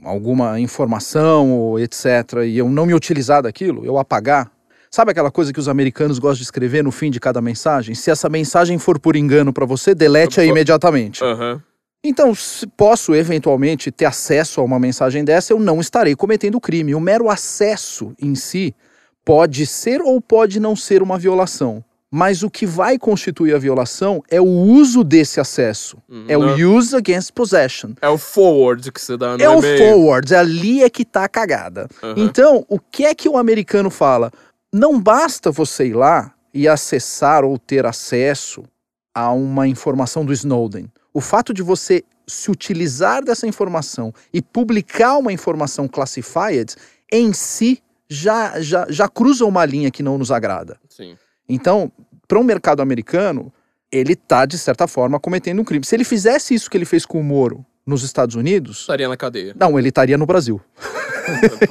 alguma 0.04 0.60
informação 0.60 1.52
ou 1.52 1.80
etc 1.80 2.06
e 2.46 2.58
eu 2.58 2.70
não 2.70 2.86
me 2.86 2.94
utilizar 2.94 3.42
daquilo, 3.42 3.86
eu 3.86 3.98
apagar, 3.98 4.52
sabe 4.92 5.12
aquela 5.12 5.32
coisa 5.32 5.54
que 5.54 5.60
os 5.60 5.70
americanos 5.70 6.20
gostam 6.20 6.38
de 6.38 6.44
escrever 6.44 6.84
no 6.84 6.92
fim 6.92 7.10
de 7.10 7.20
cada 7.20 7.42
mensagem? 7.42 7.96
Se 7.96 8.12
essa 8.12 8.28
mensagem 8.28 8.78
for 8.78 9.00
por 9.00 9.16
engano 9.16 9.54
para 9.54 9.66
você, 9.66 9.96
delete-a 9.96 10.44
For- 10.44 10.50
imediatamente. 10.50 11.24
Aham. 11.24 11.64
Então, 12.06 12.36
se 12.36 12.68
posso 12.68 13.16
eventualmente 13.16 13.90
ter 13.90 14.04
acesso 14.04 14.60
a 14.60 14.64
uma 14.66 14.78
mensagem 14.78 15.24
dessa, 15.24 15.54
eu 15.54 15.60
não 15.60 15.80
estarei 15.80 16.18
cometendo 16.18 16.60
crime. 16.60 16.94
O 16.94 17.00
mero 17.00 17.30
acesso 17.30 18.14
em 18.22 18.36
si 18.36 18.76
pode 19.24 19.66
ser 19.66 20.02
ou 20.02 20.20
pode 20.20 20.60
não 20.60 20.76
ser 20.76 21.02
uma 21.02 21.18
violação. 21.18 21.82
Mas 22.16 22.44
o 22.44 22.50
que 22.50 22.64
vai 22.64 23.00
constituir 23.00 23.56
a 23.56 23.58
violação 23.58 24.22
é 24.30 24.40
o 24.40 24.46
uso 24.46 25.04
desse 25.04 25.40
acesso. 25.40 25.98
Uhum. 26.08 26.26
É 26.28 26.38
o 26.38 26.78
use 26.78 26.96
against 26.96 27.32
possession. 27.32 27.94
É 28.00 28.08
o 28.08 28.20
forward 28.20 28.92
que 28.92 29.02
você 29.02 29.18
dá 29.18 29.36
no 29.36 29.44
É 29.44 29.50
o 29.50 29.58
e-mail. 29.58 29.78
forward, 29.80 30.36
ali 30.36 30.84
é 30.84 30.92
que 30.92 31.04
tá 31.04 31.24
a 31.24 31.28
cagada. 31.28 31.88
Aham. 32.04 32.14
Então, 32.18 32.64
o 32.70 32.78
que 32.78 33.04
é 33.04 33.16
que 33.16 33.28
o 33.28 33.36
americano 33.36 33.90
fala? 33.90 34.32
Não 34.72 35.02
basta 35.02 35.50
você 35.50 35.88
ir 35.88 35.96
lá 35.96 36.32
e 36.54 36.68
acessar 36.68 37.44
ou 37.44 37.58
ter 37.58 37.84
acesso 37.84 38.64
a 39.12 39.32
uma 39.32 39.68
informação 39.68 40.24
do 40.24 40.32
Snowden. 40.32 40.92
O 41.12 41.20
fato 41.20 41.52
de 41.52 41.64
você 41.64 42.04
se 42.28 42.52
utilizar 42.52 43.24
dessa 43.24 43.48
informação 43.48 44.14
e 44.32 44.40
publicar 44.40 45.18
uma 45.18 45.34
informação 45.34 45.88
classified 45.88 46.76
em 47.12 47.34
si 47.34 47.82
já, 48.08 48.62
já, 48.62 48.86
já 48.88 49.10
cruza 49.10 49.46
uma 49.46 49.66
linha 49.66 49.90
que 49.90 50.04
não 50.04 50.20
nos 50.20 50.32
agrada. 50.32 50.78
Sim. 50.88 51.18
Então, 51.48 51.92
para 52.28 52.40
um 52.40 52.44
mercado 52.44 52.82
americano, 52.82 53.52
ele 53.92 54.16
tá, 54.16 54.46
de 54.46 54.58
certa 54.58 54.88
forma, 54.88 55.20
cometendo 55.20 55.60
um 55.62 55.64
crime. 55.64 55.86
Se 55.86 55.96
ele 55.96 56.04
fizesse 56.04 56.54
isso 56.54 56.70
que 56.70 56.78
ele 56.78 56.86
fez 56.86 57.06
com 57.06 57.20
o 57.20 57.24
Moro 57.24 57.66
nos 57.86 58.04
Estados 58.04 58.36
Unidos, 58.36 58.80
Estaria 58.82 59.08
na 59.08 59.18
cadeia. 59.18 59.54
não, 59.60 59.78
ele 59.78 59.90
estaria 59.90 60.18
no 60.18 60.26
Brasil. 60.26 60.60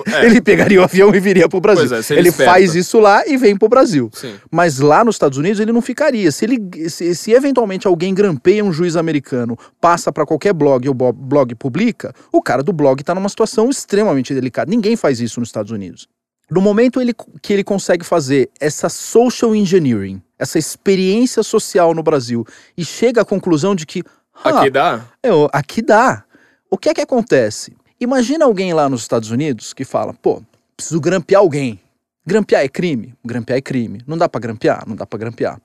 É, 0.06 0.24
Ele 0.24 0.40
pegaria 0.40 0.80
o 0.80 0.82
avião 0.84 1.14
e 1.14 1.20
viria 1.20 1.46
pro 1.46 1.60
Brasil. 1.60 1.86
Pois 1.86 2.10
é, 2.10 2.14
ele 2.14 2.30
esperto. 2.30 2.50
faz 2.50 2.74
isso 2.74 2.98
lá 2.98 3.22
e 3.26 3.36
vem 3.36 3.54
pro 3.54 3.68
Brasil. 3.68 4.10
sim. 4.14 4.34
Mas 4.50 4.78
lá 4.78 5.04
nos 5.04 5.16
Estados 5.16 5.36
Unidos 5.36 5.60
ele 5.60 5.72
não 5.72 5.82
ficaria. 5.82 6.32
Se, 6.32 6.46
ele, 6.46 6.88
se, 6.88 7.14
se 7.14 7.32
eventualmente 7.32 7.86
alguém 7.86 8.14
grampeia 8.14 8.64
um 8.64 8.72
juiz 8.72 8.96
americano, 8.96 9.58
passa 9.78 10.10
para 10.10 10.24
qualquer 10.24 10.54
blog 10.54 10.86
e 10.86 10.88
o 10.88 10.94
blog 10.94 11.54
publica, 11.54 12.14
o 12.32 12.40
cara 12.40 12.62
do 12.62 12.72
blog 12.72 13.00
está 13.02 13.14
numa 13.14 13.28
situação 13.28 13.68
extremamente 13.68 14.32
delicada. 14.32 14.70
Ninguém 14.70 14.96
faz 14.96 15.20
isso 15.20 15.38
nos 15.38 15.50
Estados 15.50 15.70
Unidos. 15.70 16.08
No 16.52 16.60
momento 16.60 17.00
ele, 17.00 17.14
que 17.40 17.50
ele 17.50 17.64
consegue 17.64 18.04
fazer 18.04 18.50
essa 18.60 18.90
social 18.90 19.56
engineering, 19.56 20.20
essa 20.38 20.58
experiência 20.58 21.42
social 21.42 21.94
no 21.94 22.02
Brasil 22.02 22.46
e 22.76 22.84
chega 22.84 23.22
à 23.22 23.24
conclusão 23.24 23.74
de 23.74 23.86
que 23.86 24.04
ah, 24.44 24.60
Aqui 24.60 24.68
dá? 24.68 25.06
eu, 25.22 25.48
aqui 25.50 25.80
dá. 25.80 26.24
O 26.70 26.76
que 26.76 26.90
é 26.90 26.94
que 26.94 27.00
acontece? 27.00 27.74
Imagina 27.98 28.44
alguém 28.44 28.74
lá 28.74 28.86
nos 28.86 29.00
Estados 29.00 29.30
Unidos 29.30 29.72
que 29.72 29.82
fala, 29.82 30.12
pô, 30.12 30.42
preciso 30.76 31.00
grampear 31.00 31.40
alguém. 31.40 31.80
Grampear 32.26 32.62
é 32.62 32.68
crime? 32.68 33.14
Grampear 33.24 33.56
é 33.56 33.62
crime. 33.62 34.02
Não 34.06 34.18
dá 34.18 34.28
pra 34.28 34.38
grampear? 34.38 34.84
Não 34.86 34.94
dá 34.94 35.06
pra 35.06 35.18
grampear. 35.18 35.58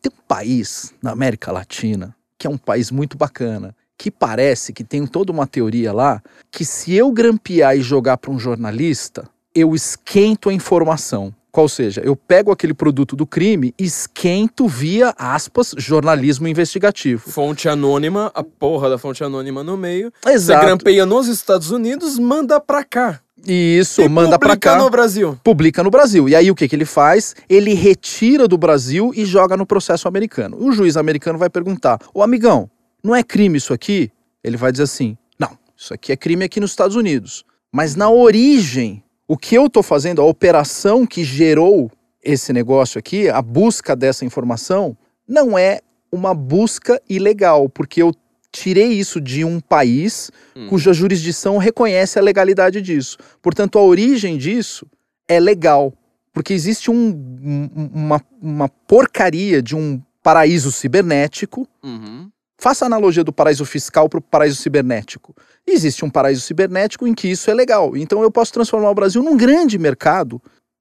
Tem 0.00 0.10
um 0.10 0.26
país 0.26 0.92
na 1.00 1.12
América 1.12 1.52
Latina 1.52 2.16
que 2.36 2.48
é 2.48 2.50
um 2.50 2.58
país 2.58 2.90
muito 2.90 3.16
bacana, 3.16 3.76
que 3.96 4.10
parece 4.10 4.72
que 4.72 4.82
tem 4.82 5.06
toda 5.06 5.30
uma 5.30 5.46
teoria 5.46 5.92
lá 5.92 6.20
que 6.50 6.64
se 6.64 6.92
eu 6.92 7.12
grampear 7.12 7.76
e 7.76 7.80
jogar 7.80 8.16
para 8.16 8.32
um 8.32 8.38
jornalista, 8.40 9.30
eu 9.54 9.74
esquento 9.74 10.48
a 10.48 10.52
informação. 10.52 11.34
Qual 11.50 11.68
seja, 11.68 12.00
eu 12.02 12.16
pego 12.16 12.50
aquele 12.50 12.72
produto 12.72 13.14
do 13.14 13.26
crime 13.26 13.74
e 13.78 13.84
esquento 13.84 14.66
via, 14.66 15.14
aspas, 15.18 15.74
jornalismo 15.76 16.48
investigativo. 16.48 17.30
Fonte 17.30 17.68
anônima, 17.68 18.32
a 18.34 18.42
porra 18.42 18.88
da 18.88 18.96
fonte 18.96 19.22
anônima 19.22 19.62
no 19.62 19.76
meio. 19.76 20.10
Você 20.24 20.32
Exato. 20.32 20.64
grampeia 20.64 21.04
nos 21.04 21.28
Estados 21.28 21.70
Unidos, 21.70 22.18
manda 22.18 22.58
pra 22.58 22.82
cá. 22.82 23.20
Isso, 23.46 24.00
E 24.00 24.08
manda 24.08 24.38
pra 24.38 24.50
publica 24.50 24.70
cá. 24.70 24.78
no 24.78 24.88
Brasil. 24.88 25.38
publica 25.44 25.82
no 25.82 25.90
Brasil. 25.90 26.26
E 26.26 26.34
aí 26.34 26.50
o 26.50 26.54
que, 26.54 26.66
que 26.66 26.74
ele 26.76 26.84
faz? 26.86 27.34
Ele 27.50 27.74
retira 27.74 28.48
do 28.48 28.56
Brasil 28.56 29.12
e 29.14 29.26
joga 29.26 29.54
no 29.56 29.66
processo 29.66 30.08
americano. 30.08 30.56
O 30.58 30.72
juiz 30.72 30.96
americano 30.96 31.38
vai 31.38 31.50
perguntar: 31.50 31.98
Ô 32.14 32.22
amigão, 32.22 32.70
não 33.04 33.14
é 33.14 33.22
crime 33.22 33.58
isso 33.58 33.74
aqui? 33.74 34.10
Ele 34.44 34.56
vai 34.56 34.70
dizer 34.72 34.84
assim: 34.84 35.18
Não, 35.38 35.50
isso 35.76 35.92
aqui 35.92 36.12
é 36.12 36.16
crime 36.16 36.44
aqui 36.44 36.60
nos 36.60 36.70
Estados 36.70 36.96
Unidos. 36.96 37.44
Mas 37.72 37.96
na 37.96 38.08
origem, 38.10 39.01
o 39.28 39.36
que 39.36 39.54
eu 39.54 39.68
tô 39.70 39.82
fazendo, 39.82 40.20
a 40.20 40.24
operação 40.24 41.06
que 41.06 41.24
gerou 41.24 41.90
esse 42.22 42.52
negócio 42.52 42.98
aqui, 42.98 43.28
a 43.28 43.40
busca 43.42 43.96
dessa 43.96 44.24
informação, 44.24 44.96
não 45.26 45.56
é 45.58 45.80
uma 46.10 46.34
busca 46.34 47.00
ilegal, 47.08 47.68
porque 47.68 48.02
eu 48.02 48.14
tirei 48.50 48.88
isso 48.92 49.20
de 49.20 49.44
um 49.44 49.58
país 49.60 50.30
Hum. 50.54 50.66
cuja 50.68 50.92
jurisdição 50.92 51.56
reconhece 51.56 52.18
a 52.18 52.22
legalidade 52.22 52.82
disso. 52.82 53.16
Portanto, 53.40 53.78
a 53.78 53.82
origem 53.82 54.36
disso 54.36 54.86
é 55.26 55.40
legal, 55.40 55.92
porque 56.32 56.52
existe 56.52 56.90
um- 56.90 57.70
uma, 57.94 58.20
uma 58.42 58.68
porcaria 58.68 59.62
de 59.62 59.74
um 59.74 60.00
paraíso 60.22 60.70
cibernético. 60.70 61.66
Uhum. 61.82 62.28
Faça 62.58 62.84
a 62.84 62.86
analogia 62.86 63.24
do 63.24 63.32
paraíso 63.32 63.64
fiscal 63.64 64.08
para 64.08 64.18
o 64.18 64.22
paraíso 64.22 64.56
cibernético. 64.56 65.34
Existe 65.66 66.04
um 66.04 66.10
paraíso 66.10 66.40
cibernético 66.42 67.06
em 67.06 67.14
que 67.14 67.28
isso 67.28 67.50
é 67.50 67.54
legal. 67.54 67.96
Então 67.96 68.22
eu 68.22 68.30
posso 68.30 68.52
transformar 68.52 68.90
o 68.90 68.94
Brasil 68.94 69.22
num 69.22 69.36
grande 69.36 69.78
mercado 69.78 70.40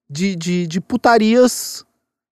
de, 0.09 0.35
de, 0.35 0.65
de 0.67 0.81
putarias, 0.81 1.85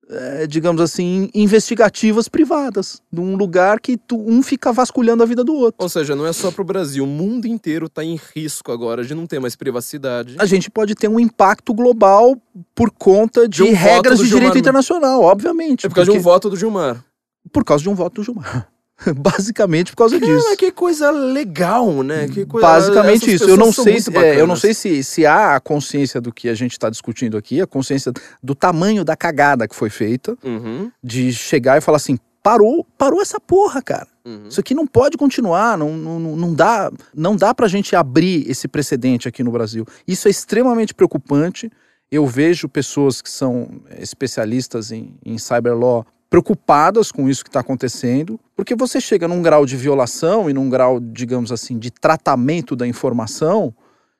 eh, 0.09 0.47
digamos 0.47 0.81
assim, 0.81 1.29
investigativas 1.33 2.27
privadas. 2.27 3.01
Num 3.11 3.35
lugar 3.35 3.79
que 3.79 3.95
tu- 3.95 4.19
um 4.19 4.41
fica 4.41 4.73
vasculhando 4.73 5.21
a 5.21 5.25
vida 5.25 5.43
do 5.43 5.53
outro. 5.53 5.75
Ou 5.81 5.87
seja, 5.87 6.15
não 6.15 6.25
é 6.25 6.33
só 6.33 6.51
pro 6.51 6.63
Brasil. 6.63 7.03
O 7.03 7.07
mundo 7.07 7.45
inteiro 7.47 7.87
tá 7.87 8.03
em 8.03 8.19
risco 8.35 8.71
agora 8.71 9.03
de 9.05 9.13
não 9.13 9.27
ter 9.27 9.39
mais 9.39 9.55
privacidade. 9.55 10.35
a 10.39 10.45
gente 10.47 10.69
pode 10.71 10.95
ter 10.95 11.07
um 11.07 11.19
impacto 11.19 11.73
global 11.73 12.35
por 12.73 12.89
conta 12.91 13.47
de, 13.47 13.57
De 13.57 13.63
um 13.63 13.73
regras 13.73 14.17
de 14.19 14.25
Gilmar 14.25 14.39
direito 14.47 14.57
internacional, 14.57 15.21
obviamente. 15.21 15.85
É 15.85 15.89
por 15.89 15.95
causa 15.95 16.05
de 16.11 16.17
um 16.17 16.19
porque- 16.19 16.23
voto 16.33 16.49
do 16.49 16.57
Gilmar. 16.57 17.05
por 17.53 17.63
causa 17.63 17.83
de 17.83 17.89
um 17.89 17.95
voto 17.95 18.15
do 18.15 18.23
Gilmar. 18.23 18.67
Basicamente 19.15 19.91
por 19.91 19.97
causa 19.97 20.19
disso. 20.19 20.43
Cara, 20.45 20.57
que 20.57 20.71
coisa 20.71 21.09
legal, 21.11 22.03
né? 22.03 22.27
Que 22.27 22.45
coisa, 22.45 22.67
Basicamente 22.67 23.25
essas 23.27 23.41
isso. 23.41 23.49
Eu 23.49 23.57
não 23.57 23.71
sei, 23.71 23.99
se, 24.01 24.17
é, 24.17 24.39
eu 24.39 24.47
não 24.47 24.55
sei 24.55 24.73
se, 24.73 25.03
se 25.03 25.25
há 25.25 25.55
a 25.55 25.59
consciência 25.59 26.19
do 26.19 26.31
que 26.33 26.49
a 26.49 26.53
gente 26.53 26.73
está 26.73 26.89
discutindo 26.89 27.37
aqui, 27.37 27.61
a 27.61 27.67
consciência 27.67 28.11
do 28.43 28.53
tamanho 28.53 29.03
da 29.05 29.15
cagada 29.15 29.67
que 29.67 29.75
foi 29.75 29.89
feita, 29.89 30.37
Uhum, 30.43 30.91
de 31.03 31.31
chegar 31.33 31.77
e 31.77 31.81
falar 31.81 31.97
assim: 31.97 32.17
parou, 32.43 32.85
parou 32.97 33.21
essa 33.21 33.39
porra, 33.39 33.81
cara. 33.81 34.07
uhum. 34.25 34.47
Isso 34.49 34.59
aqui 34.59 34.73
não 34.73 34.85
pode 34.87 35.17
continuar, 35.17 35.77
não, 35.77 35.95
não, 35.95 36.19
não- 36.35 36.53
dá, 36.53 36.91
não 37.13 37.35
dá 37.35 37.53
pra 37.53 37.67
gente 37.67 37.95
abrir 37.95 38.49
esse 38.49 38.67
precedente 38.67 39.27
aqui 39.27 39.43
no 39.43 39.51
Brasil. 39.51 39.85
Isso 40.07 40.27
é 40.27 40.31
extremamente 40.31 40.93
preocupante. 40.93 41.71
Eu 42.11 42.25
vejo 42.25 42.67
pessoas 42.67 43.21
que 43.21 43.29
são 43.29 43.81
especialistas 43.97 44.91
em, 44.91 45.13
em 45.23 45.37
cyberlaw 45.37 46.05
preocupadas 46.29 47.11
com 47.11 47.27
isso 47.27 47.43
que 47.43 47.49
está 47.49 47.59
acontecendo, 47.61 48.39
porque 48.55 48.75
você 48.75 49.01
chega 49.01 49.27
num 49.27 49.41
grau 49.41 49.65
de 49.65 49.75
violação 49.75 50.49
e 50.49 50.53
num 50.53 50.69
grau, 50.69 50.99
digamos 50.99 51.51
assim, 51.51 51.77
de 51.79 51.89
tratamento 51.89 52.75
da 52.75 52.87
informação 52.87 53.73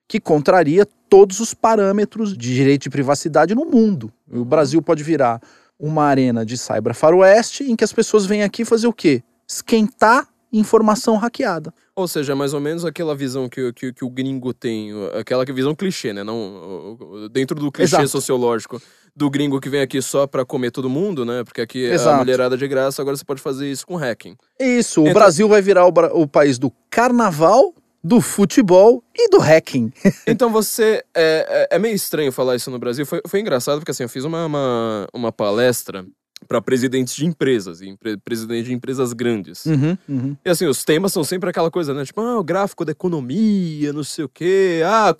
que 0.07 0.19
contraria 0.19 0.87
todos 1.07 1.39
os 1.39 1.53
parâmetros 1.53 2.31
de 2.35 2.53
direito 2.55 2.83
de 2.83 2.89
privacidade 2.89 3.53
no 3.53 3.63
mundo. 3.65 4.11
O 4.31 4.43
Brasil 4.43 4.81
pode 4.81 5.03
virar 5.03 5.39
uma 5.79 6.03
arena 6.05 6.43
de 6.45 6.57
cyber 6.57 6.95
faroeste 6.95 7.63
em 7.63 7.75
que 7.75 7.83
as 7.83 7.93
pessoas 7.93 8.25
vêm 8.25 8.41
aqui 8.41 8.65
fazer 8.65 8.87
o 8.87 8.93
quê? 8.93 9.21
Esquentar 9.47 10.27
informação 10.51 11.15
hackeada. 11.15 11.71
Ou 11.95 12.07
seja, 12.07 12.31
é 12.31 12.35
mais 12.35 12.55
ou 12.55 12.59
menos 12.59 12.83
aquela 12.83 13.15
visão 13.15 13.47
que, 13.47 13.61
o- 13.67 13.73
que, 13.73 13.93
que 13.93 14.03
o 14.03 14.09
gringo 14.09 14.51
tem, 14.51 14.89
aquela 15.19 15.45
que- 15.45 15.53
visão 15.53 15.75
clichê, 15.75 16.11
né? 16.11 16.23
Não, 16.23 16.97
dentro 17.31 17.55
do 17.59 17.71
clichê 17.71 17.95
Exato. 17.97 18.07
sociológico 18.09 18.81
do 19.15 19.29
gringo 19.29 19.59
que 19.59 19.69
vem 19.69 19.81
aqui 19.81 20.01
só 20.01 20.25
pra 20.27 20.43
comer 20.45 20.71
todo 20.71 20.89
mundo, 20.89 21.25
né? 21.25 21.43
Porque 21.43 21.61
aqui 21.61 21.85
é 21.85 21.91
a 21.91 21.93
Exato. 21.95 22.17
mulherada 22.17 22.57
de 22.57 22.67
graça, 22.67 23.01
agora 23.01 23.15
você 23.17 23.25
pode 23.25 23.41
fazer 23.41 23.69
isso 23.69 23.85
com 23.85 23.95
hacking. 23.95 24.35
Isso, 24.59 25.01
o 25.01 25.03
Então- 25.03 25.13
Brasil 25.13 25.47
vai 25.47 25.61
virar 25.61 25.85
o, 25.85 25.93
o 26.21 26.27
país 26.27 26.57
do 26.57 26.71
carnaval, 26.89 27.73
do 28.03 28.21
futebol 28.21 29.03
e 29.15 29.29
do 29.29 29.39
hacking. 29.39 29.91
Então 30.27 30.51
você. 30.51 31.03
É, 31.15 31.67
é, 31.71 31.75
é 31.75 31.79
meio 31.79 31.93
estranho 31.95 32.31
falar 32.31 32.55
isso 32.55 32.71
no 32.71 32.79
Brasil. 32.79 33.05
Foi, 33.05 33.21
foi 33.27 33.39
engraçado 33.41 33.79
porque 33.79 33.91
assim, 33.91 34.03
eu 34.03 34.09
fiz 34.09 34.23
uma, 34.23 34.45
uma, 34.45 35.07
uma 35.13 35.31
palestra 35.31 36.05
para 36.49 36.59
presidentes 36.59 37.15
de 37.15 37.27
empresas, 37.27 37.79
e 37.79 37.87
empre- 37.87 38.17
presidentes 38.17 38.65
de 38.65 38.73
empresas 38.73 39.13
grandes. 39.13 39.67
Uhum, 39.67 39.95
uhum. 40.09 40.37
E 40.43 40.49
assim, 40.49 40.65
os 40.65 40.83
temas 40.83 41.13
são 41.13 41.23
sempre 41.23 41.51
aquela 41.51 41.69
coisa, 41.69 41.93
né? 41.93 42.03
Tipo, 42.03 42.21
ah, 42.21 42.39
o 42.39 42.43
gráfico 42.43 42.83
da 42.83 42.91
economia, 42.91 43.93
não 43.93 44.03
sei 44.03 44.25
o 44.25 44.29
quê. 44.29 44.81
Ah, 44.83 45.15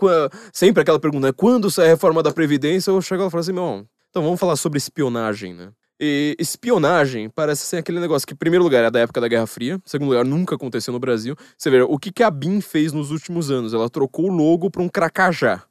sempre 0.51 0.81
aquela 0.81 0.99
pergunta, 0.99 1.27
né? 1.27 1.31
Quando 1.31 1.69
sai 1.69 1.85
a 1.85 1.89
reforma 1.89 2.23
da 2.23 2.31
Previdência? 2.31 2.89
Eu 2.89 2.99
chego 2.99 3.21
lá 3.21 3.27
e 3.27 3.31
falo 3.31 3.41
assim, 3.41 3.53
meu, 3.53 3.85
então 4.09 4.23
vamos 4.23 4.39
falar 4.39 4.55
sobre 4.55 4.79
espionagem, 4.79 5.53
né? 5.53 5.69
E 6.01 6.35
espionagem 6.39 7.29
parece 7.29 7.63
ser 7.67 7.77
aquele 7.77 7.99
negócio 7.99 8.25
que, 8.25 8.33
em 8.33 8.37
primeiro 8.37 8.63
lugar, 8.63 8.83
é 8.85 8.89
da 8.89 8.99
época 8.99 9.21
da 9.21 9.27
Guerra 9.27 9.45
Fria, 9.45 9.75
em 9.75 9.81
segundo 9.85 10.09
lugar, 10.09 10.25
nunca 10.25 10.55
aconteceu 10.55 10.91
no 10.91 10.99
Brasil. 10.99 11.35
Você 11.55 11.69
vê, 11.69 11.81
o 11.83 11.99
que, 11.99 12.11
que 12.11 12.23
a 12.23 12.31
BIM 12.31 12.59
fez 12.59 12.91
nos 12.91 13.11
últimos 13.11 13.51
anos? 13.51 13.71
Ela 13.71 13.89
trocou 13.89 14.31
o 14.31 14.33
logo 14.33 14.71
para 14.71 14.81
um 14.81 14.89
cracajá. 14.89 15.61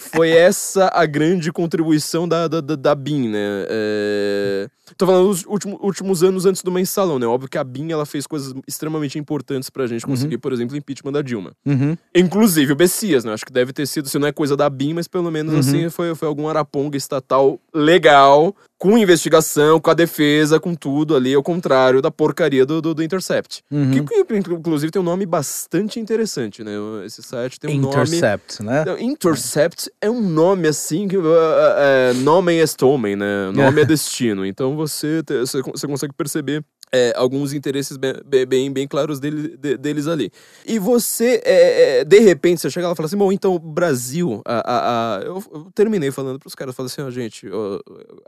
Foi 0.00 0.30
essa 0.32 0.90
a 0.94 1.04
grande 1.04 1.52
contribuição 1.52 2.26
da, 2.26 2.48
da, 2.48 2.60
da, 2.60 2.74
da 2.74 2.94
BIM, 2.94 3.28
né? 3.28 3.66
É... 3.68 4.68
Tô 4.96 5.06
falando 5.06 5.28
dos 5.28 5.44
últimos, 5.46 5.78
últimos 5.80 6.22
anos 6.22 6.46
antes 6.46 6.62
do 6.62 6.70
mensalão, 6.70 7.18
né? 7.18 7.26
Óbvio 7.26 7.48
que 7.48 7.58
a 7.58 7.64
BIM 7.64 7.90
ela 7.90 8.06
fez 8.06 8.26
coisas 8.26 8.54
extremamente 8.66 9.18
importantes 9.18 9.70
pra 9.70 9.86
gente 9.86 10.06
conseguir, 10.06 10.38
por 10.38 10.52
exemplo, 10.52 10.74
o 10.74 10.78
impeachment 10.78 11.12
da 11.12 11.22
Dilma. 11.22 11.52
Uhum. 11.66 11.96
Inclusive 12.14 12.72
o 12.72 12.76
Bessias, 12.76 13.24
né? 13.24 13.32
Acho 13.32 13.44
que 13.44 13.52
deve 13.52 13.72
ter 13.72 13.86
sido, 13.86 14.08
se 14.08 14.18
não 14.18 14.28
é 14.28 14.32
coisa 14.32 14.56
da 14.56 14.68
BIM, 14.68 14.94
mas 14.94 15.08
pelo 15.08 15.30
menos 15.30 15.52
Uhum. 15.52 15.60
assim 15.60 15.90
foi, 15.90 16.14
foi 16.14 16.28
algum 16.28 16.48
araponga 16.48 16.96
estatal 16.96 17.60
legal, 17.74 18.54
com 18.78 18.96
investigação, 18.96 19.80
com 19.80 19.90
a 19.90 19.94
defesa, 19.94 20.60
com 20.60 20.74
tudo 20.74 21.16
ali, 21.16 21.34
ao 21.34 21.42
contrário 21.42 22.00
da 22.00 22.10
porcaria 22.10 22.64
do, 22.64 22.80
do, 22.80 22.94
do 22.94 23.02
Intercept. 23.02 23.62
Uhum. 23.70 23.90
Que, 23.90 24.24
que, 24.24 24.36
inclusive 24.36 24.92
tem 24.92 25.02
um 25.02 25.04
nome 25.04 25.26
bastante 25.26 25.98
interessante, 25.98 26.62
né? 26.62 26.72
Esse 27.04 27.22
site 27.22 27.58
tem 27.58 27.76
um 27.76 27.82
nome. 27.82 27.94
Intercept, 27.94 28.62
né? 28.62 28.84
Intercept 29.00 29.90
é 30.00 30.08
um 30.08 30.20
nome 30.20 30.68
assim 30.68 31.08
que. 31.08 31.16
Uh, 31.16 31.22
uh, 31.22 32.50
é, 32.50 32.54
est 32.54 32.80
homem, 32.82 33.16
né? 33.16 33.50
Nome 33.52 33.82
é 33.82 33.84
destino. 33.84 34.46
Então 34.46 34.76
você, 34.78 35.22
você, 35.28 35.62
con- 35.62 35.72
você 35.72 35.86
consegue 35.86 36.14
perceber. 36.14 36.64
é, 36.90 37.12
alguns 37.16 37.52
interesses 37.52 37.98
bem, 37.98 38.14
bem- 38.48 38.72
bem, 38.72 38.88
claros 38.88 39.20
dele- 39.20 39.58
de- 39.58 39.76
deles 39.76 40.06
ali. 40.06 40.30
E 40.66 40.78
você, 40.78 41.38
é, 41.44 41.98
é, 42.00 42.04
de 42.04 42.18
repente, 42.20 42.62
você 42.62 42.70
chega 42.70 42.86
lá 42.86 42.94
e 42.94 42.96
fala 42.96 43.06
assim: 43.06 43.16
bom, 43.18 43.30
então 43.30 43.58
Brasil. 43.58 44.40
A, 44.46 44.54
a- 44.60 45.18
a- 45.18 45.20
eu, 45.22 45.44
eu 45.52 45.68
terminei 45.74 46.10
falando 46.10 46.38
pros 46.38 46.54
caras: 46.54 46.74
falei 46.74 46.86
assim, 46.90 47.02
ó, 47.02 47.10
gente, 47.10 47.46
ó, 47.50 47.78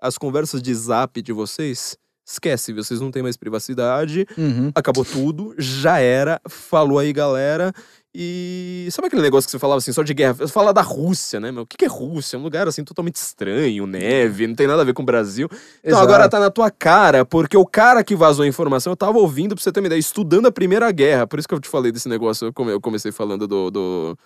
as 0.03 0.18
conversas 0.18 0.61
de 0.61 0.74
zap 0.74 1.22
de 1.22 1.32
vocês, 1.32 1.96
esquece, 2.22 2.74
vocês 2.74 3.01
não 3.01 3.11
têm 3.11 3.22
mais 3.22 3.36
privacidade 3.38 4.26
Uhum. 4.36 4.70
acabou 4.74 5.07
tudo, 5.07 5.55
já 5.57 5.98
era, 5.98 6.38
falou 6.46 6.98
aí, 6.98 7.14
galera. 7.14 7.72
E 8.12 8.88
sabe 8.90 9.06
aquele 9.06 9.22
negócio 9.22 9.46
que 9.46 9.52
você 9.52 9.58
falava 9.58 9.78
assim, 9.78 9.92
só 9.92 10.02
de 10.02 10.12
guerra? 10.12 10.46
Fala 10.48 10.72
da 10.72 10.82
Rússia, 10.82 11.38
né, 11.38 11.52
meu? 11.52 11.62
O 11.62 11.66
que 11.66 11.84
é 11.84 11.88
Rússia? 11.88 12.36
É 12.36 12.40
um 12.40 12.42
lugar 12.42 12.66
assim 12.66 12.82
totalmente 12.82 13.14
estranho, 13.16 13.86
neve, 13.86 14.48
não 14.48 14.54
tem 14.56 14.66
nada 14.66 14.82
a 14.82 14.84
ver 14.84 14.94
com 14.94 15.02
o 15.02 15.06
Brasil. 15.06 15.48
Então 15.78 15.90
Exato. 15.92 16.04
agora 16.04 16.28
tá 16.28 16.40
na 16.40 16.50
tua 16.50 16.70
cara, 16.72 17.24
porque 17.24 17.56
o 17.56 17.64
cara 17.64 18.02
que 18.02 18.16
vazou 18.16 18.44
a 18.44 18.48
informação, 18.48 18.92
eu 18.92 18.96
tava 18.96 19.18
ouvindo, 19.18 19.54
pra 19.54 19.62
você 19.62 19.70
ter 19.70 19.78
uma 19.78 19.86
ideia, 19.86 20.00
estudando 20.00 20.46
a 20.46 20.50
Primeira 20.52 20.90
Guerra. 20.90 21.24
Por 21.26 21.38
isso 21.38 21.46
que 21.46 21.54
eu 21.54 21.61
te 21.61 21.68
falei 21.68 21.92
desse 21.92 22.08
negócio, 22.08 22.46
eu 22.48 22.52
come- 22.52 22.72
eu 22.72 22.80
comecei 22.80 23.12
falando 23.12 23.46
do. 23.46 23.70
do 23.70 24.18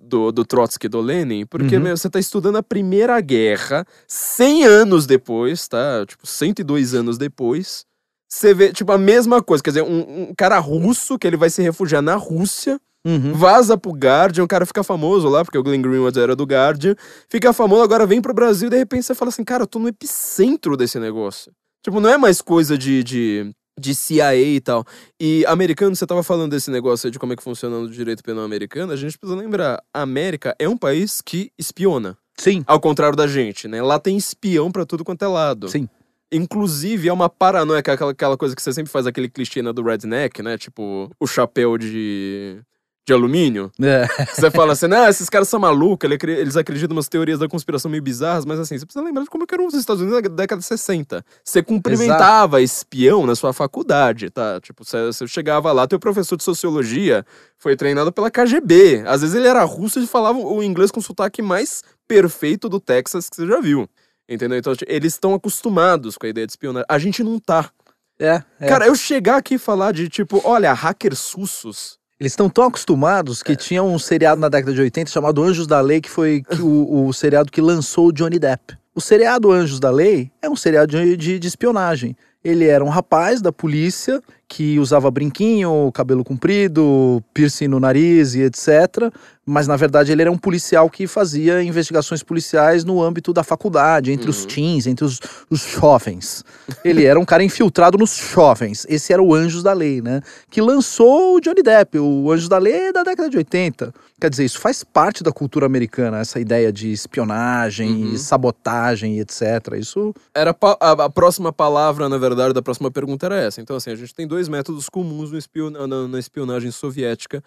do, 0.00 0.32
do 0.32 0.42
Trotsky 0.42 0.86
e 0.86 0.88
do 0.88 1.02
Lenin, 1.02 1.44
porque 1.44 1.76
Uhum. 1.76 1.82
meu, 1.82 1.94
você 1.96 2.08
tá 2.08 2.18
estudando 2.18 2.56
a 2.56 2.62
Primeira 2.62 3.20
Guerra 3.20 3.86
100 4.08 4.64
anos 4.64 5.04
depois, 5.04 5.68
tá? 5.68 6.06
Tipo, 6.06 6.26
102 6.26 6.94
anos 6.94 7.18
depois. 7.18 7.84
Você 8.26 8.54
vê, 8.54 8.72
tipo, 8.72 8.90
a 8.90 8.96
mesma 8.96 9.42
coisa. 9.42 9.62
Quer 9.62 9.68
dizer, 9.68 9.82
um, 9.82 10.30
um 10.30 10.34
cara 10.34 10.58
russo 10.58 11.18
que 11.18 11.26
ele 11.26 11.36
vai 11.36 11.50
se 11.50 11.60
refugiar 11.60 12.00
na 12.00 12.14
Rússia, 12.14 12.80
Uhum. 13.04 13.32
vaza 13.32 13.76
pro 13.76 13.90
Guardian, 13.90 14.44
o 14.44 14.48
cara 14.48 14.64
fica 14.64 14.84
famoso 14.84 15.28
lá, 15.28 15.44
porque 15.44 15.58
o 15.58 15.62
Glenn 15.62 15.82
Greenwald 15.82 16.18
era 16.18 16.36
do 16.36 16.44
Guardian, 16.44 16.94
fica 17.28 17.52
famoso, 17.52 17.82
agora 17.82 18.06
vem 18.06 18.22
pro 18.22 18.32
Brasil 18.32 18.68
e 18.68 18.70
de 18.70 18.76
repente 18.76 19.04
você 19.04 19.14
fala 19.14 19.28
assim, 19.30 19.42
cara, 19.42 19.64
eu 19.64 19.66
tô 19.66 19.80
no 19.80 19.88
epicentro 19.88 20.76
desse 20.76 21.00
negócio. 21.00 21.52
Tipo, 21.82 21.98
não 22.00 22.08
é 22.08 22.16
mais 22.16 22.40
coisa 22.40 22.78
de, 22.78 23.02
de, 23.02 23.52
de 23.78 23.94
CIA 23.94 24.36
e 24.36 24.60
tal. 24.60 24.84
E 25.20 25.44
americano, 25.46 25.96
você 25.96 26.06
tava 26.06 26.22
falando 26.22 26.52
desse 26.52 26.70
negócio 26.70 27.08
aí 27.08 27.10
de 27.10 27.18
como 27.18 27.32
é 27.32 27.36
que 27.36 27.42
funciona 27.42 27.76
o 27.76 27.90
direito 27.90 28.22
penal 28.22 28.44
americano, 28.44 28.92
a 28.92 28.96
gente 28.96 29.18
precisa 29.18 29.38
lembrar, 29.38 29.82
a 29.92 30.02
América 30.02 30.54
é 30.58 30.68
um 30.68 30.76
país 30.76 31.20
que 31.20 31.50
espiona. 31.58 32.16
Sim. 32.38 32.62
Ao 32.66 32.80
contrário 32.80 33.16
da 33.16 33.26
gente, 33.26 33.66
né? 33.68 33.82
Lá 33.82 33.98
tem 33.98 34.16
espião 34.16 34.70
pra 34.70 34.86
tudo 34.86 35.04
quanto 35.04 35.24
é 35.24 35.28
lado. 35.28 35.68
Sim. 35.68 35.88
Inclusive, 36.32 37.08
é 37.08 37.12
uma 37.12 37.28
paranoia, 37.28 37.82
que 37.82 37.90
aquela, 37.90 38.12
aquela 38.12 38.36
coisa 38.38 38.56
que 38.56 38.62
você 38.62 38.72
sempre 38.72 38.90
faz 38.90 39.06
aquele 39.06 39.28
clichê 39.28 39.60
né, 39.60 39.70
do 39.72 39.82
redneck, 39.82 40.42
né? 40.42 40.56
Tipo, 40.56 41.10
o 41.20 41.26
chapéu 41.26 41.76
de, 41.76 42.58
de 43.04 43.12
alumínio. 43.12 43.70
É. 43.82 44.06
Você 44.26 44.50
fala 44.50 44.72
assim, 44.72 44.86
ah, 44.92 45.08
esses 45.08 45.28
caras 45.28 45.48
são 45.48 45.58
malucos, 45.58 46.08
eles 46.22 46.56
acreditam 46.56 46.96
umas 46.96 47.08
teorias 47.08 47.38
da 47.38 47.48
conspiração 47.48 47.90
meio 47.90 48.02
bizarras, 48.02 48.44
mas 48.44 48.60
assim, 48.60 48.78
você 48.78 48.86
precisa 48.86 49.04
lembrar 49.04 49.24
de 49.24 49.30
como 49.30 49.44
eram 49.52 49.66
os 49.66 49.74
Estados 49.74 50.02
Unidos 50.02 50.22
na 50.22 50.28
década 50.28 50.60
de 50.60 50.66
60. 50.66 51.24
Você 51.44 51.62
cumprimentava 51.62 52.62
espião 52.62 53.26
na 53.26 53.34
sua 53.34 53.52
faculdade, 53.52 54.30
tá? 54.30 54.60
Tipo, 54.60 54.84
você, 54.84 55.26
chegava 55.26 55.72
lá, 55.72 55.86
teu 55.86 55.98
professor 55.98 56.36
de 56.36 56.44
sociologia 56.44 57.26
foi 57.58 57.76
treinado 57.76 58.12
pela 58.12 58.30
KGB. 58.30 59.02
Às 59.06 59.22
vezes 59.22 59.34
ele 59.36 59.48
era 59.48 59.64
russo 59.64 59.98
e 59.98 60.06
falava 60.06 60.38
o 60.38 60.62
inglês 60.62 60.90
com 60.90 61.00
o 61.00 61.02
sotaque 61.02 61.42
mais 61.42 61.82
perfeito 62.06 62.68
do 62.68 62.78
Texas 62.78 63.28
que 63.28 63.36
você 63.36 63.46
já 63.46 63.60
viu. 63.60 63.88
Entendeu? 64.28 64.56
Então, 64.56 64.72
eles 64.86 65.14
estão 65.14 65.34
acostumados 65.34 66.16
com 66.16 66.26
a 66.26 66.28
ideia 66.28 66.46
de 66.46 66.52
espionagem. 66.52 66.86
A 66.88 66.98
gente 66.98 67.24
não 67.24 67.38
tá. 67.38 67.70
É, 68.18 68.42
é. 68.60 68.68
Cara, 68.68 68.86
eu 68.86 68.94
chegar 68.94 69.36
aqui 69.36 69.54
e 69.54 69.58
falar 69.58 69.92
de, 69.92 70.08
tipo, 70.08 70.40
olha, 70.44 70.72
hackers 70.72 71.18
sussos. 71.18 71.98
Eles 72.22 72.30
estão 72.30 72.48
tão 72.48 72.62
acostumados 72.66 73.42
que 73.42 73.56
tinha 73.56 73.82
um 73.82 73.98
seriado 73.98 74.40
na 74.40 74.48
década 74.48 74.72
de 74.72 74.80
80 74.80 75.10
chamado 75.10 75.42
Anjos 75.42 75.66
da 75.66 75.80
Lei, 75.80 76.00
que 76.00 76.08
foi 76.08 76.44
o, 76.60 77.08
o 77.08 77.12
seriado 77.12 77.50
que 77.50 77.60
lançou 77.60 78.06
o 78.06 78.12
Johnny 78.12 78.38
Depp. 78.38 78.78
O 78.94 79.00
seriado 79.00 79.50
Anjos 79.50 79.80
da 79.80 79.90
Lei 79.90 80.30
é 80.40 80.48
um 80.48 80.54
seriado 80.54 80.96
de, 80.96 81.16
de, 81.16 81.36
de 81.40 81.48
espionagem. 81.48 82.16
Ele 82.44 82.68
era 82.68 82.84
um 82.84 82.88
rapaz 82.88 83.42
da 83.42 83.50
polícia 83.50 84.22
que 84.46 84.78
usava 84.78 85.10
brinquinho, 85.10 85.90
cabelo 85.92 86.22
comprido, 86.22 87.20
piercing 87.34 87.66
no 87.66 87.80
nariz 87.80 88.36
e 88.36 88.42
etc. 88.42 89.12
Mas 89.44 89.66
na 89.66 89.74
verdade 89.76 90.12
ele 90.12 90.22
era 90.22 90.30
um 90.30 90.38
policial 90.38 90.88
que 90.88 91.06
fazia 91.08 91.60
investigações 91.64 92.22
policiais 92.22 92.84
no 92.84 93.02
âmbito 93.02 93.32
da 93.32 93.42
faculdade, 93.42 94.12
entre 94.12 94.30
os 94.30 94.42
Uhum. 94.42 94.46
teens, 94.48 94.86
entre 94.86 95.04
os, 95.04 95.18
os 95.50 95.60
jovens. 95.62 96.44
Ele 96.84 97.04
era 97.04 97.18
um 97.18 97.24
cara 97.24 97.42
infiltrado 97.42 97.98
nos 97.98 98.14
jovens. 98.16 98.86
Esse 98.88 99.12
era 99.12 99.20
o 99.20 99.34
Anjos 99.34 99.62
da 99.64 99.72
Lei, 99.72 100.00
né? 100.00 100.20
Que 100.48 100.60
lançou 100.60 101.34
o 101.36 101.40
Johnny 101.40 101.60
Depp. 101.62 101.98
O 101.98 102.30
Anjos 102.30 102.48
da 102.48 102.58
Lei 102.58 102.72
é 102.88 102.92
da 102.92 103.02
década 103.02 103.28
de 103.28 103.36
80. 103.36 103.92
Quer 104.20 104.30
dizer, 104.30 104.44
isso 104.44 104.60
faz 104.60 104.84
parte 104.84 105.24
da 105.24 105.32
cultura 105.32 105.66
americana, 105.66 106.18
essa 106.20 106.38
ideia 106.38 106.72
de 106.72 106.92
espionagem, 106.92 107.90
Uhum. 107.90 108.14
e 108.14 108.18
sabotagem 108.18 109.16
e 109.16 109.20
etc. 109.20 109.42
Isso 109.76 110.14
Era 110.32 110.56
a, 110.80 110.92
a 111.04 111.10
próxima 111.10 111.52
palavra, 111.52 112.08
na 112.08 112.18
verdade, 112.18 112.54
da 112.54 112.62
próxima 112.62 112.90
pergunta 112.92 113.26
era 113.26 113.36
essa. 113.40 113.60
Então, 113.60 113.74
assim, 113.74 113.90
a 113.90 113.96
gente 113.96 114.14
tem 114.14 114.26
dois 114.26 114.48
métodos 114.48 114.88
comuns 114.88 115.32
no 115.32 115.38
espion- 115.38 115.70
na, 115.70 116.06
na 116.08 116.18
espionagem 116.18 116.70
soviética 116.70 117.42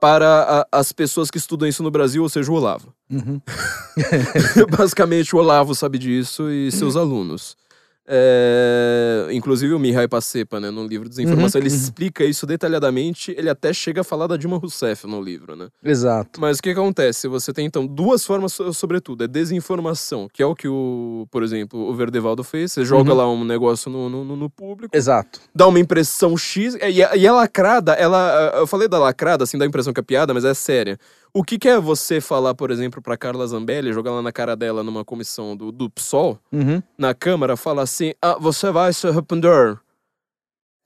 para 0.00 0.66
a- 0.72 0.78
as 0.78 0.92
pessoas 0.92 1.30
que 1.30 1.38
estudam 1.38 1.68
isso 1.68 1.82
no 1.82 1.90
Brasil, 1.90 2.22
ou 2.22 2.28
seja, 2.28 2.50
o 2.50 2.54
Olavo. 2.54 2.92
Uhum. 3.10 3.40
Basicamente, 4.76 5.34
o 5.34 5.38
Olavo 5.38 5.74
sabe 5.74 5.98
disso 5.98 6.50
e 6.50 6.70
seus 6.72 6.94
alunos. 6.96 7.56
É, 8.10 9.28
inclusive 9.32 9.74
o 9.74 9.78
Mihai 9.78 10.08
Pacepa, 10.08 10.58
né, 10.58 10.70
no 10.70 10.86
livro 10.86 11.08
Desinformação, 11.08 11.60
Uhum, 11.60 11.66
ele 11.66 11.74
uhum. 11.74 11.80
explica 11.80 12.24
isso 12.24 12.46
detalhadamente, 12.46 13.34
ele 13.36 13.50
até 13.50 13.72
chega 13.72 14.00
a 14.00 14.04
falar 14.04 14.26
da 14.26 14.36
Dilma 14.36 14.56
Rousseff 14.58 15.06
no 15.06 15.20
livro, 15.20 15.54
né? 15.54 15.68
Exato. 15.84 16.40
Mas 16.40 16.58
o 16.58 16.62
que 16.62 16.70
acontece? 16.70 17.28
Você 17.28 17.52
tem, 17.52 17.66
então, 17.66 17.86
duas 17.86 18.24
formas, 18.24 18.52
so- 18.52 18.72
sobretudo. 18.72 19.24
É 19.24 19.28
desinformação, 19.28 20.28
que 20.32 20.42
é 20.42 20.46
o 20.46 20.54
que, 20.54 20.66
o, 20.68 21.26
por 21.30 21.42
exemplo, 21.42 21.78
o 21.80 21.94
Verdevaldo 21.94 22.42
fez. 22.42 22.72
Você 22.72 22.84
joga 22.84 23.10
Uhum. 23.10 23.16
lá 23.16 23.30
um 23.30 23.44
negócio 23.44 23.90
no, 23.90 24.08
no, 24.08 24.24
no- 24.24 24.36
no 24.36 24.50
público, 24.50 24.96
Exato. 24.96 25.40
dá 25.54 25.66
uma 25.66 25.78
impressão 25.78 26.36
X. 26.36 26.74
E 26.80 27.02
a, 27.02 27.16
e 27.16 27.26
a 27.26 27.32
lacrada, 27.32 27.92
ela... 27.92 28.52
Eu 28.56 28.66
falei 28.66 28.88
da 28.88 28.98
lacrada, 28.98 29.44
assim, 29.44 29.58
dá 29.58 29.64
a 29.64 29.68
impressão 29.68 29.92
que 29.92 30.00
é 30.00 30.02
piada, 30.02 30.32
mas 30.32 30.44
é 30.44 30.54
séria. 30.54 30.98
O 31.32 31.44
que, 31.44 31.58
que 31.58 31.68
é 31.68 31.78
você 31.78 32.20
falar, 32.20 32.54
por 32.54 32.70
exemplo, 32.70 33.00
pra 33.02 33.16
Carla 33.16 33.46
Zambelli, 33.46 33.92
jogar 33.92 34.12
lá 34.12 34.22
na 34.22 34.32
cara 34.32 34.56
dela 34.56 34.82
numa 34.82 35.04
comissão 35.04 35.56
do, 35.56 35.70
do 35.70 35.88
PSOL, 35.90 36.38
Uhum. 36.52 36.82
na 36.96 37.14
Câmara, 37.14 37.56
fala 37.56 37.82
assim: 37.82 38.12
ah, 38.20 38.36
você 38.40 38.70
vai 38.70 38.92
se 38.92 39.06
arrepender. 39.06 39.78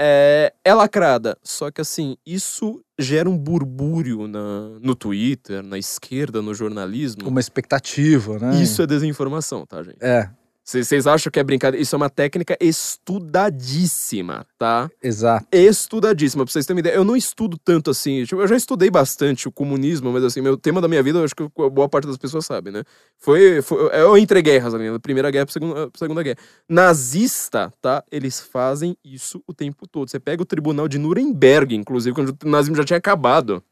É, 0.01 0.53
é 0.65 0.75
lacrada. 0.75 1.39
Só 1.43 1.71
que 1.71 1.81
assim, 1.81 2.17
isso 2.27 2.83
gera 2.99 3.29
um 3.31 3.39
burbúrio 3.39 4.27
na, 4.27 4.71
no 4.81 4.95
Twitter, 4.97 5.63
na 5.63 5.79
esquerda, 5.79 6.43
no 6.43 6.53
jornalismo. 6.55 7.29
Uma 7.29 7.41
expectativa, 7.41 8.39
né? 8.39 8.61
Isso 8.61 8.83
é 8.83 8.87
desinformação, 8.87 9.65
tá, 9.65 9.83
gente? 9.83 9.99
É, 10.01 10.29
Vocês 10.65 11.07
acham 11.07 11.31
que 11.31 11.41
é 11.41 11.43
brincadeira? 11.43 11.83
Isso 11.83 11.95
é 11.95 11.99
uma 11.99 12.09
técnica 12.09 12.57
estudadíssima, 12.61 14.47
tá? 14.57 14.89
exato. 15.03 15.47
Estudadíssima. 15.51 16.45
Pra 16.45 16.53
vocês 16.53 16.65
terem 16.65 16.77
uma 16.77 16.81
ideia, 16.81 16.95
eu 16.95 17.05
não 17.05 17.17
estudo 17.17 17.59
tanto 17.59 17.91
assim. 17.91 18.25
Tipo, 18.25 18.41
eu 18.41 18.47
já 18.47 18.57
estudei 18.57 18.89
bastante 18.89 19.49
o 19.49 19.53
comunismo, 19.53 20.13
mas 20.13 20.23
assim, 20.23 20.41
meu 20.41 20.57
tema 20.57 20.81
da 20.81 20.87
minha 20.87 21.03
vida, 21.03 21.19
eu 21.19 21.25
acho 21.25 21.35
que 21.35 21.49
boa 21.71 21.89
parte 21.89 22.07
das 22.07 22.17
pessoas 22.17 22.47
sabe, 22.47 22.71
né? 22.71 22.85
Foi. 23.19 23.61
foi 23.61 23.91
eu 23.93 24.17
entre 24.17 24.41
guerras 24.41 24.73
ali, 24.73 24.89
na 24.89 25.01
Primeira 25.01 25.31
Guerra 25.31 25.47
pra 25.47 25.53
segunda, 25.53 25.75
pra 25.91 25.99
segunda 25.99 26.23
Guerra. 26.23 26.39
Nazista, 26.69 27.73
tá? 27.81 28.05
Eles 28.11 28.41
fazem 28.41 28.97
isso 29.05 29.43
o 29.47 29.53
tempo 29.53 29.89
todo. 29.89 30.09
Você 30.09 30.21
pega 30.21 30.43
o 30.43 30.47
tribunal 30.47 30.87
de 30.87 30.99
Nuremberg, 30.99 31.75
inclusive, 31.75 32.15
quando 32.15 32.37
o 32.45 32.49
nazismo 32.49 32.77
já 32.77 32.85
tinha 32.85 32.99
acabado. 32.99 33.63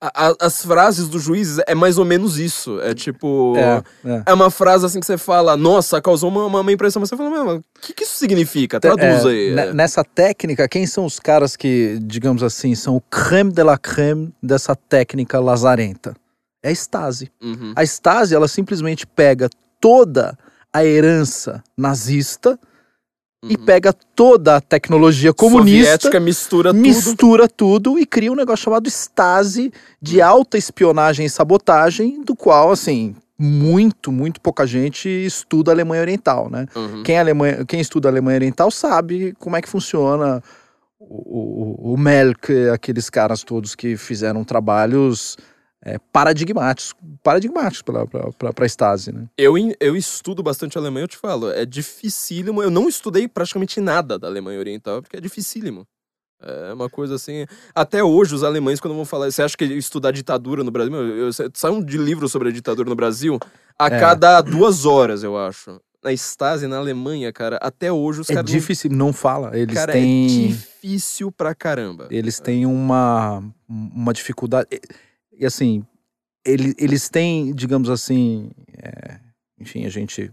A- 0.00 0.34
as 0.40 0.62
frases 0.62 1.08
dos 1.08 1.22
juízes 1.22 1.58
é 1.66 1.74
mais 1.74 1.96
ou 1.96 2.04
menos 2.04 2.38
isso. 2.38 2.78
É 2.82 2.94
tipo. 2.94 3.54
É, 3.56 3.82
é. 4.04 4.22
É 4.26 4.34
uma 4.34 4.50
frase 4.50 4.84
assim 4.84 5.00
que 5.00 5.06
você 5.06 5.16
fala, 5.16 5.56
nossa, 5.56 6.00
causou 6.02 6.28
uma, 6.30 6.44
uma, 6.44 6.60
uma 6.60 6.72
impressão, 6.72 7.00
mas 7.00 7.08
você 7.08 7.16
fala, 7.16 7.30
mas 7.44 7.56
o 7.58 7.64
que, 7.80 7.94
que 7.94 8.02
isso 8.04 8.14
significa? 8.18 8.78
Traduz 8.78 9.24
É, 9.24 9.28
aí. 9.28 9.54
ne- 9.54 9.72
Nessa 9.72 10.04
técnica, 10.04 10.68
quem 10.68 10.86
são 10.86 11.06
os 11.06 11.18
caras 11.18 11.56
que, 11.56 11.98
digamos 12.02 12.42
assim, 12.42 12.74
são 12.74 12.94
o 12.96 13.00
creme 13.00 13.50
de 13.50 13.62
la 13.62 13.78
creme 13.78 14.32
dessa 14.42 14.76
técnica 14.76 15.40
lazarenta? 15.40 16.14
É 16.62 16.68
a 16.68 16.72
Stasi. 16.72 17.30
Uhum. 17.42 17.72
A 17.74 17.82
Stasi, 17.82 18.34
ela 18.34 18.48
simplesmente 18.48 19.06
pega 19.06 19.48
toda 19.80 20.36
a 20.72 20.84
herança 20.84 21.62
nazista 21.76 22.58
e 23.44 23.56
Uhum. 23.56 23.64
pega 23.64 23.92
toda 23.92 24.56
a 24.56 24.60
tecnologia 24.60 25.32
comunista, 25.32 25.84
Soviética 25.84 26.20
mistura 26.20 26.72
tudo. 26.72 26.80
mistura 26.82 27.48
tudo. 27.48 27.98
e 27.98 28.06
cria 28.06 28.32
um 28.32 28.36
negócio 28.36 28.64
chamado 28.64 28.88
Stasi 28.88 29.72
de 30.00 30.20
alta 30.22 30.56
espionagem 30.58 31.26
e 31.26 31.30
sabotagem, 31.30 32.22
do 32.24 32.34
qual, 32.34 32.70
assim, 32.72 33.14
muito, 33.38 34.10
muito 34.10 34.40
pouca 34.40 34.66
gente 34.66 35.08
estuda 35.08 35.70
a 35.70 35.74
Alemanha 35.74 36.00
Oriental, 36.02 36.48
né? 36.50 36.66
Uhum. 36.74 37.02
Quem, 37.02 37.18
Alemanha, 37.18 37.64
quem 37.66 37.80
estuda 37.80 38.08
a 38.08 38.12
Alemanha 38.12 38.38
Oriental 38.38 38.70
sabe 38.70 39.34
como 39.38 39.56
é 39.56 39.62
que 39.62 39.68
funciona 39.68 40.42
o, 40.98 41.90
o, 41.90 41.94
o 41.94 41.98
Melk, 41.98 42.50
aqueles 42.70 43.10
caras 43.10 43.44
todos 43.44 43.74
que 43.74 43.96
fizeram 43.96 44.42
trabalhos 44.42 45.36
é, 45.88 45.98
paradigmáticos, 46.12 46.94
paradigmáticos 47.22 47.82
para 48.36 48.64
a 48.64 48.66
Stasi, 48.66 49.12
né? 49.12 49.26
Eu, 49.38 49.54
eu 49.78 49.96
estudo 49.96 50.42
bastante 50.42 50.76
alemão, 50.76 51.00
eu 51.02 51.06
te 51.08 51.16
falo, 51.16 51.48
é 51.52 51.64
dificílimo. 51.64 52.60
Eu 52.60 52.70
não 52.70 52.88
estudei 52.88 53.28
praticamente 53.28 53.80
nada 53.80 54.18
da 54.18 54.26
Alemanha 54.26 54.58
Oriental, 54.58 55.00
porque 55.00 55.16
é 55.16 55.20
dificílimo. 55.20 55.86
É 56.42 56.72
uma 56.72 56.90
coisa 56.90 57.14
assim. 57.14 57.46
Até 57.74 58.02
hoje, 58.02 58.34
os 58.34 58.42
alemães, 58.42 58.80
quando 58.80 58.94
vão 58.94 59.04
falar. 59.04 59.30
Você 59.30 59.42
acha 59.42 59.56
que 59.56 59.64
estudar 59.64 60.10
ditadura 60.10 60.62
no 60.64 60.70
Brasil. 60.72 60.92
Meu, 60.92 61.02
eu, 61.06 61.30
sai 61.32 61.70
um 61.70 61.82
de 61.82 61.96
livro 61.96 62.28
sobre 62.28 62.48
a 62.48 62.52
ditadura 62.52 62.90
no 62.90 62.96
Brasil 62.96 63.38
a 63.78 63.86
É. 63.86 63.98
cada 64.00 64.40
duas 64.42 64.84
horas, 64.84 65.22
eu 65.22 65.38
acho. 65.38 65.80
Na 66.04 66.12
Stasi, 66.12 66.66
na 66.66 66.76
Alemanha, 66.76 67.32
cara, 67.32 67.56
até 67.62 67.90
hoje 67.90 68.20
os 68.20 68.28
É 68.30 68.34
caras. 68.34 68.50
não- 68.50 68.58
difícil, 68.58 68.90
não 68.90 69.12
fala. 69.12 69.56
Eles 69.56 69.74
Cara, 69.74 69.92
têm. 69.92 70.24
é 70.24 70.48
difícil 70.48 71.32
pra 71.32 71.54
caramba. 71.54 72.06
eles 72.10 72.38
têm 72.38 72.66
uma, 72.66 73.42
uma 73.68 74.12
dificuldade. 74.12 74.68
E, 75.38 75.44
assim, 75.44 75.84
ele, 76.44 76.74
eles 76.78 77.08
têm, 77.08 77.54
digamos 77.54 77.90
assim, 77.90 78.50
é, 78.82 79.18
enfim, 79.58 79.84
a 79.84 79.88
gente 79.90 80.32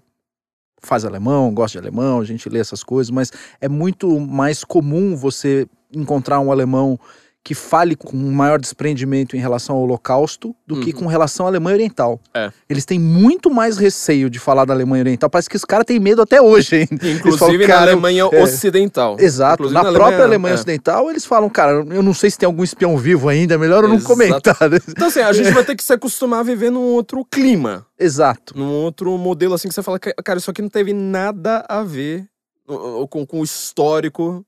faz 0.81 1.05
alemão, 1.05 1.53
gosta 1.53 1.79
de 1.79 1.87
alemão, 1.87 2.19
a 2.19 2.25
gente 2.25 2.47
lê 2.49 2.59
essas 2.59 2.83
coisas, 2.83 3.09
mas 3.09 3.31
é 3.59 3.69
muito 3.69 4.19
mais 4.19 4.63
comum 4.63 5.15
você 5.15 5.67
encontrar 5.91 6.39
um 6.39 6.51
alemão 6.51 6.99
que 7.45 7.53
fale 7.53 7.93
com 7.93 8.15
um 8.15 8.31
maior 8.31 8.57
desprendimento 8.57 9.35
em 9.35 9.39
relação 9.39 9.75
ao 9.75 9.81
Holocausto 9.81 10.55
do 10.65 10.79
que 10.79 10.91
Uhum. 10.93 10.99
com 11.01 11.05
relação 11.07 11.45
à 11.45 11.49
Alemanha 11.49 11.75
Oriental. 11.75 12.17
É. 12.33 12.49
Eles 12.69 12.85
têm 12.85 12.97
muito 12.97 13.51
mais 13.51 13.77
receio 13.77 14.29
de 14.29 14.39
falar 14.39 14.63
da 14.63 14.73
Alemanha 14.73 15.01
Oriental. 15.03 15.29
Parece 15.29 15.49
que 15.49 15.57
os 15.57 15.65
caras 15.65 15.85
têm 15.85 15.99
medo 15.99 16.21
até 16.21 16.41
hoje, 16.41 16.77
hein? 16.77 16.87
Inclusive 16.93 17.37
falam, 17.37 17.57
na 17.59 17.67
"Cara, 17.67 17.91
Alemanha 17.91 18.29
é, 18.31 18.43
Ocidental. 18.43 19.17
Exato. 19.19 19.55
Inclusive 19.63 19.73
Na 19.73 19.83
na 19.83 19.91
própria 19.91 20.05
Alemanha- 20.19 20.25
Alemanha 20.27 20.53
é. 20.53 20.55
Ocidental, 20.55 21.09
eles 21.09 21.25
falam, 21.25 21.49
cara, 21.49 21.85
eu 21.89 22.01
não 22.01 22.13
sei 22.13 22.29
se 22.31 22.37
tem 22.37 22.47
algum 22.47 22.63
espião 22.63 22.97
vivo 22.97 23.27
ainda, 23.27 23.55
é 23.55 23.57
melhor 23.57 23.83
eu 23.83 23.89
não 23.89 23.97
Exato. 23.97 24.07
comentar. 24.13 24.69
né? 24.69 24.79
Então, 24.87 25.07
assim, 25.09 25.19
a 25.19 25.33
gente 25.33 25.51
vai 25.51 25.65
ter 25.65 25.75
que 25.75 25.83
se 25.83 25.91
acostumar 25.91 26.39
a 26.39 26.43
viver 26.43 26.69
num 26.71 26.79
outro 26.93 27.25
clima. 27.29 27.85
Exato. 27.99 28.57
Num 28.57 28.71
outro 28.71 29.17
modelo, 29.17 29.53
assim, 29.53 29.67
que 29.67 29.73
você 29.73 29.83
fala, 29.83 29.99
"Ca- 29.99 30.13
cara, 30.23 30.39
isso 30.39 30.49
aqui 30.49 30.61
não 30.61 30.69
teve 30.69 30.93
nada 30.93 31.65
a 31.67 31.83
ver 31.83 32.25
com, 33.09 33.25
com 33.27 33.41
o 33.41 33.43
histórico 33.43 34.45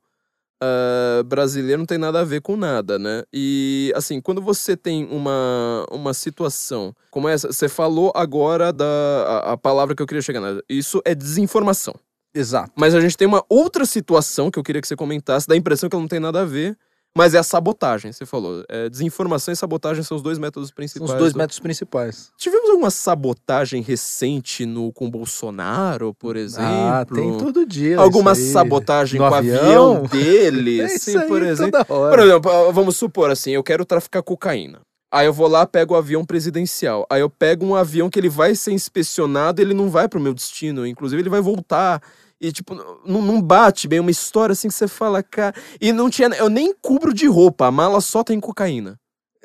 uh, 0.61 1.23
brasileiro, 1.23 1.79
não 1.79 1.85
tem 1.85 1.97
nada 1.97 2.21
a 2.21 2.23
ver 2.23 2.41
com 2.41 2.55
nada, 2.55 2.97
né? 2.99 3.23
E, 3.33 3.91
assim, 3.95 4.19
quando 4.21 4.41
você 4.41 4.75
tem 4.75 5.05
uma, 5.11 5.85
uma 5.91 6.13
situação 6.13 6.93
como 7.09 7.29
essa, 7.29 7.51
você 7.51 7.69
falou 7.69 8.11
agora 8.15 8.73
da 8.73 8.85
a, 8.85 9.53
a 9.53 9.57
palavra 9.57 9.95
que 9.95 10.01
eu 10.01 10.07
queria 10.07 10.21
chegar, 10.21 10.41
né? 10.41 10.59
isso 10.69 11.01
é 11.05 11.15
desinformação. 11.15 11.95
Exato. 12.33 12.73
Mas 12.75 12.93
a 12.93 12.99
gente 12.99 13.15
tem 13.15 13.25
uma 13.25 13.43
outra 13.47 13.85
situação 13.85 14.51
que 14.51 14.59
eu 14.59 14.63
queria 14.63 14.81
que 14.81 14.87
você 14.87 14.95
comentasse, 14.95 15.47
dá 15.47 15.53
a 15.53 15.57
impressão 15.57 15.89
que 15.89 15.95
ela 15.95 16.01
não 16.01 16.09
tem 16.09 16.19
nada 16.19 16.41
a 16.41 16.45
ver, 16.45 16.77
mas 17.17 17.33
é 17.33 17.37
a 17.39 17.43
sabotagem, 17.43 18.11
você 18.11 18.25
falou. 18.25 18.63
É, 18.67 18.89
desinformação 18.89 19.53
e 19.53 19.55
sabotagem 19.55 20.03
são 20.03 20.17
os 20.17 20.21
dois 20.23 20.37
métodos 20.37 20.69
São 20.69 20.75
principais. 20.75 21.11
os 21.11 21.17
dois 21.17 21.33
do- 21.33 21.37
métodos 21.37 21.59
principais. 21.59 22.31
Tivemos 22.37 22.69
alguma 22.69 22.89
sabotagem 22.91 23.81
recente 23.81 24.65
no 24.65 24.91
com 24.91 25.09
Bolsonaro, 25.09 26.13
por 26.13 26.35
exemplo? 26.35 26.67
Ah, 26.67 27.05
tem 27.05 27.37
todo 27.37 27.65
dia. 27.65 27.97
Alguma 27.99 28.35
sabotagem 28.35 29.19
No 29.19 29.27
com 29.27 29.33
o 29.33 29.37
avião? 29.37 29.57
avião 29.97 30.03
dele? 30.11 30.81
É 30.81 30.87
sim, 30.89 31.19
por 31.21 31.41
exemplo. 31.41 31.85
Por 31.85 32.19
exemplo, 32.19 32.51
ah, 32.51 32.71
vamos 32.71 32.97
supor 32.97 33.29
assim, 33.31 33.51
eu 33.51 33.63
quero 33.63 33.85
traficar 33.85 34.21
cocaína. 34.21 34.81
Aí 35.11 35.27
eu 35.27 35.33
vou 35.33 35.47
lá, 35.47 35.65
pego 35.65 35.93
o 35.93 35.97
avião 35.97 36.25
presidencial. 36.25 37.05
Aí 37.09 37.21
eu 37.21 37.29
pego 37.29 37.65
um 37.65 37.73
avião 37.75 38.09
que 38.09 38.19
ele 38.19 38.27
vai 38.27 38.53
ser 38.53 38.71
inspecionado, 38.73 39.61
ele 39.61 39.73
não 39.73 39.89
vai 39.89 40.09
pro 40.09 40.19
meu 40.19 40.33
destino. 40.33 40.85
Inclusive, 40.85 41.21
ele 41.21 41.29
vai 41.29 41.39
voltar. 41.39 42.01
E, 42.39 42.51
tipo, 42.51 42.75
não, 42.75 43.21
não 43.21 43.41
bate 43.41 43.87
bem 43.87 43.99
uma 43.99 44.11
história 44.11 44.53
assim 44.53 44.67
que 44.67 44.73
você 44.73 44.87
fala, 44.87 45.23
cara. 45.23 45.55
E 45.79 45.91
não 45.93 46.09
tinha. 46.09 46.27
Eu 46.29 46.49
nem 46.49 46.73
cubro 46.73 47.13
de 47.13 47.27
roupa, 47.27 47.67
a 47.67 47.71
mala 47.71 48.01
só 48.01 48.23
tem 48.23 48.39
cocaína. 48.39 48.99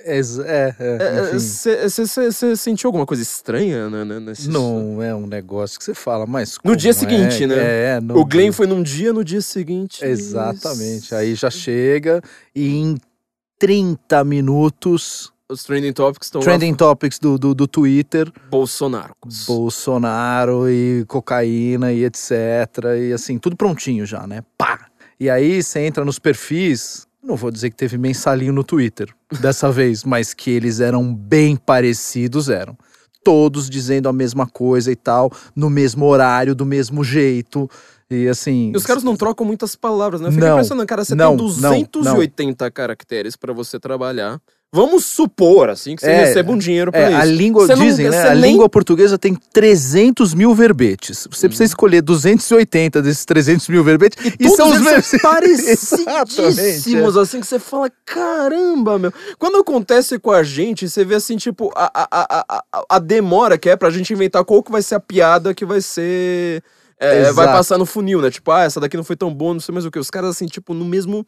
É, 0.04 0.18
é, 0.18 1.36
enfim. 1.36 1.38
Você 1.38 2.56
sentiu 2.56 2.88
alguma 2.88 3.04
coisa 3.04 3.22
estranha 3.22 3.88
né, 3.90 4.04
né, 4.04 4.18
nesse. 4.18 4.48
Não 4.48 5.02
é 5.02 5.14
um 5.14 5.26
negócio 5.26 5.78
que 5.78 5.84
você 5.84 5.94
fala, 5.94 6.26
mas. 6.26 6.58
No 6.64 6.74
dia 6.74 6.92
seguinte, 6.92 7.44
é? 7.44 7.46
né? 7.46 7.56
É, 7.56 7.98
O 8.14 8.24
Glenn 8.24 8.44
dia- 8.44 8.52
foi 8.52 8.66
num 8.66 8.82
dia, 8.82 9.12
no 9.12 9.22
dia 9.24 9.42
seguinte. 9.42 10.04
Exatamente. 10.04 11.14
Aí 11.14 11.34
já 11.34 11.50
chega 11.50 12.22
e 12.54 12.76
em 12.78 12.96
30 13.58 14.24
minutos. 14.24 15.32
Os 15.50 15.64
trending 15.64 15.92
topics 15.92 16.28
estão 16.28 16.40
Trending 16.40 16.74
topics 16.74 17.18
do, 17.18 17.36
do, 17.36 17.52
do 17.52 17.66
Twitter. 17.66 18.28
lá. 18.28 18.48
Bolsonaro. 18.48 19.14
Bolsonaro 19.46 20.70
e 20.70 21.04
cocaína 21.08 21.92
e 21.92 22.04
etc. 22.04 22.30
E 22.96 23.12
assim, 23.12 23.36
tudo 23.36 23.56
prontinho 23.56 24.06
já, 24.06 24.26
né? 24.28 24.42
Pá! 24.56 24.86
E 25.18 25.28
aí 25.28 25.60
você 25.60 25.80
entra 25.80 26.04
nos 26.04 26.20
perfis. 26.20 27.04
Não 27.22 27.34
vou 27.34 27.50
dizer 27.50 27.70
que 27.70 27.76
teve 27.76 27.98
mensalinho 27.98 28.52
no 28.52 28.62
Twitter 28.62 29.12
dessa 29.40 29.70
vez, 29.72 30.04
mas 30.04 30.32
que 30.32 30.50
eles 30.50 30.78
eram 30.78 31.12
bem 31.12 31.56
parecidos, 31.56 32.48
eram. 32.48 32.78
Todos 33.24 33.68
dizendo 33.68 34.08
a 34.08 34.12
mesma 34.12 34.46
coisa 34.46 34.90
e 34.90 34.96
tal, 34.96 35.30
no 35.54 35.68
mesmo 35.68 36.06
horário, 36.06 36.54
do 36.54 36.64
mesmo 36.64 37.02
jeito. 37.02 37.68
E 38.08 38.28
assim. 38.28 38.70
E 38.72 38.76
os 38.76 38.86
caras 38.86 39.02
não 39.02 39.16
trocam 39.16 39.44
muitas 39.44 39.74
palavras, 39.74 40.20
né? 40.20 40.30
Não, 40.30 40.58
pensando, 40.58 40.86
cara, 40.86 41.04
você 41.04 41.14
não, 41.14 41.36
tem 41.36 41.46
não, 41.46 41.82
280 41.82 42.70
caracteres 42.70 43.36
pra 43.36 43.52
você 43.52 43.78
trabalhar. 43.78 44.40
Vamos 44.72 45.04
supor, 45.04 45.68
assim, 45.68 45.96
que 45.96 46.02
você 46.02 46.10
É, 46.12 46.24
receba 46.26 46.52
um 46.52 46.56
dinheiro 46.56 46.92
pra 46.92 47.00
É, 47.00 47.14
a 47.14 47.26
isso. 47.26 47.34
língua, 47.34 47.66
Você 47.66 47.74
não- 47.74 47.84
dizem, 47.84 48.08
né? 48.08 48.22
você 48.22 48.28
A 48.28 48.34
nem- 48.36 48.52
língua 48.52 48.68
portuguesa 48.68 49.18
tem 49.18 49.34
300 49.34 50.32
mil 50.32 50.54
verbetes. 50.54 51.26
Você 51.28 51.48
precisa 51.48 51.64
escolher 51.64 52.00
280 52.02 53.02
desses 53.02 53.24
300 53.24 53.68
mil 53.68 53.82
verbetes. 53.82 54.24
E, 54.24 54.30
Todos 54.44 54.56
são 54.56 54.68
os 54.70 54.76
Exatamente, 54.76 55.18
parecidíssimos, 55.22 57.16
assim, 57.16 57.40
que 57.40 57.46
você 57.48 57.58
fala, 57.58 57.90
caramba, 58.06 58.96
meu. 58.96 59.12
Quando 59.40 59.58
acontece 59.58 60.20
com 60.20 60.30
a 60.30 60.44
gente, 60.44 60.88
você 60.88 61.04
vê, 61.04 61.16
assim, 61.16 61.36
tipo, 61.36 61.72
a, 61.74 61.90
a, 61.92 62.08
a, 62.48 62.62
a, 62.72 62.84
a 62.90 62.98
demora 63.00 63.58
que 63.58 63.68
é 63.68 63.74
pra 63.76 63.90
gente 63.90 64.12
inventar 64.12 64.44
qual 64.44 64.62
que 64.62 64.70
vai 64.70 64.82
ser 64.82 64.94
a 64.94 65.00
piada 65.00 65.52
que 65.52 65.64
vai 65.64 65.80
ser... 65.80 66.62
é, 66.96 67.32
vai 67.32 67.46
passar 67.48 67.76
no 67.76 67.84
funil, 67.86 68.22
né? 68.22 68.30
Tipo, 68.30 68.52
ah, 68.52 68.62
essa 68.62 68.78
daqui 68.78 68.96
não 68.96 69.02
foi 69.02 69.16
tão 69.16 69.34
boa, 69.34 69.52
não 69.52 69.60
sei 69.60 69.72
mais 69.72 69.84
o 69.84 69.90
que. 69.90 69.98
Os 69.98 70.10
caras, 70.10 70.30
assim, 70.30 70.46
tipo, 70.46 70.72
no 70.74 70.84
mesmo... 70.84 71.26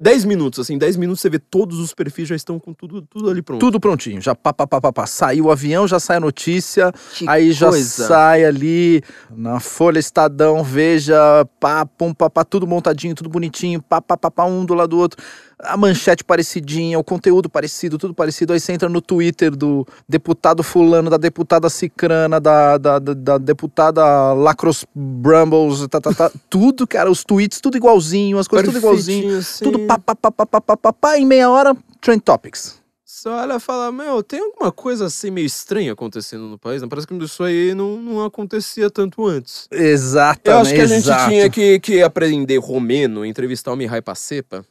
10 0.00 0.24
minutos, 0.24 0.58
assim, 0.58 0.76
10 0.76 0.96
minutos 0.96 1.20
você 1.20 1.30
vê 1.30 1.38
todos 1.38 1.78
os 1.78 1.94
perfis 1.94 2.26
já 2.28 2.34
estão 2.34 2.58
com 2.58 2.74
tudo, 2.74 3.02
tudo 3.02 3.30
ali 3.30 3.40
pronto. 3.40 3.60
Tudo 3.60 3.78
prontinho, 3.78 4.20
já 4.20 4.34
pá, 4.34 4.52
pá, 4.52 4.66
pá, 4.66 4.80
pá, 4.80 4.92
pá. 4.92 5.06
Saiu 5.06 5.44
o 5.46 5.50
avião, 5.52 5.86
já 5.86 6.00
sai 6.00 6.16
a 6.16 6.20
notícia, 6.20 6.92
Que 7.14 7.28
aí 7.28 7.52
já 7.52 7.68
coisa. 7.68 8.06
sai 8.08 8.44
ali 8.44 9.02
na 9.30 9.60
Folha 9.60 10.00
Estadão, 10.00 10.64
veja, 10.64 11.16
pá, 11.60 11.86
pum, 11.86 12.12
pá, 12.12 12.28
pá, 12.28 12.44
tudo 12.44 12.66
montadinho, 12.66 13.14
tudo 13.14 13.28
bonitinho, 13.30 13.80
pá, 13.80 14.00
pá, 14.00 14.16
pá, 14.16 14.30
pá, 14.30 14.44
um 14.44 14.64
do 14.64 14.74
lado 14.74 14.88
do 14.90 14.98
outro. 14.98 15.22
A 15.58 15.76
manchete 15.76 16.24
parecidinha, 16.24 16.98
o 16.98 17.04
conteúdo 17.04 17.48
parecido, 17.48 17.98
tudo 17.98 18.14
parecido. 18.14 18.52
Aí 18.52 18.60
você 18.60 18.72
entra 18.72 18.88
no 18.88 19.00
Twitter 19.00 19.54
do 19.54 19.86
deputado 20.08 20.62
fulano, 20.62 21.08
da 21.10 21.16
deputada 21.16 21.68
Cicrana, 21.68 22.40
da, 22.40 22.76
da, 22.78 22.98
da, 22.98 23.14
da 23.14 23.38
deputada 23.38 24.32
Lacros 24.32 24.84
Brumbles, 24.94 25.86
tá, 25.88 26.00
tá, 26.00 26.12
tá. 26.12 26.30
tudo, 26.50 26.86
cara, 26.86 27.10
os 27.10 27.24
tweets, 27.24 27.60
tudo 27.60 27.76
igualzinho, 27.76 28.38
as 28.38 28.48
coisas 28.48 28.66
tudo 28.66 28.78
igualzinho. 28.78 29.38
Assim. 29.38 29.64
Tudo 29.64 29.80
pá, 29.80 29.98
pá, 29.98 30.14
pá, 30.14 30.30
pá, 30.30 30.46
pá, 30.46 30.60
pá, 30.60 30.76
pá, 30.76 30.92
pá, 30.92 31.18
em 31.18 31.26
meia 31.26 31.50
hora, 31.50 31.76
Trend 32.00 32.20
Topics. 32.20 32.84
Você 33.24 33.28
olha 33.28 33.54
e 33.54 33.60
fala, 33.60 33.90
meu, 33.90 34.22
tem 34.22 34.38
alguma 34.40 34.70
coisa 34.70 35.06
assim 35.06 35.30
meio 35.30 35.46
estranha 35.46 35.92
acontecendo 35.92 36.46
no 36.46 36.58
país? 36.58 36.82
né? 36.82 36.88
Parece 36.88 37.06
que 37.06 37.14
isso 37.14 37.42
aí 37.42 37.72
não, 37.72 37.96
não 37.96 38.24
acontecia 38.24 38.90
tanto 38.90 39.24
antes. 39.26 39.66
Exatamente. 39.70 40.50
Eu 40.50 40.58
acho 40.58 40.74
que 40.74 40.80
a 40.80 40.86
gente 40.86 41.04
exato. 41.04 41.30
tinha 41.30 41.48
que, 41.48 41.80
que 41.80 42.02
aprender 42.02 42.58
romeno, 42.58 43.24
entrevistar 43.24 43.72
o 43.72 43.76
Mihai 43.76 44.02
Pacepa. 44.02 44.62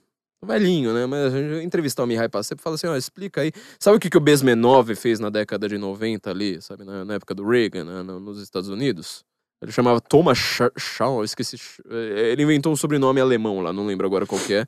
Velhinho, 0.46 0.94
né? 0.94 1.06
Mas 1.06 1.34
a 1.34 1.38
gente 1.42 1.66
entrevistar 1.66 2.04
o 2.04 2.08
Mihai 2.08 2.30
Pacepa 2.30 2.62
e 2.62 2.64
falar 2.64 2.76
assim, 2.76 2.88
ó, 2.88 2.96
explica 2.96 3.42
aí. 3.42 3.52
Sabe 3.80 3.98
o 3.98 4.00
que, 4.00 4.10
que 4.10 4.18
o 4.18 4.22
Besmenov 4.22 4.94
fez 4.96 5.20
na 5.20 5.30
década 5.30 5.68
de 5.68 5.78
90 5.78 6.30
ali, 6.30 6.62
sabe? 6.62 6.84
Na, 6.84 7.04
na 7.06 7.14
época 7.16 7.34
do 7.34 7.48
Reagan, 7.48 7.84
né, 7.86 8.04
no- 8.04 8.20
nos 8.20 8.42
Estados 8.42 8.70
Unidos? 8.70 9.24
Ele 9.62 9.72
chamava 9.72 10.02
Thomas 10.02 10.38
Scha- 10.38 10.72
Schaum, 10.78 11.20
eu 11.20 11.24
esqueci. 11.24 11.56
eh, 11.90 12.32
Ele 12.34 12.44
inventou 12.44 12.72
um 12.72 12.76
sobrenome 12.76 13.22
alemão 13.22 13.62
lá, 13.62 13.72
não 13.72 13.86
lembro 13.86 14.06
agora 14.06 14.26
qual 14.26 14.42
que 14.42 14.54
é. 14.54 14.66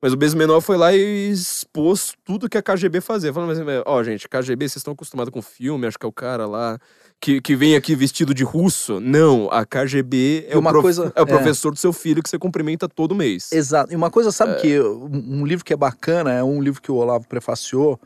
Mas 0.00 0.12
o 0.12 0.16
Besmenov 0.16 0.64
foi 0.64 0.76
lá 0.76 0.94
e 0.94 1.28
expôs 1.30 2.14
tudo 2.24 2.48
que 2.48 2.56
a 2.56 2.62
KGB 2.62 3.00
fazia. 3.00 3.32
Falando 3.34 3.50
assim, 3.50 3.62
ó, 3.84 4.02
gente, 4.04 4.28
KGB, 4.28 4.68
vocês 4.68 4.76
estão 4.76 4.92
acostumados 4.94 5.32
com 5.32 5.42
filme, 5.42 5.86
acho 5.88 5.98
que 5.98 6.06
é 6.06 6.08
o 6.08 6.12
cara 6.12 6.46
lá 6.46 6.78
que, 7.20 7.40
que 7.40 7.56
vem 7.56 7.74
aqui 7.76 7.94
vestido 7.96 8.32
de 8.32 8.44
russo. 8.44 9.00
Não, 9.00 9.48
a 9.50 9.64
KGB 9.66 10.46
é, 10.48 10.52
E 10.52 10.56
o, 10.56 10.60
uma 10.60 10.70
prof- 10.70 10.82
coisa- 10.82 11.12
é 11.16 11.20
o 11.20 11.24
é. 11.24 11.26
professor 11.26 11.72
do 11.72 11.78
seu 11.78 11.92
filho 11.92 12.22
que 12.22 12.30
você 12.30 12.38
cumprimenta 12.38 12.88
todo 12.88 13.14
mês. 13.14 13.50
Exato. 13.52 13.92
E 13.92 13.96
uma 13.96 14.10
coisa, 14.10 14.30
sabe 14.30 14.60
que 14.60 14.68
eu- 14.68 15.08
um 15.12 15.44
livro 15.44 15.64
que 15.64 15.72
é 15.72 15.76
bacana 15.76 16.32
é 16.32 16.42
um 16.44 16.62
livro 16.62 16.80
que 16.80 16.92
o 16.92 16.94
Olavo 16.94 17.26
prefaciou 17.28 17.98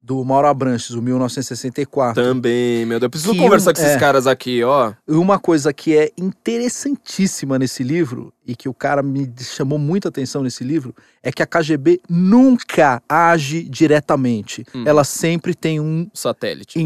do 0.00 0.24
Mauro 0.24 0.46
Abranches, 0.46 0.90
o 0.90 1.02
1964. 1.02 2.22
Também, 2.22 2.86
meu 2.86 3.00
Deus. 3.00 3.06
Eu 3.06 3.10
preciso 3.10 3.32
Que 3.32 3.38
conversar 3.40 3.72
um- 3.72 3.74
com 3.74 3.80
esses 3.80 3.96
é. 3.96 3.98
caras 3.98 4.26
aqui, 4.28 4.62
ó. 4.62 4.92
Uma 5.08 5.38
coisa 5.40 5.72
que 5.72 5.96
é 5.96 6.10
interessantíssima 6.16 7.58
nesse 7.58 7.82
livro 7.82 8.32
e 8.46 8.54
que 8.54 8.68
o 8.68 8.74
cara 8.74 9.02
me 9.02 9.30
chamou 9.40 9.78
muita 9.78 10.08
atenção 10.08 10.42
nesse 10.42 10.62
livro 10.62 10.94
é 11.22 11.32
que 11.32 11.42
a 11.42 11.46
KGB 11.46 12.00
nunca 12.08 13.02
age 13.08 13.62
diretamente. 13.64 14.64
Hum. 14.74 14.84
Ela 14.86 15.04
sempre 15.04 15.54
tem 15.54 15.80
um 15.80 16.08
Satélite. 16.14 16.78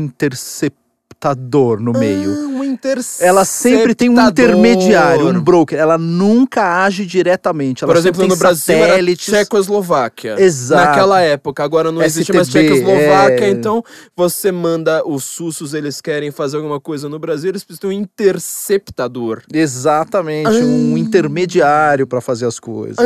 Interceptador 1.22 1.80
no 1.80 1.92
meio. 1.92 2.32
Ah, 2.32 2.48
um 2.48 2.64
interceptador. 2.64 3.28
Ela 3.28 3.44
sempre 3.44 3.94
tem 3.94 4.08
um 4.08 4.20
intermediário, 4.28 5.28
um 5.28 5.40
broker. 5.40 5.78
Ela 5.78 5.96
nunca 5.96 6.84
age 6.84 7.06
diretamente. 7.06 7.84
Ela 7.84 7.92
Por 7.92 7.98
exemplo, 7.98 8.26
no 8.26 8.36
Brasil 8.36 8.76
era. 8.76 9.02
Tchecoslováquia. 9.14 10.36
Exato. 10.38 10.84
Naquela 10.84 11.20
época. 11.20 11.62
Agora 11.62 11.92
não 11.92 12.02
existe 12.02 12.32
mais 12.32 12.48
STB, 12.48 12.68
Tchecoslováquia, 12.68 13.44
é. 13.44 13.50
então 13.50 13.84
você 14.16 14.50
manda 14.50 15.06
os 15.06 15.24
sussos, 15.24 15.74
eles 15.74 16.00
querem 16.00 16.30
fazer 16.30 16.56
alguma 16.56 16.80
coisa 16.80 17.08
no 17.08 17.18
Brasil, 17.18 17.50
eles 17.50 17.62
precisam 17.62 17.90
de 17.90 17.96
um 17.96 18.00
interceptador. 18.00 19.42
Exatamente, 19.52 20.48
Ah. 20.48 20.64
um 20.64 20.96
intermediário 20.96 22.06
para 22.06 22.20
fazer 22.20 22.46
as 22.46 22.58
coisas. 22.58 22.98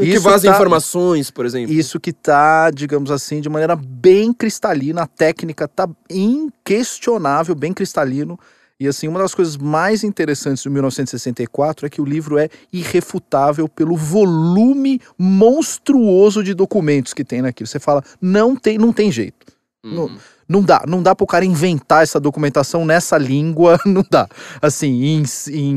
Que 0.00 0.18
vaza 0.18 0.48
tá- 0.48 0.54
informações, 0.54 1.30
por 1.30 1.44
exemplo. 1.46 1.72
Isso 1.72 1.98
que 2.00 2.12
tá, 2.12 2.70
digamos 2.70 3.10
assim, 3.10 3.40
de 3.40 3.48
maneira 3.48 3.76
bem 3.76 4.32
cristalina, 4.32 5.02
a 5.02 5.06
técnica 5.06 5.66
tá 5.68 5.88
inquestionável, 6.10 7.54
bem 7.54 7.72
cristalino. 7.72 8.38
E 8.80 8.86
assim, 8.86 9.08
uma 9.08 9.18
das 9.18 9.34
coisas 9.34 9.56
mais 9.56 10.04
interessantes 10.04 10.62
do 10.62 10.70
1964 10.70 11.84
é 11.86 11.90
que 11.90 12.00
o 12.00 12.04
livro 12.04 12.38
é 12.38 12.48
irrefutável 12.72 13.68
pelo 13.68 13.96
volume 13.96 15.00
monstruoso 15.18 16.44
de 16.44 16.54
documentos 16.54 17.12
que 17.12 17.24
tem 17.24 17.42
naquilo. 17.42 17.66
Você 17.66 17.80
fala, 17.80 18.04
não 18.20 18.54
tem, 18.54 18.78
não 18.78 18.92
tem 18.92 19.10
jeito. 19.10 19.46
não- 19.84 20.04
Uhum. 20.06 20.18
Não 20.48 20.62
dá, 20.62 20.82
não 20.88 21.02
dá 21.02 21.14
pro 21.14 21.26
cara 21.26 21.44
inventar 21.44 22.02
essa 22.02 22.18
documentação 22.18 22.84
nessa 22.86 23.18
língua, 23.18 23.78
não 23.86 24.02
dá. 24.10 24.26
Assim, 24.62 25.04
em- 25.04 25.22
em- 25.52 25.74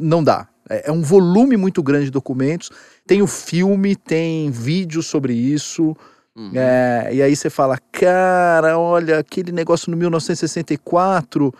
não 0.00 0.22
dá. 0.22 0.46
É, 0.70 0.88
é 0.88 0.92
um 0.92 1.02
volume 1.02 1.56
muito 1.56 1.82
grande 1.82 2.04
de 2.06 2.10
documentos. 2.12 2.70
Tem 3.06 3.22
o 3.22 3.26
filme, 3.26 3.96
tem 3.96 4.50
vídeo 4.50 5.02
sobre 5.02 5.34
isso. 5.34 5.96
Uhum. 6.34 6.50
é, 6.54 7.10
e 7.12 7.20
aí 7.20 7.36
você 7.36 7.50
fala, 7.50 7.76
cara, 7.90 8.78
olha, 8.78 9.18
aquele 9.18 9.52
negócio 9.52 9.90
no 9.90 9.96
1964. 9.96 11.52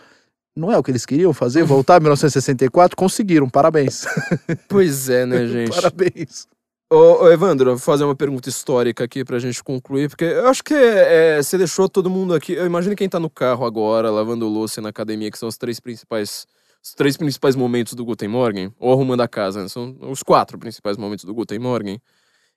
Não 0.56 0.70
é 0.70 0.77
o 0.78 0.82
que 0.82 0.90
eles 0.90 1.06
queriam 1.06 1.32
fazer? 1.32 1.64
Voltar 1.64 1.97
a 1.97 2.01
1964? 2.01 2.97
Conseguiram, 2.97 3.48
parabéns. 3.48 4.05
Pois 4.69 5.09
é, 5.09 5.24
né, 5.27 5.47
gente? 5.48 5.74
parabéns. 5.74 6.47
Ô, 6.93 7.24
ô, 7.24 7.31
Evandro, 7.31 7.70
vou 7.70 7.78
fazer 7.78 8.05
uma 8.05 8.14
pergunta 8.14 8.51
histórica 8.51 9.05
aqui 9.05 9.24
pra 9.24 9.39
gente 9.39 9.64
concluir, 9.64 10.10
porque 10.10 10.24
eu 10.24 10.47
acho 10.48 10.62
que 10.62 10.74
é, 10.74 11.43
você 11.43 11.56
deixou 11.56 11.89
todo 11.89 12.10
mundo 12.10 12.35
aqui. 12.35 12.52
Eu 12.52 12.66
imagino 12.66 12.94
quem 12.94 13.09
tá 13.09 13.19
no 13.19 13.31
carro 13.31 13.64
agora, 13.64 14.10
lavando 14.10 14.47
louça 14.47 14.82
na 14.82 14.90
academia, 14.90 15.31
que 15.31 15.39
são 15.39 15.48
os 15.48 15.56
três 15.56 15.81
principais. 15.81 16.47
Os 16.83 16.95
três 16.95 17.17
principais 17.17 17.55
momentos 17.55 17.95
do 17.95 18.05
Guten 18.05 18.29
Morgen, 18.29 18.75
ou 18.79 18.93
arrumando 18.93 19.21
a 19.21 19.29
casa, 19.29 19.63
né? 19.63 19.69
São 19.69 19.97
os 20.01 20.23
quatro 20.23 20.59
principais 20.59 20.97
momentos 20.97 21.25
do 21.25 21.33
Guten 21.33 21.59
Morgen. 21.61 22.03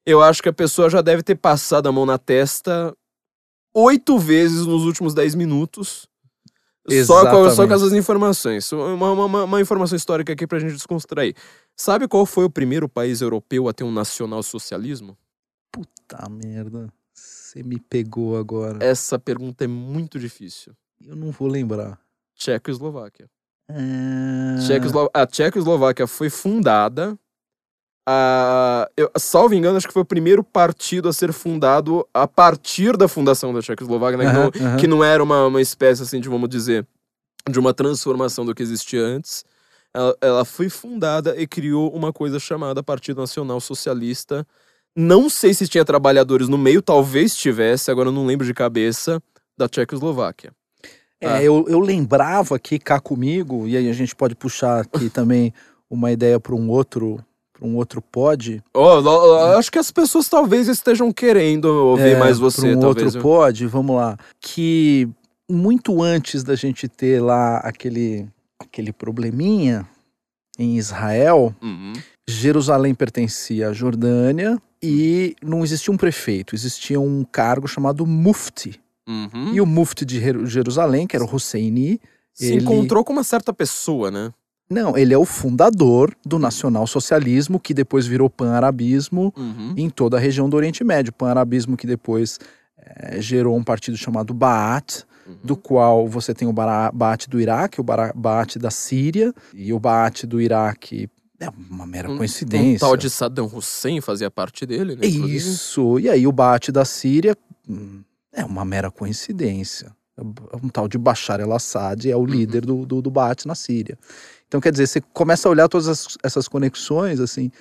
Eu 0.05 0.21
acho 0.21 0.41
que 0.41 0.49
a 0.49 0.53
pessoa 0.53 0.89
já 0.89 1.01
deve 1.01 1.21
ter 1.21 1.35
passado 1.35 1.87
a 1.87 1.91
mão 1.91 2.05
na 2.05 2.17
testa 2.17 2.95
oito 3.73 4.17
vezes 4.17 4.65
nos 4.65 4.83
últimos 4.83 5.13
dez 5.13 5.35
minutos. 5.35 6.07
Só 7.05 7.29
com, 7.29 7.49
só 7.49 7.67
com 7.67 7.73
essas 7.73 7.93
informações. 7.93 8.71
Uma, 8.71 9.11
uma, 9.11 9.43
uma 9.43 9.61
informação 9.61 9.95
histórica 9.95 10.33
aqui 10.33 10.45
pra 10.45 10.59
gente 10.59 10.73
descontrair. 10.73 11.35
Sabe 11.75 12.07
qual 12.07 12.25
foi 12.25 12.45
o 12.45 12.49
primeiro 12.49 12.87
país 12.87 13.21
europeu 13.21 13.67
a 13.67 13.73
ter 13.73 13.83
um 13.83 13.91
nacional-socialismo? 13.91 15.17
Puta 15.71 16.29
merda. 16.29 16.91
Você 17.11 17.63
me 17.63 17.79
pegou 17.79 18.37
agora. 18.37 18.83
Essa 18.83 19.17
pergunta 19.17 19.63
é 19.63 19.67
muito 19.67 20.19
difícil. 20.19 20.73
Eu 21.01 21.15
não 21.15 21.31
vou 21.31 21.47
lembrar. 21.47 21.99
Tchecoslováquia. 22.35 23.27
É... 23.69 24.59
Tchecoslo- 24.65 25.09
A 25.13 25.25
Tchecoslováquia 25.25 26.07
foi 26.07 26.29
fundada. 26.29 27.17
A, 28.07 28.87
eu, 28.95 29.09
salvo 29.17 29.55
engano, 29.55 29.77
acho 29.77 29.87
que 29.87 29.93
foi 29.93 30.03
o 30.03 30.05
primeiro 30.05 30.43
partido 30.43 31.09
a 31.09 31.13
ser 31.13 31.33
fundado 31.33 32.07
a 32.13 32.27
partir 32.27 32.95
da 32.95 33.07
fundação 33.07 33.51
da 33.51 33.61
Tchecoslováquia, 33.61 34.17
né? 34.17 34.25
que, 34.25 34.29
Aham, 34.31 34.51
não, 34.53 34.67
aham. 34.67 34.77
que 34.77 34.87
não 34.87 35.03
era 35.03 35.23
uma, 35.23 35.47
uma 35.47 35.61
espécie, 35.61 36.03
assim, 36.03 36.19
de, 36.19 36.29
vamos 36.29 36.47
dizer, 36.49 36.85
de 37.49 37.59
uma 37.59 37.73
transformação 37.73 38.45
do 38.45 38.53
que 38.53 38.61
existia 38.61 39.01
antes. 39.01 39.43
Ela, 39.91 40.15
ela 40.21 40.45
foi 40.45 40.69
fundada 40.69 41.35
e 41.41 41.47
criou 41.47 41.89
uma 41.95 42.13
coisa 42.13 42.37
chamada 42.37 42.83
Partido 42.83 43.21
Nacional 43.21 43.59
Socialista. 43.59 44.45
Não 44.95 45.29
sei 45.29 45.53
se 45.53 45.67
tinha 45.67 45.83
trabalhadores 45.83 46.47
no 46.47 46.57
meio, 46.57 46.81
talvez 46.81 47.35
tivesse, 47.35 47.89
agora 47.89 48.09
eu 48.09 48.13
não 48.13 48.25
lembro 48.25 48.45
de 48.45 48.53
cabeça, 48.53 49.21
da 49.57 49.67
Tchecoslováquia. 49.67 50.51
É, 51.21 51.27
Ah. 51.27 51.43
eu, 51.43 51.65
eu 51.67 51.79
lembrava 51.79 52.55
aqui 52.55 52.77
cá 52.77 52.99
comigo, 52.99 53.67
e 53.67 53.77
aí 53.77 53.89
a 53.89 53.93
gente 53.93 54.15
pode 54.15 54.35
puxar 54.35 54.81
aqui 54.81 55.09
também 55.09 55.53
uma 55.89 56.11
ideia 56.11 56.39
para 56.39 56.55
um 56.55 56.69
outro 56.69 57.19
para 57.57 57.65
um 57.65 57.77
outro 57.77 58.01
pod. 58.01 58.61
Lo- 58.75 59.55
acho 59.57 59.71
que 59.71 59.79
as 59.79 59.89
pessoas 59.89 60.27
talvez 60.27 60.67
estejam 60.67 61.09
querendo 61.13 61.65
ouvir 61.65 62.09
É, 62.15 62.19
mais 62.19 62.37
você, 62.37 62.75
um 62.75 62.79
talvez. 62.81 63.05
outro 63.15 63.21
pod, 63.21 63.65
vamos 63.67 63.95
lá. 63.95 64.17
Que 64.41 65.07
muito 65.49 66.03
antes 66.03 66.43
da 66.43 66.53
gente 66.53 66.89
ter 66.89 67.21
lá 67.21 67.59
aquele, 67.59 68.27
aquele 68.59 68.91
probleminha 68.91 69.87
em 70.59 70.75
Israel, 70.75 71.55
Uhum. 71.61 71.93
Jerusalém 72.27 72.93
pertencia 72.93 73.69
à 73.69 73.73
Jordânia 73.73 74.61
e 74.83 75.33
não 75.41 75.63
existia 75.63 75.93
um 75.93 75.97
prefeito, 75.97 76.55
existia 76.55 76.99
um 76.99 77.23
cargo 77.23 77.67
chamado 77.69 78.05
Mufti. 78.05 78.81
Uhum. 79.07 79.53
E 79.53 79.61
o 79.61 79.65
Mufti 79.65 80.03
de 80.05 80.19
Jeru- 80.19 80.45
Jerusalém, 80.45 81.05
que 81.07 81.15
era 81.15 81.23
o 81.25 81.33
Husseini, 81.35 81.99
Se 82.33 82.47
ele- 82.53 82.63
encontrou 82.63 83.03
com 83.03 83.13
uma 83.13 83.23
certa 83.23 83.53
pessoa, 83.53 84.09
né? 84.11 84.31
não, 84.69 84.97
ele 84.97 85.13
é 85.13 85.17
o 85.17 85.25
fundador 85.25 86.11
do 86.25 86.39
nacionalsocialismo, 86.39 87.59
que 87.59 87.73
depois 87.73 88.07
virou 88.07 88.29
pan-arabismo 88.29 89.31
Uhum. 89.37 89.73
em 89.77 89.89
toda 89.89 90.17
a 90.17 90.19
região 90.19 90.49
do 90.49 90.57
Oriente 90.57 90.83
Médio. 90.83 91.13
Pan-arabismo 91.13 91.77
que 91.77 91.85
depois 91.87 92.39
eh, 92.77 93.19
gerou 93.21 93.55
um 93.57 93.63
partido 93.63 93.97
chamado 93.97 94.33
Ba'ath, 94.33 95.05
Uhum. 95.27 95.35
do 95.43 95.55
qual 95.55 96.07
você 96.07 96.33
tem 96.35 96.47
o 96.47 96.53
Ba'ath 96.53 97.27
do 97.27 97.39
Iraque, 97.41 97.81
o 97.81 97.83
Ba'ath 97.83 98.57
da 98.59 98.69
Síria, 98.69 99.33
e 99.55 99.73
o 99.73 99.79
Ba'ath 99.79 100.25
do 100.25 100.39
Iraque 100.41 101.09
é 101.39 101.47
uma 101.49 101.85
mera 101.87 102.11
Um- 102.11 102.17
coincidência. 102.17 102.75
Um 102.85 102.89
tal 102.89 102.95
de 102.97 103.09
Saddam 103.09 103.45
Hussein 103.51 104.01
fazia 104.01 104.29
parte 104.29 104.65
dele, 104.67 104.95
né? 104.95 105.05
Isso, 105.07 105.99
e 105.99 106.09
aí 106.09 106.27
o 106.27 106.31
Ba'ath 106.31 106.69
da 106.71 106.85
Síria 106.85 107.35
hum, 107.67 108.01
é 108.35 108.43
uma 108.45 108.65
mera 108.65 108.91
coincidência. 108.91 109.91
Um 110.63 110.69
tal 110.69 110.87
de 110.87 110.97
Bashar 110.97 111.39
el-Assad 111.41 112.09
é 112.09 112.15
o 112.15 112.25
líder 112.25 112.61
do, 112.65 112.85
do, 112.85 113.01
do 113.01 113.11
Ba'ath 113.11 113.45
na 113.45 113.55
Síria. 113.55 113.97
Então, 114.47 114.61
quer 114.61 114.71
dizer, 114.71 114.87
você 114.87 115.01
começa 115.13 115.47
a 115.47 115.51
olhar 115.51 115.67
todas 115.67 115.87
as- 115.87 116.17
essas 116.23 116.47
conexões, 116.47 117.19
assim, 117.19 117.51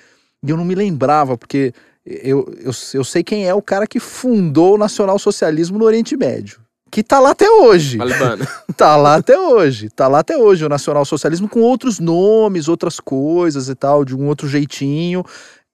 e 0.43 0.49
eu 0.49 0.55
não 0.55 0.63
me 0.63 0.75
lembrava, 0.75 1.37
porque 1.37 1.73
eu, 2.05 2.45
eu, 2.63 2.71
eu 2.93 3.03
sei 3.03 3.23
quem 3.23 3.45
é 3.47 3.53
o 3.53 3.61
cara 3.61 3.85
que 3.87 3.99
fundou 3.99 4.75
o 4.75 4.77
nacionalsocialismo 4.77 5.77
no 5.77 5.85
Oriente 5.85 6.15
Médio. 6.15 6.61
Que 6.91 7.03
tá 7.03 7.19
lá 7.19 7.31
até 7.31 7.49
hoje. 7.49 7.97
Tá 8.77 8.95
lá 8.95 9.15
até 9.15 9.37
hoje. 9.37 9.89
Tá 9.89 10.07
lá 10.07 10.19
até 10.19 10.37
hoje 10.37 10.63
o 10.63 10.69
nacionalsocialismo 10.69 11.49
com 11.49 11.59
outros 11.61 11.99
nomes, 11.99 12.69
outras 12.69 12.99
coisas 13.01 13.67
e 13.67 13.75
tal, 13.75 14.05
de 14.05 14.15
um 14.15 14.27
outro 14.27 14.47
jeitinho. 14.47 15.25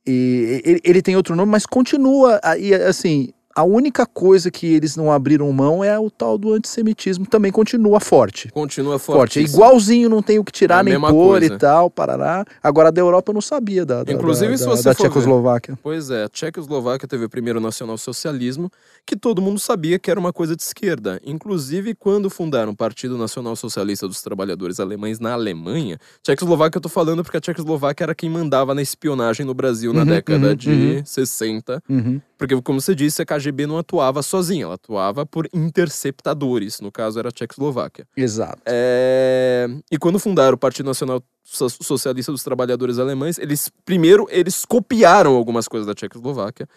E 0.07 0.61
ele, 0.65 0.79
ele 0.83 1.01
tem 1.01 1.15
outro 1.15 1.35
nome, 1.35 1.51
mas 1.51 1.65
continua. 1.65 2.39
E 2.57 2.73
assim, 2.73 3.29
a 3.55 3.63
única 3.63 4.05
coisa 4.05 4.49
que 4.51 4.65
eles 4.65 4.95
não 4.95 5.11
abriram 5.11 5.51
mão 5.51 5.83
é 5.83 5.97
o 5.99 6.09
tal 6.09 6.37
do 6.37 6.53
antissemitismo, 6.53 7.25
também 7.25 7.51
continua 7.51 7.99
forte. 7.99 8.49
Continua 8.51 8.97
Forte. 8.99 9.39
É 9.39 9.41
igualzinho, 9.41 10.09
não 10.09 10.21
tem 10.21 10.37
o 10.39 10.43
que 10.43 10.51
É 10.51 10.53
tirar 10.53 10.79
a 10.79 10.83
nem 10.83 10.99
pôr 10.99 11.39
coisa. 11.39 11.45
e 11.53 11.57
tal, 11.57 11.89
parará. 11.89 12.45
Agora 12.61 12.91
da 12.91 13.01
Europa 13.01 13.31
eu 13.31 13.33
não 13.33 13.41
sabia 13.41 13.85
da, 13.85 14.03
da, 14.03 14.11
Inclusive, 14.13 14.51
da, 14.51 14.57
se 14.57 14.65
da, 14.65 14.69
você 14.71 14.83
da 14.83 14.91
ver. 14.91 14.97
Tchecoslováquia. 14.97 15.77
Pois 15.81 16.09
é, 16.09 16.23
a 16.23 16.29
Tchecoslováquia 16.29 17.07
teve 17.07 17.25
o 17.25 17.29
primeiro 17.29 17.59
nacional-socialismo, 17.59 18.69
que 19.05 19.15
todo 19.15 19.41
mundo 19.41 19.59
sabia 19.59 19.97
que 19.99 20.09
era 20.09 20.19
uma 20.19 20.31
coisa 20.33 20.55
de 20.55 20.63
esquerda. 20.63 21.19
Inclusive, 21.25 21.93
quando 21.95 22.29
fundaram 22.29 22.71
o 22.71 22.75
Partido 22.75 23.17
Nacional 23.17 23.55
Socialista 23.55 24.07
dos 24.07 24.21
Trabalhadores 24.21 24.79
Alemães 24.79 25.19
na 25.19 25.33
Alemanha, 25.33 25.97
Tchecoslováquia 26.23 26.77
eu 26.77 26.81
tô 26.81 26.89
falando 26.89 27.23
porque 27.23 27.37
a 27.37 27.41
Tchecoslováquia 27.41 28.03
era 28.05 28.15
quem 28.15 28.29
mandava 28.29 28.73
na 28.73 28.81
espionagem 28.81 29.45
no 29.45 29.53
Brasil 29.53 29.93
na 29.93 30.01
Uhum, 30.01 30.05
década 30.07 30.49
uhum, 30.49 30.55
de 30.55 30.69
uhum. 30.69 31.05
60. 31.05 31.83
Uhum. 31.89 32.21
Porque, 32.37 32.59
como 32.61 32.81
você 32.81 32.95
disse, 32.95 33.21
a 33.21 33.25
KGB 33.41 33.65
não 33.67 33.77
atuava 33.77 34.21
sozinha, 34.21 34.65
ela 34.65 34.75
atuava 34.75 35.25
por 35.25 35.47
interceptadores, 35.53 36.79
no 36.81 36.91
caso 36.91 37.19
era 37.19 37.29
a 37.29 37.31
Tchecoslováquia. 37.31 38.05
Exato. 38.15 38.61
É, 38.65 39.67
E 39.91 39.97
quando 39.97 40.19
fundaram 40.19 40.55
o 40.55 40.57
Partido 40.57 40.85
Nacional 40.87 41.21
So- 41.43 41.69
Socialista 41.69 42.31
dos 42.31 42.43
Trabalhadores 42.43 42.99
Alemães, 42.99 43.37
eles 43.37 43.69
primeiro 43.83 44.27
eles 44.29 44.63
copiaram 44.63 45.35
algumas 45.35 45.67
coisas 45.67 45.85
da 45.87 45.93
Tchecoslováquia. 45.93 46.67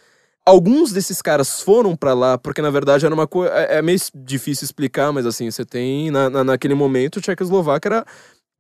Alguns 0.46 0.92
desses 0.92 1.22
caras 1.22 1.60
foram 1.62 1.94
pra 1.96 2.12
lá 2.12 2.36
porque 2.36 2.60
na 2.60 2.70
verdade 2.70 3.06
era 3.06 3.14
uma 3.14 3.26
coisa 3.26 3.52
é 3.54 3.78
é 3.78 3.82
meio 3.82 3.98
difícil 4.14 4.64
explicar, 4.64 5.12
mas 5.12 5.26
assim 5.26 5.50
você 5.50 5.64
tem 5.64 6.10
na, 6.10 6.28
na- 6.28 6.44
naquele 6.44 6.74
momento 6.74 7.18
a 7.18 7.22
Tchecoslováquia 7.22 7.88
era 7.88 8.06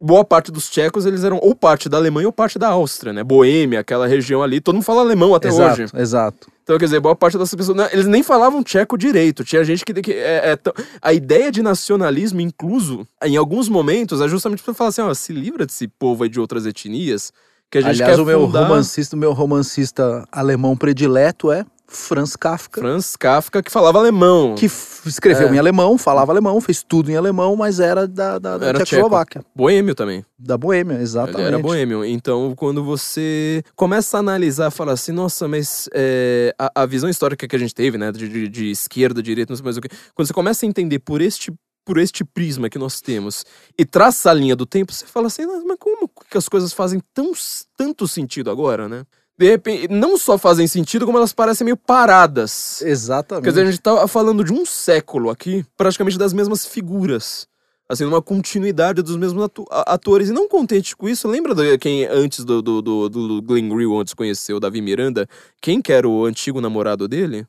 boa 0.00 0.24
parte 0.24 0.50
dos 0.50 0.68
tchecos 0.68 1.06
eles 1.06 1.24
eram 1.24 1.38
ou 1.42 1.54
parte 1.54 1.88
da 1.88 1.96
Alemanha 1.96 2.28
ou 2.28 2.32
parte 2.32 2.58
da 2.58 2.68
Áustria, 2.68 3.12
né? 3.12 3.22
Boêmia, 3.24 3.80
aquela 3.80 4.06
região 4.06 4.42
ali, 4.42 4.60
todo 4.60 4.74
mundo 4.74 4.84
fala 4.84 5.00
alemão 5.00 5.34
até 5.34 5.48
exato, 5.48 5.82
hoje. 5.82 5.92
exato. 5.96 6.54
Então, 6.62 6.78
quer 6.78 6.86
dizer, 6.86 7.00
boa 7.00 7.14
parte 7.14 7.36
dessas 7.36 7.54
pessoas. 7.54 7.76
não, 7.76 7.86
eles 7.92 8.06
nem 8.06 8.22
falavam 8.22 8.62
tcheco 8.62 8.96
direito. 8.96 9.44
Tinha 9.44 9.62
gente 9.62 9.84
que. 9.84 9.92
que 10.00 10.12
é, 10.12 10.52
é 10.52 10.58
a 11.00 11.12
ideia 11.12 11.52
de 11.52 11.62
nacionalismo, 11.62 12.40
incluso, 12.40 13.06
em 13.22 13.36
alguns 13.36 13.68
momentos, 13.68 14.22
é 14.22 14.28
justamente 14.28 14.62
pra 14.62 14.72
falar 14.72 14.88
assim: 14.88 15.02
ó, 15.02 15.12
se 15.12 15.32
livra 15.32 15.66
desse 15.66 15.86
povo 15.86 16.24
aí 16.24 16.30
de 16.30 16.40
outras 16.40 16.64
etnias. 16.64 17.32
Que 17.70 17.78
a 17.78 17.80
gente 17.80 18.02
Aliás, 18.02 18.16
quer 18.16 18.22
o 18.22 18.24
meu 18.24 18.46
fundar 18.46 18.68
romancista, 18.68 19.16
o 19.16 19.18
meu 19.18 19.32
romancista 19.32 20.24
alemão 20.30 20.76
predileto 20.76 21.50
é 21.50 21.66
Franz 21.96 22.36
Kafka. 22.36 22.80
Franz 22.80 23.16
Kafka, 23.16 23.62
que 23.62 23.70
falava 23.70 23.98
alemão. 23.98 24.54
que 24.54 24.66
escreveu 24.66 25.48
É. 25.48 25.54
em 25.54 25.58
alemão, 25.58 25.96
falava 25.98 26.32
alemão, 26.32 26.60
fez 26.60 26.82
tudo 26.82 27.10
em 27.10 27.16
alemão, 27.16 27.54
mas 27.56 27.80
era 27.80 28.06
da, 28.06 28.38
da, 28.38 28.58
da 28.58 28.66
Era 28.66 28.84
Tchecoslováquia, 28.84 29.44
Boêmio 29.54 29.94
também. 29.94 30.24
da 30.38 30.56
Boêmia, 30.58 30.98
exatamente. 31.00 31.38
Ele 31.40 31.48
era 31.48 31.58
boêmio. 31.58 32.04
Então, 32.04 32.54
quando 32.56 32.82
você 32.84 33.62
começa 33.76 34.16
a 34.16 34.20
analisar, 34.20 34.70
fala 34.70 34.92
assim, 34.92 35.12
nossa, 35.12 35.46
mas 35.48 35.88
é, 35.92 36.54
a, 36.58 36.82
a 36.82 36.86
visão 36.86 37.08
histórica 37.08 37.46
que 37.46 37.56
a 37.56 37.58
gente 37.58 37.74
teve, 37.74 37.96
né, 37.98 38.10
de, 38.12 38.28
de, 38.28 38.48
de 38.48 38.70
esquerda, 38.70 39.22
direita, 39.22 39.52
não 39.52 39.56
sei 39.56 39.64
mais 39.64 39.76
o 39.76 39.80
que, 39.80 39.88
quando 40.14 40.26
você 40.26 40.34
começa 40.34 40.64
a 40.64 40.68
entender 40.68 40.98
por 40.98 41.20
este 41.20 41.52
por 41.86 41.98
este 41.98 42.24
prisma 42.24 42.70
que 42.70 42.78
nós 42.78 43.02
temos 43.02 43.44
e 43.78 43.84
traça 43.84 44.30
a 44.30 44.32
linha 44.32 44.56
do 44.56 44.64
tempo, 44.64 44.90
você 44.90 45.04
fala 45.04 45.26
assim, 45.26 45.44
mas 45.66 45.76
como 45.78 46.08
que 46.30 46.38
as 46.38 46.48
coisas 46.48 46.72
fazem 46.72 46.98
tão, 47.12 47.30
tanto 47.76 48.08
sentido 48.08 48.50
agora, 48.50 48.88
né? 48.88 49.04
De 49.36 49.48
repente, 49.48 49.88
não 49.88 50.16
só 50.16 50.38
fazem 50.38 50.66
sentido, 50.66 51.04
como 51.04 51.18
elas 51.18 51.32
parecem 51.32 51.64
meio 51.64 51.76
paradas. 51.76 52.80
Exatamente. 52.82 53.44
Quer 53.44 53.50
dizer, 53.50 53.62
a 53.62 53.70
gente 53.70 53.80
tá 53.80 54.06
falando 54.06 54.44
de 54.44 54.52
um 54.52 54.64
século 54.64 55.28
aqui, 55.30 55.64
praticamente 55.76 56.16
das 56.18 56.32
mesmas 56.32 56.64
figuras. 56.64 57.46
Assim, 57.88 58.04
uma 58.04 58.22
continuidade 58.22 59.02
dos 59.02 59.16
mesmos 59.16 59.44
atu- 59.44 59.66
atores. 59.70 60.30
E 60.30 60.32
não 60.32 60.48
contente 60.48 60.96
com 60.96 61.08
isso, 61.08 61.28
lembra 61.28 61.54
de 61.54 61.76
quem 61.78 62.06
antes 62.06 62.44
do, 62.44 62.62
do, 62.62 62.80
do, 62.80 63.08
do 63.08 63.42
Glenn 63.42 63.68
Greenwald 63.68 64.02
antes 64.02 64.14
conheceu 64.14 64.56
o 64.56 64.60
Davi 64.60 64.80
Miranda? 64.80 65.28
Quem 65.60 65.82
que 65.82 65.92
era 65.92 66.08
o 66.08 66.24
antigo 66.24 66.60
namorado 66.60 67.06
dele? 67.06 67.46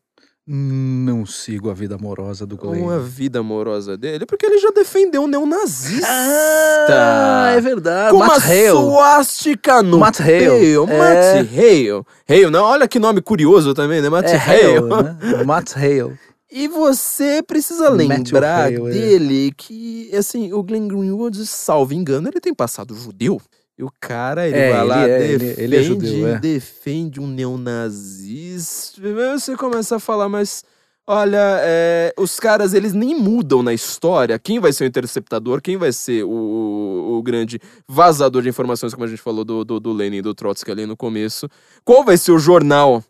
Não 0.47 1.26
sigo 1.26 1.72
a 1.72 1.73
vida 1.73 1.95
amorosa 1.95 2.45
do 2.45 2.55
Glenn. 2.55 2.80
Como 2.81 2.91
a 2.91 2.99
vida 2.99 3.39
amorosa 3.39 3.97
dele? 3.97 4.27
Porque 4.27 4.45
ele 4.45 4.59
já 4.59 4.69
defendeu 4.69 5.23
o 5.23 5.27
neonazista. 5.27 6.07
Ah, 6.07 7.51
é 7.55 7.59
verdade. 7.59 8.11
Com 8.11 8.19
Matt 8.19 8.30
uma 8.30 8.45
Hale. 8.45 8.69
suástica 8.69 9.81
no 9.81 9.97
Matt 9.97 10.19
Hale. 10.19 10.47
peito. 10.47 10.85
É. 10.88 10.97
Matt 10.99 11.49
Hale. 11.51 12.03
Hale, 12.30 12.49
não, 12.51 12.63
olha 12.63 12.88
que 12.88 12.99
nome 12.99 13.22
curioso 13.22 13.73
também, 13.73 14.01
né? 14.01 14.09
Matt 14.09 14.27
É 14.27 14.35
Hale. 14.35 14.77
Hale, 14.77 15.03
né? 15.38 15.43
Matt 15.43 15.76
Hale. 15.76 16.15
E 16.51 16.67
você 16.67 17.41
precisa 17.41 17.89
lembrar 17.89 18.65
Hale, 18.65 18.76
é. 18.76 18.89
dele 18.91 19.51
que, 19.57 20.11
assim, 20.15 20.53
o 20.53 20.61
Glenn 20.61 20.88
Greenwald, 20.88 21.43
salvo 21.47 21.91
engano, 21.95 22.30
ele 22.30 22.39
tem 22.39 22.53
passado 22.53 22.93
judeu. 22.93 23.41
E 23.77 23.84
o 23.84 23.91
cara, 23.99 24.47
ele 24.47 24.57
É, 24.57 24.72
vai 24.72 24.85
lá, 24.85 25.03
ele 25.03 25.11
é- 25.11 25.18
defende, 25.19 25.45
ele- 25.45 25.64
ele 25.64 25.76
é 25.76 25.84
judeu, 25.84 26.27
é. 26.27 26.39
defende 26.39 27.19
um 27.19 27.27
neonazista. 27.27 29.02
Você 29.38 29.56
começa 29.56 29.97
a 29.97 29.99
falar, 29.99 30.30
mas 30.30 30.64
olha, 31.06 31.60
é, 31.61 32.14
os 32.18 32.39
caras, 32.39 32.73
eles 32.73 32.93
nem 32.93 33.19
mudam 33.19 33.61
na 33.61 33.73
história. 33.73 34.39
Quem 34.39 34.60
vai 34.60 34.72
ser 34.72 34.85
o 34.85 34.88
interceptador, 34.88 35.61
quem 35.61 35.77
vai 35.77 35.91
ser 35.91 36.23
o, 36.23 36.30
o- 36.30 37.18
o 37.18 37.23
grande 37.23 37.60
vazador 37.88 38.41
de 38.41 38.49
informações, 38.49 38.93
como 38.93 39.06
a 39.06 39.10
gente 39.10 39.22
falou 39.22 39.43
do, 39.43 39.64
do, 39.65 39.80
do 39.80 39.91
Lenin 39.93 40.18
e 40.18 40.22
do 40.22 40.34
Trotsky 40.34 40.72
ali 40.72 40.85
no 40.85 40.95
começo. 40.97 41.49
Qual 41.84 42.03
vai 42.03 42.18
ser 42.18 42.31
o 42.31 42.39
jornal 42.39 43.03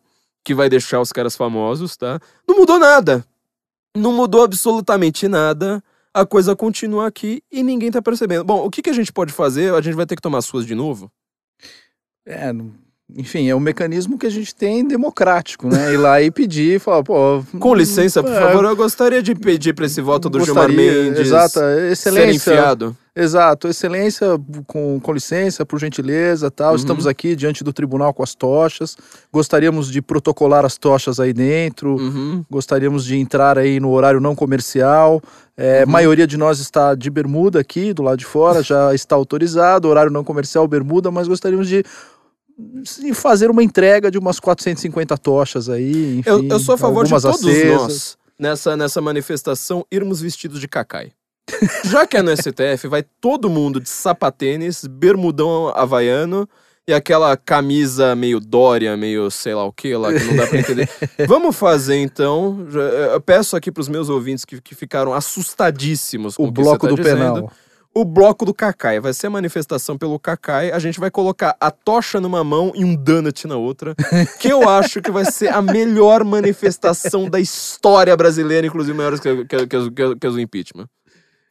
que 0.43 0.53
vai 0.53 0.69
deixar 0.69 0.99
os 1.01 1.11
caras 1.11 1.35
famosos, 1.35 1.95
tá? 1.97 2.19
Não 2.47 2.57
mudou 2.57 2.77
nada. 2.79 3.25
Não 3.95 4.11
mudou 4.13 4.43
absolutamente 4.43 5.27
nada. 5.27 5.81
A 6.15 6.25
coisa 6.25 6.55
continua 6.55 7.07
aqui 7.07 7.43
e 7.51 7.61
ninguém 7.61 7.91
tá 7.91 8.01
percebendo. 8.01 8.45
Bom, 8.45 8.65
o 8.65 8.71
que, 8.71 8.81
que 8.81 8.89
a 8.89 8.93
gente 8.93 9.11
pode 9.11 9.33
fazer? 9.33 9.73
A 9.73 9.81
gente 9.81 9.95
vai 9.95 10.05
ter 10.05 10.15
que 10.15 10.21
tomar 10.21 10.41
suas 10.41 10.65
de 10.65 10.73
novo? 10.73 11.11
É, 12.25 12.53
enfim, 13.13 13.49
é 13.49 13.55
um 13.55 13.59
mecanismo 13.59 14.17
que 14.17 14.25
a 14.25 14.29
gente 14.29 14.55
tem 14.55 14.87
democrático, 14.87 15.67
né? 15.67 15.93
Ir 15.93 15.97
lá 15.97 16.21
e 16.21 16.31
pedir, 16.31 16.79
falar, 16.79 17.03
pô. 17.03 17.43
Com 17.59 17.75
licença, 17.75 18.23
por 18.23 18.31
é, 18.31 18.39
favor, 18.39 18.63
eu 18.63 18.75
gostaria 18.77 19.21
de 19.21 19.35
pedir 19.35 19.73
pra 19.73 19.85
esse 19.85 19.99
voto 19.99 20.29
do 20.29 20.39
Gilmar 20.39 20.67
gostaria- 20.67 21.03
Mendes 21.03 21.19
Exato, 21.19 21.59
ser 21.59 21.91
excelência. 21.91 22.51
enfiado. 22.53 22.97
Exato, 23.17 23.69
excelência, 23.69 24.27
com, 24.67 24.99
com 24.99 25.13
licença, 25.13 25.65
por 25.65 25.79
gentileza, 25.79 26.51
tal. 26.51 26.71
Uhum. 26.71 26.75
Estamos 26.75 27.07
aqui 27.07 27.33
diante 27.33 27.63
do 27.63 27.71
tribunal 27.71 28.13
com 28.13 28.21
as 28.21 28.35
tochas. 28.35 28.97
Gostaríamos 29.31 29.89
de 29.89 30.01
protocolar 30.01 30.65
as 30.65 30.77
tochas 30.77 31.17
aí 31.17 31.31
dentro. 31.31 31.95
Uhum. 31.95 32.43
Gostaríamos 32.51 33.05
de 33.05 33.15
entrar 33.17 33.57
aí 33.57 33.79
no 33.79 33.91
horário 33.91 34.19
não 34.19 34.35
comercial. 34.35 35.21
É, 35.55 35.85
Uhum. 35.85 35.91
maioria 35.91 36.27
de 36.27 36.35
nós 36.35 36.59
está 36.59 36.93
de 36.93 37.09
bermuda 37.09 37.61
aqui, 37.61 37.93
do 37.93 38.03
lado 38.03 38.17
de 38.17 38.25
fora, 38.25 38.61
já 38.61 38.93
está 38.95 39.15
autorizado. 39.15 39.87
Horário 39.87 40.11
não 40.11 40.23
comercial, 40.23 40.67
bermuda, 40.67 41.09
mas 41.09 41.27
gostaríamos 41.29 41.69
de 41.69 41.85
fazer 43.13 43.49
uma 43.49 43.63
entrega 43.63 44.11
de 44.11 44.17
umas 44.17 44.41
450 44.41 45.17
tochas 45.17 45.69
aí. 45.69 46.19
Enfim, 46.19 46.29
Eu, 46.29 46.43
eu 46.49 46.59
sou 46.59 46.75
a 46.75 46.77
favor 46.77 47.05
de 47.05 47.11
todos 47.11 47.25
acesas. 47.25 47.71
nós, 47.81 48.17
nessa, 48.37 48.75
nessa 48.75 49.01
manifestação, 49.01 49.85
irmos 49.89 50.19
vestidos 50.19 50.59
de 50.59 50.67
cacai. 50.67 51.11
Já 51.85 52.05
que 52.07 52.17
é 52.17 52.21
no 52.21 52.35
STF, 52.35 52.87
vai 52.87 53.03
todo 53.21 53.49
mundo 53.49 53.79
de 53.79 53.89
sapatênis, 53.89 54.85
bermudão 54.85 55.71
havaiano 55.75 56.47
e 56.87 56.93
aquela 56.93 57.35
camisa 57.37 58.15
meio 58.15 58.39
Dória, 58.39 58.95
meio 58.97 59.29
sei 59.31 59.53
lá 59.55 59.63
o 59.65 59.71
que 59.71 59.95
lá, 59.95 60.13
que 60.13 60.23
não 60.23 60.35
dá 60.35 60.47
pra 60.47 60.59
entender. 60.59 60.89
Vamos 61.27 61.55
fazer 61.55 61.97
então. 61.97 62.65
já- 62.69 62.79
Eu 62.79 63.21
peço 63.21 63.55
aqui 63.55 63.71
pros 63.71 63.87
meus 63.87 64.09
ouvintes 64.09 64.45
que, 64.45 64.61
que 64.61 64.75
ficaram 64.75 65.13
assustadíssimos 65.13 66.35
com 66.35 66.43
O 66.43 66.47
o 66.47 66.53
que 66.53 66.61
bloco 66.61 66.87
do 66.87 66.95
tá 66.95 67.03
dizendo. 67.03 67.17
penal. 67.33 67.51
O 67.97 68.03
bloco 68.03 68.43
do 68.45 68.53
Cacai. 68.53 68.99
Vai 68.99 69.13
ser 69.13 69.27
a 69.27 69.29
manifestação 69.29 69.97
pelo 69.97 70.19
Cacai. 70.19 70.69
A 70.71 70.79
gente 70.79 70.99
vai 70.99 71.09
colocar 71.09 71.55
a 71.61 71.71
tocha 71.71 72.19
numa 72.19 72.43
mão 72.43 72.73
e 72.75 72.83
um 72.83 72.93
donut 72.93 73.47
na 73.47 73.55
outra. 73.55 73.95
Que 74.37 74.49
eu 74.49 74.67
acho 74.67 75.01
que 75.01 75.09
vai 75.09 75.23
ser 75.25 75.47
a 75.47 75.61
melhor 75.61 76.23
manifestação 76.25 77.29
da 77.29 77.39
história 77.39 78.15
brasileira, 78.17 78.67
inclusive 78.67 78.95
maiores 78.97 79.19
que, 79.21 79.45
que, 79.45 79.65
que, 79.67 79.89
que, 79.91 80.15
que 80.17 80.27
as 80.27 80.33
do 80.33 80.41
impeachment. 80.41 80.87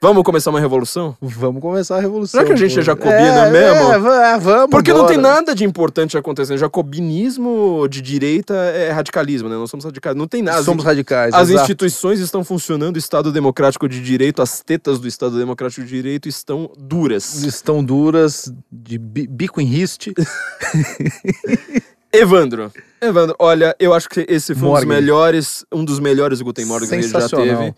Vamos 0.05 0.23
começar 0.23 0.51
uma 0.51 0.61
revolução? 0.61 1.17
Vamos 1.19 1.63
começar 1.63 1.97
a 1.97 2.01
revolução. 2.01 2.39
Será 2.39 2.45
que 2.45 2.53
a 2.53 2.57
gente 2.69 2.79
é 2.79 2.83
jacobina 2.83 3.49
mesmo? 3.51 3.91
É, 3.91 3.99
va- 3.99 4.37
vamos. 4.37 4.71
Porque 4.71 4.93
não 4.93 5.07
tem 5.07 5.17
nada 5.17 5.55
de 5.55 5.65
importante 5.65 6.19
acontecendo. 6.19 6.59
Jacobinismo 6.59 7.89
de 7.89 8.03
direita 8.03 8.53
é 8.55 8.91
radicalismo, 8.91 9.49
né? 9.49 9.57
Nós 9.57 9.71
somos 9.71 9.83
radicais. 9.83 10.15
Não 10.15 10.27
tem 10.29 10.43
nada. 10.43 10.63
Somos 10.63 10.85
radicais. 10.85 11.33
As 11.33 11.49
exato. 11.49 11.63
instituições 11.63 12.21
estão 12.21 12.45
funcionando, 12.45 12.97
o 12.97 12.99
Estado 12.99 13.33
Democrático 13.33 13.89
de 13.89 13.99
Direito, 14.03 14.43
as 14.43 14.61
tetas 14.61 14.99
do 14.99 15.09
Estado 15.09 15.39
Democrático 15.39 15.81
de 15.81 15.89
Direito 15.89 16.29
estão 16.29 16.71
duras. 16.77 17.43
estão 17.43 17.83
duras, 17.83 18.53
de 18.71 18.99
bi- 18.99 19.27
bico 19.27 19.59
em 19.59 19.65
riste. 19.65 20.13
Evandro. 22.13 22.71
Evandro, 23.01 23.35
olha, 23.39 23.75
eu 23.81 23.93
acho 23.93 24.09
que 24.09 24.25
esse 24.29 24.55
foi 24.55 24.69
um 24.69 24.73
dos 24.73 24.85
Morgan. 24.85 24.87
melhores, 24.87 25.65
um 25.73 25.85
dos 25.85 25.99
melhores 25.99 26.41
Guten 26.43 26.65
Morgen 26.67 26.89
que 26.89 26.95
a 26.95 27.01
gente 27.01 27.11
já 27.11 27.29
teve. 27.29 27.75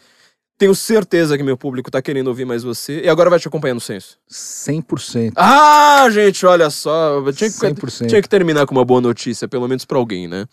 Tenho 0.58 0.74
certeza 0.74 1.36
que 1.36 1.42
meu 1.42 1.56
público 1.56 1.90
tá 1.90 2.00
querendo 2.00 2.28
ouvir 2.28 2.46
mais 2.46 2.62
você. 2.62 3.02
E 3.02 3.08
agora 3.10 3.28
vai 3.28 3.38
te 3.38 3.46
acompanhar 3.46 3.74
no 3.74 3.80
censo. 3.80 4.16
100%. 4.30 5.34
Ah, 5.36 6.08
gente, 6.10 6.46
olha 6.46 6.70
só. 6.70 7.20
Tinha 7.32 7.50
que, 7.50 7.56
100%. 7.56 8.06
tinha 8.06 8.22
que 8.22 8.28
terminar 8.28 8.64
com 8.64 8.74
uma 8.74 8.84
boa 8.84 9.00
notícia, 9.00 9.46
pelo 9.46 9.68
menos 9.68 9.84
pra 9.84 9.98
alguém, 9.98 10.26
né? 10.26 10.46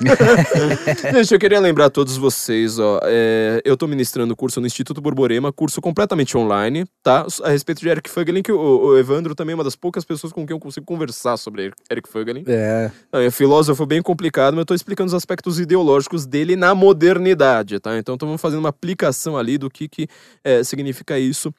gente, 1.12 1.34
eu 1.34 1.40
queria 1.40 1.58
lembrar 1.58 1.86
a 1.86 1.90
todos 1.90 2.16
vocês, 2.16 2.78
ó. 2.78 3.00
é, 3.02 3.60
eu 3.64 3.76
tô 3.76 3.88
ministrando 3.88 4.36
curso 4.36 4.60
no 4.60 4.66
Instituto 4.66 5.00
Borborema, 5.00 5.52
curso 5.52 5.80
completamente 5.80 6.36
online, 6.38 6.84
tá? 7.02 7.26
A 7.42 7.48
respeito 7.48 7.80
de 7.80 7.88
Eric 7.88 8.08
Fögelin, 8.08 8.42
que 8.42 8.52
o, 8.52 8.58
o 8.58 8.98
Evandro 8.98 9.34
também 9.34 9.54
é 9.54 9.56
uma 9.56 9.64
das 9.64 9.74
poucas 9.74 10.04
pessoas 10.04 10.32
com 10.32 10.46
quem 10.46 10.54
eu 10.54 10.60
consigo 10.60 10.86
conversar 10.86 11.36
sobre 11.36 11.72
Eric 11.90 12.08
Fögelin. 12.08 12.44
É, 12.46 12.90
Não, 13.12 13.20
é 13.20 13.30
filósofo 13.30 13.84
bem 13.86 14.00
complicado, 14.02 14.54
mas 14.54 14.60
eu 14.60 14.66
tô 14.66 14.74
explicando 14.74 15.08
os 15.08 15.14
aspectos 15.14 15.58
ideológicos 15.58 16.26
dele 16.26 16.54
na 16.54 16.74
modernidade, 16.76 17.80
tá? 17.80 17.98
Então 17.98 18.14
estamos 18.14 18.40
fazendo 18.40 18.60
uma 18.60 18.68
aplicação 18.68 19.36
ali 19.36 19.47
do 19.56 19.70
que, 19.70 19.88
que 19.88 20.08
é, 20.44 20.62
significa 20.62 21.18
isso 21.18 21.54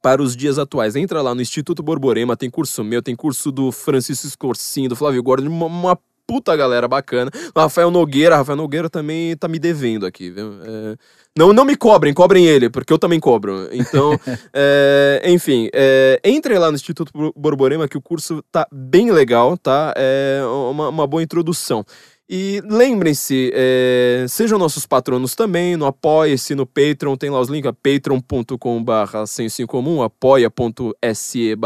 para 0.00 0.22
os 0.22 0.36
dias 0.36 0.58
atuais. 0.58 0.94
Entra 0.94 1.22
lá 1.22 1.34
no 1.34 1.42
Instituto 1.42 1.82
Borborema, 1.82 2.36
tem 2.36 2.50
curso 2.50 2.84
meu, 2.84 3.02
tem 3.02 3.16
curso 3.16 3.50
do 3.50 3.72
Francisco 3.72 4.28
Scorsin, 4.28 4.88
do 4.88 4.94
Flávio 4.94 5.22
Gordon, 5.22 5.48
uma, 5.48 5.66
uma 5.66 5.98
puta 6.26 6.54
galera 6.54 6.86
bacana. 6.86 7.30
Rafael 7.56 7.90
Nogueira, 7.90 8.36
Rafael 8.36 8.56
Nogueira 8.56 8.90
também 8.90 9.34
tá 9.34 9.48
me 9.48 9.58
devendo 9.58 10.04
aqui, 10.04 10.30
viu? 10.30 10.52
É, 10.62 10.96
não, 11.36 11.52
não 11.52 11.64
me 11.64 11.74
cobrem, 11.74 12.12
cobrem 12.12 12.46
ele, 12.46 12.68
porque 12.68 12.92
eu 12.92 12.98
também 12.98 13.18
cobro. 13.18 13.68
Então, 13.72 14.12
é, 14.52 15.22
enfim, 15.24 15.68
é, 15.72 16.20
entre 16.22 16.58
lá 16.58 16.70
no 16.70 16.76
Instituto 16.76 17.10
Bor- 17.12 17.32
Borborema, 17.34 17.88
que 17.88 17.96
o 17.96 18.02
curso 18.02 18.42
tá 18.52 18.66
bem 18.70 19.10
legal, 19.10 19.56
tá? 19.56 19.94
É 19.96 20.40
uma, 20.44 20.88
uma 20.90 21.06
boa 21.06 21.22
introdução. 21.22 21.84
E 22.30 22.60
lembrem-se, 22.66 23.50
é, 23.54 24.26
sejam 24.28 24.58
nossos 24.58 24.84
patronos 24.84 25.34
também, 25.34 25.78
no 25.78 25.86
Apoia-se, 25.86 26.54
no 26.54 26.66
Patreon, 26.66 27.16
tem 27.16 27.30
lá 27.30 27.40
os 27.40 27.48
links, 27.48 27.72
patreon.com 27.82 28.84
barra 28.84 29.26
senso 29.26 29.62
apoia.se. 30.04 31.56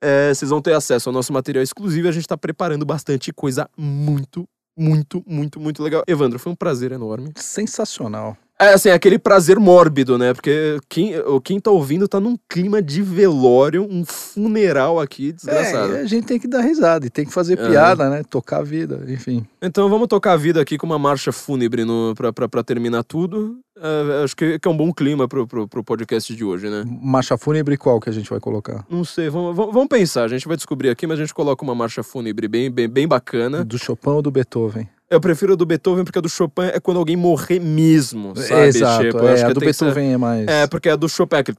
É, 0.00 0.34
vocês 0.34 0.50
vão 0.50 0.62
ter 0.62 0.72
acesso 0.72 1.10
ao 1.10 1.12
nosso 1.12 1.32
material 1.32 1.62
exclusivo 1.62 2.08
a 2.08 2.12
gente 2.12 2.26
tá 2.26 2.36
preparando 2.36 2.86
bastante 2.86 3.32
coisa 3.32 3.68
muito, 3.76 4.48
muito, 4.76 5.22
muito, 5.26 5.60
muito 5.60 5.82
legal. 5.82 6.02
Evandro, 6.06 6.38
foi 6.38 6.50
um 6.50 6.56
prazer 6.56 6.90
enorme. 6.90 7.32
sensacional. 7.36 8.36
É 8.64 8.74
assim, 8.74 8.90
aquele 8.90 9.18
prazer 9.18 9.58
mórbido, 9.58 10.16
né? 10.16 10.32
Porque 10.34 10.78
quem, 10.88 11.18
o- 11.20 11.40
quem 11.40 11.58
tá 11.60 11.70
ouvindo 11.70 12.06
tá 12.06 12.20
num 12.20 12.36
clima 12.48 12.80
de 12.82 13.02
velório, 13.02 13.86
um 13.90 14.04
funeral 14.04 15.00
aqui, 15.00 15.32
desgraçado. 15.32 15.94
É, 15.96 16.00
a 16.00 16.06
gente 16.06 16.26
tem 16.26 16.38
que 16.38 16.46
dar 16.48 16.60
risada 16.60 17.06
e 17.06 17.10
tem 17.10 17.24
que 17.24 17.32
fazer 17.32 17.58
É. 17.58 17.68
piada, 17.68 18.08
né? 18.08 18.22
Tocar 18.28 18.58
a 18.58 18.62
vida, 18.62 19.04
enfim. 19.08 19.44
Então 19.60 19.88
vamos 19.88 20.08
tocar 20.08 20.32
a 20.32 20.36
vida 20.36 20.60
aqui 20.60 20.78
com 20.78 20.86
uma 20.86 20.98
marcha 20.98 21.32
fúnebre 21.32 21.84
no, 21.84 22.14
pra, 22.16 22.32
pra, 22.32 22.48
pra 22.48 22.62
terminar 22.62 23.02
tudo. 23.04 23.56
É, 23.76 24.22
acho 24.22 24.36
que, 24.36 24.58
que 24.58 24.68
é 24.68 24.70
um 24.70 24.76
bom 24.76 24.92
clima 24.92 25.26
pro, 25.26 25.46
pro, 25.46 25.66
pro 25.66 25.82
podcast 25.82 26.34
de 26.36 26.44
hoje, 26.44 26.68
né? 26.68 26.84
Marcha 26.86 27.36
fúnebre 27.36 27.76
qual 27.76 27.98
que 27.98 28.10
a 28.10 28.12
gente 28.12 28.28
vai 28.30 28.38
colocar? 28.38 28.84
Não 28.88 29.04
sei, 29.04 29.28
vamos, 29.28 29.56
vamos 29.56 29.72
vamos 29.72 29.88
pensar. 29.88 30.24
A 30.24 30.28
gente 30.28 30.46
vai 30.46 30.56
descobrir 30.56 30.88
aqui, 30.90 31.06
mas 31.06 31.18
a 31.18 31.22
gente 31.22 31.34
coloca 31.34 31.64
uma 31.64 31.74
marcha 31.74 32.02
fúnebre 32.02 32.46
bem, 32.48 32.70
bem, 32.70 32.88
bem 32.88 33.08
bacana. 33.08 33.64
Do 33.64 33.78
Chopin 33.78 34.10
ou 34.10 34.22
do 34.22 34.30
Beethoven? 34.30 34.88
Eu 35.12 35.20
prefiro 35.20 35.52
a 35.52 35.56
do 35.56 35.66
Beethoven 35.66 36.04
porque 36.04 36.18
a 36.18 36.22
do 36.22 36.28
Chopin 36.28 36.62
é 36.72 36.80
quando 36.80 36.96
alguém 36.96 37.16
morrer 37.16 37.60
mesmo, 37.60 38.32
sabe? 38.34 38.62
Exato, 38.68 39.04
Tipo, 39.04 39.18
é, 39.26 39.42
a 39.42 39.48
do 39.50 39.60
que 39.60 39.72
ser- 39.72 39.84
Beethoven 39.84 40.12
é 40.14 40.16
mais... 40.16 40.46
É, 40.48 40.66
porque 40.66 40.88
a 40.88 40.96
do 40.96 41.08
Chopin 41.08 41.36
é 41.36 41.38
aquele. 41.40 41.58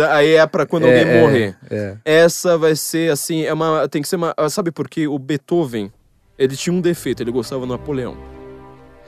É. 0.00 0.12
aí 0.12 0.34
é 0.34 0.46
pra 0.46 0.66
quando 0.66 0.86
É, 0.86 0.98
alguém 1.00 1.14
é, 1.14 1.20
morrer. 1.20 1.56
É, 1.70 1.96
Essa 2.04 2.58
vai 2.58 2.74
ser 2.74 3.10
assim, 3.12 3.42
é 3.44 3.52
uma, 3.52 3.88
tem 3.88 4.02
que 4.02 4.08
ser 4.08 4.16
uma. 4.16 4.34
Sabe 4.50 4.70
por 4.70 4.88
quê? 4.88 5.06
O 5.06 5.18
Beethoven, 5.18 5.92
ele 6.38 6.56
tinha 6.56 6.74
um 6.74 6.80
defeito, 6.80 7.22
ele 7.22 7.30
gostava 7.30 7.60
do 7.62 7.66
Napoleão. 7.72 8.16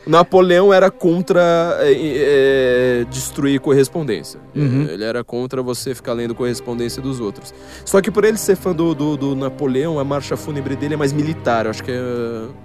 Napoleão 0.06 0.72
era 0.72 0.90
contra 0.90 1.76
é, 1.80 1.92
é, 1.92 3.04
destruir 3.10 3.60
correspondência. 3.60 4.40
Uhum. 4.54 4.86
Ele 4.88 5.04
era 5.04 5.22
contra 5.22 5.62
você 5.62 5.94
ficar 5.94 6.12
lendo 6.14 6.34
correspondência 6.34 7.02
dos 7.02 7.20
outros. 7.20 7.52
Só 7.84 8.00
que 8.00 8.10
por 8.10 8.24
ele 8.24 8.38
ser 8.38 8.56
fã 8.56 8.72
do, 8.72 8.94
do, 8.94 9.16
do 9.16 9.36
Napoleão, 9.36 9.98
a 9.98 10.04
marcha 10.04 10.36
fúnebre 10.36 10.74
dele 10.74 10.94
é 10.94 10.96
mais 10.96 11.12
militar. 11.12 11.66
Eu 11.66 11.70
acho 11.70 11.84
que 11.84 11.92
é. 11.92 12.00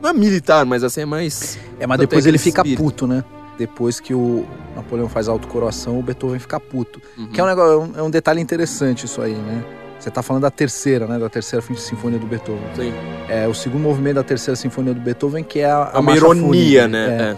Não 0.02 0.10
é 0.10 0.14
militar, 0.14 0.66
mas 0.66 0.84
assim 0.84 1.02
é 1.02 1.06
mais. 1.06 1.60
É, 1.80 1.86
mas 1.86 2.00
depois 2.00 2.26
ele 2.26 2.38
fica 2.38 2.62
espírito. 2.62 2.84
puto, 2.84 3.08
né? 3.08 3.24
Depois 3.58 4.00
que 4.00 4.14
o 4.14 4.46
Napoleão 4.76 5.08
faz 5.08 5.28
autocoroação, 5.28 6.00
o 6.00 6.04
Beethoven 6.04 6.40
fica 6.40 6.60
puto. 6.60 7.02
Uhum. 7.18 7.28
Que 7.28 7.40
é 7.40 7.44
um, 7.44 7.48
negócio, 7.48 7.94
é 7.96 8.00
é 8.00 8.04
um 8.04 8.10
detalhe 8.10 8.42
interessante 8.42 9.06
isso 9.06 9.22
aí, 9.22 9.34
né? 9.34 9.64
Você 10.00 10.12
tá 10.12 10.22
falando 10.22 10.44
da 10.44 10.52
terceira, 10.52 11.08
né? 11.08 11.18
Da 11.18 11.30
terceira 11.30 11.66
sinfonia 11.76 12.20
do 12.20 12.28
Beethoven. 12.28 12.62
Sim. 12.76 12.94
É 13.28 13.48
o 13.48 13.54
segundo 13.54 13.82
movimento 13.82 14.16
da 14.16 14.24
terceira 14.24 14.56
sinfonia 14.56 14.94
do 14.94 15.00
Beethoven, 15.00 15.44
que 15.44 15.60
é 15.60 15.66
a, 15.66 15.86
a 15.86 15.92
É 15.96 16.00
uma 16.00 16.16
ironia, 16.16 16.88
né? 16.88 17.08
É. 17.08 17.22
É. 17.32 17.36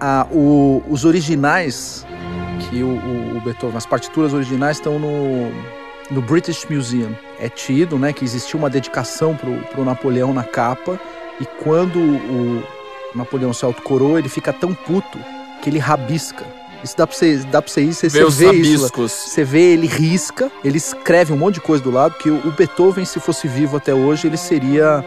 A- 0.00 0.26
o- 0.30 0.82
os 0.90 1.04
originais, 1.04 2.04
que 2.68 2.82
o, 2.82 2.88
o- 2.88 3.36
o 3.36 3.40
Beethoven, 3.40 3.76
as 3.76 3.86
partituras 3.86 4.34
originais 4.34 4.76
estão 4.78 4.98
no, 4.98 5.50
no 6.10 6.20
British 6.20 6.66
Museum. 6.68 7.14
É 7.40 7.48
tido, 7.48 7.98
né, 7.98 8.12
que 8.12 8.24
existiu 8.24 8.58
uma 8.58 8.68
dedicação 8.68 9.34
pro, 9.36 9.54
pro 9.72 9.84
Napoleão 9.84 10.34
na 10.34 10.44
capa, 10.44 10.98
e 11.40 11.46
quando 11.62 11.98
o 11.98 12.62
Napoleão 13.14 13.52
se 13.52 13.64
autocoroa, 13.64 14.18
ele 14.18 14.28
fica 14.28 14.52
tão 14.52 14.74
puto 14.74 15.18
que 15.62 15.70
ele 15.70 15.78
rabisca. 15.78 16.44
Isso 16.82 16.96
dá 16.96 17.06
pra 17.06 17.16
você, 17.16 17.36
dá 17.50 17.62
pra 17.62 17.70
você 17.70 17.82
ir, 17.82 17.94
você, 17.94 18.08
Vê 18.08 18.24
você 18.24 18.50
vê 18.50 18.58
isso. 18.58 18.90
Você 19.08 19.44
vê, 19.44 19.72
ele 19.72 19.86
risca, 19.86 20.50
ele 20.64 20.78
escreve 20.78 21.32
um 21.32 21.36
monte 21.36 21.54
de 21.54 21.60
coisa 21.60 21.82
do 21.82 21.90
lado, 21.90 22.14
que 22.18 22.30
o 22.30 22.52
Beethoven, 22.56 23.04
se 23.04 23.20
fosse 23.20 23.46
vivo 23.46 23.76
até 23.76 23.94
hoje, 23.94 24.26
ele 24.26 24.36
seria 24.36 25.04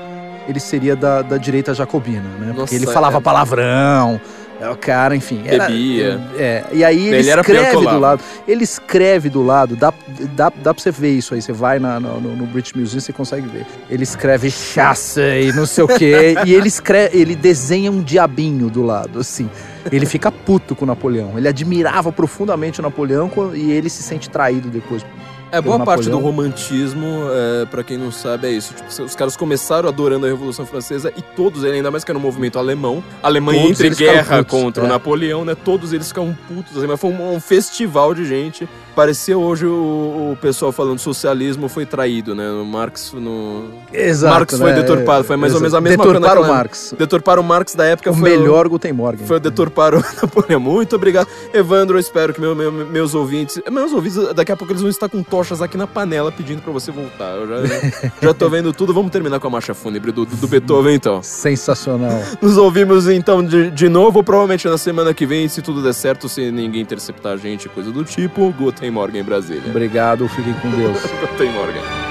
ele 0.48 0.60
seria 0.60 0.96
da, 0.96 1.22
da 1.22 1.38
direita 1.38 1.74
jacobina, 1.74 2.30
né? 2.40 2.48
Nossa, 2.48 2.58
Porque 2.58 2.76
ele 2.76 2.86
falava 2.86 3.18
é. 3.18 3.22
palavrão, 3.22 4.22
É, 4.62 4.70
o 4.70 4.76
cara, 4.78 5.16
enfim. 5.16 5.42
Era, 5.46 5.66
Bebia. 5.68 6.22
É, 6.38 6.64
e 6.72 6.84
aí 6.84 7.08
ele, 7.08 7.18
Ele 7.18 7.30
escreve 7.30 7.76
do 7.76 8.00
lado. 8.00 8.22
Ele 8.48 8.64
escreve 8.64 9.30
do 9.30 9.44
lado, 9.44 9.76
dá, 9.76 9.94
dá, 10.36 10.50
dá 10.50 10.74
pra 10.74 10.82
você 10.82 10.92
ver 10.92 11.12
isso 11.12 11.34
aí. 11.34 11.42
Você 11.42 11.52
vai 11.52 11.78
na- 11.78 12.00
no, 12.00 12.20
no, 12.20 12.46
British 12.46 12.74
Museum, 12.74 13.00
você 13.00 13.12
consegue 13.12 13.48
ver. 13.48 13.66
Ele 13.90 14.04
escreve 14.04 14.50
chaça 14.50 15.22
e 15.36 15.52
não 15.52 15.66
sei 15.66 15.84
o 15.84 15.88
quê. 15.88 16.36
e 16.46 16.54
ele 16.54 16.68
escreve, 16.68 17.18
ele 17.18 17.36
desenha 17.36 17.92
um 17.92 18.02
diabinho 18.02 18.70
do 18.70 18.82
lado, 18.82 19.20
assim. 19.20 19.50
Ele 19.91 20.06
fica 20.06 20.32
puto 20.32 20.76
com 20.76 20.86
Napoleão. 20.86 21.38
Ele 21.38 21.48
admirava 21.48 22.12
profundamente 22.12 22.80
o 22.80 22.84
Napoleão 22.84 23.32
e 23.53 23.72
ele 23.72 23.90
se 23.90 24.02
sente 24.02 24.30
traído 24.30 24.70
depois. 24.70 25.06
É, 25.52 25.62
boa 25.62 25.78
Pelo 25.78 25.86
parte 25.86 26.03
do 26.06 26.10
Napoleão. 26.10 26.32
romantismo, 26.32 27.06
é, 27.32 27.66
para 27.66 27.84
quem 27.84 27.98
não 27.98 28.12
sabe, 28.12 28.48
é 28.48 28.52
isso. 28.52 28.74
Tipo, 28.74 29.03
os 29.03 29.16
caras 29.16 29.38
começaram 29.38 29.88
adorando 29.88 30.26
a 30.26 30.30
Revolução 30.30 30.66
Francesa 30.66 31.14
e 31.16 31.22
todos 31.22 31.64
eles, 31.64 31.78
ainda 31.78 31.91
mais 31.91 32.03
que 32.03 32.12
era 32.12 32.18
um 32.18 32.22
movimento 32.22 32.57
alemão, 32.57 33.03
a 33.22 33.28
Alemanha 33.28 33.62
Todos 33.62 33.80
entre 33.82 34.06
guerra 34.06 34.38
putos, 34.40 34.60
contra 34.60 34.84
é. 34.84 34.86
o 34.86 34.90
Napoleão, 34.90 35.45
né? 35.45 35.56
Todos 35.56 35.94
eles 35.94 36.07
ficavam 36.07 36.36
putos, 36.48 36.76
assim, 36.76 36.88
mas 36.88 36.99
foi 36.99 37.12
um, 37.12 37.36
um 37.36 37.40
festival 37.40 38.14
de 38.14 38.26
gente. 38.26 38.68
Parecia 38.96 39.38
hoje 39.38 39.66
o, 39.66 40.32
o 40.32 40.38
pessoal 40.42 40.72
falando 40.72 41.00
socialismo 41.00 41.68
foi 41.68 41.86
traído, 41.86 42.34
né? 42.34 42.50
O 42.50 42.64
Marx 42.66 43.12
no. 43.14 43.66
Exato. 43.92 44.34
Marx 44.36 44.58
foi 44.58 44.74
deturpado, 44.74 45.24
foi 45.26 45.36
mais 45.36 45.54
ou 45.54 45.60
menos 45.60 45.74
a 45.74 45.82
mesma 45.82 46.04
coisa 46.04 46.20
Deturpar 46.20 46.42
o 46.42 46.48
Marx. 46.48 46.96
Deturpar 46.98 47.40
o 47.40 47.44
Marx 47.44 47.76
da 47.76 47.86
época 47.86 48.12
O 48.12 48.14
foi. 48.14 48.30
melhor 48.30 48.68
Guten 48.70 48.94
Morgen. 48.94 49.26
Foi 49.28 49.38
o 49.38 49.40
deturpar 49.40 49.94
o 49.96 50.00
Napoleão. 50.22 50.60
Muito 50.60 50.96
obrigado. 50.96 51.28
Evandro, 51.54 51.98
eu 51.98 52.00
espero 52.00 52.34
que 52.34 52.40
meu- 52.40 52.56
meu- 52.56 52.72
meus 52.72 53.14
ouvintes. 53.14 53.62
Meus 53.70 53.92
ouvintes, 53.92 54.34
daqui 54.34 54.52
a 54.52 54.56
pouco 54.56 54.72
eles 54.72 54.82
vão 54.82 54.90
estar 54.90 55.10
com 55.10 55.22
tochas 55.22 55.62
aqui 55.62 55.78
na 55.78 55.88
panela 55.88 56.32
pedindo 56.32 56.62
pra 56.62 56.72
você 56.72 56.90
voltar. 56.92 57.36
Eu 57.36 57.48
já, 57.48 58.12
já 58.28 58.34
tô 58.34 58.50
vendo 58.50 58.72
tudo. 58.72 58.94
Vamos 58.94 59.12
terminar 59.12 59.40
com 59.40 59.48
a 59.48 59.50
marcha 59.50 59.74
fúnebre 59.74 60.12
do, 60.12 60.26
do 60.26 60.48
Beethoven, 60.48 60.96
então. 60.96 61.22
Sensacional. 61.22 62.22
Nos 62.42 62.58
ouvimos 62.58 63.08
então 63.10 63.44
de, 63.44 63.70
de 63.72 63.90
novo, 63.90 64.24
provavelmente 64.24 64.68
na 64.68 64.78
semana 64.78 65.14
que 65.14 65.26
vem, 65.26 65.48
se 65.48 65.62
tudo 65.62 65.82
der 65.84 65.94
certo, 65.94 66.30
se 66.30 66.50
ninguém 66.52 66.82
interceptar 66.82 67.34
a 67.34 67.38
gente, 67.38 67.68
coisa 67.70 67.92
do 67.92 68.04
tipo. 68.04 68.54
Guten 68.58 68.85
Morgen, 68.91 69.24
Brasília. 69.24 69.70
Obrigado, 69.70 70.28
fiquem 70.28 70.53
com 70.53 70.70
Deus. 70.72 71.02
Guten 71.22 71.52
Morgen. 71.52 72.05